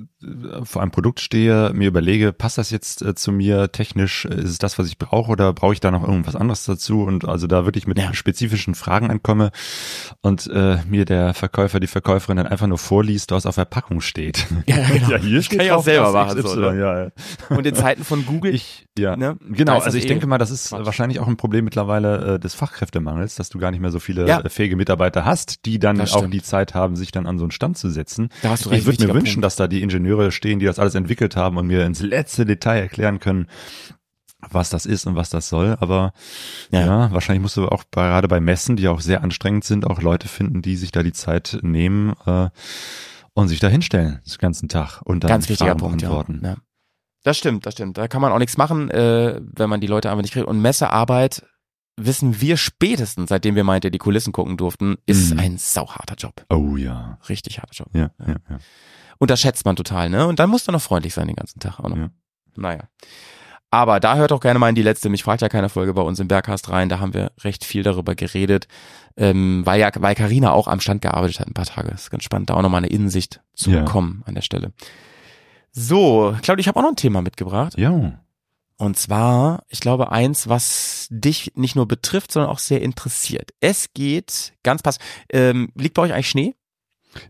vor 0.64 0.82
einem 0.82 0.90
Produkt 0.90 1.20
stehe, 1.20 1.70
mir 1.74 1.88
überlege, 1.88 2.32
passt 2.32 2.58
das 2.58 2.70
jetzt 2.70 3.02
äh, 3.02 3.14
zu 3.14 3.32
mir 3.32 3.70
technisch, 3.72 4.24
ist 4.24 4.50
es 4.50 4.58
das, 4.58 4.78
was 4.78 4.86
ich 4.88 4.98
brauche 4.98 5.30
oder 5.30 5.52
brauche 5.52 5.72
ich 5.72 5.80
da 5.80 5.90
noch 5.90 6.02
irgendwas 6.06 6.36
anderes 6.36 6.64
dazu 6.64 7.02
und 7.02 7.26
also 7.28 7.46
da 7.46 7.64
wirklich 7.64 7.86
mit 7.86 7.98
Ja. 7.98 8.12
spezifischen 8.14 8.74
Fragen 8.74 9.10
ankomme 9.10 9.50
und 10.20 10.46
äh, 10.48 10.78
mir 10.88 11.04
der 11.04 11.34
Verkäufer, 11.34 11.80
die 11.80 11.86
Verkäuferin 11.86 12.36
dann 12.38 12.46
einfach 12.46 12.66
nur 12.66 12.78
vorliest, 12.78 13.30
was 13.32 13.46
auf 13.46 13.54
der 13.56 13.64
Packung 13.66 14.00
steht. 14.00 14.46
Ja, 14.66 14.76
genau. 14.92 15.10
ja 15.10 15.16
hier 15.18 15.42
steht 15.42 15.58
kann 15.60 15.68
drauf, 15.80 16.12
selber 16.12 16.12
das 16.12 16.12
machen, 16.14 16.38
XY, 16.42 16.48
so, 16.54 16.60
ne? 16.72 16.80
ja, 16.80 17.04
ja. 17.04 17.10
Und 17.56 17.66
in 17.66 17.74
Zeiten 17.74 18.04
von 18.04 18.24
Google, 18.26 18.54
Ich, 18.54 18.86
ja, 18.98 19.16
ne, 19.16 19.36
genau. 19.48 19.74
Also 19.74 19.86
das 19.86 19.94
ich 19.94 20.04
eh 20.04 20.08
denke 20.08 20.26
mal, 20.26 20.38
das 20.38 20.50
ist 20.50 20.68
Quatsch. 20.70 20.84
wahrscheinlich 20.86 21.20
auch 21.20 21.28
ein 21.28 21.36
Problem 21.36 21.64
mittlerweile 21.64 22.34
äh, 22.34 22.38
des 22.38 22.54
Fachkräftemangels, 22.54 23.34
dass 23.34 23.48
du 23.48 23.58
gar 23.58 23.70
nicht 23.70 23.80
mehr 23.80 23.90
so 23.90 23.98
viele 24.00 24.26
Ja. 24.28 24.40
äh, 24.40 24.48
fähige 24.48 24.76
Mitarbeiter 24.76 25.24
hast, 25.24 25.64
die 25.66 25.78
dann 25.78 25.98
Das 25.98 26.12
auch 26.12 26.18
stimmt. 26.18 26.34
die 26.34 26.42
Zeit 26.42 26.74
haben, 26.74 26.96
sich 26.96 27.12
dann 27.12 27.26
an 27.26 27.38
so 27.38 27.44
einen 27.44 27.50
Stand 27.50 27.78
zu 27.78 27.90
setzen. 27.90 28.28
Da 28.42 28.50
hast 28.50 28.64
du 28.64 28.68
recht, 28.70 28.80
ich 28.80 28.86
würde 28.86 29.06
mir 29.06 29.14
wünschen, 29.14 29.34
Punkt. 29.36 29.44
dass 29.44 29.56
da 29.56 29.66
die 29.68 29.82
Ingenieure 29.82 30.32
stehen, 30.32 30.58
die 30.58 30.66
das 30.66 30.78
alles 30.78 30.94
entwickelt 30.94 31.36
haben 31.36 31.56
und 31.56 31.66
mir 31.66 31.84
ins 31.84 32.00
letzte 32.02 32.44
Detail 32.46 32.80
erklären 32.80 33.18
können, 33.20 33.46
was 34.50 34.70
das 34.70 34.86
ist 34.86 35.06
und 35.06 35.16
was 35.16 35.28
das 35.28 35.50
soll. 35.50 35.76
Aber 35.80 36.12
Ja. 36.70 36.80
ja, 36.80 37.12
wahrscheinlich 37.12 37.42
musst 37.42 37.58
du 37.58 37.68
auch 37.68 37.84
bei- 37.90 38.06
gerade 38.08 38.26
bei 38.26 38.40
Messen, 38.40 38.76
die 38.76 38.88
auch 38.88 39.00
sehr 39.02 39.22
anstrengend 39.22 39.64
sind, 39.64 39.86
auch 39.86 40.00
Leute 40.00 40.28
finden, 40.28 40.62
die 40.62 40.76
sich 40.76 40.92
da 40.92 41.02
die 41.02 41.12
Zeit 41.12 41.58
nehmen 41.62 42.14
äh, 42.26 42.48
und 43.34 43.48
sich 43.48 43.60
da 43.60 43.68
hinstellen 43.68 44.20
den 44.26 44.38
ganzen 44.38 44.68
Tag 44.68 45.00
und 45.02 45.24
dann 45.24 45.28
Ganz 45.28 45.48
wichtiger 45.48 45.70
Fragen 45.70 45.80
Punkt, 45.80 46.02
ja. 46.02 46.08
beantworten. 46.08 46.44
ja. 46.44 46.56
Das 47.22 47.36
stimmt, 47.36 47.66
das 47.66 47.74
stimmt. 47.74 47.98
Da 47.98 48.08
kann 48.08 48.22
man 48.22 48.32
auch 48.32 48.38
nichts 48.38 48.56
machen, 48.56 48.90
äh, 48.90 49.40
wenn 49.42 49.68
man 49.68 49.80
die 49.82 49.86
Leute 49.86 50.10
einfach 50.10 50.22
nicht 50.22 50.32
kriegt. 50.32 50.46
Und 50.46 50.60
Messearbeit 50.62 51.44
wissen 51.98 52.40
wir 52.40 52.56
spätestens, 52.56 53.28
seitdem 53.28 53.56
wir 53.56 53.64
meinte, 53.64 53.90
die 53.90 53.98
Kulissen 53.98 54.32
gucken 54.32 54.56
durften, 54.56 54.96
ist 55.04 55.34
Mhm. 55.34 55.38
ein 55.38 55.58
sauharter 55.58 56.14
Job. 56.14 56.46
Oh 56.48 56.76
ja. 56.76 57.18
Richtig 57.28 57.58
harter 57.58 57.74
Job. 57.74 57.88
Ja, 57.92 58.10
ja, 58.26 58.36
ja. 58.48 58.58
Unterschätzt 59.18 59.66
man 59.66 59.76
total, 59.76 60.08
ne? 60.08 60.26
Und 60.26 60.38
dann 60.38 60.48
muss 60.48 60.66
man 60.66 60.72
noch 60.72 60.80
freundlich 60.80 61.12
sein 61.12 61.26
den 61.26 61.36
ganzen 61.36 61.60
Tag 61.60 61.78
auch 61.78 61.90
noch. 61.90 61.96
Ja. 61.98 62.10
Naja. 62.56 62.88
Aber 63.72 64.00
da 64.00 64.16
hört 64.16 64.32
auch 64.32 64.40
gerne 64.40 64.58
mal 64.58 64.68
in 64.68 64.74
die 64.74 64.82
letzte, 64.82 65.08
mich 65.10 65.22
fragt 65.22 65.42
ja 65.42 65.48
keine 65.48 65.68
Folge 65.68 65.94
bei 65.94 66.02
uns 66.02 66.18
im 66.18 66.26
Berghast 66.26 66.70
rein, 66.70 66.88
da 66.88 66.98
haben 66.98 67.14
wir 67.14 67.30
recht 67.42 67.64
viel 67.64 67.84
darüber 67.84 68.16
geredet, 68.16 68.66
ähm, 69.16 69.62
weil 69.64 69.78
ja, 69.80 69.90
weil 69.96 70.16
Carina 70.16 70.50
auch 70.50 70.66
am 70.66 70.80
Stand 70.80 71.02
gearbeitet 71.02 71.38
hat 71.38 71.46
ein 71.46 71.54
paar 71.54 71.66
Tage. 71.66 71.90
Das 71.90 72.02
ist 72.02 72.10
ganz 72.10 72.24
spannend, 72.24 72.50
da 72.50 72.54
auch 72.54 72.62
nochmal 72.62 72.78
eine 72.78 72.88
Innensicht 72.88 73.40
zu 73.54 73.70
Ja. 73.70 73.82
bekommen 73.84 74.22
an 74.26 74.34
der 74.34 74.42
Stelle. 74.42 74.72
So, 75.72 76.34
Claudia, 76.42 76.60
ich 76.60 76.68
habe 76.68 76.78
auch 76.78 76.82
noch 76.82 76.90
ein 76.90 76.96
Thema 76.96 77.22
mitgebracht. 77.22 77.78
Ja. 77.78 78.20
Und 78.76 78.96
zwar, 78.98 79.62
ich 79.68 79.80
glaube, 79.80 80.10
eins, 80.10 80.48
was 80.48 81.06
dich 81.10 81.52
nicht 81.54 81.76
nur 81.76 81.86
betrifft, 81.86 82.32
sondern 82.32 82.50
auch 82.50 82.58
sehr 82.58 82.80
interessiert. 82.82 83.50
Es 83.60 83.92
geht 83.92 84.54
ganz 84.62 84.82
pass. 84.82 84.98
Ähm, 85.30 85.70
liegt 85.76 85.94
bei 85.94 86.02
euch 86.02 86.12
eigentlich 86.12 86.30
Schnee? 86.30 86.54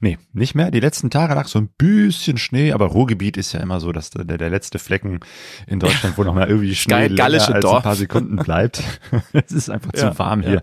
Nee, 0.00 0.18
nicht 0.32 0.54
mehr. 0.54 0.70
Die 0.70 0.80
letzten 0.80 1.10
Tage 1.10 1.34
lag 1.34 1.46
so 1.48 1.58
ein 1.58 1.68
bisschen 1.78 2.36
Schnee, 2.36 2.72
aber 2.72 2.86
Ruhrgebiet 2.86 3.36
ist 3.36 3.52
ja 3.52 3.60
immer 3.60 3.80
so, 3.80 3.92
dass 3.92 4.10
der, 4.10 4.24
der 4.24 4.50
letzte 4.50 4.78
Flecken 4.78 5.20
in 5.66 5.80
Deutschland, 5.80 6.18
wo 6.18 6.24
noch 6.24 6.34
mal 6.34 6.48
irgendwie 6.48 6.74
Schnee 6.74 7.04
länger 7.04 7.14
gallische 7.14 7.54
als 7.54 7.62
Dorf. 7.62 7.76
ein 7.78 7.82
paar 7.82 7.96
Sekunden 7.96 8.36
bleibt. 8.36 8.82
es 9.32 9.52
ist 9.52 9.70
einfach 9.70 9.92
Ja, 9.94 10.12
zu 10.12 10.18
warm 10.18 10.42
ja. 10.42 10.48
hier, 10.48 10.62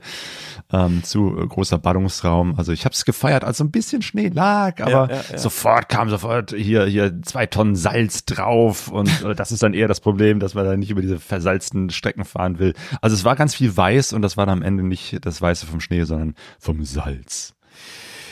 ähm, 0.72 1.04
zu 1.04 1.32
großer 1.32 1.78
Ballungsraum. 1.78 2.56
Also 2.58 2.72
ich 2.72 2.86
habe 2.86 2.94
es 2.94 3.06
gefeiert, 3.06 3.44
als 3.44 3.58
so 3.58 3.64
ein 3.64 3.72
bisschen 3.72 4.02
Schnee 4.02 4.30
lag, 4.30 4.82
aber 4.82 4.92
Ja, 4.92 5.08
ja, 5.08 5.22
ja. 5.32 5.38
sofort 5.38 5.90
kam 5.90 6.10
sofort 6.10 6.54
hier 6.56 6.86
hier 6.86 7.22
zwei 7.24 7.46
Tonnen 7.48 7.76
Salz 7.76 8.26
drauf 8.26 8.90
und 8.90 9.24
äh, 9.24 9.34
das 9.34 9.52
ist 9.52 9.64
dann 9.64 9.74
eher 9.74 9.88
das 9.88 10.00
Problem, 10.00 10.40
dass 10.40 10.54
man 10.54 10.66
da 10.66 10.78
nicht 10.78 10.92
über 10.92 11.02
diese 11.02 11.20
versalzten 11.20 11.90
Strecken 11.90 12.26
fahren 12.26 12.60
will. 12.60 12.74
Also 13.02 13.16
es 13.16 13.24
war 13.24 13.36
ganz 13.36 13.56
viel 13.56 13.76
weiß 13.76 14.14
und 14.14 14.22
das 14.22 14.38
war 14.38 14.46
dann 14.46 14.60
am 14.60 14.64
Ende 14.64 14.84
nicht 14.84 15.26
das 15.26 15.42
Weiße 15.42 15.66
vom 15.66 15.80
Schnee, 15.80 16.04
sondern 16.04 16.36
vom 16.60 16.84
Salz. 16.84 17.56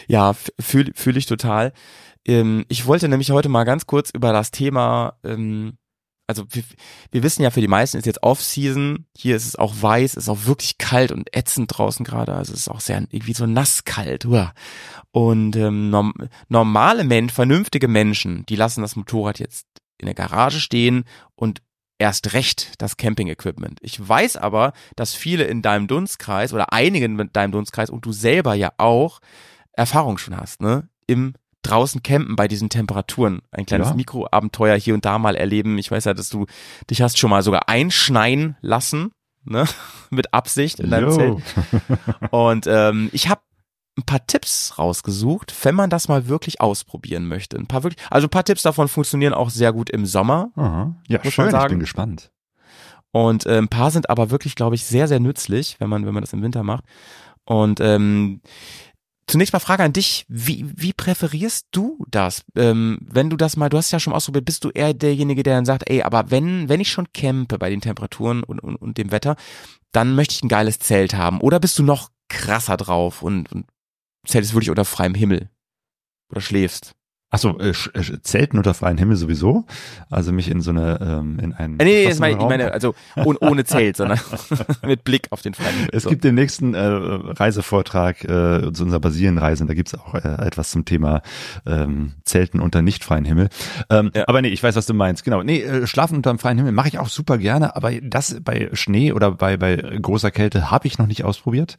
Ja, 0.08 0.34
fühle 0.60 0.92
fühl 0.96 1.18
ich 1.18 1.26
total. 1.26 1.74
Ähm, 2.26 2.66
ich 2.70 2.86
wollte 2.86 3.08
nämlich 3.08 3.32
heute 3.32 3.50
mal 3.50 3.64
ganz 3.64 3.86
kurz 3.86 4.10
über 4.10 4.34
das 4.34 4.52
Thema, 4.52 5.18
ähm, 5.24 5.78
also 6.28 6.44
wir, 6.50 6.64
wir 7.12 7.24
wissen 7.24 7.44
ja, 7.44 7.52
für 7.52 7.62
die 7.62 7.68
meisten 7.68 7.98
ist 7.98 8.06
jetzt 8.06 8.24
Off-Season. 8.24 9.06
Hier 9.16 9.36
ist 9.36 9.46
es 9.46 9.56
auch 9.56 9.76
weiß, 9.80 10.16
ist 10.16 10.30
auch 10.30 10.46
wirklich 10.46 10.78
kalt 10.78 11.12
und 11.12 11.36
ätzend 11.36 11.78
draußen 11.78 12.04
gerade. 12.04 12.34
Also 12.34 12.54
es 12.54 12.62
ist 12.62 12.70
auch 12.70 12.82
sehr 12.82 12.98
irgendwie 12.98 13.34
so 13.34 13.46
nasskalt. 13.46 14.26
Uah. 14.26 14.54
Und 15.12 15.56
ähm, 15.56 15.92
norm 15.92 16.14
normale 16.50 17.04
Menschen, 17.04 17.30
vernünftige 17.30 17.88
Menschen, 17.88 18.46
die 18.48 18.56
lassen 18.56 18.82
das 18.82 18.96
Motorrad 18.96 19.40
jetzt 19.40 19.68
in 20.00 20.08
der 20.08 20.16
Garage 20.16 20.60
stehen 20.60 21.06
und 21.36 21.62
erst 22.00 22.34
recht 22.34 22.74
das 22.80 22.98
Camping-Equipment. 22.98 23.80
Ich 23.82 24.06
weiß 24.06 24.38
aber, 24.38 24.74
dass 24.96 25.14
viele 25.14 25.46
in 25.46 25.62
deinem 25.62 25.88
Dunstkreis 25.88 26.54
oder 26.54 26.74
einigen 26.74 27.20
in 27.20 27.30
deinem 27.32 27.52
Dunstkreis 27.52 27.90
und 27.90 28.06
du 28.06 28.12
selber 28.12 28.56
ja 28.56 28.74
auch 28.78 29.20
Erfahrung 29.78 30.18
schon 30.18 30.38
hast, 30.38 30.62
ne? 30.62 30.88
Im 31.08 31.34
draußen 31.62 32.04
campen 32.04 32.36
bei 32.36 32.48
diesen 32.48 32.70
Temperaturen. 32.70 33.42
Ein 33.52 33.66
kleines 33.66 33.90
Ja. 33.90 33.96
Mikroabenteuer 33.96 34.78
hier 34.78 34.94
und 34.94 35.06
da 35.06 35.18
mal 35.18 35.36
erleben. 35.36 35.78
Ich 35.78 35.90
weiß 35.90 36.06
ja, 36.06 36.14
dass 36.14 36.30
du 36.30 36.46
dich 36.90 37.02
hast 37.02 37.18
schon 37.18 37.30
mal 37.32 37.42
sogar 37.42 37.70
einschneien 37.70 38.56
lassen, 38.62 39.12
ne? 39.44 39.66
Mit 40.12 40.34
Absicht 40.34 40.80
in 40.80 40.90
deinem 40.90 41.10
Jo. 41.10 41.16
Zelt. 41.16 41.44
Und 42.32 42.68
ähm, 42.68 43.10
ich 43.12 43.28
habe 43.30 43.42
ein 43.98 44.04
paar 44.04 44.26
Tipps 44.28 44.78
rausgesucht, 44.78 45.54
wenn 45.64 45.74
man 45.74 45.90
das 45.90 46.08
mal 46.08 46.28
wirklich 46.28 46.60
ausprobieren 46.62 47.28
möchte. 47.28 47.58
Ein 47.58 47.66
paar 47.66 47.84
wirklich, 47.84 48.06
also 48.12 48.28
ein 48.28 48.30
paar 48.30 48.44
Tipps 48.44 48.62
davon 48.62 48.88
funktionieren 48.88 49.34
auch 49.34 49.50
sehr 49.50 49.72
gut 49.74 49.90
im 49.90 50.06
Sommer. 50.06 50.52
Aha. 50.56 50.96
Ja, 51.08 51.20
schön, 51.32 51.56
ich 51.56 51.68
bin 51.68 51.80
gespannt. 51.80 52.32
Und 53.12 53.46
äh, 53.46 53.58
ein 53.58 53.70
paar 53.70 53.92
sind 53.92 54.10
aber 54.10 54.30
wirklich, 54.30 54.56
glaube 54.56 54.76
ich, 54.76 54.84
sehr, 54.84 55.08
sehr 55.08 55.22
nützlich, 55.22 55.78
wenn 55.80 55.90
man, 55.90 56.06
wenn 56.06 56.14
man 56.14 56.22
das 56.22 56.34
im 56.34 56.42
Winter 56.42 56.64
macht. 56.64 56.84
Und 57.46 57.80
ähm, 57.80 58.42
zunächst 59.28 59.54
mal 59.54 59.60
Frage 59.60 59.84
an 59.84 59.94
dich, 59.94 60.26
wie, 60.28 60.66
wie 60.76 60.94
präferierst 60.94 61.68
du 61.72 62.06
das? 62.10 62.44
Ähm, 62.56 63.00
wenn 63.02 63.30
du 63.30 63.38
das 63.38 63.58
mal, 63.58 63.70
du 63.70 63.78
hast 63.78 63.92
ja 63.92 64.00
schon 64.00 64.14
ausprobiert, 64.14 64.46
bist 64.46 64.64
du 64.64 64.70
eher 64.70 64.94
derjenige, 64.94 65.44
der 65.44 65.56
dann 65.56 65.66
sagt, 65.66 65.90
ey, 65.90 66.04
aber 66.04 66.32
wenn, 66.32 66.70
wenn 66.70 66.82
ich 66.82 66.92
schon 66.92 67.12
campe 67.14 67.58
bei 67.58 67.70
den 67.70 67.82
Temperaturen 67.82 68.44
und, 68.44 68.60
und, 68.60 68.76
und 68.76 68.98
dem 68.98 69.12
Wetter, 69.12 69.36
dann 69.92 70.16
möchte 70.16 70.34
ich 70.34 70.44
ein 70.44 70.50
geiles 70.50 70.80
Zelt 70.80 71.16
haben. 71.16 71.42
Oder 71.42 71.60
bist 71.60 71.80
du 71.80 71.84
noch 71.84 72.12
krasser 72.30 72.78
drauf 72.78 73.22
und, 73.22 73.52
und 73.52 73.66
zeltest 74.26 74.54
wirklich 74.54 74.70
unter 74.70 74.86
freiem 74.86 75.16
Himmel? 75.16 75.50
Oder 76.30 76.42
schläfst? 76.42 76.96
Achso, 77.32 77.58
äh, 77.60 77.70
äh, 77.70 78.22
Zelten 78.22 78.58
unter 78.58 78.74
freiem 78.74 78.98
Himmel 78.98 79.18
sowieso. 79.18 79.66
Also 80.10 80.32
mich 80.32 80.50
in 80.50 80.62
so 80.62 80.72
eine, 80.72 81.00
ähm, 81.02 81.40
in 81.40 81.54
einen. 81.54 81.80
Äh, 81.80 81.84
nee, 81.84 81.92
nee, 81.92 82.04
geschlossenen 82.08 82.38
meine, 82.38 82.44
ich 82.44 82.50
meine, 82.50 82.72
also 82.72 82.96
ohne, 83.16 83.40
ohne 83.40 83.66
Zelt, 83.66 83.98
sondern 83.98 84.20
mit 84.86 85.04
Blick 85.04 85.28
auf 85.32 85.42
den 85.42 85.54
freien 85.54 85.76
Himmel. 85.76 85.90
Es 85.92 86.06
gibt 86.06 86.24
den 86.24 86.36
nächsten 86.36 86.74
äh, 86.76 86.80
Reisevortrag 86.80 88.24
äh, 88.24 88.72
zu 88.72 88.84
unserer 88.84 89.00
Basilienreise, 89.00 89.66
da 89.66 89.74
gibt's 89.74 89.96
auch 89.96 90.14
äh, 90.14 90.46
etwas 90.46 90.72
zum 90.72 90.86
Thema 90.86 91.24
ähm, 91.66 92.14
Zelten 92.24 92.60
unter 92.60 92.82
nicht 92.82 93.04
freiem 93.04 93.26
Himmel. 93.26 93.50
Ähm, 93.90 94.12
Ja. 94.16 94.28
Aber 94.28 94.42
nee, 94.42 94.50
ich 94.50 94.64
weiß, 94.64 94.76
was 94.76 94.86
du 94.86 94.94
meinst. 94.94 95.24
Genau. 95.24 95.44
Nee, 95.44 95.62
äh, 95.62 95.88
schlafen 95.88 96.16
unter 96.16 96.30
dem 96.30 96.40
freien 96.40 96.58
Himmel 96.58 96.72
mache 96.72 96.88
ich 96.88 97.00
auch 97.00 97.10
super 97.10 97.38
gerne, 97.38 97.76
aber 97.76 97.92
das 98.02 98.38
bei 98.42 98.70
Schnee 98.74 99.12
oder 99.12 99.32
bei, 99.32 99.58
bei 99.58 99.76
großer 99.76 100.32
Kälte 100.32 100.72
habe 100.72 100.88
ich 100.88 100.98
noch 100.98 101.08
nicht 101.08 101.26
ausprobiert. 101.26 101.78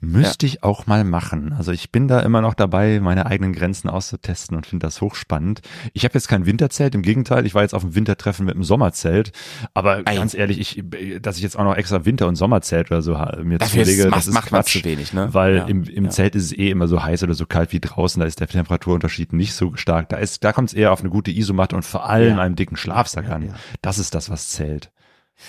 Müsste 0.00 0.46
ich 0.46 0.62
auch 0.62 0.86
mal 0.86 1.02
machen. 1.02 1.52
Also 1.52 1.72
ich 1.72 1.90
bin 1.90 2.06
da 2.06 2.20
immer 2.20 2.40
noch 2.40 2.54
dabei, 2.54 3.00
meine 3.00 3.26
eigenen 3.26 3.52
Grenzen 3.52 3.88
auszutesten 3.88 4.56
und 4.56 4.64
finde 4.64 4.86
das 4.86 5.00
hochspannend. 5.00 5.60
Ich 5.92 6.04
habe 6.04 6.14
jetzt 6.14 6.28
kein 6.28 6.46
Winterzelt, 6.46 6.94
im 6.94 7.02
Gegenteil, 7.02 7.44
ich 7.46 7.54
war 7.56 7.62
jetzt 7.62 7.74
auf 7.74 7.82
dem 7.82 7.96
Wintertreffen 7.96 8.46
mit 8.46 8.54
einem 8.54 8.62
Sommerzelt. 8.62 9.32
Aber 9.74 10.02
Ei. 10.04 10.14
ganz 10.14 10.34
ehrlich, 10.34 10.60
ich, 10.60 10.84
dass 11.20 11.36
ich 11.36 11.42
jetzt 11.42 11.58
auch 11.58 11.64
noch 11.64 11.74
extra 11.74 12.04
Winter- 12.04 12.28
und 12.28 12.36
Sommerzelt 12.36 12.92
oder 12.92 13.02
so 13.02 13.12
mir 13.42 13.58
Dafür 13.58 13.82
ist, 13.82 13.88
zulege, 13.88 14.08
macht, 14.10 14.18
das 14.20 14.26
ist 14.28 14.34
macht 14.34 14.48
Quatsch. 14.50 14.78
zu 14.78 14.84
wenig, 14.84 15.12
ne? 15.12 15.34
Weil 15.34 15.56
Ja. 15.56 15.64
im, 15.64 15.82
im 15.82 16.04
ja. 16.04 16.10
Zelt 16.10 16.36
ist 16.36 16.44
es 16.44 16.52
eh 16.52 16.70
immer 16.70 16.86
so 16.86 17.02
heiß 17.02 17.24
oder 17.24 17.34
so 17.34 17.46
kalt 17.46 17.72
wie 17.72 17.80
draußen, 17.80 18.20
da 18.20 18.26
ist 18.26 18.38
der 18.38 18.46
Temperaturunterschied 18.46 19.32
nicht 19.32 19.52
so 19.54 19.74
stark. 19.74 20.08
Da 20.10 20.18
ist, 20.18 20.44
da 20.44 20.52
kommt 20.52 20.68
es 20.68 20.74
eher 20.74 20.92
auf 20.92 21.00
eine 21.00 21.10
gute 21.10 21.32
Isomatte 21.32 21.74
und 21.74 21.82
vor 21.84 22.08
allem 22.08 22.36
Ja. 22.36 22.42
einem 22.42 22.54
dicken 22.54 22.76
Schlafsack 22.76 23.26
Ja, 23.28 23.34
an. 23.34 23.42
ja. 23.46 23.54
Das 23.82 23.98
ist 23.98 24.14
das, 24.14 24.30
was 24.30 24.48
zählt. 24.50 24.92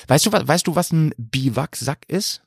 Weißt 0.08 0.26
du, 0.26 0.32
was, 0.32 0.48
weißt 0.48 0.66
du, 0.68 0.76
was 0.76 0.92
ein 0.92 1.14
Biwaksack 1.18 2.00
ist? 2.08 2.42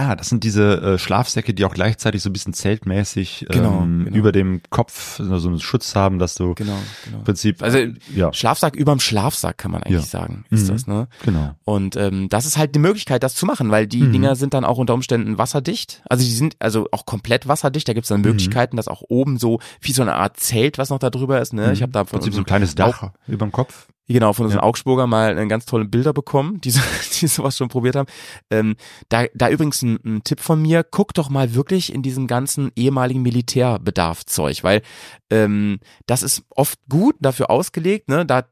Ah, 0.00 0.14
das 0.14 0.28
sind 0.28 0.44
diese 0.44 0.80
äh, 0.80 0.98
Schlafsäcke, 0.98 1.52
die 1.54 1.64
auch 1.64 1.74
gleichzeitig 1.74 2.22
so 2.22 2.30
ein 2.30 2.32
bisschen 2.32 2.54
zeltmäßig 2.54 3.46
Genau, 3.50 3.82
ähm, 3.82 4.04
genau. 4.04 4.16
über 4.16 4.30
dem 4.30 4.60
Kopf 4.70 5.16
so 5.16 5.24
einen 5.48 5.58
Schutz 5.58 5.96
haben, 5.96 6.20
dass 6.20 6.36
du 6.36 6.54
Genau, 6.54 6.76
genau. 7.04 7.18
im 7.18 7.24
Prinzip 7.24 7.62
Also 7.64 7.78
ja, 8.14 8.32
Schlafsack 8.32 8.76
überm 8.76 9.00
Schlafsack 9.00 9.58
kann 9.58 9.72
man 9.72 9.82
eigentlich 9.82 10.02
Ja. 10.04 10.20
sagen, 10.20 10.44
ist 10.50 10.68
Mhm. 10.68 10.72
das, 10.72 10.86
ne? 10.86 11.08
genau. 11.24 11.54
Und 11.64 11.96
ähm, 11.96 12.28
das 12.28 12.46
ist 12.46 12.56
halt 12.58 12.76
die 12.76 12.78
Möglichkeit, 12.78 13.24
das 13.24 13.34
zu 13.34 13.44
machen, 13.44 13.72
weil 13.72 13.88
die 13.88 14.02
Mhm. 14.02 14.12
Dinger 14.12 14.36
sind 14.36 14.54
dann 14.54 14.64
auch 14.64 14.78
unter 14.78 14.94
Umständen 14.94 15.36
wasserdicht. 15.36 16.00
Also 16.08 16.24
die 16.24 16.30
sind 16.32 16.54
also 16.60 16.86
auch 16.92 17.04
komplett 17.04 17.48
wasserdicht. 17.48 17.88
Da 17.88 17.92
gibt's 17.92 18.08
dann 18.08 18.20
Möglichkeiten, 18.20 18.76
dass 18.76 18.86
auch 18.86 19.02
oben 19.08 19.36
so 19.38 19.58
wie 19.80 19.92
so 19.92 20.02
eine 20.02 20.14
Art 20.14 20.38
Zelt, 20.38 20.78
was 20.78 20.90
noch 20.90 21.00
da 21.00 21.10
drüber 21.10 21.40
ist. 21.40 21.52
Ne? 21.54 21.72
Ich 21.72 21.82
habe 21.82 21.90
da 21.90 22.02
Im 22.02 22.06
Prinzip 22.06 22.32
so 22.34 22.40
ein 22.40 22.46
kleines 22.46 22.76
Dach 22.76 23.10
über 23.26 23.44
dem 23.46 23.50
Kopf. 23.52 23.88
Genau, 24.08 24.32
von 24.32 24.46
unseren 24.46 24.60
Augsburger 24.62 25.06
mal 25.06 25.30
einen 25.36 25.48
ganz 25.48 25.66
tollen 25.66 25.90
Bilder 25.90 26.12
bekommen, 26.12 26.60
die, 26.60 26.70
so- 26.70 26.80
die 27.20 27.26
sowas 27.26 27.56
schon 27.56 27.68
probiert 27.68 27.94
haben. 27.96 28.08
Ähm, 28.50 28.76
da, 29.08 29.24
da 29.34 29.48
übrigens 29.50 29.82
ein, 29.82 29.98
ein 30.04 30.24
Tipp 30.24 30.40
von 30.40 30.60
mir, 30.60 30.82
guck 30.84 31.14
doch 31.14 31.28
mal 31.30 31.54
wirklich 31.54 31.92
in 31.92 32.02
diesem 32.02 32.26
ganzen 32.26 32.72
ehemaligen 32.76 33.22
Militärbedarfzeug, 33.22 34.64
weil 34.64 34.82
ähm, 35.30 35.78
das 36.06 36.22
ist 36.22 36.42
oft 36.50 36.78
gut 36.88 37.16
dafür 37.20 37.50
ausgelegt, 37.50 38.08
ne? 38.08 38.24
Da 38.26 38.44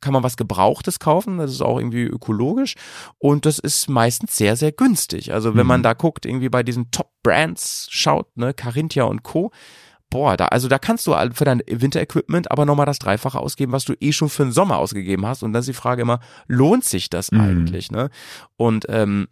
kann 0.00 0.12
man 0.12 0.22
was 0.22 0.36
Gebrauchtes 0.36 0.98
kaufen, 0.98 1.38
das 1.38 1.50
ist 1.52 1.62
auch 1.62 1.78
irgendwie 1.78 2.02
ökologisch 2.02 2.74
und 3.18 3.46
das 3.46 3.58
ist 3.58 3.88
meistens 3.88 4.36
sehr, 4.36 4.54
sehr 4.54 4.72
günstig. 4.72 5.32
Also 5.32 5.56
wenn 5.56 5.66
man 5.66 5.80
Mhm. 5.80 5.84
da 5.84 5.94
guckt, 5.94 6.26
irgendwie 6.26 6.50
bei 6.50 6.62
diesen 6.62 6.90
Top-Brands 6.90 7.86
schaut, 7.90 8.36
ne, 8.36 8.52
Carinthia 8.52 9.04
und 9.04 9.22
Co., 9.22 9.50
boah, 10.10 10.36
da, 10.36 10.46
also 10.46 10.68
da 10.68 10.78
kannst 10.78 11.06
du 11.06 11.14
für 11.32 11.44
dein 11.44 11.62
Winterequipment 11.66 12.50
aber 12.50 12.66
nochmal 12.66 12.86
das 12.86 12.98
Dreifache 12.98 13.38
ausgeben, 13.38 13.72
was 13.72 13.84
du 13.84 13.94
eh 14.00 14.12
schon 14.12 14.28
für 14.28 14.42
den 14.44 14.52
Sommer 14.52 14.78
ausgegeben 14.78 15.26
hast. 15.26 15.42
Und 15.42 15.52
dann 15.52 15.60
ist 15.60 15.68
die 15.68 15.72
Frage 15.72 16.02
immer, 16.02 16.20
lohnt 16.46 16.84
sich 16.84 17.08
das 17.08 17.32
Mhm. 17.32 17.40
eigentlich, 17.40 17.90
ne? 17.90 18.10
Und 18.56 18.86
ähm, 18.88 19.28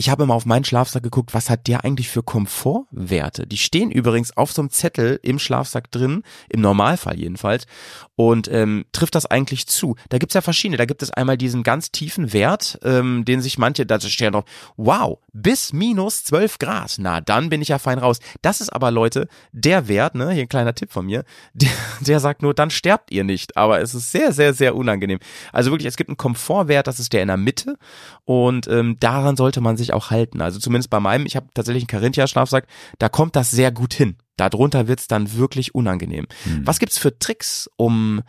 ich 0.00 0.10
habe 0.10 0.22
immer 0.22 0.34
auf 0.34 0.46
meinen 0.46 0.64
Schlafsack 0.64 1.02
geguckt, 1.02 1.34
was 1.34 1.50
hat 1.50 1.66
der 1.66 1.84
eigentlich 1.84 2.08
für 2.08 2.22
Komfortwerte? 2.22 3.48
Die 3.48 3.58
stehen 3.58 3.90
übrigens 3.90 4.36
auf 4.36 4.52
so 4.52 4.62
einem 4.62 4.70
Zettel 4.70 5.18
im 5.24 5.40
Schlafsack 5.40 5.90
drin, 5.90 6.22
im 6.48 6.60
Normalfall 6.60 7.18
jedenfalls. 7.18 7.66
Und 8.14 8.46
ähm, 8.46 8.84
trifft 8.92 9.16
das 9.16 9.26
eigentlich 9.26 9.66
zu? 9.66 9.96
Da 10.08 10.18
gibt's 10.18 10.34
ja 10.34 10.40
verschiedene. 10.40 10.76
Da 10.76 10.84
gibt 10.84 11.02
es 11.02 11.10
einmal 11.10 11.36
diesen 11.36 11.64
ganz 11.64 11.90
tiefen 11.90 12.32
Wert, 12.32 12.78
ähm, 12.84 13.24
den 13.24 13.40
sich 13.40 13.58
manche, 13.58 13.86
da 13.86 14.00
stehen 14.00 14.34
drauf, 14.34 14.44
wow, 14.76 15.18
bis 15.42 15.72
minus 15.72 16.24
12 16.24 16.58
Grad. 16.58 16.96
Na, 16.98 17.20
dann 17.20 17.48
bin 17.48 17.62
ich 17.62 17.68
ja 17.68 17.78
fein 17.78 17.98
raus. 17.98 18.18
Das 18.42 18.60
ist 18.60 18.70
aber, 18.70 18.90
Leute, 18.90 19.28
der 19.52 19.88
Wert, 19.88 20.14
ne, 20.14 20.30
hier 20.30 20.42
ein 20.42 20.48
kleiner 20.48 20.74
Tipp 20.74 20.92
von 20.92 21.06
mir, 21.06 21.24
der, 21.54 21.70
der 22.00 22.20
sagt 22.20 22.42
nur, 22.42 22.54
dann 22.54 22.70
sterbt 22.70 23.10
ihr 23.10 23.24
nicht. 23.24 23.56
Aber 23.56 23.80
es 23.80 23.94
ist 23.94 24.12
sehr, 24.12 24.32
sehr, 24.32 24.54
sehr 24.54 24.74
unangenehm. 24.74 25.18
Also 25.52 25.70
wirklich, 25.70 25.86
es 25.86 25.96
gibt 25.96 26.10
einen 26.10 26.16
Komfortwert, 26.16 26.86
das 26.86 26.98
ist 26.98 27.12
der 27.12 27.22
in 27.22 27.28
der 27.28 27.36
Mitte. 27.36 27.76
Und 28.24 28.68
ähm, 28.68 28.96
daran 29.00 29.36
sollte 29.36 29.60
man 29.60 29.76
sich 29.76 29.92
auch 29.92 30.10
halten. 30.10 30.40
Also 30.40 30.58
zumindest 30.58 30.90
bei 30.90 31.00
meinem, 31.00 31.26
ich 31.26 31.36
habe 31.36 31.46
tatsächlich 31.54 31.84
einen 31.84 31.88
Carinthia-Schlafsack, 31.88 32.66
da 32.98 33.08
kommt 33.08 33.36
das 33.36 33.50
sehr 33.50 33.70
gut 33.70 33.94
hin. 33.94 34.16
Darunter 34.36 34.88
wird's 34.88 35.08
dann 35.08 35.34
wirklich 35.34 35.74
unangenehm. 35.74 36.26
Mhm. 36.44 36.66
Was 36.66 36.78
gibt's 36.78 36.98
für 36.98 37.18
Tricks, 37.18 37.68
um 37.76 38.22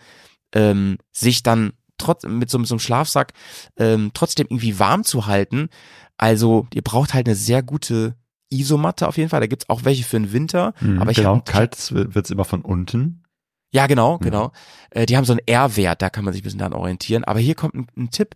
ähm, 0.53 0.97
sich 1.11 1.43
dann 1.43 1.73
trotz 1.97 2.23
mit 2.23 2.49
so, 2.49 2.57
mit 2.57 2.67
so 2.67 2.75
einem 2.75 2.79
Schlafsack 2.79 3.33
ähm, 3.77 4.11
trotzdem 4.13 4.47
irgendwie 4.49 4.79
warm 4.79 5.03
zu 5.03 5.27
halten? 5.27 5.69
Also 6.19 6.67
ihr 6.73 6.81
braucht 6.83 7.13
halt 7.15 7.27
eine 7.27 7.35
sehr 7.35 7.63
gute 7.63 8.15
Isomatte 8.51 9.07
auf 9.07 9.17
jeden 9.17 9.29
Fall. 9.29 9.39
Da 9.39 9.47
gibt's 9.47 9.69
auch 9.69 9.85
welche 9.85 10.03
für 10.03 10.19
den 10.19 10.31
Winter. 10.33 10.73
Mhm, 10.81 11.01
aber 11.01 11.11
ich 11.11 11.17
genau, 11.17 11.37
hab, 11.37 11.45
kalt 11.45 11.91
wird's 11.91 12.29
immer 12.29 12.45
von 12.45 12.61
unten. 12.61 13.23
ja, 13.71 13.87
genau, 13.87 14.13
Ja. 14.13 14.17
genau. 14.17 14.51
Äh, 14.91 15.05
die 15.05 15.15
haben 15.17 15.25
so 15.25 15.33
einen 15.33 15.41
R-Wert, 15.47 16.01
da 16.01 16.09
kann 16.09 16.25
man 16.25 16.33
sich 16.33 16.41
ein 16.41 16.43
bisschen 16.43 16.59
daran 16.59 16.73
orientieren. 16.73 17.23
Aber 17.23 17.39
hier 17.39 17.55
kommt 17.55 17.75
ein, 17.75 17.87
ein 17.97 18.09
Tipp, 18.11 18.35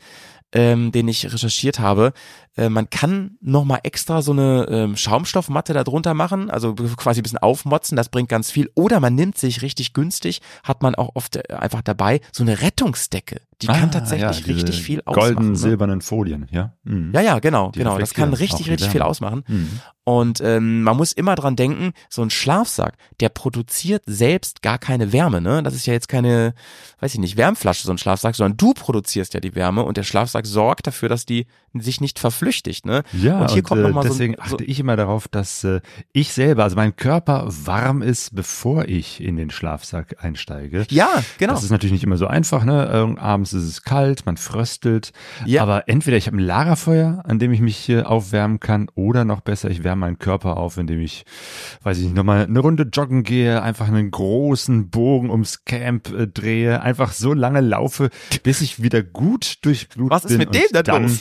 ähm, 0.53 0.91
den 0.91 1.07
ich 1.07 1.31
recherchiert 1.33 1.79
habe. 1.79 2.13
Äh, 2.55 2.69
man 2.69 2.89
kann 2.89 3.37
nochmal 3.41 3.79
extra 3.83 4.21
so 4.21 4.31
eine 4.31 4.67
ähm, 4.69 4.95
Schaumstoffmatte 4.95 5.73
da 5.73 5.83
drunter 5.83 6.13
machen, 6.13 6.51
also 6.51 6.75
quasi 6.75 7.19
ein 7.21 7.23
bisschen 7.23 7.39
aufmotzen, 7.39 7.97
das 7.97 8.09
bringt 8.09 8.29
ganz 8.29 8.51
viel. 8.51 8.69
Oder 8.75 8.99
man 8.99 9.15
nimmt 9.15 9.37
sich 9.37 9.63
richtig 9.63 9.93
günstig, 9.93 10.41
hat 10.63 10.83
man 10.83 10.93
auch 10.95 11.11
oft 11.15 11.35
äh, 11.35 11.53
einfach 11.53 11.81
dabei, 11.81 12.21
so 12.31 12.43
eine 12.43 12.61
Rettungsdecke. 12.61 13.41
Die 13.61 13.69
Ah, 13.69 13.79
kann 13.79 13.91
tatsächlich 13.91 14.45
ja, 14.45 14.53
richtig 14.53 14.81
viel 14.81 15.01
ausmachen. 15.05 15.35
Golden, 15.35 15.51
ne? 15.53 15.57
silbernen 15.57 16.01
Folien, 16.01 16.47
ja. 16.51 16.73
Mhm. 16.83 17.11
Ja, 17.13 17.21
ja, 17.21 17.39
genau, 17.39 17.71
Die 17.71 17.79
genau. 17.79 17.97
Das 17.97 18.13
kann 18.13 18.33
richtig, 18.33 18.69
richtig 18.69 18.89
viel 18.89 19.01
ausmachen. 19.01 19.43
Mhm. 19.47 19.79
Und 20.05 20.41
ähm, 20.41 20.83
man 20.83 20.97
muss 20.97 21.13
immer 21.13 21.35
dran 21.35 21.55
denken, 21.55 21.93
so 22.09 22.21
ein 22.21 22.29
Schlafsack, 22.29 22.97
der 23.21 23.29
produziert 23.29 24.03
selbst 24.05 24.61
gar 24.61 24.77
keine 24.77 25.13
Wärme, 25.13 25.39
ne? 25.39 25.63
Das 25.63 25.75
ist 25.75 25.85
ja 25.85 25.93
jetzt 25.93 26.09
keine, 26.09 26.53
weiß 26.99 27.13
ich 27.13 27.21
nicht, 27.21 27.37
Wärmflasche, 27.37 27.85
so 27.85 27.91
ein 27.91 27.97
Schlafsack, 27.97 28.35
sondern 28.35 28.57
du 28.57 28.73
produzierst 28.73 29.33
ja 29.33 29.39
die 29.39 29.55
Wärme 29.55 29.83
und 29.83 29.95
der 29.95 30.03
Schlafsack 30.03 30.42
sorgt 30.43 30.87
dafür, 30.87 31.09
dass 31.09 31.25
die 31.25 31.45
sich 31.75 32.01
nicht 32.01 32.19
verflüchtigt, 32.19 32.85
ne? 32.85 33.01
Ja, 33.13 33.41
und 33.41 33.51
hier 33.51 33.63
kommt 33.63 33.81
äh, 33.81 33.83
noch 33.87 33.93
mal 33.95 34.03
deswegen 34.03 34.35
so, 34.35 34.41
ein- 34.41 34.49
so 34.49 34.55
achte 34.57 34.63
ich 34.65 34.79
immer 34.79 34.95
darauf, 34.95 35.27
dass 35.27 35.63
äh, 35.63 35.81
ich 36.11 36.31
selber, 36.31 36.63
also 36.63 36.75
mein 36.75 36.95
Körper 36.95 37.47
warm 37.49 38.03
ist, 38.03 38.35
bevor 38.35 38.85
ich 38.87 39.21
in 39.23 39.37
den 39.37 39.49
Schlafsack 39.49 40.23
einsteige. 40.23 40.85
Ja, 40.91 41.09
genau. 41.39 41.53
Das 41.53 41.63
ist 41.63 41.71
natürlich 41.71 41.93
nicht 41.93 42.03
immer 42.03 42.17
so 42.17 42.27
einfach, 42.27 42.63
ne? 42.63 42.91
Ähm, 42.93 43.17
abends 43.17 43.53
ist 43.53 43.63
es 43.63 43.81
kalt, 43.81 44.25
man 44.27 44.37
fröstelt. 44.37 45.13
Ja. 45.47 45.63
Aber 45.63 45.89
entweder 45.89 46.15
ich 46.17 46.27
habe 46.27 46.37
ein 46.37 46.41
Lagerfeuer, 46.45 47.23
an 47.25 47.39
dem 47.39 47.51
ich 47.51 47.59
mich 47.61 47.89
äh, 47.89 48.03
aufwärmen 48.03 48.59
kann, 48.59 48.87
oder 48.93 49.25
noch 49.25 49.41
besser, 49.41 49.71
ich 49.71 49.83
wärme 49.83 50.01
meinen 50.01 50.19
Körper 50.19 50.57
auf, 50.57 50.77
indem 50.77 50.99
ich, 51.01 51.25
weiß 51.81 51.97
ich 51.97 52.03
nicht, 52.03 52.15
nochmal 52.15 52.43
eine 52.45 52.59
Runde 52.59 52.83
joggen 52.83 53.23
gehe, 53.23 53.63
einfach 53.63 53.87
einen 53.87 54.11
großen 54.11 54.89
Bogen 54.91 55.31
ums 55.31 55.65
Camp 55.65 56.11
äh, 56.13 56.27
drehe, 56.27 56.81
einfach 56.83 57.13
so 57.13 57.33
lange 57.33 57.61
laufe, 57.61 58.09
bis 58.43 58.61
ich 58.61 58.83
wieder 58.83 59.01
gut 59.01 59.57
durchblutet 59.63 60.11
Was 60.11 60.25
ist 60.25 60.32
bin. 60.37 60.49
mit 60.49 60.55
dem 60.55 60.71
denn 60.73 60.83
dann, 60.83 61.03
los? 61.03 61.19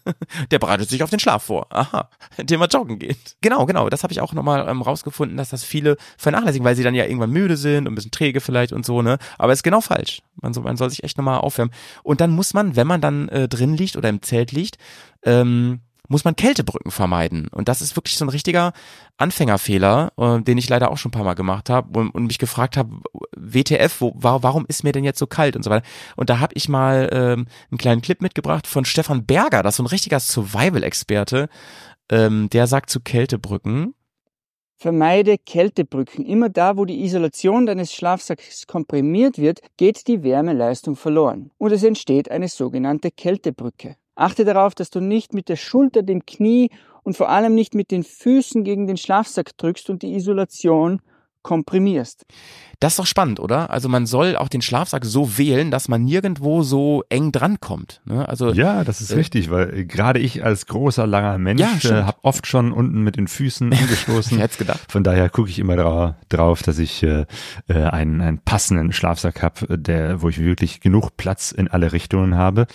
Der 0.50 0.58
bereitet 0.58 0.88
sich 0.88 1.02
auf 1.02 1.10
den 1.10 1.20
Schlaf 1.20 1.44
vor. 1.44 1.66
Aha, 1.70 2.08
indem 2.36 2.60
er 2.60 2.68
joggen 2.68 2.98
geht. 2.98 3.36
Genau, 3.40 3.66
genau. 3.66 3.88
Das 3.88 4.02
habe 4.02 4.12
ich 4.12 4.20
auch 4.20 4.32
nochmal 4.32 4.68
ähm, 4.68 4.82
rausgefunden, 4.82 5.36
dass 5.36 5.50
das 5.50 5.64
viele 5.64 5.96
vernachlässigen, 6.18 6.64
weil 6.64 6.76
sie 6.76 6.82
dann 6.82 6.94
ja 6.94 7.04
irgendwann 7.04 7.30
müde 7.30 7.56
sind 7.56 7.86
und 7.86 7.92
ein 7.92 7.94
bisschen 7.94 8.10
träge 8.10 8.40
vielleicht 8.40 8.72
und 8.72 8.86
so, 8.86 9.02
ne? 9.02 9.18
Aber 9.38 9.52
ist 9.52 9.62
genau 9.62 9.80
falsch. 9.80 10.22
Man 10.40 10.54
soll, 10.54 10.64
man 10.64 10.76
soll 10.76 10.90
sich 10.90 11.04
echt 11.04 11.18
nochmal 11.18 11.38
aufwärmen. 11.38 11.74
Und 12.02 12.20
dann 12.20 12.30
muss 12.30 12.54
man, 12.54 12.76
wenn 12.76 12.86
man 12.86 13.00
dann 13.00 13.28
äh, 13.28 13.48
drin 13.48 13.76
liegt 13.76 13.96
oder 13.96 14.08
im 14.08 14.22
Zelt 14.22 14.52
liegt, 14.52 14.78
ähm, 15.24 15.80
muss 16.10 16.24
man 16.24 16.36
Kältebrücken 16.36 16.90
vermeiden. 16.90 17.48
Und 17.48 17.68
das 17.68 17.80
ist 17.80 17.96
wirklich 17.96 18.16
so 18.18 18.24
ein 18.24 18.28
richtiger 18.28 18.72
Anfängerfehler, 19.16 20.12
äh, 20.18 20.40
den 20.42 20.58
ich 20.58 20.68
leider 20.68 20.90
auch 20.90 20.98
schon 20.98 21.10
ein 21.10 21.12
paar 21.12 21.24
Mal 21.24 21.34
gemacht 21.34 21.70
habe 21.70 21.98
und, 21.98 22.10
und 22.10 22.26
mich 22.26 22.38
gefragt 22.38 22.76
habe, 22.76 22.96
WTF, 23.36 24.00
wo, 24.00 24.12
wa- 24.16 24.38
warum 24.42 24.66
ist 24.68 24.82
mir 24.84 24.92
denn 24.92 25.04
jetzt 25.04 25.18
so 25.20 25.26
kalt 25.26 25.56
und 25.56 25.62
so 25.62 25.70
weiter. 25.70 25.86
Und 26.16 26.28
da 26.28 26.40
habe 26.40 26.52
ich 26.56 26.68
mal 26.68 27.08
ähm, 27.12 27.46
einen 27.70 27.78
kleinen 27.78 28.02
Clip 28.02 28.20
mitgebracht 28.20 28.66
von 28.66 28.84
Stefan 28.84 29.24
Berger, 29.24 29.62
das 29.62 29.74
ist 29.74 29.76
so 29.78 29.82
ein 29.84 29.86
richtiger 29.86 30.18
Survival-Experte, 30.20 31.48
ähm, 32.10 32.50
der 32.50 32.66
sagt 32.66 32.90
zu 32.90 33.00
Kältebrücken, 33.00 33.94
Vermeide 34.82 35.36
Kältebrücken. 35.36 36.24
Immer 36.24 36.48
da, 36.48 36.78
wo 36.78 36.86
die 36.86 37.04
Isolation 37.04 37.66
deines 37.66 37.92
Schlafsacks 37.92 38.66
komprimiert 38.66 39.36
wird, 39.36 39.60
geht 39.76 40.08
die 40.08 40.22
Wärmeleistung 40.22 40.96
verloren 40.96 41.50
und 41.58 41.70
es 41.72 41.82
entsteht 41.84 42.30
eine 42.30 42.48
sogenannte 42.48 43.10
Kältebrücke. 43.10 43.96
Achte 44.20 44.44
darauf, 44.44 44.74
dass 44.74 44.90
du 44.90 45.00
nicht 45.00 45.34
mit 45.34 45.48
der 45.48 45.56
Schulter, 45.56 46.02
dem 46.02 46.26
Knie 46.26 46.70
und 47.02 47.16
vor 47.16 47.28
allem 47.28 47.54
nicht 47.54 47.74
mit 47.74 47.90
den 47.90 48.04
Füßen 48.04 48.64
gegen 48.64 48.86
den 48.86 48.96
Schlafsack 48.96 49.56
drückst 49.56 49.90
und 49.90 50.02
die 50.02 50.14
Isolation 50.14 51.00
komprimierst. 51.42 52.26
das 52.80 52.94
ist 52.94 52.98
doch 52.98 53.06
spannend, 53.06 53.40
oder? 53.40 53.70
Also 53.70 53.88
man 53.88 54.06
soll 54.06 54.36
auch 54.36 54.48
den 54.48 54.62
Schlafsack 54.62 55.04
so 55.04 55.38
wählen, 55.38 55.70
dass 55.70 55.88
man 55.88 56.04
nirgendwo 56.04 56.62
so 56.62 57.02
eng 57.08 57.30
drankommt. 57.32 58.00
Ne? 58.04 58.26
Also 58.28 58.52
Ja, 58.52 58.84
das 58.84 59.00
ist 59.00 59.10
äh, 59.10 59.16
richtig, 59.16 59.50
weil 59.50 59.74
äh, 59.74 59.84
gerade 59.84 60.18
ich 60.18 60.44
als 60.44 60.66
großer, 60.66 61.06
langer 61.06 61.38
Mensch 61.38 61.60
Ja, 61.60 62.00
äh, 62.00 62.02
habe 62.04 62.18
oft 62.22 62.46
schon 62.46 62.72
unten 62.72 63.02
mit 63.02 63.16
den 63.16 63.28
Füßen 63.28 63.72
angestoßen. 63.72 64.36
Wer 64.36 64.44
hätt's 64.44 64.58
gedacht? 64.58 64.80
Von 64.90 65.04
daher 65.04 65.28
gucke 65.28 65.50
ich 65.50 65.58
immer 65.58 65.76
dra 65.76 66.16
drauf, 66.28 66.62
dass 66.62 66.78
ich 66.78 67.02
äh, 67.02 67.26
äh, 67.68 67.74
einen, 67.74 68.20
einen 68.20 68.38
passenden 68.38 68.92
Schlafsack 68.92 69.42
habe, 69.42 69.78
der, 69.78 70.22
wo 70.22 70.28
ich 70.28 70.38
wirklich 70.40 70.80
genug 70.80 71.16
Platz 71.16 71.52
in 71.52 71.68
alle 71.68 71.92
Richtungen 71.92 72.34
habe. 72.36 72.66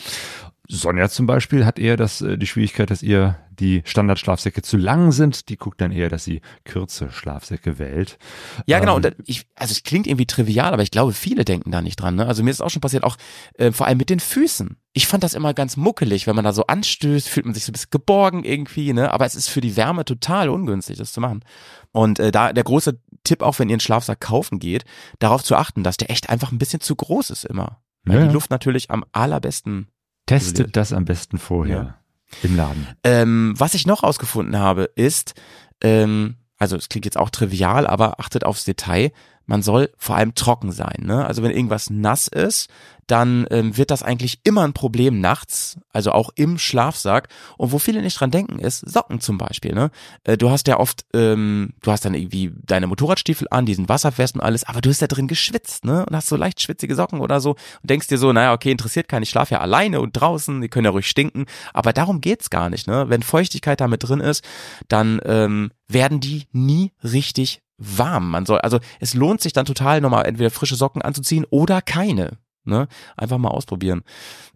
Sonja 0.68 1.10
zum 1.10 1.26
Beispiel 1.28 1.66
hat 1.66 1.80
eher 1.80 1.98
das, 1.98 2.22
äh, 2.22 2.38
die 2.38 2.48
Schwierigkeit, 2.48 2.90
dass 2.90 3.04
ihr 3.04 3.38
die 3.60 3.84
Standardschlafsäcke 3.86 4.62
zu 4.62 4.76
lang 4.76 5.12
sind. 5.14 5.48
Die 5.48 5.56
guckt 5.58 5.80
dann 5.80 5.92
eher, 5.92 6.10
dass 6.10 6.26
sie 6.26 6.42
kürze 6.66 7.10
Schlafsäcke 7.12 7.80
wählt. 7.80 8.18
Ja, 8.66 8.80
genau. 8.80 8.94
Ähm, 8.94 8.96
Und 8.98 9.06
da- 9.06 9.12
ich, 9.26 9.46
also 9.56 9.72
es 9.72 9.84
klingt 9.84 10.08
irgendwie 10.08 10.26
trivial, 10.26 10.74
aber 10.74 10.84
ich 10.84 10.92
glaube, 10.92 11.14
viele 11.14 11.46
denken 11.46 11.72
da 11.72 11.82
nicht 11.82 11.96
dran. 11.96 12.16
Ne? 12.16 12.26
Also 12.28 12.44
mir 12.44 12.50
ist 12.52 12.62
auch 12.62 12.70
schon 12.70 12.82
passiert, 12.82 13.04
auch 13.06 13.16
äh, 13.58 13.72
vor 13.72 13.88
allem 13.88 13.98
mit 13.98 14.10
den 14.10 14.20
Füßen. 14.20 14.76
Ich 14.92 15.08
fand 15.08 15.24
das 15.24 15.34
immer 15.36 15.54
ganz 15.54 15.78
muckelig, 15.78 16.28
wenn 16.28 16.36
man 16.36 16.44
da 16.46 16.52
so 16.52 16.66
anstößt, 16.68 17.30
fühlt 17.30 17.46
man 17.46 17.54
sich 17.56 17.64
so 17.66 17.70
ein 17.72 17.74
bisschen 17.74 17.92
geborgen 17.92 18.44
irgendwie, 18.44 18.92
ne? 18.94 19.12
Aber 19.12 19.26
es 19.26 19.36
ist 19.36 19.48
für 19.50 19.62
die 19.62 19.76
Wärme 19.78 20.04
total 20.06 20.50
ungünstig, 20.50 20.98
das 20.98 21.14
zu 21.14 21.22
machen. 21.22 21.44
Und 21.92 22.20
äh, 22.20 22.32
da 22.32 22.52
der 22.52 22.64
große 22.66 23.00
Tipp, 23.24 23.42
auch 23.42 23.58
wenn 23.60 23.70
ihr 23.70 23.74
einen 23.76 23.80
Schlafsack 23.80 24.20
kaufen 24.20 24.60
geht, 24.60 24.84
darauf 25.20 25.44
zu 25.44 25.56
achten, 25.56 25.84
dass 25.84 25.98
der 25.98 26.10
echt 26.12 26.30
einfach 26.30 26.52
ein 26.52 26.58
bisschen 26.60 26.82
zu 26.82 26.96
groß 26.96 27.30
ist 27.30 27.46
immer. 27.46 27.82
Weil 28.04 28.20
Ja. 28.20 28.28
die 28.28 28.34
Luft 28.34 28.52
natürlich 28.52 28.92
am 28.92 29.04
allerbesten 29.14 29.88
Testet 30.26 30.76
das 30.76 30.94
am 30.94 31.06
besten 31.06 31.38
vorher 31.38 32.00
im 32.42 32.56
Laden. 32.56 32.88
ähm, 33.04 33.54
was 33.58 33.74
ich 33.74 33.86
noch 33.86 34.04
rausgefunden 34.04 34.58
habe, 34.58 34.90
ist, 34.96 35.36
ähm, 35.82 36.38
also 36.58 36.76
es 36.76 36.90
klingt 36.90 37.06
jetzt 37.06 37.18
auch 37.18 37.30
trivial, 37.30 37.86
aber 37.86 38.20
achtet 38.20 38.44
aufs 38.44 38.66
Detail. 38.66 39.12
Man 39.46 39.62
soll 39.62 39.92
vor 39.98 40.16
allem 40.16 40.36
trocken 40.36 40.72
sein. 40.72 41.04
Ne? 41.04 41.26
Also 41.26 41.44
wenn 41.44 41.52
irgendwas 41.52 41.90
nass 41.90 42.28
ist, 42.28 42.70
dann 43.08 43.46
ähm, 43.52 43.78
wird 43.78 43.92
das 43.92 44.04
eigentlich 44.04 44.40
immer 44.44 44.64
ein 44.64 44.74
Problem 44.74 45.20
nachts, 45.20 45.78
also 45.94 46.12
auch 46.12 46.32
im 46.36 46.58
Schlafsack. 46.58 47.30
Und 47.58 47.72
wo 47.72 47.80
viele 47.80 48.02
nicht 48.02 48.20
dran 48.20 48.32
denken, 48.32 48.60
ist 48.60 48.80
Socken 48.80 49.20
zum 49.20 49.38
Beispiel. 49.38 49.74
Ne? 49.74 49.92
Äh, 50.24 50.38
du 50.38 50.50
hast 50.50 50.68
ja 50.68 50.80
oft, 50.80 51.06
ähm, 51.14 51.74
du 51.82 51.92
hast 51.92 52.06
dann 52.06 52.16
irgendwie 52.16 52.52
deine 52.64 52.88
Motorradstiefel 52.88 53.48
an, 53.52 53.66
diesen 53.66 53.90
wasserfest 53.90 54.36
und 54.36 54.42
alles, 54.42 54.64
aber 54.64 54.82
du 54.82 54.90
hast 54.90 55.02
da 55.02 55.08
drin 55.08 55.28
geschwitzt, 55.28 55.86
ne? 55.86 56.06
Und 56.06 56.16
hast 56.16 56.28
so 56.28 56.36
leicht 56.36 56.62
schwitzige 56.62 56.96
Socken 56.96 57.20
oder 57.20 57.40
so 57.40 57.52
und 57.52 57.90
denkst 57.90 58.08
dir 58.08 58.18
so, 58.18 58.34
naja, 58.34 58.54
okay, 58.54 58.72
interessiert 58.72 59.08
keinen, 59.08 59.24
ich 59.24 59.30
schlafe 59.30 59.56
ja 59.56 59.62
alleine 59.62 60.02
und 60.02 60.14
draußen, 60.14 60.62
die 60.62 60.70
können 60.70 60.86
ja 60.86 60.92
ruhig 60.92 61.08
stinken. 61.08 61.46
Aber 61.74 61.94
darum 61.94 62.22
geht's 62.22 62.50
gar 62.50 62.70
nicht, 62.70 62.88
ne? 62.88 63.06
Wenn 63.10 63.22
Feuchtigkeit 63.22 63.80
da 63.82 63.88
mit 63.88 64.08
drin 64.08 64.20
ist, 64.20 64.44
dann 64.88 65.22
ähm, 65.26 65.72
werden 65.88 66.20
die 66.20 66.48
nie 66.52 66.92
richtig 67.04 67.62
warm. 67.78 68.30
Man 68.32 68.46
soll, 68.46 68.60
also 68.60 68.80
es 69.00 69.14
lohnt 69.14 69.42
sich 69.42 69.54
dann 69.54 69.66
total 69.66 70.02
nochmal 70.02 70.26
entweder 70.26 70.52
frische 70.52 70.76
Socken 70.76 71.02
anzuziehen 71.02 71.46
oder 71.50 71.82
keine. 71.82 72.38
Ne? 72.64 72.88
Einfach 73.16 73.38
mal 73.38 73.50
ausprobieren. 73.50 74.04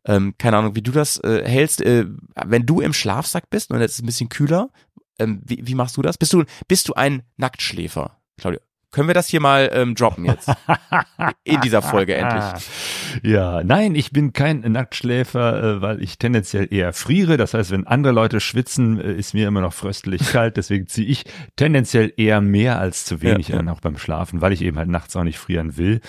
Ähm, 0.06 0.34
keine 0.38 0.58
Ahnung, 0.58 0.76
wie 0.76 0.82
du 0.82 0.92
das 0.92 1.18
äh, 1.24 1.44
hältst. 1.48 1.82
Äh, 1.82 2.06
wenn 2.46 2.66
du 2.66 2.82
im 2.82 2.94
Schlafsack 2.94 3.50
bist 3.50 3.72
und 3.72 3.80
jetzt 3.80 3.92
ist 3.92 3.98
es 3.98 4.04
ein 4.04 4.08
bisschen 4.08 4.30
kühler, 4.30 4.70
ähm, 5.20 5.42
wie, 5.46 5.68
wie 5.68 5.76
machst 5.76 5.98
du 5.98 6.02
das? 6.02 6.18
Bist 6.18 6.34
du, 6.34 6.44
bist 6.68 6.88
du 6.88 6.94
ein 6.94 7.24
Nacktschläfer, 7.38 8.20
Claudia? 8.38 8.62
Können 8.92 9.08
wir 9.08 9.14
das 9.14 9.28
hier 9.28 9.40
mal 9.40 9.70
ähm, 9.72 9.94
droppen 9.94 10.26
jetzt? 10.26 10.52
In 11.44 11.62
dieser 11.62 11.82
Folge 11.82 12.16
endlich. 12.16 12.44
Ja, 13.24 13.64
nein, 13.64 13.96
ich 13.96 14.12
bin 14.12 14.34
kein 14.34 14.60
Nacktschläfer, 14.60 15.64
äh, 15.64 15.82
weil 15.82 16.04
ich 16.04 16.20
tendenziell 16.20 16.68
eher 16.72 16.94
friere. 16.94 17.38
Das 17.38 17.56
heißt, 17.56 17.72
wenn 17.72 17.88
andere 17.88 18.14
Leute 18.14 18.40
schwitzen, 18.40 19.00
äh, 19.00 19.14
ist 19.14 19.34
mir 19.34 19.48
immer 19.48 19.62
noch 19.62 19.74
fröstelig 19.74 20.22
kalt. 20.32 20.58
Deswegen 20.58 20.86
ziehe 20.86 21.08
ich 21.08 21.24
tendenziell 21.56 22.14
eher 22.18 22.40
mehr 22.40 22.80
als 22.80 23.06
zu 23.06 23.24
wenig 23.24 23.48
Ja, 23.48 23.56
ja. 23.56 23.62
an, 23.62 23.70
auch 23.70 23.80
beim 23.80 23.98
Schlafen, 23.98 24.42
weil 24.42 24.54
ich 24.54 24.62
eben 24.62 24.78
halt 24.78 24.90
nachts 24.90 25.16
auch 25.16 25.24
nicht 25.24 25.40
frieren 25.40 25.76
will. 25.76 26.02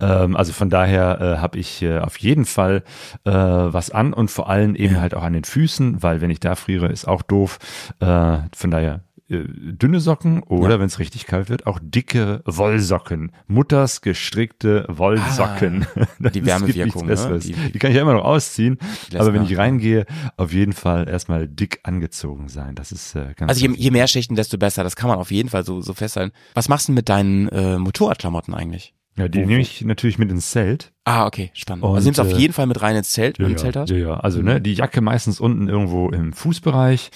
Ähm, 0.00 0.36
also 0.36 0.52
von 0.52 0.68
daher 0.68 1.20
äh, 1.20 1.38
habe 1.38 1.58
ich 1.58 1.80
äh, 1.82 1.98
auf 2.00 2.18
jeden 2.18 2.44
Fall 2.44 2.82
äh, 3.24 3.30
was 3.30 3.90
an 3.92 4.12
und 4.12 4.30
vor 4.32 4.50
allem 4.50 4.74
eben 4.74 5.00
halt 5.00 5.14
auch 5.14 5.22
an 5.22 5.32
den 5.34 5.44
Füßen, 5.44 6.02
weil 6.02 6.20
wenn 6.20 6.30
ich 6.30 6.40
da 6.40 6.56
friere, 6.56 6.88
ist 6.88 7.06
auch 7.06 7.22
doof. 7.22 7.58
Äh, 8.00 8.38
von 8.54 8.70
daher 8.70 9.02
dünne 9.28 10.00
Socken 10.00 10.42
oder 10.42 10.80
wenn 10.80 10.86
es 10.86 10.98
richtig 10.98 11.26
kalt 11.26 11.50
wird, 11.50 11.66
auch 11.66 11.78
dicke 11.82 12.42
Wollsocken. 12.46 13.32
Mutters 13.46 14.00
gestrickte 14.00 14.86
Wollsocken. 14.88 15.86
Ah, 16.20 16.28
die 16.30 16.44
Wärmewirkung, 16.46 17.06
ne? 17.06 17.38
Die- 17.42 17.52
Die, 17.72 17.78
kann 17.78 17.90
ich 17.90 17.96
ja 17.96 18.02
immer 18.02 18.14
noch 18.14 18.24
ausziehen, 18.24 18.78
aber 19.14 19.32
wenn 19.34 19.42
ich 19.44 19.50
ja. 19.50 19.58
reingehe, 19.58 20.06
auf 20.36 20.52
jeden 20.52 20.72
Fall 20.72 21.08
erstmal 21.08 21.46
dick 21.48 21.80
angezogen 21.82 22.48
sein. 22.48 22.74
Das 22.74 22.92
ist 22.92 23.14
äh, 23.14 23.34
ganz 23.36 23.50
Also 23.50 23.66
je, 23.66 23.74
je 23.76 23.90
mehr 23.90 24.06
Schichten, 24.06 24.34
desto 24.34 24.56
besser. 24.58 24.82
Das 24.84 24.96
kann 24.96 25.08
man 25.08 25.18
auf 25.18 25.30
jeden 25.30 25.48
Fall 25.48 25.64
so, 25.64 25.80
so 25.80 25.92
festhalten. 25.94 26.34
Was 26.54 26.68
machst 26.68 26.88
du 26.88 26.92
mit 26.92 27.08
deinen 27.08 27.48
äh, 27.48 27.78
Motorradklamotten 27.78 28.54
eigentlich? 28.54 28.94
ja, 29.16 29.26
die 29.28 29.44
nehme 29.44 29.60
ich 29.60 29.84
natürlich 29.84 30.18
mit 30.18 30.30
ins 30.30 30.52
Zelt. 30.52 30.92
Ah, 31.10 31.24
okay, 31.24 31.50
spannend. 31.54 31.84
Und, 31.84 31.94
also 31.94 32.04
nimmst 32.04 32.18
du 32.18 32.22
auf 32.22 32.32
äh, 32.32 32.36
jeden 32.36 32.52
Fall 32.52 32.66
mit 32.66 32.82
rein 32.82 32.94
ins 32.94 33.12
Zelt, 33.12 33.38
Ja, 33.38 33.46
ein 33.46 33.56
Zelt 33.56 33.76
hast? 33.76 33.88
ja, 33.88 33.96
ja. 33.96 34.20
Also 34.20 34.42
ne, 34.42 34.60
die 34.60 34.74
Jacke 34.74 35.00
meistens 35.00 35.40
unten 35.40 35.66
irgendwo 35.66 36.10
im 36.10 36.34
Fußbereich 36.34 37.10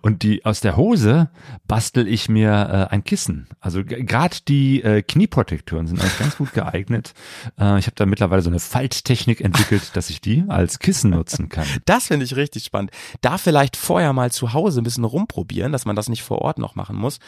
und 0.00 0.22
die 0.22 0.44
aus 0.44 0.60
der 0.60 0.76
Hose 0.76 1.28
bastel 1.66 2.06
ich 2.06 2.28
mir 2.28 2.50
äh, 2.88 2.94
ein 2.94 3.02
Kissen. 3.02 3.48
Also 3.58 3.82
gerade 3.84 4.36
die 4.46 4.80
äh, 4.80 5.02
Knieprotektoren 5.02 5.88
sind 5.88 6.00
eigentlich 6.00 6.18
ganz 6.20 6.36
gut 6.36 6.52
geeignet. 6.54 7.14
Äh, 7.58 7.80
ich 7.80 7.86
habe 7.86 7.96
da 7.96 8.06
mittlerweile 8.06 8.42
so 8.42 8.48
eine 8.50 8.60
Falttechnik 8.60 9.40
entwickelt, 9.40 9.96
dass 9.96 10.08
ich 10.08 10.20
die 10.20 10.44
als 10.46 10.78
Kissen 10.78 11.10
nutzen 11.10 11.48
kann. 11.48 11.66
Das 11.84 12.06
finde 12.06 12.24
ich 12.26 12.36
richtig 12.36 12.64
spannend. 12.64 12.92
Da 13.22 13.38
vielleicht 13.38 13.76
vorher 13.76 14.12
mal 14.12 14.30
zu 14.30 14.52
Hause 14.52 14.80
ein 14.80 14.84
bisschen 14.84 15.04
rumprobieren, 15.04 15.72
dass 15.72 15.84
man 15.84 15.96
das 15.96 16.08
nicht 16.08 16.22
vor 16.22 16.42
Ort 16.42 16.58
noch 16.58 16.76
machen 16.76 16.96
muss. 16.96 17.18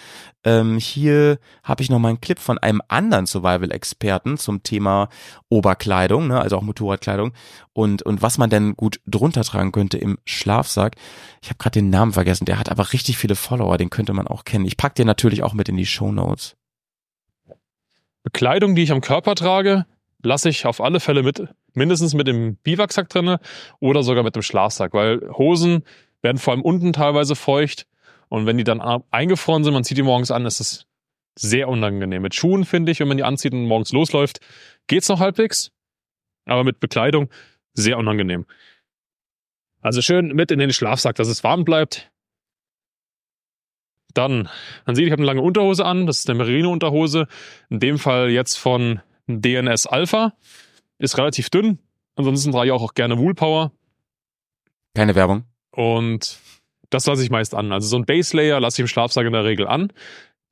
Ähm, 0.44 0.78
hier 0.78 1.38
habe 1.64 1.82
ich 1.82 1.90
noch 1.90 1.98
mal 1.98 2.10
einen 2.10 2.20
Clip 2.20 2.38
von 2.38 2.58
einem 2.58 2.82
anderen 2.86 3.26
Survival-Experten 3.26 4.36
zum 4.36 4.62
Thema 4.62 5.08
Oberkleidung, 5.88 6.28
ne, 6.28 6.40
also 6.40 6.56
auch 6.56 6.62
Motorradkleidung 6.62 7.32
und 7.72 8.02
und 8.02 8.20
was 8.20 8.38
man 8.38 8.50
denn 8.50 8.76
gut 8.76 9.00
drunter 9.06 9.42
tragen 9.42 9.72
könnte 9.72 9.96
im 9.98 10.18
Schlafsack. 10.24 10.96
Ich 11.42 11.48
habe 11.48 11.58
gerade 11.58 11.80
den 11.80 11.90
Namen 11.90 12.12
vergessen. 12.12 12.44
Der 12.44 12.58
hat 12.58 12.68
aber 12.70 12.92
richtig 12.92 13.16
viele 13.16 13.34
Follower. 13.34 13.78
Den 13.78 13.90
könnte 13.90 14.12
man 14.12 14.26
auch 14.26 14.44
kennen. 14.44 14.66
Ich 14.66 14.76
pack 14.76 14.94
den 14.94 15.06
natürlich 15.06 15.42
auch 15.42 15.54
mit 15.54 15.68
in 15.68 15.76
die 15.76 15.86
Show 15.86 16.12
Notes. 16.12 16.56
Bekleidung, 18.22 18.74
die 18.74 18.82
ich 18.82 18.92
am 18.92 19.00
Körper 19.00 19.34
trage, 19.34 19.86
lasse 20.22 20.50
ich 20.50 20.66
auf 20.66 20.80
alle 20.80 21.00
Fälle 21.00 21.22
mit, 21.22 21.48
mindestens 21.72 22.12
mit 22.12 22.26
dem 22.26 22.56
Biwaksack 22.56 23.08
drinne 23.08 23.40
oder 23.80 24.02
sogar 24.02 24.24
mit 24.24 24.36
dem 24.36 24.42
Schlafsack, 24.42 24.92
weil 24.92 25.30
Hosen 25.32 25.84
werden 26.20 26.38
vor 26.38 26.52
allem 26.52 26.62
unten 26.62 26.92
teilweise 26.92 27.34
feucht 27.34 27.86
und 28.28 28.44
wenn 28.44 28.58
die 28.58 28.64
dann 28.64 28.82
eingefroren 29.10 29.64
sind, 29.64 29.72
man 29.72 29.84
zieht 29.84 29.96
die 29.96 30.02
morgens 30.02 30.30
an, 30.30 30.44
ist 30.44 30.60
es 30.60 30.86
sehr 31.38 31.68
unangenehm. 31.68 32.20
Mit 32.20 32.34
Schuhen 32.34 32.64
finde 32.64 32.92
ich, 32.92 33.00
wenn 33.00 33.08
man 33.08 33.16
die 33.16 33.24
anzieht 33.24 33.54
und 33.54 33.66
morgens 33.66 33.92
losläuft, 33.92 34.40
geht's 34.88 35.08
noch 35.08 35.20
halbwegs, 35.20 35.70
aber 36.48 36.64
mit 36.64 36.80
Bekleidung 36.80 37.30
sehr 37.74 37.98
unangenehm. 37.98 38.46
Also 39.80 40.02
schön 40.02 40.28
mit 40.28 40.50
in 40.50 40.58
den 40.58 40.72
Schlafsack, 40.72 41.16
dass 41.16 41.28
es 41.28 41.44
warm 41.44 41.64
bleibt. 41.64 42.10
Dann, 44.14 44.48
man 44.86 44.96
sieht, 44.96 45.06
ich 45.06 45.12
habe 45.12 45.20
eine 45.20 45.26
lange 45.26 45.42
Unterhose 45.42 45.84
an. 45.84 46.06
Das 46.06 46.20
ist 46.20 46.28
eine 46.28 46.38
Merino-Unterhose. 46.38 47.28
In 47.70 47.78
dem 47.78 47.98
Fall 47.98 48.30
jetzt 48.30 48.56
von 48.56 49.00
DNS 49.28 49.86
Alpha. 49.86 50.32
Ist 50.98 51.18
relativ 51.18 51.50
dünn. 51.50 51.78
Ansonsten 52.16 52.50
trage 52.50 52.66
ich 52.66 52.72
auch, 52.72 52.82
auch 52.82 52.94
gerne 52.94 53.18
Woolpower. 53.18 53.70
Keine 54.94 55.14
Werbung. 55.14 55.44
Und 55.70 56.38
das 56.90 57.06
lasse 57.06 57.22
ich 57.22 57.30
meist 57.30 57.54
an. 57.54 57.70
Also 57.70 57.86
so 57.86 57.96
ein 57.96 58.06
Base 58.06 58.36
Layer 58.36 58.58
lasse 58.58 58.76
ich 58.76 58.80
im 58.80 58.88
Schlafsack 58.88 59.26
in 59.26 59.32
der 59.32 59.44
Regel 59.44 59.68
an. 59.68 59.92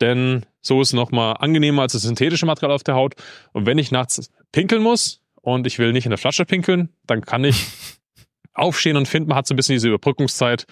Denn 0.00 0.46
so 0.60 0.80
ist 0.80 0.88
es 0.88 0.94
nochmal 0.94 1.36
angenehmer 1.40 1.82
als 1.82 1.94
das 1.94 2.02
synthetische 2.02 2.46
Material 2.46 2.74
auf 2.74 2.84
der 2.84 2.94
Haut. 2.94 3.14
Und 3.52 3.66
wenn 3.66 3.78
ich 3.78 3.90
nachts 3.90 4.30
pinkeln 4.52 4.82
muss 4.82 5.22
und 5.46 5.64
ich 5.64 5.78
will 5.78 5.92
nicht 5.92 6.06
in 6.06 6.10
der 6.10 6.18
Flasche 6.18 6.44
pinkeln, 6.44 6.88
dann 7.06 7.20
kann 7.20 7.44
ich 7.44 7.68
aufstehen 8.52 8.96
und 8.96 9.06
finden, 9.06 9.28
man 9.28 9.38
hat 9.38 9.46
so 9.46 9.54
ein 9.54 9.56
bisschen 9.56 9.74
diese 9.74 9.86
Überbrückungszeit. 9.86 10.66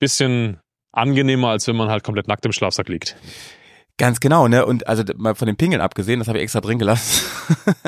Bisschen 0.00 0.58
angenehmer, 0.90 1.50
als 1.50 1.68
wenn 1.68 1.76
man 1.76 1.88
halt 1.88 2.02
komplett 2.02 2.26
nackt 2.26 2.44
im 2.44 2.50
Schlafsack 2.50 2.88
liegt. 2.88 3.16
Ganz 3.98 4.20
genau, 4.20 4.48
ne? 4.48 4.64
Und 4.64 4.86
also 4.86 5.02
mal 5.16 5.34
von 5.34 5.46
den 5.46 5.56
Pingeln 5.56 5.82
abgesehen, 5.82 6.20
das 6.20 6.28
habe 6.28 6.38
ich 6.38 6.44
extra 6.44 6.60
drin 6.60 6.78
gelassen. 6.78 7.24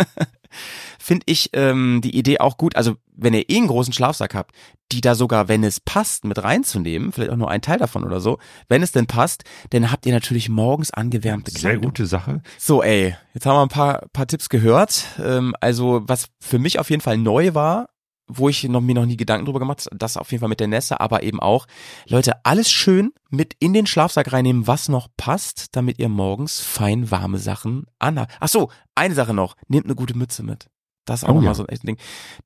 Finde 0.98 1.22
ich 1.26 1.50
ähm, 1.54 2.00
die 2.02 2.16
Idee 2.16 2.40
auch 2.40 2.56
gut. 2.58 2.76
Also 2.76 2.96
wenn 3.16 3.32
ihr 3.32 3.48
eh 3.48 3.56
einen 3.56 3.68
großen 3.68 3.92
Schlafsack 3.92 4.34
habt, 4.34 4.54
die 4.92 5.00
da 5.00 5.14
sogar, 5.14 5.48
wenn 5.48 5.62
es 5.64 5.80
passt, 5.80 6.24
mit 6.24 6.42
reinzunehmen, 6.42 7.12
vielleicht 7.12 7.30
auch 7.30 7.36
nur 7.36 7.50
ein 7.50 7.62
Teil 7.62 7.78
davon 7.78 8.04
oder 8.04 8.20
so, 8.20 8.38
wenn 8.68 8.82
es 8.82 8.92
denn 8.92 9.06
passt, 9.06 9.44
dann 9.70 9.90
habt 9.90 10.04
ihr 10.04 10.12
natürlich 10.12 10.48
morgens 10.48 10.90
angewärmte 10.90 11.52
Sehr 11.52 11.60
Kleidung. 11.60 11.84
gute 11.84 12.06
Sache. 12.06 12.42
So, 12.58 12.82
ey, 12.82 13.16
jetzt 13.32 13.46
haben 13.46 13.56
wir 13.56 13.62
ein 13.62 13.68
paar, 13.68 14.06
paar 14.12 14.26
Tipps 14.26 14.48
gehört. 14.48 15.04
Ähm, 15.22 15.54
also, 15.60 16.02
was 16.04 16.26
für 16.40 16.58
mich 16.58 16.78
auf 16.80 16.90
jeden 16.90 17.02
Fall 17.02 17.18
neu 17.18 17.54
war, 17.54 17.88
wo 18.32 18.48
ich 18.48 18.64
noch, 18.64 18.80
mir 18.80 18.94
noch 18.94 19.06
nie 19.06 19.16
Gedanken 19.16 19.46
drüber 19.46 19.58
gemacht 19.58 19.86
habe, 19.86 19.96
das 19.96 20.16
auf 20.16 20.30
jeden 20.30 20.40
Fall 20.40 20.48
mit 20.48 20.60
der 20.60 20.68
Nässe, 20.68 21.00
aber 21.00 21.22
eben 21.22 21.40
auch, 21.40 21.66
Leute, 22.06 22.44
alles 22.44 22.70
schön 22.70 23.12
mit 23.30 23.54
in 23.58 23.72
den 23.72 23.86
Schlafsack 23.86 24.32
reinnehmen, 24.32 24.66
was 24.66 24.88
noch 24.88 25.08
passt, 25.16 25.68
damit 25.76 25.98
ihr 25.98 26.08
morgens 26.08 26.60
fein 26.60 27.10
warme 27.10 27.38
Sachen 27.38 27.86
anhabt. 27.98 28.32
Ach 28.40 28.48
so, 28.48 28.70
eine 28.94 29.14
Sache 29.14 29.34
noch, 29.34 29.56
nehmt 29.68 29.86
eine 29.86 29.94
gute 29.94 30.16
Mütze 30.16 30.42
mit. 30.42 30.68
Das 31.06 31.22
ist 31.22 31.24
auch 31.24 31.30
Oh 31.30 31.34
nochmal 31.34 31.52
ja. 31.52 31.54
so 31.54 31.62
ein 31.64 31.68
echtes 31.68 31.86
Ding. 31.86 31.96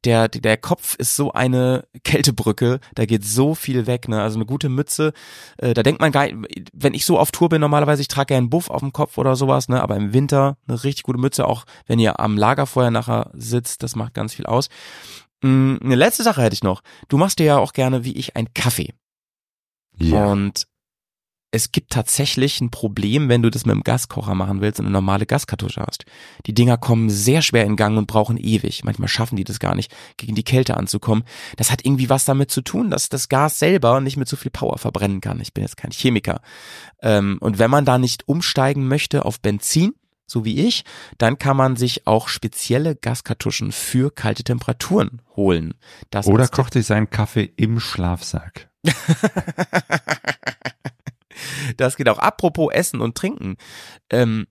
Der, 0.04 0.28
der 0.28 0.56
Kopf 0.56 0.94
ist 0.96 1.16
so 1.16 1.32
eine 1.32 1.84
Kältebrücke, 2.02 2.80
da 2.94 3.04
geht 3.04 3.24
so 3.24 3.54
viel 3.54 3.86
weg, 3.86 4.08
ne? 4.08 4.22
Also 4.22 4.38
eine 4.38 4.46
gute 4.46 4.68
Mütze, 4.68 5.12
äh, 5.58 5.74
da 5.74 5.82
denkt 5.82 6.00
man 6.00 6.12
gar 6.12 6.24
nicht, 6.24 6.70
wenn 6.72 6.94
ich 6.94 7.04
so 7.04 7.18
auf 7.18 7.30
Tour 7.30 7.50
bin, 7.50 7.60
normalerweise, 7.60 8.00
ich 8.00 8.08
trage 8.08 8.32
ja 8.32 8.38
einen 8.38 8.50
Buff 8.50 8.70
auf 8.70 8.80
dem 8.80 8.92
Kopf 8.92 9.18
oder 9.18 9.36
sowas, 9.36 9.68
ne? 9.68 9.82
Aber 9.82 9.96
im 9.96 10.14
Winter 10.14 10.56
eine 10.66 10.82
richtig 10.82 11.02
gute 11.02 11.18
Mütze, 11.18 11.46
auch 11.46 11.64
wenn 11.86 11.98
ihr 11.98 12.20
am 12.20 12.38
Lagerfeuer 12.38 12.90
nachher 12.90 13.30
sitzt, 13.34 13.82
das 13.82 13.96
macht 13.96 14.14
ganz 14.14 14.32
viel 14.32 14.46
aus. 14.46 14.68
Mm, 15.44 15.76
Eine 15.82 15.94
letzte 15.94 16.22
Sache 16.22 16.40
hätte 16.40 16.54
ich 16.54 16.62
noch. 16.62 16.80
Du 17.08 17.18
machst 17.18 17.38
dir 17.38 17.44
ja 17.44 17.58
auch 17.58 17.74
gerne, 17.74 18.02
wie 18.04 18.14
ich, 18.14 18.34
einen 18.34 18.54
Kaffee. 18.54 18.94
Ja. 19.98 20.26
Und 20.26 20.66
es 21.50 21.70
gibt 21.70 21.92
tatsächlich 21.92 22.60
ein 22.62 22.70
Problem, 22.70 23.28
wenn 23.28 23.42
du 23.42 23.50
das 23.50 23.66
mit 23.66 23.74
dem 23.74 23.84
Gaskocher 23.84 24.34
machen 24.34 24.62
willst 24.62 24.80
und 24.80 24.86
eine 24.86 24.92
normale 24.92 25.26
Gaskartusche 25.26 25.82
hast. 25.86 26.06
Die 26.46 26.54
Dinger 26.54 26.78
kommen 26.78 27.10
sehr 27.10 27.42
schwer 27.42 27.64
in 27.64 27.76
Gang 27.76 27.98
und 27.98 28.06
brauchen 28.06 28.38
ewig. 28.38 28.84
Manchmal 28.84 29.08
schaffen 29.08 29.36
die 29.36 29.44
das 29.44 29.60
gar 29.60 29.74
nicht, 29.74 29.94
gegen 30.16 30.34
die 30.34 30.42
Kälte 30.42 30.78
anzukommen. 30.78 31.24
Das 31.56 31.70
hat 31.70 31.84
irgendwie 31.84 32.08
was 32.08 32.24
damit 32.24 32.50
zu 32.50 32.62
tun, 32.62 32.90
dass 32.90 33.10
das 33.10 33.28
Gas 33.28 33.58
selber 33.58 34.00
nicht 34.00 34.16
mit 34.16 34.26
so 34.26 34.36
viel 34.36 34.50
Power 34.50 34.78
verbrennen 34.78 35.20
kann. 35.20 35.40
Ich 35.40 35.52
bin 35.52 35.62
jetzt 35.62 35.76
kein 35.76 35.92
Chemiker. 35.92 36.40
Ähm, 37.02 37.36
und 37.40 37.58
wenn 37.58 37.70
man 37.70 37.84
da 37.84 37.98
nicht 37.98 38.26
umsteigen 38.26 38.88
möchte 38.88 39.24
auf 39.26 39.40
Benzin, 39.40 39.92
so 40.26 40.44
wie 40.44 40.66
ich, 40.66 40.84
dann 41.18 41.38
kann 41.38 41.56
man 41.56 41.76
sich 41.76 42.06
auch 42.06 42.28
spezielle 42.28 42.96
Gaskartuschen 42.96 43.72
für 43.72 44.10
kalte 44.10 44.44
Temperaturen 44.44 45.22
holen. 45.36 45.74
Das 46.10 46.26
Oder 46.26 46.48
kocht 46.48 46.72
sich 46.72 46.86
seinen 46.86 47.10
Kaffee 47.10 47.52
im 47.56 47.80
Schlafsack. 47.80 48.70
Das 51.76 51.96
geht 51.96 52.08
auch. 52.08 52.18
Apropos 52.18 52.72
Essen 52.72 53.00
und 53.00 53.16
Trinken. 53.16 53.56
Ähm, 54.10 54.46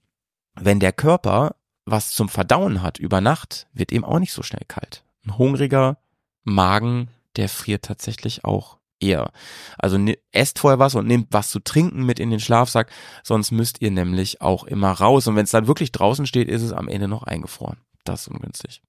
wenn 0.55 0.79
der 0.79 0.91
Körper 0.91 1.55
was 1.85 2.11
zum 2.11 2.29
Verdauen 2.29 2.81
hat 2.81 2.97
über 2.99 3.19
Nacht, 3.19 3.67
wird 3.73 3.91
ihm 3.91 4.05
auch 4.05 4.19
nicht 4.19 4.33
so 4.33 4.43
schnell 4.43 4.63
kalt. 4.67 5.03
Ein 5.25 5.37
hungriger 5.37 5.97
Magen, 6.43 7.09
der 7.35 7.49
friert 7.49 7.85
tatsächlich 7.85 8.45
auch 8.45 8.77
eher. 9.03 9.31
Also 9.77 9.97
ne, 9.97 10.17
esst 10.31 10.59
vorher 10.59 10.79
was 10.79 10.95
und 10.95 11.07
nehmt 11.07 11.27
was 11.31 11.49
zu 11.49 11.59
trinken 11.59 12.05
mit 12.05 12.19
in 12.19 12.29
den 12.29 12.39
Schlafsack, 12.39 12.91
sonst 13.23 13.51
müsst 13.51 13.81
ihr 13.81 13.91
nämlich 13.91 14.41
auch 14.41 14.63
immer 14.63 14.91
raus. 14.91 15.27
Und 15.27 15.35
wenn 15.35 15.45
es 15.45 15.51
dann 15.51 15.67
wirklich 15.67 15.91
draußen 15.91 16.25
steht, 16.25 16.47
ist 16.47 16.61
es 16.61 16.73
am 16.73 16.87
Ende 16.87 17.07
noch 17.07 17.23
eingefroren. 17.23 17.77
Das 18.03 18.21
ist 18.21 18.27
ungünstig. 18.27 18.81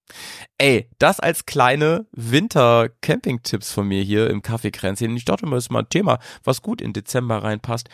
Ey, 0.59 0.89
das 0.99 1.20
als 1.20 1.47
kleine 1.47 2.07
Winter-Camping-Tipps 2.12 3.70
von 3.70 3.86
mir 3.86 4.03
hier 4.03 4.28
im 4.28 4.43
Kaffeekränzchen. 4.43 5.16
Ich 5.16 5.24
dachte 5.24 5.47
mal, 5.47 5.57
das 5.57 5.66
ist 5.66 5.70
mal 5.70 5.81
ein 5.81 5.89
Thema, 5.89 6.19
was 6.43 6.62
gut 6.62 6.81
in 6.82 6.93
Dezember 6.93 7.43
reinpasst. 7.43 7.89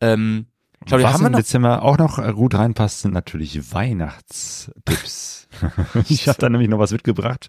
Ähm, 0.00 0.46
Claudia, 0.86 1.06
Was 1.06 1.14
haben 1.14 1.22
wir 1.22 1.26
im 1.26 1.32
noch- 1.32 1.38
Dezember 1.40 1.82
auch 1.82 1.98
noch 1.98 2.18
äh, 2.18 2.32
gut 2.32 2.54
reinpasst, 2.54 3.00
sind 3.02 3.12
natürlich 3.14 3.72
Weihnachtstipps. 3.72 5.40
ich 6.08 6.28
habe 6.28 6.38
da 6.38 6.48
nämlich 6.48 6.70
noch 6.70 6.78
was 6.78 6.92
mitgebracht 6.92 7.48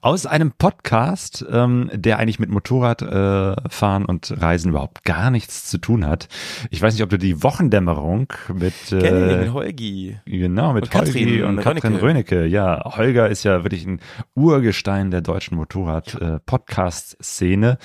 aus 0.00 0.24
einem 0.24 0.52
Podcast, 0.52 1.44
ähm, 1.50 1.90
der 1.92 2.18
eigentlich 2.18 2.38
mit 2.38 2.48
Motorradfahren 2.48 4.04
äh, 4.04 4.08
und 4.08 4.34
Reisen 4.40 4.70
überhaupt 4.70 5.04
gar 5.04 5.30
nichts 5.30 5.68
zu 5.68 5.76
tun 5.76 6.06
hat. 6.06 6.28
Ich 6.70 6.80
weiß 6.80 6.94
nicht, 6.94 7.02
ob 7.02 7.10
du 7.10 7.18
die 7.18 7.42
Wochendämmerung 7.42 8.32
mit 8.54 8.72
äh, 8.90 9.42
mit 9.42 9.52
Holgi. 9.52 10.16
Genau, 10.24 10.72
mit 10.72 10.84
Und 10.84 10.90
Katrin 10.90 11.26
Holgi 11.28 11.42
und 11.42 11.60
Katrin. 11.60 11.96
Rönecke. 11.96 12.46
Ja, 12.46 12.82
Holger 12.96 13.28
ist 13.28 13.44
ja 13.44 13.64
wirklich 13.64 13.84
ein 13.86 14.00
Urgestein 14.34 15.10
der 15.10 15.20
deutschen 15.20 15.58
Motorrad-Podcast-Szene. 15.58 17.76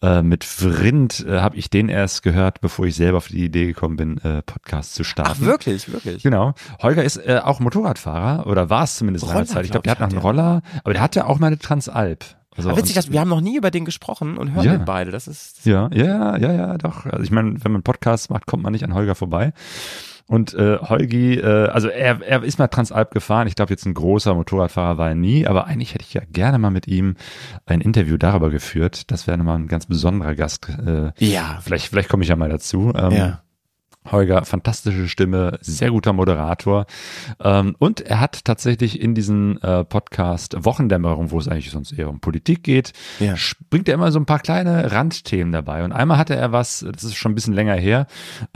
Äh, 0.00 0.22
mit 0.22 0.44
Vrind 0.44 1.22
äh, 1.28 1.40
habe 1.40 1.56
ich 1.56 1.68
den 1.68 1.90
erst 1.90 2.22
gehört, 2.22 2.62
bevor 2.62 2.86
ich 2.86 2.94
selber 2.96 3.18
auf 3.18 3.28
die 3.28 3.44
Idee 3.44 3.66
gekommen 3.66 3.96
bin, 3.96 4.16
äh, 4.38 4.42
Podcast 4.42 4.94
zu 4.94 5.04
starten. 5.04 5.32
Ach, 5.34 5.40
wirklich, 5.40 5.92
wirklich. 5.92 6.22
Genau. 6.22 6.54
Holger 6.82 7.02
ist 7.04 7.16
äh, 7.16 7.40
auch 7.42 7.60
Motorradfahrer 7.60 8.46
oder 8.46 8.70
war 8.70 8.84
es 8.84 8.96
zumindest 8.96 9.24
Roller, 9.24 9.34
lange 9.34 9.46
Zeit. 9.46 9.64
Ich 9.64 9.70
glaube, 9.70 9.82
glaub 9.82 9.98
der 9.98 10.06
hat 10.06 10.12
noch 10.12 10.16
einen 10.16 10.26
Roller, 10.26 10.62
aber 10.84 10.92
der 10.92 11.02
hat 11.02 11.16
ja 11.16 11.26
auch 11.26 11.38
mal 11.38 11.48
eine 11.48 11.58
Transalp. 11.58 12.24
Also, 12.54 12.68
Aber 12.68 12.78
witzig, 12.78 12.94
dass 12.94 13.10
wir 13.10 13.18
haben 13.18 13.30
noch 13.30 13.40
nie 13.40 13.56
über 13.56 13.70
den 13.70 13.86
gesprochen 13.86 14.36
und 14.36 14.52
hören 14.54 14.64
Ja. 14.66 14.72
den 14.76 14.84
beide. 14.84 15.10
Das 15.10 15.26
ist, 15.26 15.58
das 15.58 15.64
ja, 15.64 15.88
ja, 15.92 16.36
ja, 16.36 16.52
ja, 16.52 16.78
doch. 16.78 17.06
Also 17.06 17.22
ich 17.22 17.30
meine, 17.30 17.64
wenn 17.64 17.72
man 17.72 17.82
Podcasts 17.82 18.28
macht, 18.28 18.44
kommt 18.46 18.62
man 18.62 18.72
nicht 18.72 18.84
an 18.84 18.92
Holger 18.94 19.14
vorbei. 19.14 19.54
Und 20.26 20.54
äh, 20.54 20.78
Holgi, 20.78 21.34
äh, 21.38 21.68
also 21.68 21.88
er, 21.88 22.22
er 22.22 22.42
ist 22.42 22.58
mal 22.58 22.68
Transalp 22.68 23.10
gefahren. 23.10 23.46
Ich 23.48 23.54
glaube, 23.54 23.70
jetzt 23.72 23.84
ein 23.86 23.94
großer 23.94 24.34
Motorradfahrer 24.34 24.96
war 24.98 25.08
er 25.08 25.14
nie, 25.14 25.46
aber 25.46 25.66
eigentlich 25.66 25.94
hätte 25.94 26.04
ich 26.04 26.14
ja 26.14 26.22
gerne 26.30 26.58
mal 26.58 26.70
mit 26.70 26.86
ihm 26.86 27.16
ein 27.66 27.80
Interview 27.80 28.16
darüber 28.18 28.50
geführt. 28.50 29.10
Das 29.10 29.26
wäre 29.26 29.36
nochmal 29.36 29.56
ein 29.58 29.66
ganz 29.66 29.86
besonderer 29.86 30.34
Gast. 30.34 30.68
Äh, 30.68 31.10
Ja. 31.18 31.58
Vielleicht, 31.62 31.88
vielleicht 31.88 32.08
komme 32.08 32.22
ich 32.22 32.28
ja 32.28 32.36
mal 32.36 32.48
dazu. 32.50 32.92
Ähm, 32.94 33.12
Ja. 33.12 33.42
Holger, 34.10 34.44
fantastische 34.44 35.08
Stimme, 35.08 35.58
sehr 35.60 35.90
guter 35.90 36.12
Moderator. 36.12 36.86
Ähm, 37.40 37.76
und 37.78 38.00
er 38.00 38.18
hat 38.20 38.44
tatsächlich 38.44 39.00
in 39.00 39.14
diesem 39.14 39.58
äh, 39.62 39.84
Podcast 39.84 40.56
Wochendämmerung, 40.58 41.30
wo 41.30 41.38
es 41.38 41.46
eigentlich 41.48 41.70
sonst 41.70 41.92
eher 41.92 42.08
um 42.10 42.20
Politik 42.20 42.62
geht, 42.64 42.92
Ja. 43.20 43.34
bringt 43.70 43.88
er 43.88 43.94
immer 43.94 44.10
so 44.10 44.18
ein 44.18 44.26
paar 44.26 44.40
kleine 44.40 44.90
Randthemen 44.92 45.52
dabei. 45.52 45.84
Und 45.84 45.92
einmal 45.92 46.18
hatte 46.18 46.34
er 46.34 46.50
was, 46.52 46.84
das 46.92 47.04
ist 47.04 47.14
schon 47.14 47.32
ein 47.32 47.34
bisschen 47.36 47.54
länger 47.54 47.74
her, 47.76 48.06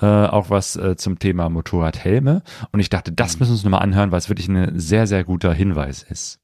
äh, 0.02 0.06
auch 0.06 0.50
was 0.50 0.76
äh, 0.76 0.96
zum 0.96 1.18
Thema 1.18 1.48
Motorradhelme. 1.48 2.42
Und 2.72 2.80
ich 2.80 2.88
dachte, 2.90 3.12
das 3.12 3.38
müssen 3.38 3.50
wir 3.50 3.54
uns 3.54 3.64
nochmal 3.64 3.82
anhören, 3.82 4.10
weil 4.10 4.18
es 4.18 4.28
wirklich 4.28 4.48
ein 4.48 4.78
sehr, 4.78 5.06
sehr 5.06 5.22
guter 5.24 5.52
Hinweis 5.54 6.02
ist. 6.02 6.40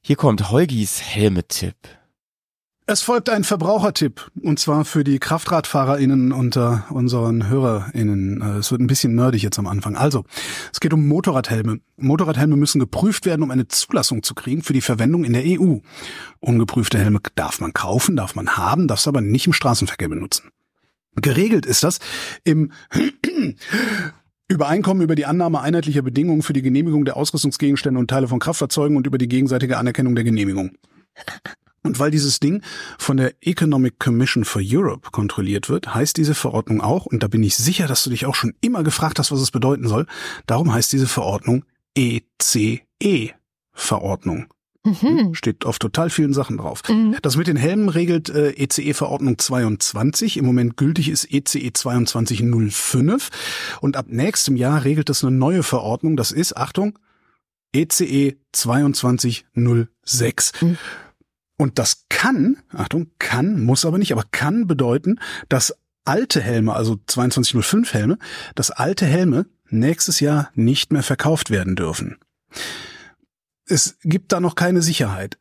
Hier 0.00 0.16
kommt 0.16 0.50
Holgis 0.50 1.02
Helmetipp. 1.02 1.76
Es 2.92 3.02
folgt 3.02 3.30
ein 3.30 3.44
Verbrauchertipp, 3.44 4.32
und 4.42 4.58
zwar 4.58 4.84
für 4.84 5.04
die 5.04 5.20
KraftradfahrerInnen 5.20 6.32
unter 6.32 6.86
unseren 6.90 7.48
HörerInnen. 7.48 8.42
Äh, 8.42 8.58
Es 8.58 8.72
wird 8.72 8.80
ein 8.80 8.88
bisschen 8.88 9.14
nerdig 9.14 9.42
jetzt 9.44 9.60
am 9.60 9.68
Anfang. 9.68 9.94
Also, 9.94 10.24
es 10.72 10.80
geht 10.80 10.92
um 10.92 11.06
Motorradhelme. 11.06 11.78
Motorradhelme 11.98 12.56
müssen 12.56 12.80
geprüft 12.80 13.26
werden, 13.26 13.44
um 13.44 13.52
eine 13.52 13.68
Zulassung 13.68 14.24
zu 14.24 14.34
kriegen 14.34 14.62
für 14.62 14.72
die 14.72 14.80
Verwendung 14.80 15.22
in 15.22 15.34
der 15.34 15.44
EU. 15.46 15.76
Ungeprüfte 16.40 16.98
Helme 16.98 17.20
darf 17.36 17.60
man 17.60 17.72
kaufen, 17.72 18.16
darf 18.16 18.34
man 18.34 18.56
haben, 18.56 18.88
darf 18.88 18.98
es 18.98 19.06
aber 19.06 19.20
nicht 19.20 19.46
im 19.46 19.52
Straßenverkehr 19.52 20.08
benutzen. 20.08 20.50
Geregelt 21.14 21.66
ist 21.66 21.84
das 21.84 22.00
im 22.42 22.72
Übereinkommen 24.48 25.04
über 25.04 25.14
die 25.14 25.26
Annahme 25.26 25.60
einheitlicher 25.60 26.02
Bedingungen 26.02 26.42
für 26.42 26.54
die 26.54 26.62
Genehmigung 26.62 27.04
der 27.04 27.16
Ausrüstungsgegenstände 27.16 28.00
und 28.00 28.10
Teile 28.10 28.26
von 28.26 28.40
Kraftfahrzeugen 28.40 28.96
und 28.96 29.06
über 29.06 29.18
die 29.18 29.28
gegenseitige 29.28 29.78
Anerkennung 29.78 30.16
der 30.16 30.24
Genehmigung. 30.24 30.72
Und 31.82 31.98
weil 31.98 32.10
dieses 32.10 32.40
Ding 32.40 32.62
von 32.98 33.16
der 33.16 33.32
Economic 33.40 33.98
Commission 33.98 34.44
for 34.44 34.60
Europe 34.64 35.08
kontrolliert 35.12 35.70
wird, 35.70 35.94
heißt 35.94 36.14
diese 36.16 36.34
Verordnung 36.34 36.82
auch, 36.82 37.06
und 37.06 37.22
da 37.22 37.28
bin 37.28 37.42
ich 37.42 37.56
sicher, 37.56 37.86
dass 37.86 38.04
du 38.04 38.10
dich 38.10 38.26
auch 38.26 38.34
schon 38.34 38.52
immer 38.60 38.82
gefragt 38.82 39.18
hast, 39.18 39.32
was 39.32 39.40
es 39.40 39.50
bedeuten 39.50 39.88
soll, 39.88 40.06
darum 40.46 40.70
heißt 40.72 40.92
diese 40.92 41.06
Verordnung 41.06 41.64
ECE-Verordnung. 41.96 44.46
Steht 45.32 45.66
auf 45.66 45.78
total 45.78 46.08
vielen 46.08 46.32
Sachen 46.32 46.56
drauf. 46.56 46.80
Das 47.22 47.36
mit 47.36 47.46
den 47.46 47.56
Helmen 47.56 47.90
regelt 47.90 48.30
äh, 48.30 48.52
ECE-Verordnung 48.52 49.38
22. 49.38 50.38
Im 50.38 50.46
Moment 50.46 50.78
gültig 50.78 51.10
ist 51.10 51.30
E 51.30 51.36
ECE 51.38 51.72
2205. 51.72 53.28
Und 53.80 53.96
ab 53.96 54.06
nächstem 54.08 54.56
Jahr 54.56 54.84
regelt 54.84 55.10
das 55.10 55.22
eine 55.22 55.36
neue 55.36 55.62
Verordnung. 55.62 56.16
Das 56.16 56.32
ist, 56.32 56.56
Achtung, 56.56 56.98
E 57.74 57.82
ECE 57.82 58.36
2206. 58.52 60.52
Und 61.60 61.78
das 61.78 62.06
kann, 62.08 62.56
Achtung, 62.70 63.10
kann, 63.18 63.62
muss 63.62 63.84
aber 63.84 63.98
nicht, 63.98 64.12
aber 64.12 64.24
kann 64.30 64.66
bedeuten, 64.66 65.20
dass 65.50 65.76
alte 66.06 66.40
Helme, 66.40 66.72
also 66.72 66.96
2205 67.06 67.92
Helme, 67.92 68.16
dass 68.54 68.70
alte 68.70 69.04
Helme 69.04 69.44
nächstes 69.68 70.20
Jahr 70.20 70.50
nicht 70.54 70.90
mehr 70.90 71.02
verkauft 71.02 71.50
werden 71.50 71.76
dürfen. 71.76 72.16
Es 73.66 73.98
gibt 74.04 74.32
da 74.32 74.40
noch 74.40 74.54
keine 74.54 74.80
Sicherheit. 74.80 75.36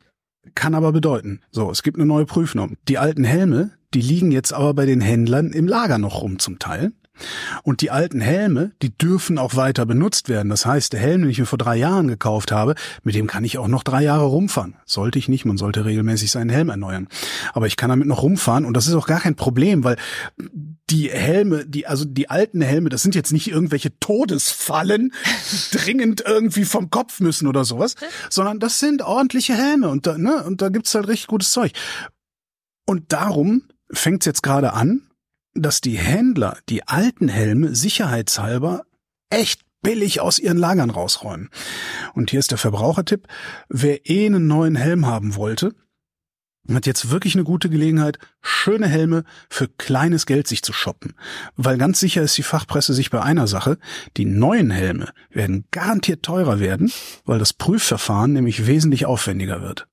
Kann 0.55 0.75
aber 0.75 0.91
bedeuten. 0.91 1.39
So, 1.51 1.71
es 1.71 1.83
gibt 1.83 1.95
eine 1.95 2.05
neue 2.05 2.25
Prüfnorm. 2.25 2.75
Die 2.89 2.97
alten 2.97 3.23
Helme, 3.23 3.71
die 3.93 4.01
liegen 4.01 4.31
jetzt 4.31 4.51
aber 4.51 4.73
bei 4.73 4.85
den 4.85 4.99
Händlern 4.99 5.53
im 5.53 5.69
Lager 5.69 5.99
noch 5.99 6.21
rum 6.21 6.37
zum 6.37 6.59
Teil. 6.59 6.91
Und 7.63 7.81
die 7.81 7.91
alten 7.91 8.21
Helme, 8.21 8.71
die 8.81 8.97
dürfen 8.97 9.37
auch 9.37 9.55
weiter 9.55 9.85
benutzt 9.85 10.29
werden. 10.29 10.49
Das 10.49 10.65
heißt, 10.65 10.93
der 10.93 10.99
Helm, 10.99 11.21
den 11.21 11.31
ich 11.31 11.39
mir 11.39 11.45
vor 11.45 11.57
drei 11.57 11.75
Jahren 11.75 12.07
gekauft 12.07 12.51
habe, 12.51 12.75
mit 13.03 13.15
dem 13.15 13.27
kann 13.27 13.43
ich 13.43 13.57
auch 13.57 13.67
noch 13.67 13.83
drei 13.83 14.03
Jahre 14.03 14.25
rumfahren. 14.25 14.75
Sollte 14.85 15.19
ich 15.19 15.29
nicht, 15.29 15.45
man 15.45 15.57
sollte 15.57 15.85
regelmäßig 15.85 16.31
seinen 16.31 16.49
Helm 16.49 16.69
erneuern. 16.69 17.07
Aber 17.53 17.67
ich 17.67 17.77
kann 17.77 17.89
damit 17.89 18.07
noch 18.07 18.23
rumfahren 18.23 18.65
und 18.65 18.75
das 18.75 18.87
ist 18.87 18.95
auch 18.95 19.07
gar 19.07 19.19
kein 19.19 19.35
Problem, 19.35 19.83
weil 19.83 19.97
die 20.89 21.09
Helme, 21.09 21.65
die, 21.65 21.87
also 21.87 22.05
die 22.05 22.29
alten 22.29 22.61
Helme, 22.61 22.89
das 22.89 23.03
sind 23.03 23.15
jetzt 23.15 23.31
nicht 23.31 23.49
irgendwelche 23.49 23.97
Todesfallen, 23.99 25.13
die 25.51 25.77
dringend 25.77 26.23
irgendwie 26.25 26.65
vom 26.65 26.89
Kopf 26.89 27.19
müssen 27.19 27.47
oder 27.47 27.63
sowas, 27.65 27.95
sondern 28.29 28.59
das 28.59 28.79
sind 28.79 29.01
ordentliche 29.01 29.53
Helme 29.53 29.89
und 29.89 30.07
da, 30.07 30.17
ne, 30.17 30.43
und 30.43 30.61
da 30.61 30.69
gibt's 30.69 30.93
halt 30.95 31.07
richtig 31.07 31.27
gutes 31.27 31.51
Zeug. 31.51 31.71
Und 32.85 33.11
darum 33.13 33.63
fängt's 33.91 34.25
jetzt 34.25 34.41
gerade 34.41 34.73
an, 34.73 35.08
dass 35.61 35.81
die 35.81 35.97
Händler 35.97 36.57
die 36.69 36.87
alten 36.87 37.27
Helme 37.27 37.75
sicherheitshalber 37.75 38.83
echt 39.29 39.61
billig 39.81 40.21
aus 40.21 40.39
ihren 40.39 40.57
Lagern 40.57 40.89
rausräumen. 40.89 41.49
Und 42.13 42.31
hier 42.31 42.39
ist 42.39 42.51
der 42.51 42.57
Verbrauchertipp. 42.57 43.27
Wer 43.69 44.09
eh 44.09 44.25
einen 44.25 44.47
neuen 44.47 44.75
Helm 44.75 45.05
haben 45.05 45.35
wollte, 45.35 45.73
hat 46.75 46.85
jetzt 46.85 47.09
wirklich 47.09 47.35
eine 47.35 47.43
gute 47.43 47.69
Gelegenheit, 47.69 48.19
schöne 48.41 48.87
Helme 48.87 49.23
für 49.49 49.67
kleines 49.67 50.25
Geld 50.25 50.47
sich 50.47 50.61
zu 50.61 50.73
shoppen. 50.73 51.15
Weil 51.55 51.77
ganz 51.77 51.99
sicher 51.99 52.21
ist 52.21 52.37
die 52.37 52.43
Fachpresse 52.43 52.93
sich 52.93 53.09
bei 53.09 53.21
einer 53.21 53.47
Sache. 53.47 53.77
Die 54.17 54.25
neuen 54.25 54.69
Helme 54.69 55.11
werden 55.29 55.65
garantiert 55.71 56.23
teurer 56.23 56.59
werden, 56.59 56.91
weil 57.25 57.39
das 57.39 57.53
Prüfverfahren 57.53 58.33
nämlich 58.33 58.67
wesentlich 58.67 59.05
aufwendiger 59.05 59.61
wird. 59.61 59.87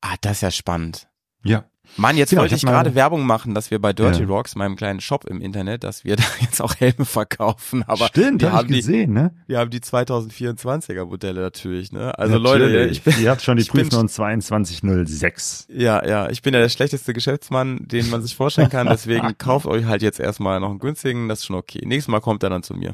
Ah, 0.00 0.16
das 0.20 0.38
ist 0.38 0.40
ja 0.42 0.50
spannend. 0.50 1.08
Ja. 1.44 1.64
Mann, 1.96 2.16
jetzt 2.16 2.32
Ja, 2.32 2.38
wollte 2.40 2.54
ich 2.54 2.62
ich 2.62 2.68
gerade 2.68 2.94
Werbung 2.94 3.26
machen, 3.26 3.54
dass 3.54 3.70
wir 3.70 3.78
bei 3.78 3.92
Dirty 3.92 4.22
Ja. 4.22 4.26
Rocks, 4.26 4.54
meinem 4.56 4.76
kleinen 4.76 5.00
Shop 5.00 5.24
im 5.26 5.40
Internet, 5.40 5.84
dass 5.84 6.04
wir 6.04 6.16
da 6.16 6.22
jetzt 6.40 6.60
auch 6.62 6.74
Helme 6.76 7.04
verkaufen. 7.04 7.82
Aber 7.86 8.06
Stimmt, 8.06 8.40
wir 8.42 8.52
hab 8.52 8.54
ich 8.54 8.58
haben 8.60 8.68
die, 8.68 8.74
gesehen, 8.76 9.12
ne? 9.12 9.32
Wir 9.46 9.58
haben 9.58 9.70
die 9.70 9.80
2024er 9.80 11.04
Modelle 11.04 11.40
natürlich, 11.42 11.92
ne? 11.92 12.18
Also 12.18 12.38
Leute, 12.38 12.64
Natürlich. 12.64 12.92
ich 12.92 13.02
bin, 13.02 13.14
Ihr 13.20 13.30
habt 13.30 13.42
schon 13.42 13.56
die 13.56 13.62
ich 13.62 13.68
Prüfnorm 13.70 14.08
2206. 14.08 15.66
Ja, 15.68 16.06
ja, 16.06 16.28
ich 16.30 16.42
bin 16.42 16.54
ja 16.54 16.60
der 16.60 16.68
schlechteste 16.68 17.12
Geschäftsmann, 17.12 17.80
den 17.86 18.08
man 18.10 18.22
sich 18.22 18.34
vorstellen 18.36 18.70
kann, 18.70 18.86
deswegen 18.88 19.36
kauft 19.38 19.66
euch 19.66 19.84
halt 19.84 20.02
jetzt 20.02 20.20
erstmal 20.20 20.60
noch 20.60 20.70
einen 20.70 20.78
günstigen, 20.78 21.28
das 21.28 21.40
ist 21.40 21.46
schon 21.46 21.56
okay. 21.56 21.82
Nächstes 21.84 22.10
Mal 22.10 22.20
kommt 22.20 22.42
er 22.42 22.50
dann 22.50 22.62
zu 22.62 22.74
mir. 22.74 22.92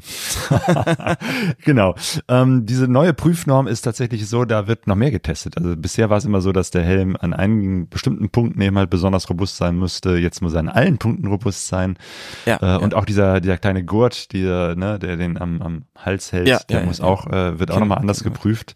genau. 1.63 1.95
Ähm, 2.27 2.65
diese 2.65 2.87
neue 2.87 3.13
Prüfnorm 3.13 3.67
ist 3.67 3.81
tatsächlich 3.81 4.27
so, 4.27 4.45
da 4.45 4.67
wird 4.67 4.87
noch 4.87 4.95
mehr 4.95 5.11
getestet. 5.11 5.57
Also 5.57 5.75
bisher 5.75 6.09
war 6.09 6.17
es 6.17 6.25
immer 6.25 6.41
so, 6.41 6.51
dass 6.51 6.71
der 6.71 6.83
Helm 6.83 7.15
an 7.19 7.33
einigen 7.33 7.89
bestimmten 7.89 8.29
Punkten 8.29 8.61
eben 8.61 8.77
halt 8.77 8.88
besonders 8.89 9.29
robust 9.29 9.57
sein 9.57 9.77
müsste. 9.77 10.17
Jetzt 10.17 10.41
muss 10.41 10.53
er 10.53 10.59
an 10.59 10.69
allen 10.69 10.97
Punkten 10.97 11.27
robust 11.27 11.67
sein. 11.67 11.97
Ja, 12.45 12.77
äh, 12.77 12.79
Und 12.79 12.93
auch 12.95 13.05
dieser, 13.05 13.39
dieser 13.41 13.57
kleine 13.57 13.83
Gurt, 13.83 14.31
dieser, 14.33 14.75
ne, 14.75 14.99
der 14.99 15.17
den 15.17 15.37
am, 15.39 15.61
am 15.61 15.83
Hals 15.97 16.31
hält, 16.31 16.47
Ja, 16.47 16.59
der 16.69 16.81
ja, 16.81 16.85
muss 16.85 16.99
ja, 16.99 17.05
auch, 17.05 17.27
äh, 17.27 17.59
wird 17.59 17.71
auch 17.71 17.75
Kenn- 17.75 17.79
nochmal 17.81 17.99
anders 17.99 18.23
geprüft. 18.23 18.73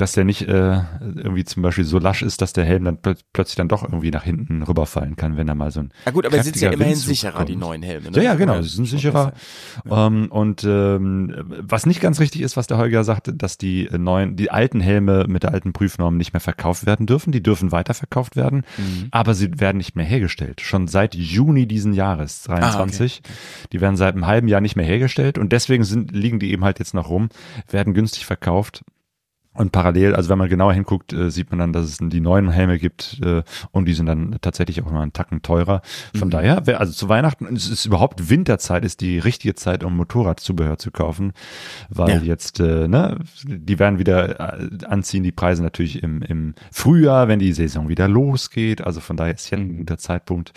Dass 0.00 0.12
der 0.12 0.24
nicht 0.24 0.48
äh, 0.48 0.80
irgendwie 1.00 1.44
zum 1.44 1.62
Beispiel 1.62 1.84
so 1.84 1.98
lasch 1.98 2.22
ist, 2.22 2.40
dass 2.40 2.54
der 2.54 2.64
Helm 2.64 2.84
dann 2.84 2.96
plö 3.02 3.14
plötzlich 3.34 3.56
dann 3.56 3.68
doch 3.68 3.82
irgendwie 3.82 4.10
nach 4.10 4.22
hinten 4.24 4.62
rüberfallen 4.62 5.14
kann, 5.16 5.36
wenn 5.36 5.46
da 5.46 5.54
mal 5.54 5.70
so 5.70 5.80
ein 5.80 5.92
Ja 6.06 6.12
gut, 6.12 6.24
aber 6.24 6.42
sie 6.42 6.50
sind 6.50 6.60
ja 6.62 6.70
immerhin 6.70 6.92
Windzug 6.94 7.08
sicherer, 7.08 7.44
die 7.44 7.52
kommt. 7.52 7.60
neuen 7.64 7.82
Helme, 7.82 8.10
ne? 8.10 8.16
Ja, 8.16 8.22
ja, 8.22 8.34
genau, 8.34 8.62
sie 8.62 8.68
sind 8.70 8.86
sicherer. 8.86 9.34
Ähm, 9.90 10.28
und 10.30 10.64
ähm, 10.64 11.34
was 11.60 11.84
nicht 11.84 12.00
ganz 12.00 12.18
richtig 12.18 12.40
ist, 12.40 12.56
was 12.56 12.66
der 12.66 12.78
Holger 12.78 13.04
sagte, 13.04 13.34
dass 13.34 13.58
die 13.58 13.90
neuen, 13.96 14.36
die 14.36 14.50
alten 14.50 14.80
Helme 14.80 15.26
mit 15.28 15.42
der 15.42 15.52
alten 15.52 15.74
Prüfnorm 15.74 16.16
nicht 16.16 16.32
mehr 16.32 16.40
verkauft 16.40 16.86
werden 16.86 17.04
dürfen. 17.06 17.30
Die 17.30 17.42
dürfen 17.42 17.70
weiterverkauft 17.70 18.36
werden, 18.36 18.62
Mhm. 18.78 19.08
aber 19.10 19.34
sie 19.34 19.60
werden 19.60 19.76
nicht 19.76 19.96
mehr 19.96 20.06
hergestellt. 20.06 20.62
Schon 20.62 20.88
seit 20.88 21.14
Juni 21.14 21.66
diesen 21.66 21.92
Jahres, 21.92 22.42
23. 22.44 23.20
Die 23.72 23.80
werden 23.82 23.96
seit 23.96 24.14
einem 24.14 24.26
halben 24.26 24.48
Jahr 24.48 24.62
nicht 24.62 24.76
mehr 24.76 24.86
hergestellt 24.86 25.36
und 25.36 25.52
deswegen 25.52 25.84
sind, 25.84 26.12
liegen 26.12 26.38
die 26.38 26.52
eben 26.52 26.64
halt 26.64 26.78
jetzt 26.78 26.94
noch 26.94 27.10
rum, 27.10 27.28
werden 27.70 27.92
günstig 27.92 28.24
verkauft. 28.24 28.82
Und 29.60 29.72
parallel, 29.72 30.14
also 30.14 30.30
wenn 30.30 30.38
man 30.38 30.48
genauer 30.48 30.72
hinguckt, 30.72 31.12
äh, 31.12 31.30
sieht 31.30 31.50
man 31.50 31.58
dann, 31.58 31.72
dass 31.74 31.84
es 31.84 31.98
die 32.00 32.20
neuen 32.20 32.50
Helme 32.50 32.78
gibt 32.78 33.20
äh, 33.22 33.42
und 33.72 33.84
die 33.84 33.92
sind 33.92 34.06
dann 34.06 34.38
tatsächlich 34.40 34.82
auch 34.82 34.90
mal 34.90 35.02
einen 35.02 35.12
Tacken 35.12 35.42
teurer. 35.42 35.82
Von 36.16 36.28
Mhm. 36.28 36.32
daher, 36.32 36.62
wer, 36.64 36.80
also 36.80 36.92
zu 36.94 37.10
Weihnachten, 37.10 37.46
es 37.54 37.68
ist 37.68 37.84
überhaupt 37.84 38.30
Winterzeit, 38.30 38.86
ist 38.86 39.02
die 39.02 39.18
richtige 39.18 39.54
Zeit, 39.54 39.84
um 39.84 39.96
Motorradzubehör 39.98 40.78
zu 40.78 40.90
kaufen, 40.90 41.32
weil 41.90 42.08
Ja. 42.22 42.22
jetzt, 42.22 42.58
äh, 42.58 42.88
ne, 42.88 43.18
die 43.44 43.78
werden 43.78 43.98
wieder 43.98 44.40
äh, 44.60 44.68
anziehen, 44.86 45.24
die 45.24 45.32
Preise 45.32 45.62
natürlich 45.62 46.02
im, 46.02 46.22
im 46.22 46.54
Frühjahr, 46.72 47.28
wenn 47.28 47.38
die 47.38 47.52
Saison 47.52 47.90
wieder 47.90 48.08
losgeht. 48.08 48.80
Also 48.80 49.00
von 49.00 49.18
daher 49.18 49.34
ist 49.34 49.50
jetzt 49.50 49.60
ein 49.60 49.76
guter 49.76 49.98
Zeitpunkt. 49.98 50.52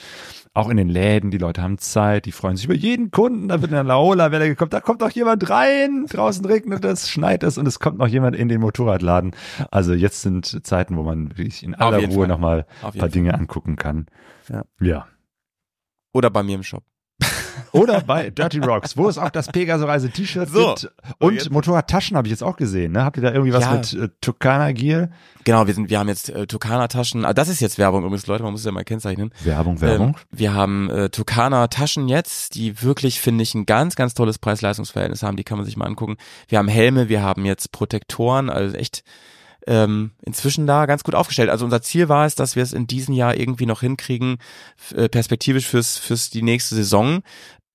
Auch 0.56 0.70
in 0.70 0.78
den 0.78 0.88
Läden, 0.88 1.32
die 1.32 1.40
Leute 1.40 1.64
haben 1.64 1.80
Zeit, 1.80 2.26
die 2.26 2.32
freuen 2.32 2.58
sich 2.58 2.66
über 2.66 2.76
jeden 2.76 3.10
Kunden, 3.10 3.48
da 3.48 3.62
wird 3.64 3.74
eine 3.74 3.82
Laola-Welle 3.88 4.48
gekommen, 4.48 4.70
da 4.70 4.82
kommt 4.82 5.02
doch 5.02 5.10
jemand 5.10 5.50
rein, 5.50 6.06
draußen 6.08 6.46
regnet 6.46 6.86
es, 6.86 7.10
schneit 7.10 7.42
es 7.42 7.58
und 7.58 7.68
es 7.68 7.80
kommt 7.80 7.98
noch 7.98 8.08
jemand 8.08 8.36
in 8.36 8.50
den 8.50 8.62
Motorradladen. 8.62 9.36
Also 9.72 9.94
jetzt 9.94 10.22
sind 10.22 10.66
Zeiten, 10.66 10.96
wo 10.96 11.02
man 11.02 11.30
wirklich 11.30 11.64
in 11.64 11.74
aller 11.74 12.08
Ruhe 12.08 12.28
nochmal 12.28 12.68
ein 12.82 12.86
Auf 12.86 12.94
paar 12.94 13.00
Fall. 13.00 13.10
Dinge 13.10 13.34
angucken 13.34 13.78
kann. 13.78 14.06
Ja. 14.48 14.64
ja. 14.80 15.08
Oder 16.14 16.30
bei 16.30 16.44
mir 16.44 16.54
im 16.54 16.64
Shop. 16.64 16.84
Oder 17.72 18.02
bei 18.02 18.30
Dirty 18.30 18.60
Rocks, 18.60 18.98
wo 18.98 19.08
es 19.10 19.18
auch 19.18 19.30
das 19.30 19.48
Pegaso-Reise-T-Shirt 19.48 20.50
So. 20.50 20.76
gibt. 20.76 20.92
Und 21.20 21.34
jetzt- 21.36 21.50
Motorradtaschen 21.52 22.16
habe 22.18 22.28
ich 22.28 22.32
jetzt 22.32 22.44
auch 22.44 22.56
gesehen. 22.58 22.94
Ne? 22.94 23.04
Habt 23.04 23.18
ihr 23.18 23.24
da 23.24 23.32
irgendwie 23.32 23.54
was 23.54 23.64
Ja. 23.64 23.74
mit 23.74 23.94
äh, 23.94 24.10
Tucana 24.22 24.72
Gear? 24.72 25.10
Genau, 25.44 25.68
wir 25.68 25.74
sind, 25.74 25.90
wir 25.90 26.00
haben 26.00 26.08
jetzt 26.08 26.30
äh, 26.30 26.48
Tucana-Taschen. 26.48 27.26
Ah, 27.26 27.34
das 27.34 27.50
ist 27.50 27.60
jetzt 27.60 27.78
Werbung 27.78 28.04
übrigens, 28.04 28.28
Leute, 28.28 28.44
man 28.44 28.52
muss 28.54 28.62
es 28.62 28.66
ja 28.66 28.72
mal 28.72 28.84
kennzeichnen. 28.86 29.32
Werbung, 29.44 29.82
Werbung. 29.82 30.08
Ähm, 30.10 30.16
wir 30.32 30.54
haben 30.54 30.90
äh, 30.90 31.10
Tucana-Taschen 31.10 32.08
jetzt, 32.08 32.56
die 32.56 32.82
wirklich, 32.82 33.20
finde 33.20 33.44
ich, 33.44 33.54
ein 33.54 33.66
ganz, 33.66 33.96
ganz 33.96 34.14
tolles 34.14 34.38
Preis-Leistungs-Verhältnis 34.40 35.22
haben. 35.24 35.36
Die 35.36 35.44
kann 35.44 35.58
man 35.58 35.66
sich 35.66 35.76
mal 35.78 35.86
angucken. 35.86 36.16
Wir 36.48 36.60
haben 36.60 36.68
Helme, 36.70 37.10
wir 37.10 37.22
haben 37.22 37.46
jetzt 37.46 37.72
Protektoren, 37.72 38.50
also 38.50 38.76
echt 38.78 39.04
ähm, 39.68 40.12
inzwischen 40.22 40.68
da 40.68 40.86
ganz 40.86 41.04
gut 41.04 41.16
aufgestellt. 41.16 41.50
Also 41.50 41.66
unser 41.66 41.82
Ziel 41.82 42.10
war 42.10 42.26
es, 42.26 42.36
dass 42.36 42.56
wir 42.56 42.64
es 42.64 42.74
in 42.74 42.88
diesem 42.88 43.14
Jahr 43.14 43.36
irgendwie 43.36 43.66
noch 43.66 43.82
hinkriegen, 43.82 44.38
äh, 44.96 45.10
perspektivisch 45.10 45.68
fürs, 45.68 45.98
fürs 45.98 46.30
die 46.30 46.42
nächste 46.42 46.76
Saison, 46.76 47.22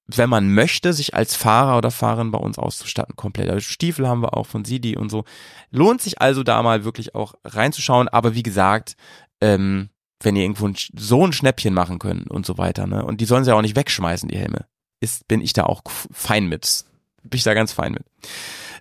wenn 0.06 0.30
man 0.30 0.52
möchte, 0.52 0.92
sich 0.94 1.14
als 1.14 1.36
Fahrer 1.36 1.76
oder 1.76 1.90
Fahrerin 1.90 2.30
bei 2.30 2.38
uns 2.38 2.58
auszustatten, 2.58 3.14
komplett. 3.14 3.50
Also 3.50 3.60
Stiefel 3.60 4.08
haben 4.08 4.22
wir 4.22 4.36
auch 4.36 4.46
von 4.46 4.64
Sidi 4.64 4.96
und 4.96 5.10
so. 5.10 5.24
Lohnt 5.70 6.00
sich 6.00 6.20
also 6.20 6.42
da 6.42 6.62
mal 6.62 6.84
wirklich 6.84 7.14
auch 7.14 7.34
reinzuschauen, 7.44 8.08
aber 8.08 8.34
wie 8.34 8.42
gesagt, 8.42 8.96
ähm, 9.42 9.90
wenn 10.20 10.34
ihr 10.34 10.42
irgendwo 10.42 10.66
ein, 10.66 10.76
so 10.96 11.26
ein 11.26 11.32
Schnäppchen 11.32 11.74
machen 11.74 11.98
könnt 11.98 12.30
und 12.30 12.46
so 12.46 12.58
weiter, 12.58 12.86
ne? 12.86 13.04
Und 13.04 13.20
die 13.20 13.24
sollen 13.26 13.44
sie 13.44 13.50
ja 13.50 13.56
auch 13.56 13.62
nicht 13.62 13.76
wegschmeißen, 13.76 14.28
die 14.28 14.38
Helme. 14.38 14.66
Ist, 15.00 15.28
bin 15.28 15.40
ich 15.40 15.52
da 15.52 15.64
auch 15.64 15.82
fein 16.10 16.46
mit. 16.48 16.84
Bin 17.22 17.36
ich 17.36 17.44
da 17.44 17.54
ganz 17.54 17.72
fein 17.72 17.92
mit. 17.92 18.02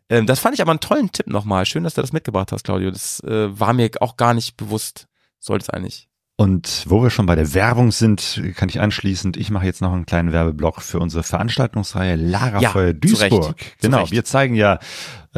Ähm, 0.10 0.26
das 0.26 0.40
fand 0.40 0.56
ich 0.56 0.62
aber 0.62 0.72
einen 0.72 0.80
tollen 0.80 1.12
Tipp 1.12 1.28
nochmal. 1.28 1.66
Schön, 1.66 1.84
dass 1.84 1.94
du 1.96 2.02
das 2.02 2.14
mitgebracht 2.14 2.52
hast, 2.52 2.64
Claudio. 2.64 2.92
Das 2.92 3.20
äh, 3.22 3.60
war 3.60 3.74
mir 3.74 3.90
auch 4.00 4.18
gar 4.18 4.34
nicht 4.34 4.58
bewusst. 4.58 5.08
Sollte 5.40 5.64
es 5.64 5.70
eigentlich. 5.70 6.08
Und 6.40 6.84
wo 6.88 7.02
wir 7.02 7.10
schon 7.10 7.26
bei 7.26 7.34
der 7.34 7.56
Werbung 7.56 7.92
sind, 7.92 8.42
kann 8.56 8.70
ich 8.70 8.80
anschließend, 8.80 9.38
ich 9.38 9.50
mache 9.50 9.66
jetzt 9.66 9.82
noch 9.82 9.92
einen 9.92 10.06
kleinen 10.06 10.32
Werbeblock 10.32 10.84
für 10.84 11.00
unsere 11.00 11.24
Veranstaltungsreihe 11.24 12.16
Lagerfeuer 12.16 12.90
Ja, 12.90 12.94
zu 12.94 13.00
Duisburg. 13.00 13.32
Recht, 13.58 13.70
zu 13.82 13.88
Genau, 13.88 14.02
Recht. 14.02 14.12
wir 14.12 14.24
zeigen 14.24 14.54
ja 14.54 14.78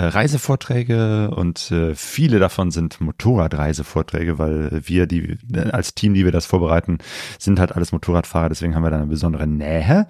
Reisevorträge 0.08 1.32
und 1.32 1.72
äh, 1.72 1.96
viele 1.96 2.38
davon 2.40 2.72
sind 2.72 3.02
Motorradreisevorträge, 3.02 4.40
weil 4.40 4.82
wir, 4.86 5.08
die 5.08 5.38
äh, 5.54 5.70
als 5.72 5.96
Team, 5.96 6.14
die 6.14 6.24
wir 6.26 6.32
das 6.32 6.46
vorbereiten, 6.46 7.00
sind 7.38 7.60
halt 7.60 7.76
alles 7.76 7.92
Motorradfahrer, 7.92 8.48
deswegen 8.50 8.76
haben 8.76 8.84
wir 8.84 8.92
da 8.92 8.98
eine 8.98 9.08
besondere 9.08 9.48
Nähe. 9.48 10.06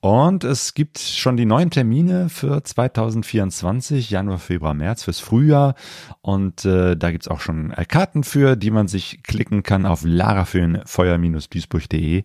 Und 0.00 0.42
es 0.42 0.74
gibt 0.74 0.98
schon 0.98 1.36
die 1.36 1.44
neuen 1.44 1.70
Termine 1.70 2.28
für 2.28 2.64
2024, 2.64 4.10
Januar, 4.10 4.38
Februar, 4.38 4.74
März, 4.74 5.04
fürs 5.04 5.20
Frühjahr. 5.20 5.76
Und 6.22 6.64
äh, 6.64 6.96
da 6.96 7.12
gibt's 7.12 7.28
auch 7.28 7.38
schon 7.38 7.70
äh, 7.70 7.84
Karten 7.84 8.24
für, 8.24 8.56
die 8.56 8.72
man 8.72 8.88
sich 8.88 9.22
klicken 9.22 9.62
kann 9.62 9.86
auf 9.86 10.02
larafeuer-duisburg.de. 10.04 12.24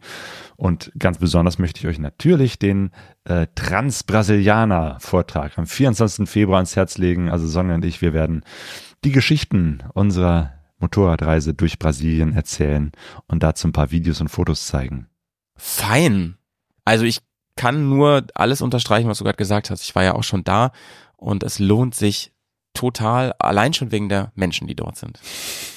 Und 0.55 0.91
ganz 0.97 1.19
besonders 1.19 1.59
möchte 1.59 1.79
ich 1.79 1.87
euch 1.87 1.99
natürlich 1.99 2.57
den 2.57 2.89
äh, 3.27 3.47
Trans-Brasilianer-Vortrag 3.55 5.57
am 5.57 5.67
24. 5.67 6.29
Februar 6.29 6.57
ans 6.57 6.75
Herz 6.75 6.97
legen. 6.97 7.29
Also 7.29 7.47
Sonja 7.47 7.75
und 7.75 7.85
ich, 7.85 8.01
wir 8.01 8.13
werden 8.13 8.43
die 9.03 9.11
Geschichten 9.11 9.83
unserer 9.93 10.53
Motorradreise 10.79 11.53
durch 11.53 11.79
Brasilien 11.79 12.33
erzählen 12.33 12.91
und 13.27 13.43
dazu 13.43 13.67
ein 13.67 13.73
paar 13.73 13.91
Videos 13.91 14.21
und 14.21 14.29
Fotos 14.29 14.67
zeigen. 14.67 15.07
Fein. 15.55 16.37
Also 16.85 17.05
ich 17.05 17.19
kann 17.55 17.89
nur 17.89 18.25
alles 18.35 18.61
unterstreichen, 18.61 19.09
was 19.09 19.17
du 19.17 19.23
gerade 19.23 19.37
gesagt 19.37 19.71
hast. 19.71 19.83
Ich 19.83 19.95
war 19.95 20.03
ja 20.03 20.13
auch 20.13 20.23
schon 20.23 20.43
da 20.43 20.71
und 21.17 21.43
es 21.43 21.59
lohnt 21.59 21.95
sich 21.95 22.31
total, 22.73 23.33
allein 23.39 23.73
schon 23.73 23.91
wegen 23.91 24.07
der 24.07 24.31
Menschen, 24.35 24.67
die 24.67 24.75
dort 24.75 24.97
sind. 24.97 25.19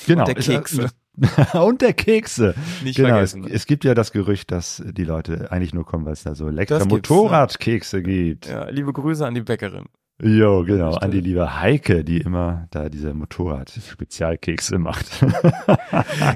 Genau. 0.06 0.22
Und 0.22 0.28
der 0.28 0.36
Ist, 0.36 0.46
Kekse. 0.46 0.90
und 1.52 1.82
der 1.82 1.92
Kekse. 1.92 2.54
Nicht 2.82 2.96
genau. 2.96 3.18
Es, 3.18 3.32
vergessen. 3.32 3.54
es 3.54 3.66
gibt 3.66 3.84
ja 3.84 3.94
das 3.94 4.12
Gerücht, 4.12 4.50
dass 4.50 4.82
die 4.84 5.04
Leute 5.04 5.50
eigentlich 5.50 5.74
nur 5.74 5.84
kommen, 5.84 6.04
weil 6.04 6.12
es 6.14 6.22
da 6.22 6.34
so 6.34 6.48
leckere 6.48 6.78
gibt's, 6.78 7.10
Motorradkekse 7.10 8.02
gibt. 8.02 8.46
Ja, 8.46 8.68
liebe 8.68 8.92
Grüße 8.92 9.26
an 9.26 9.34
die 9.34 9.42
Bäckerin. 9.42 9.86
Jo, 10.22 10.64
genau. 10.64 10.94
An 10.96 11.10
die 11.10 11.20
liebe 11.20 11.60
Heike, 11.60 12.04
die 12.04 12.18
immer 12.18 12.66
da 12.70 12.90
diese 12.90 13.14
Motorrad-Spezialkekse 13.14 14.78
macht. 14.78 15.06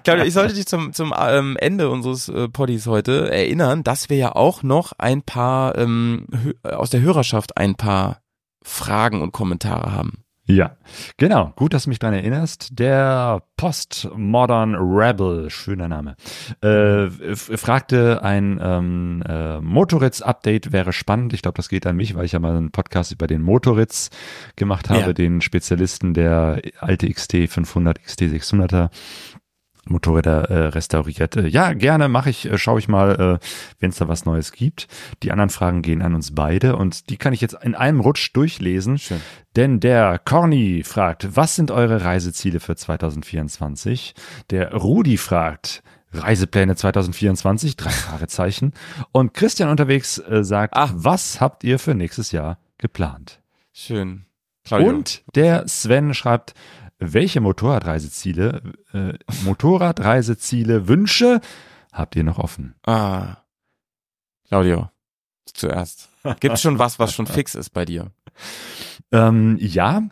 Claudio, 0.05 0.24
ich 0.24 0.32
sollte 0.32 0.55
dich 0.55 0.66
zum, 0.66 0.94
zum 0.94 1.12
ähm, 1.19 1.59
Ende 1.61 1.90
unseres 1.90 2.31
äh, 2.31 2.48
Poddies 2.48 2.86
heute 2.86 3.31
erinnern, 3.31 3.85
dass 3.85 4.09
wir 4.09 4.16
ja 4.16 4.35
auch 4.35 4.62
noch 4.62 4.93
ein 4.97 5.23
paar 5.23 5.77
ähm, 5.77 6.27
aus 6.62 6.89
der 6.89 7.02
Hörerschaft 7.02 7.59
ein 7.59 7.74
paar 7.74 8.23
Fragen 8.62 9.20
und 9.20 9.32
Kommentare 9.32 9.93
haben. 9.93 10.23
Ja, 10.46 10.76
genau. 11.16 11.52
Gut, 11.56 11.72
dass 11.72 11.84
du 11.84 11.88
mich 11.88 11.98
dran 11.98 12.12
erinnerst. 12.12 12.78
Der 12.78 13.42
Postmodern 13.56 14.74
Rebel, 14.74 15.48
schöner 15.48 15.88
Name, 15.88 16.16
äh, 16.60 17.08
fragte, 17.34 18.22
ein 18.22 18.60
ähm, 18.62 19.22
äh, 19.26 19.60
Motoritz-Update 19.60 20.70
wäre 20.70 20.92
spannend. 20.92 21.32
Ich 21.32 21.40
glaube, 21.40 21.56
das 21.56 21.70
geht 21.70 21.86
an 21.86 21.96
mich, 21.96 22.14
weil 22.14 22.26
ich 22.26 22.32
ja 22.32 22.40
mal 22.40 22.56
einen 22.56 22.72
Podcast 22.72 23.10
über 23.12 23.26
den 23.26 23.40
Motoritz 23.40 24.10
gemacht 24.56 24.90
habe, 24.90 25.00
Ja. 25.00 25.12
den 25.14 25.40
Spezialisten 25.40 26.12
der 26.12 26.60
alte 26.78 27.10
XT 27.10 27.48
500, 27.48 28.02
XT 28.02 28.22
600er. 28.24 28.90
Motorräder 29.86 30.51
äh, 30.51 30.66
restauriert. 30.69 31.36
Äh, 31.36 31.47
ja, 31.47 31.73
gerne 31.73 32.09
mache 32.09 32.31
ich, 32.31 32.51
äh, 32.51 32.59
schaue 32.59 32.78
ich 32.78 32.89
mal, 32.89 33.39
äh, 33.40 33.47
wenn 33.81 33.90
es 33.90 33.97
da 33.97 34.09
was 34.09 34.24
Neues 34.24 34.52
gibt. 34.52 34.89
Die 35.23 35.31
anderen 35.31 35.51
Fragen 35.51 35.82
gehen 35.82 36.02
an 36.02 36.15
uns 36.15 36.35
beide 36.35 36.77
und 36.77 37.11
die 37.11 37.16
kann 37.16 37.32
ich 37.32 37.40
jetzt 37.40 37.56
in 37.62 37.74
einem 37.74 38.01
Rutsch 38.01 38.31
durchlesen. 38.35 38.98
Schön. 38.98 39.20
Denn 39.56 39.81
der 39.81 40.19
Corny 40.19 40.82
fragt, 40.85 41.36
was 41.36 41.55
sind 41.55 41.70
eure 41.70 42.05
Reiseziele 42.05 42.61
für 42.61 42.77
2024? 42.77 44.15
Der 44.51 44.74
Rudi 44.74 45.16
fragt, 45.16 45.82
Reisepläne 46.12 46.77
2024, 46.77 47.77
drei 47.77 47.90
Fragezeichen. 47.90 48.73
Und 49.12 49.35
Christian 49.35 49.69
unterwegs 49.69 50.19
äh, 50.19 50.44
sagt, 50.44 50.74
was 50.77 51.40
habt 51.40 51.65
ihr 51.65 51.78
für 51.78 51.94
nächstes 51.94 52.32
Jahr 52.32 52.59
geplant? 52.78 53.40
Schön. 53.73 54.27
Claudio. 54.65 54.89
Und 54.89 55.23
der 55.35 55.69
Sven 55.69 56.15
schreibt, 56.15 56.55
welche 56.98 57.40
Motorradreiseziele, 57.40 58.62
äh, 58.92 59.14
Motorradreiseziele, 59.44 60.88
Wünsche 60.88 61.40
habt 61.92 62.16
ihr 62.16 62.24
noch 62.24 62.38
offen? 62.38 62.74
Ah. 62.86 63.38
Claudio, 64.48 64.90
zuerst. 65.46 66.08
Gibt 66.40 66.54
es 66.54 66.62
schon 66.62 66.78
was, 66.78 66.98
was 66.98 67.12
schon 67.12 67.26
fix 67.26 67.54
ist 67.54 67.70
bei 67.70 67.84
dir? 67.84 68.10
Ähm, 69.12 69.56
ja, 69.60 70.02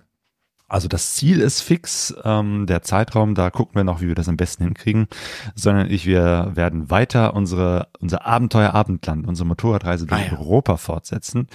also 0.73 0.89
das 0.89 1.12
Ziel 1.15 1.40
ist 1.40 1.61
fix, 1.61 2.15
ähm, 2.24 2.66
der 2.66 2.82
Zeitraum, 2.82 3.35
da 3.35 3.51
gucken 3.51 3.74
wir 3.74 3.85
noch, 3.85 4.01
wie 4.01 4.09
wir 4.09 4.15
das 4.15 4.28
am 4.28 4.39
besten 4.39 4.65
hinkriegen, 4.65 5.07
sondern 5.55 5.90
ich, 5.90 6.07
wir 6.07 6.53
werden 6.55 6.90
weiter 6.90 7.35
unsere, 7.35 7.89
unser 8.01 8.27
Abenteuer 8.27 8.73
Abendland, 8.73 9.28
unsere 9.28 9.47
Motorradreise 9.47 10.07
durch 10.07 10.23
Ah, 10.23 10.32
ja. 10.32 10.39
Europa 10.39 10.78
fortsetzen. 10.78 11.49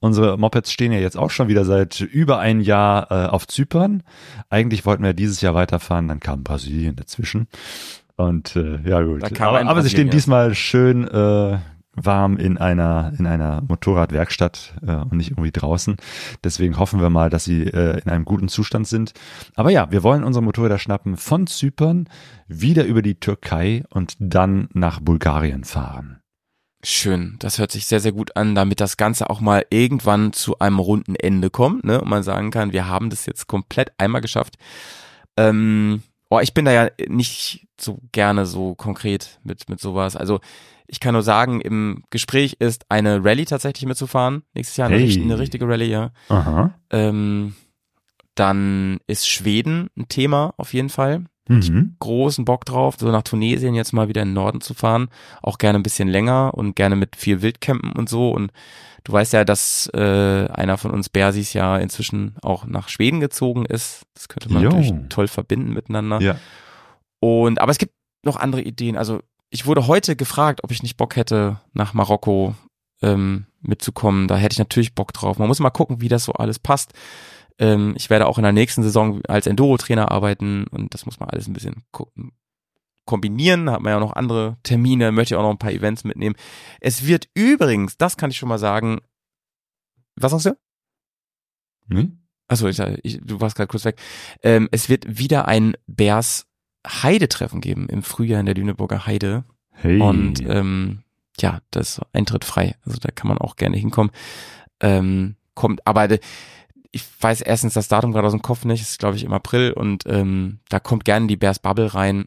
Unsere 0.00 0.36
Mopeds 0.38 0.72
stehen 0.72 0.90
ja 0.90 0.98
jetzt 0.98 1.16
auch 1.16 1.30
schon 1.30 1.46
wieder 1.46 1.64
seit 1.64 2.00
über 2.00 2.40
ein 2.40 2.60
Jahr 2.60 3.10
äh, 3.12 3.28
auf 3.28 3.46
Zypern. 3.46 4.02
Eigentlich 4.50 4.84
wollten 4.84 5.04
wir 5.04 5.14
dieses 5.14 5.40
Jahr 5.40 5.54
weiterfahren, 5.54 6.08
dann 6.08 6.18
kam 6.18 6.42
Brasilien 6.42 6.96
dazwischen. 6.96 7.46
Und 8.16 8.56
äh, 8.56 8.80
ja 8.88 9.02
gut, 9.02 9.40
aber, 9.40 9.66
aber 9.66 9.82
sie 9.82 9.90
stehen 9.90 10.10
diesmal 10.10 10.54
schön 10.54 11.06
äh, 11.06 11.58
warm 11.96 12.36
in 12.36 12.58
einer 12.58 13.12
in 13.18 13.26
einer 13.26 13.62
Motorradwerkstatt 13.62 14.74
äh, 14.86 14.96
und 14.96 15.14
nicht 15.14 15.30
irgendwie 15.30 15.52
draußen. 15.52 15.96
Deswegen 16.42 16.78
hoffen 16.78 17.00
wir 17.00 17.10
mal, 17.10 17.30
dass 17.30 17.44
sie 17.44 17.62
äh, 17.62 18.00
in 18.00 18.10
einem 18.10 18.24
guten 18.24 18.48
Zustand 18.48 18.86
sind. 18.88 19.12
Aber 19.54 19.70
ja, 19.70 19.90
wir 19.90 20.02
wollen 20.02 20.24
unsere 20.24 20.42
Motorräder 20.42 20.78
schnappen 20.78 21.16
von 21.16 21.46
Zypern 21.46 22.08
wieder 22.48 22.84
über 22.84 23.02
die 23.02 23.20
Türkei 23.20 23.84
und 23.90 24.16
dann 24.18 24.68
nach 24.72 25.00
Bulgarien 25.00 25.64
fahren. 25.64 26.20
Schön, 26.86 27.36
das 27.38 27.58
hört 27.58 27.72
sich 27.72 27.86
sehr, 27.86 28.00
sehr 28.00 28.12
gut 28.12 28.36
an, 28.36 28.54
damit 28.54 28.78
das 28.78 28.98
Ganze 28.98 29.30
auch 29.30 29.40
mal 29.40 29.64
irgendwann 29.70 30.34
zu 30.34 30.58
einem 30.58 30.78
runden 30.78 31.16
Ende 31.16 31.48
kommt, 31.48 31.84
ne? 31.84 31.98
Und 31.98 32.10
man 32.10 32.22
sagen 32.22 32.50
kann, 32.50 32.74
wir 32.74 32.86
haben 32.86 33.08
das 33.08 33.24
jetzt 33.24 33.46
komplett 33.46 33.92
einmal 33.96 34.20
geschafft. 34.20 34.56
Ähm, 35.38 36.02
oh, 36.28 36.40
ich 36.40 36.52
bin 36.52 36.66
da 36.66 36.72
ja 36.72 36.90
nicht 37.08 37.66
so 37.80 38.00
gerne 38.12 38.44
so 38.44 38.74
konkret 38.74 39.40
mit, 39.44 39.68
mit 39.70 39.80
sowas. 39.80 40.14
Also 40.14 40.40
ich 40.86 41.00
kann 41.00 41.14
nur 41.14 41.22
sagen, 41.22 41.60
im 41.60 42.04
Gespräch 42.10 42.56
ist 42.58 42.84
eine 42.90 43.24
Rallye 43.24 43.44
tatsächlich 43.46 43.86
mitzufahren. 43.86 44.42
Nächstes 44.54 44.76
Jahr 44.76 44.88
eine, 44.88 44.98
Hey. 44.98 45.20
eine 45.22 45.38
richtige 45.38 45.66
Rallye, 45.68 45.90
ja. 45.90 46.10
Aha. 46.28 46.74
Ähm, 46.90 47.54
Dann 48.34 48.98
ist 49.06 49.28
Schweden 49.28 49.88
ein 49.96 50.08
Thema 50.08 50.54
auf 50.56 50.74
jeden 50.74 50.88
Fall. 50.88 51.24
Mhm. 51.48 51.94
Großen 52.00 52.44
Bock 52.44 52.64
drauf, 52.64 52.96
so 52.98 53.10
nach 53.12 53.22
Tunesien 53.22 53.74
jetzt 53.74 53.92
mal 53.92 54.08
wieder 54.08 54.22
in 54.22 54.28
den 54.28 54.34
Norden 54.34 54.60
zu 54.60 54.74
fahren. 54.74 55.08
Auch 55.42 55.58
gerne 55.58 55.78
ein 55.78 55.82
bisschen 55.82 56.08
länger 56.08 56.52
und 56.54 56.74
gerne 56.74 56.96
mit 56.96 57.16
viel 57.16 57.42
Wildcampen 57.42 57.92
und 57.92 58.08
so. 58.08 58.30
Und 58.30 58.50
du 59.04 59.12
weißt 59.12 59.34
ja, 59.34 59.44
dass 59.44 59.88
äh, 59.94 60.48
einer 60.48 60.78
von 60.78 60.90
uns 60.90 61.08
Bersis 61.10 61.52
ja 61.52 61.76
inzwischen 61.76 62.34
auch 62.42 62.66
nach 62.66 62.88
Schweden 62.88 63.20
gezogen 63.20 63.66
ist. 63.66 64.02
Das 64.14 64.28
könnte 64.28 64.50
man 64.52 64.62
Jo. 64.64 64.70
natürlich 64.70 64.92
toll 65.10 65.28
verbinden 65.28 65.72
miteinander. 65.74 66.20
Ja. 66.20 66.36
Und 67.20 67.60
aber 67.60 67.70
es 67.72 67.78
gibt 67.78 67.92
noch 68.24 68.36
andere 68.36 68.62
Ideen. 68.62 68.96
Also 68.96 69.20
ich 69.54 69.66
wurde 69.66 69.86
heute 69.86 70.16
gefragt, 70.16 70.64
ob 70.64 70.72
ich 70.72 70.82
nicht 70.82 70.96
Bock 70.96 71.14
hätte, 71.14 71.60
nach 71.74 71.94
Marokko 71.94 72.56
ähm, 73.02 73.46
mitzukommen. 73.60 74.26
Da 74.26 74.36
hätte 74.36 74.54
ich 74.54 74.58
natürlich 74.58 74.96
Bock 74.96 75.12
drauf. 75.12 75.38
Man 75.38 75.46
muss 75.46 75.60
mal 75.60 75.70
gucken, 75.70 76.00
wie 76.00 76.08
das 76.08 76.24
so 76.24 76.32
alles 76.32 76.58
passt. 76.58 76.92
Ähm, 77.60 77.94
ich 77.96 78.10
werde 78.10 78.26
auch 78.26 78.36
in 78.36 78.42
der 78.42 78.50
nächsten 78.50 78.82
Saison 78.82 79.20
als 79.28 79.46
Enduro-Trainer 79.46 80.10
arbeiten 80.10 80.66
und 80.66 80.92
das 80.92 81.06
muss 81.06 81.20
man 81.20 81.28
alles 81.28 81.46
ein 81.46 81.52
bisschen 81.52 81.84
gucken. 81.92 82.32
Kombinieren, 83.06 83.70
hat 83.70 83.80
man 83.80 83.92
ja 83.92 84.00
noch 84.00 84.14
andere 84.14 84.56
Termine, 84.64 85.12
möchte 85.12 85.34
ich 85.34 85.38
auch 85.38 85.44
noch 85.44 85.52
ein 85.52 85.58
paar 85.58 85.70
Events 85.70 86.02
mitnehmen. 86.02 86.34
Es 86.80 87.06
wird 87.06 87.28
übrigens, 87.34 87.96
das 87.96 88.16
kann 88.16 88.32
ich 88.32 88.36
schon 88.36 88.48
mal 88.48 88.58
sagen, 88.58 89.02
was 90.16 90.32
sagst 90.32 90.46
du? 90.46 90.58
Hm? 91.90 92.24
Achso, 92.48 92.66
ich, 92.66 92.80
ich, 93.04 93.20
du 93.22 93.40
warst 93.40 93.54
gerade 93.54 93.68
kurz 93.68 93.84
weg. 93.84 94.00
Ähm, 94.42 94.68
es 94.72 94.88
wird 94.88 95.16
wieder 95.16 95.46
ein 95.46 95.76
Bärs 95.86 96.48
Heidetreffen 96.86 97.60
geben 97.60 97.88
im 97.88 98.02
Frühjahr 98.02 98.40
in 98.40 98.46
der 98.46 98.54
Lüneburger 98.54 99.06
Heide. 99.06 99.44
Hey. 99.70 100.00
Und 100.00 100.40
ähm, 100.46 101.02
ja, 101.40 101.60
das 101.70 101.98
ist 101.98 102.02
Eintritt 102.12 102.44
frei. 102.44 102.76
Also 102.84 102.98
da 103.00 103.10
kann 103.10 103.28
man 103.28 103.38
auch 103.38 103.56
gerne 103.56 103.76
hinkommen. 103.76 104.12
Ähm, 104.80 105.36
kommt, 105.54 105.86
aber 105.86 106.08
de- 106.08 106.20
ich 106.92 107.04
weiß 107.20 107.40
erstens 107.40 107.74
das 107.74 107.88
Datum 107.88 108.12
gerade 108.12 108.26
aus 108.26 108.32
dem 108.32 108.42
Kopf 108.42 108.64
nicht, 108.64 108.82
ist 108.82 108.98
glaube 108.98 109.16
ich 109.16 109.24
im 109.24 109.32
April 109.32 109.72
und 109.72 110.04
ähm, 110.06 110.60
da 110.68 110.78
kommt 110.78 111.04
gerne 111.04 111.26
die 111.26 111.36
Bears 111.36 111.58
Bubble 111.58 111.92
rein. 111.94 112.26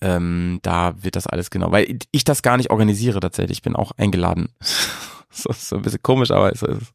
Ähm, 0.00 0.60
da 0.62 1.02
wird 1.02 1.16
das 1.16 1.26
alles 1.26 1.50
genau, 1.50 1.72
weil 1.72 1.98
ich 2.12 2.24
das 2.24 2.42
gar 2.42 2.56
nicht 2.58 2.70
organisiere 2.70 3.20
tatsächlich. 3.20 3.58
Ich 3.58 3.62
bin 3.62 3.76
auch 3.76 3.92
eingeladen. 3.96 4.48
so 5.30 5.76
ein 5.76 5.82
bisschen 5.82 6.02
komisch, 6.02 6.30
aber 6.30 6.52
es 6.52 6.62
ist, 6.62 6.92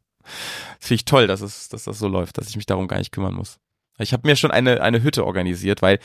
finde 0.78 0.94
ich 0.94 1.04
toll, 1.04 1.26
dass 1.26 1.40
es, 1.40 1.68
dass 1.68 1.84
das 1.84 1.98
so 1.98 2.08
läuft, 2.08 2.38
dass 2.38 2.48
ich 2.48 2.56
mich 2.56 2.66
darum 2.66 2.88
gar 2.88 2.98
nicht 2.98 3.12
kümmern 3.12 3.34
muss. 3.34 3.58
Ich 4.02 4.12
habe 4.12 4.26
mir 4.28 4.36
schon 4.36 4.50
eine 4.50 4.80
eine 4.82 5.02
Hütte 5.02 5.24
organisiert, 5.24 5.82
weil 5.82 5.98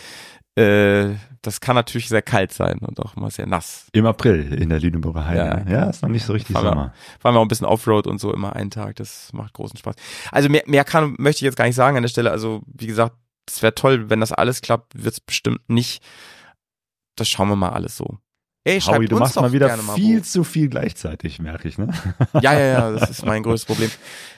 äh, 0.56 1.16
das 1.44 1.62
kann 1.62 1.76
natürlich 1.76 2.10
sehr 2.10 2.22
kalt 2.24 2.52
sein 2.52 2.80
und 2.80 3.00
auch 3.00 3.16
immer 3.16 3.30
sehr 3.30 3.46
nass. 3.46 3.88
Im 3.94 4.06
April 4.06 4.54
in 4.54 4.70
der 4.70 4.80
Lüneburger 4.80 5.26
Heide. 5.26 5.64
Ja, 5.68 5.72
Ja, 5.72 5.90
ist 5.90 6.02
noch 6.02 6.10
nicht 6.10 6.26
so 6.26 6.34
richtig 6.34 6.54
fahren 6.54 6.66
wir, 6.66 6.70
Sommer. 6.72 6.94
fahren 7.20 7.36
wir 7.36 7.40
auch 7.40 7.46
ein 7.46 7.48
bisschen 7.48 7.68
Offroad 7.68 8.08
und 8.08 8.20
so 8.20 8.34
immer 8.34 8.56
einen 8.56 8.72
Tag. 8.72 8.96
Das 8.96 9.32
macht 9.34 9.54
großen 9.54 9.78
Spaß. 9.78 9.96
Also 10.32 10.50
mehr, 10.50 10.64
mehr 10.66 10.84
kann, 10.84 11.16
möchte 11.20 11.40
ich 11.40 11.46
jetzt 11.46 11.58
gar 11.58 11.66
nicht 11.66 11.76
sagen 11.76 11.96
an 11.96 12.04
der 12.04 12.10
Stelle. 12.10 12.32
Also 12.32 12.62
wie 12.66 12.88
gesagt, 12.88 13.16
es 13.48 13.62
wäre 13.62 13.76
toll, 13.76 14.10
wenn 14.10 14.20
das 14.20 14.32
alles 14.32 14.62
klappt, 14.62 15.02
wird 15.04 15.14
es 15.14 15.20
bestimmt 15.20 15.62
nicht. 15.70 16.04
Das 17.16 17.30
schauen 17.30 17.50
wir 17.50 17.56
mal 17.56 17.70
alles 17.70 17.96
so. 17.96 18.18
Ey, 18.68 18.82
schreibt 18.82 18.98
Howie, 18.98 19.08
du 19.08 19.16
uns 19.16 19.20
machst 19.22 19.38
doch 19.38 19.42
mal 19.44 19.52
wieder 19.54 19.76
mal 19.78 19.96
viel 19.96 20.20
wo. 20.20 20.24
zu 20.24 20.44
viel 20.44 20.68
gleichzeitig, 20.70 21.40
merke 21.40 21.68
ich, 21.68 21.78
ne? 21.78 21.88
Ja, 22.42 22.54
ja, 22.54 22.66
ja, 22.66 22.92
das 23.00 23.10
ist 23.10 23.26
mein 23.26 23.44
größtes 23.44 23.66
Problem. 23.66 23.90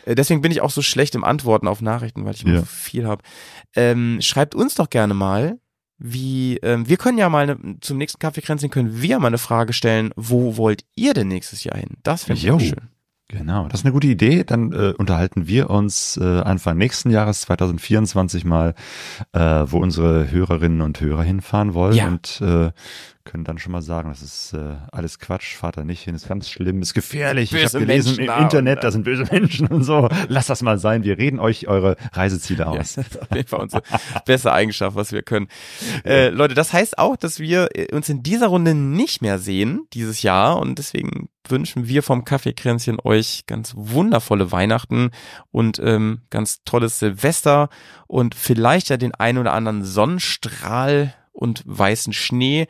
Äh, 0.05 0.15
Deswegen 0.15 0.41
bin 0.41 0.51
ich 0.51 0.61
auch 0.61 0.71
so 0.71 0.81
schlecht 0.81 1.15
im 1.15 1.23
Antworten 1.23 1.67
auf 1.67 1.81
Nachrichten, 1.81 2.25
weil 2.25 2.35
ich 2.35 2.43
immer 2.45 2.53
Ja. 2.55 2.59
so 2.59 2.65
viel 2.65 3.07
habe. 3.07 3.23
Ähm, 3.75 4.19
schreibt 4.21 4.55
uns 4.55 4.75
doch 4.75 4.89
gerne 4.89 5.13
mal, 5.13 5.57
wie, 5.97 6.57
ähm, 6.63 6.87
wir 6.87 6.97
können 6.97 7.17
ja 7.17 7.27
mal 7.29 7.45
ne, 7.47 7.77
zum 7.81 7.97
nächsten 7.97 8.19
Kaffeekränzchen 8.19 8.69
können 8.69 9.01
wir 9.01 9.19
mal 9.19 9.27
eine 9.27 9.37
Frage 9.37 9.73
stellen, 9.73 10.11
wo 10.15 10.55
wollt 10.57 10.85
ihr 10.95 11.13
denn 11.13 11.27
nächstes 11.27 11.63
Jahr 11.63 11.77
hin? 11.77 11.97
Das 12.03 12.23
finde 12.23 12.39
ich 12.39 12.51
auch 12.51 12.59
schön. 12.59 12.87
Genau, 13.31 13.67
das 13.67 13.81
ist 13.81 13.85
eine 13.85 13.93
gute 13.93 14.07
Idee. 14.07 14.43
Dann 14.43 14.71
äh, 14.71 14.93
unterhalten 14.97 15.47
wir 15.47 15.69
uns 15.69 16.17
äh, 16.17 16.23
Anfang 16.41 16.77
nächsten 16.77 17.11
Jahres 17.11 17.41
2024 17.41 18.43
mal, 18.43 18.73
äh, 19.33 19.39
wo 19.67 19.77
unsere 19.77 20.31
Hörerinnen 20.31 20.81
und 20.81 20.99
Hörer 20.99 21.21
hinfahren 21.21 21.75
wollen 21.75 21.93
Ja. 21.95 22.07
und 22.07 22.41
äh, 22.41 22.71
können 23.29 23.43
dann 23.43 23.59
schon 23.59 23.71
mal 23.71 23.83
sagen, 23.83 24.09
das 24.09 24.23
ist 24.23 24.53
äh, 24.53 24.75
alles 24.91 25.19
Quatsch, 25.19 25.55
fahrt 25.55 25.77
da 25.77 25.83
nicht 25.83 26.01
hin, 26.01 26.15
ist 26.15 26.27
ganz 26.27 26.49
schlimm, 26.49 26.81
ist 26.81 26.95
gefährlich. 26.95 27.53
ich 27.53 27.61
Böse 27.61 27.77
habe 27.77 27.85
gelesen 27.85 28.15
Menschen 28.15 28.33
im 28.33 28.43
Internet, 28.43 28.83
da 28.83 28.89
sind 28.89 29.03
böse 29.03 29.25
Menschen 29.31 29.67
und 29.67 29.83
so. 29.83 30.09
Lasst 30.27 30.49
das 30.49 30.63
mal 30.63 30.79
sein. 30.79 31.03
Wir 31.03 31.19
reden 31.19 31.39
euch 31.39 31.67
eure 31.67 31.95
Reiseziele 32.13 32.63
Ja, 32.63 32.69
aus. 32.69 32.93
das 32.95 33.07
ist 33.07 33.21
auf 33.21 33.27
jeden 33.31 33.47
Fall 33.47 33.59
unsere 33.61 33.83
beste 34.25 34.51
Eigenschaft, 34.51 34.95
was 34.95 35.11
wir 35.11 35.21
können. 35.21 35.47
Äh, 36.03 36.29
Leute, 36.29 36.55
das 36.55 36.73
heißt 36.73 36.97
auch, 36.97 37.15
dass 37.15 37.39
wir 37.39 37.69
äh, 37.75 37.93
uns 37.93 38.09
in 38.09 38.23
dieser 38.23 38.47
Runde 38.47 38.73
nicht 38.73 39.21
mehr 39.21 39.37
sehen 39.37 39.85
dieses 39.93 40.23
Jahr 40.23 40.57
und 40.57 40.79
deswegen 40.79 41.29
wünschen 41.47 41.87
wir 41.87 42.01
vom 42.01 42.25
Kaffeekränzchen 42.25 42.99
euch 43.03 43.43
ganz 43.45 43.73
wundervolle 43.75 44.51
Weihnachten 44.51 45.11
und 45.51 45.79
ähm, 45.83 46.21
ganz 46.31 46.63
tolles 46.63 46.97
Silvester 46.97 47.69
und 48.07 48.33
vielleicht 48.33 48.89
ja 48.89 48.97
den 48.97 49.13
ein 49.13 49.37
oder 49.37 49.53
anderen 49.53 49.83
Sonnenstrahl 49.83 51.13
und 51.39 51.63
weißen 51.65 52.11
Schnee 52.11 52.67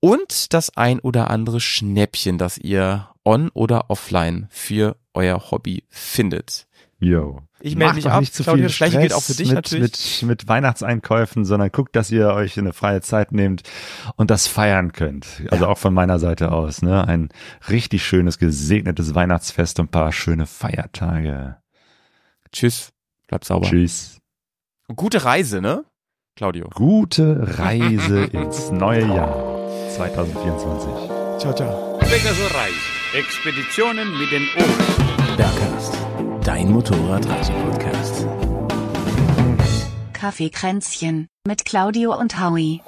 und 0.00 0.52
das 0.52 0.76
ein 0.76 0.98
oder 1.00 1.30
andere 1.30 1.60
Schnäppchen, 1.60 2.38
das 2.38 2.58
ihr 2.58 3.08
on 3.24 3.50
oder 3.50 3.90
offline 3.90 4.48
für 4.50 4.96
euer 5.14 5.50
Hobby 5.50 5.84
findet. 5.88 6.66
Jo. 6.98 7.40
Ich 7.62 7.76
melde 7.76 7.96
mich 7.96 8.06
ab. 8.06 8.20
nicht 8.20 8.34
zu 8.34 8.42
Claudia, 8.42 8.62
viel 8.62 8.68
das 8.68 8.76
Gleiche 8.76 9.00
gilt 9.00 9.12
auch 9.12 9.22
für 9.22 9.34
Stress 9.34 9.36
dich 9.36 9.48
mit, 9.48 9.54
natürlich. 9.56 10.22
Mit, 10.22 10.28
mit 10.28 10.48
Weihnachtseinkäufen, 10.48 11.44
sondern 11.44 11.70
guckt, 11.70 11.94
dass 11.94 12.10
ihr 12.10 12.28
euch 12.28 12.58
eine 12.58 12.72
freie 12.72 13.02
Zeit 13.02 13.32
nehmt 13.32 13.62
und 14.16 14.30
das 14.30 14.46
feiern 14.46 14.92
könnt. 14.92 15.42
Also 15.50 15.66
auch 15.66 15.78
von 15.78 15.92
meiner 15.92 16.18
Seite 16.18 16.52
aus. 16.52 16.80
Ne? 16.82 17.06
Ein 17.06 17.28
richtig 17.68 18.04
schönes, 18.04 18.38
gesegnetes 18.38 19.14
Weihnachtsfest 19.14 19.78
und 19.80 19.86
ein 19.86 19.90
paar 19.90 20.12
schöne 20.12 20.46
Feiertage. 20.46 21.56
Tschüss. 22.52 22.92
Bleibt 23.28 23.44
sauber. 23.44 23.66
Tschüss. 23.66 24.18
Und 24.88 24.96
gute 24.96 25.24
Reise, 25.24 25.60
ne? 25.60 25.84
Claudio. 26.36 26.68
Gute 26.74 27.58
Reise 27.58 28.24
ins 28.24 28.70
neue 28.70 29.06
Jahr 29.06 29.49
2024. 30.00 31.38
Ciao, 31.38 31.52
ciao. 31.52 31.98
Pegasurei. 31.98 32.70
Expeditionen 33.12 34.08
mit 34.18 34.30
den 34.32 34.48
Ohren. 34.56 35.36
Bergcast, 35.36 35.94
dein 36.42 36.70
Motorradreise-Podcast. 36.70 38.26
Kaffeekränzchen 40.14 41.28
mit 41.46 41.64
Claudio 41.66 42.18
und 42.18 42.40
Howie. 42.40 42.80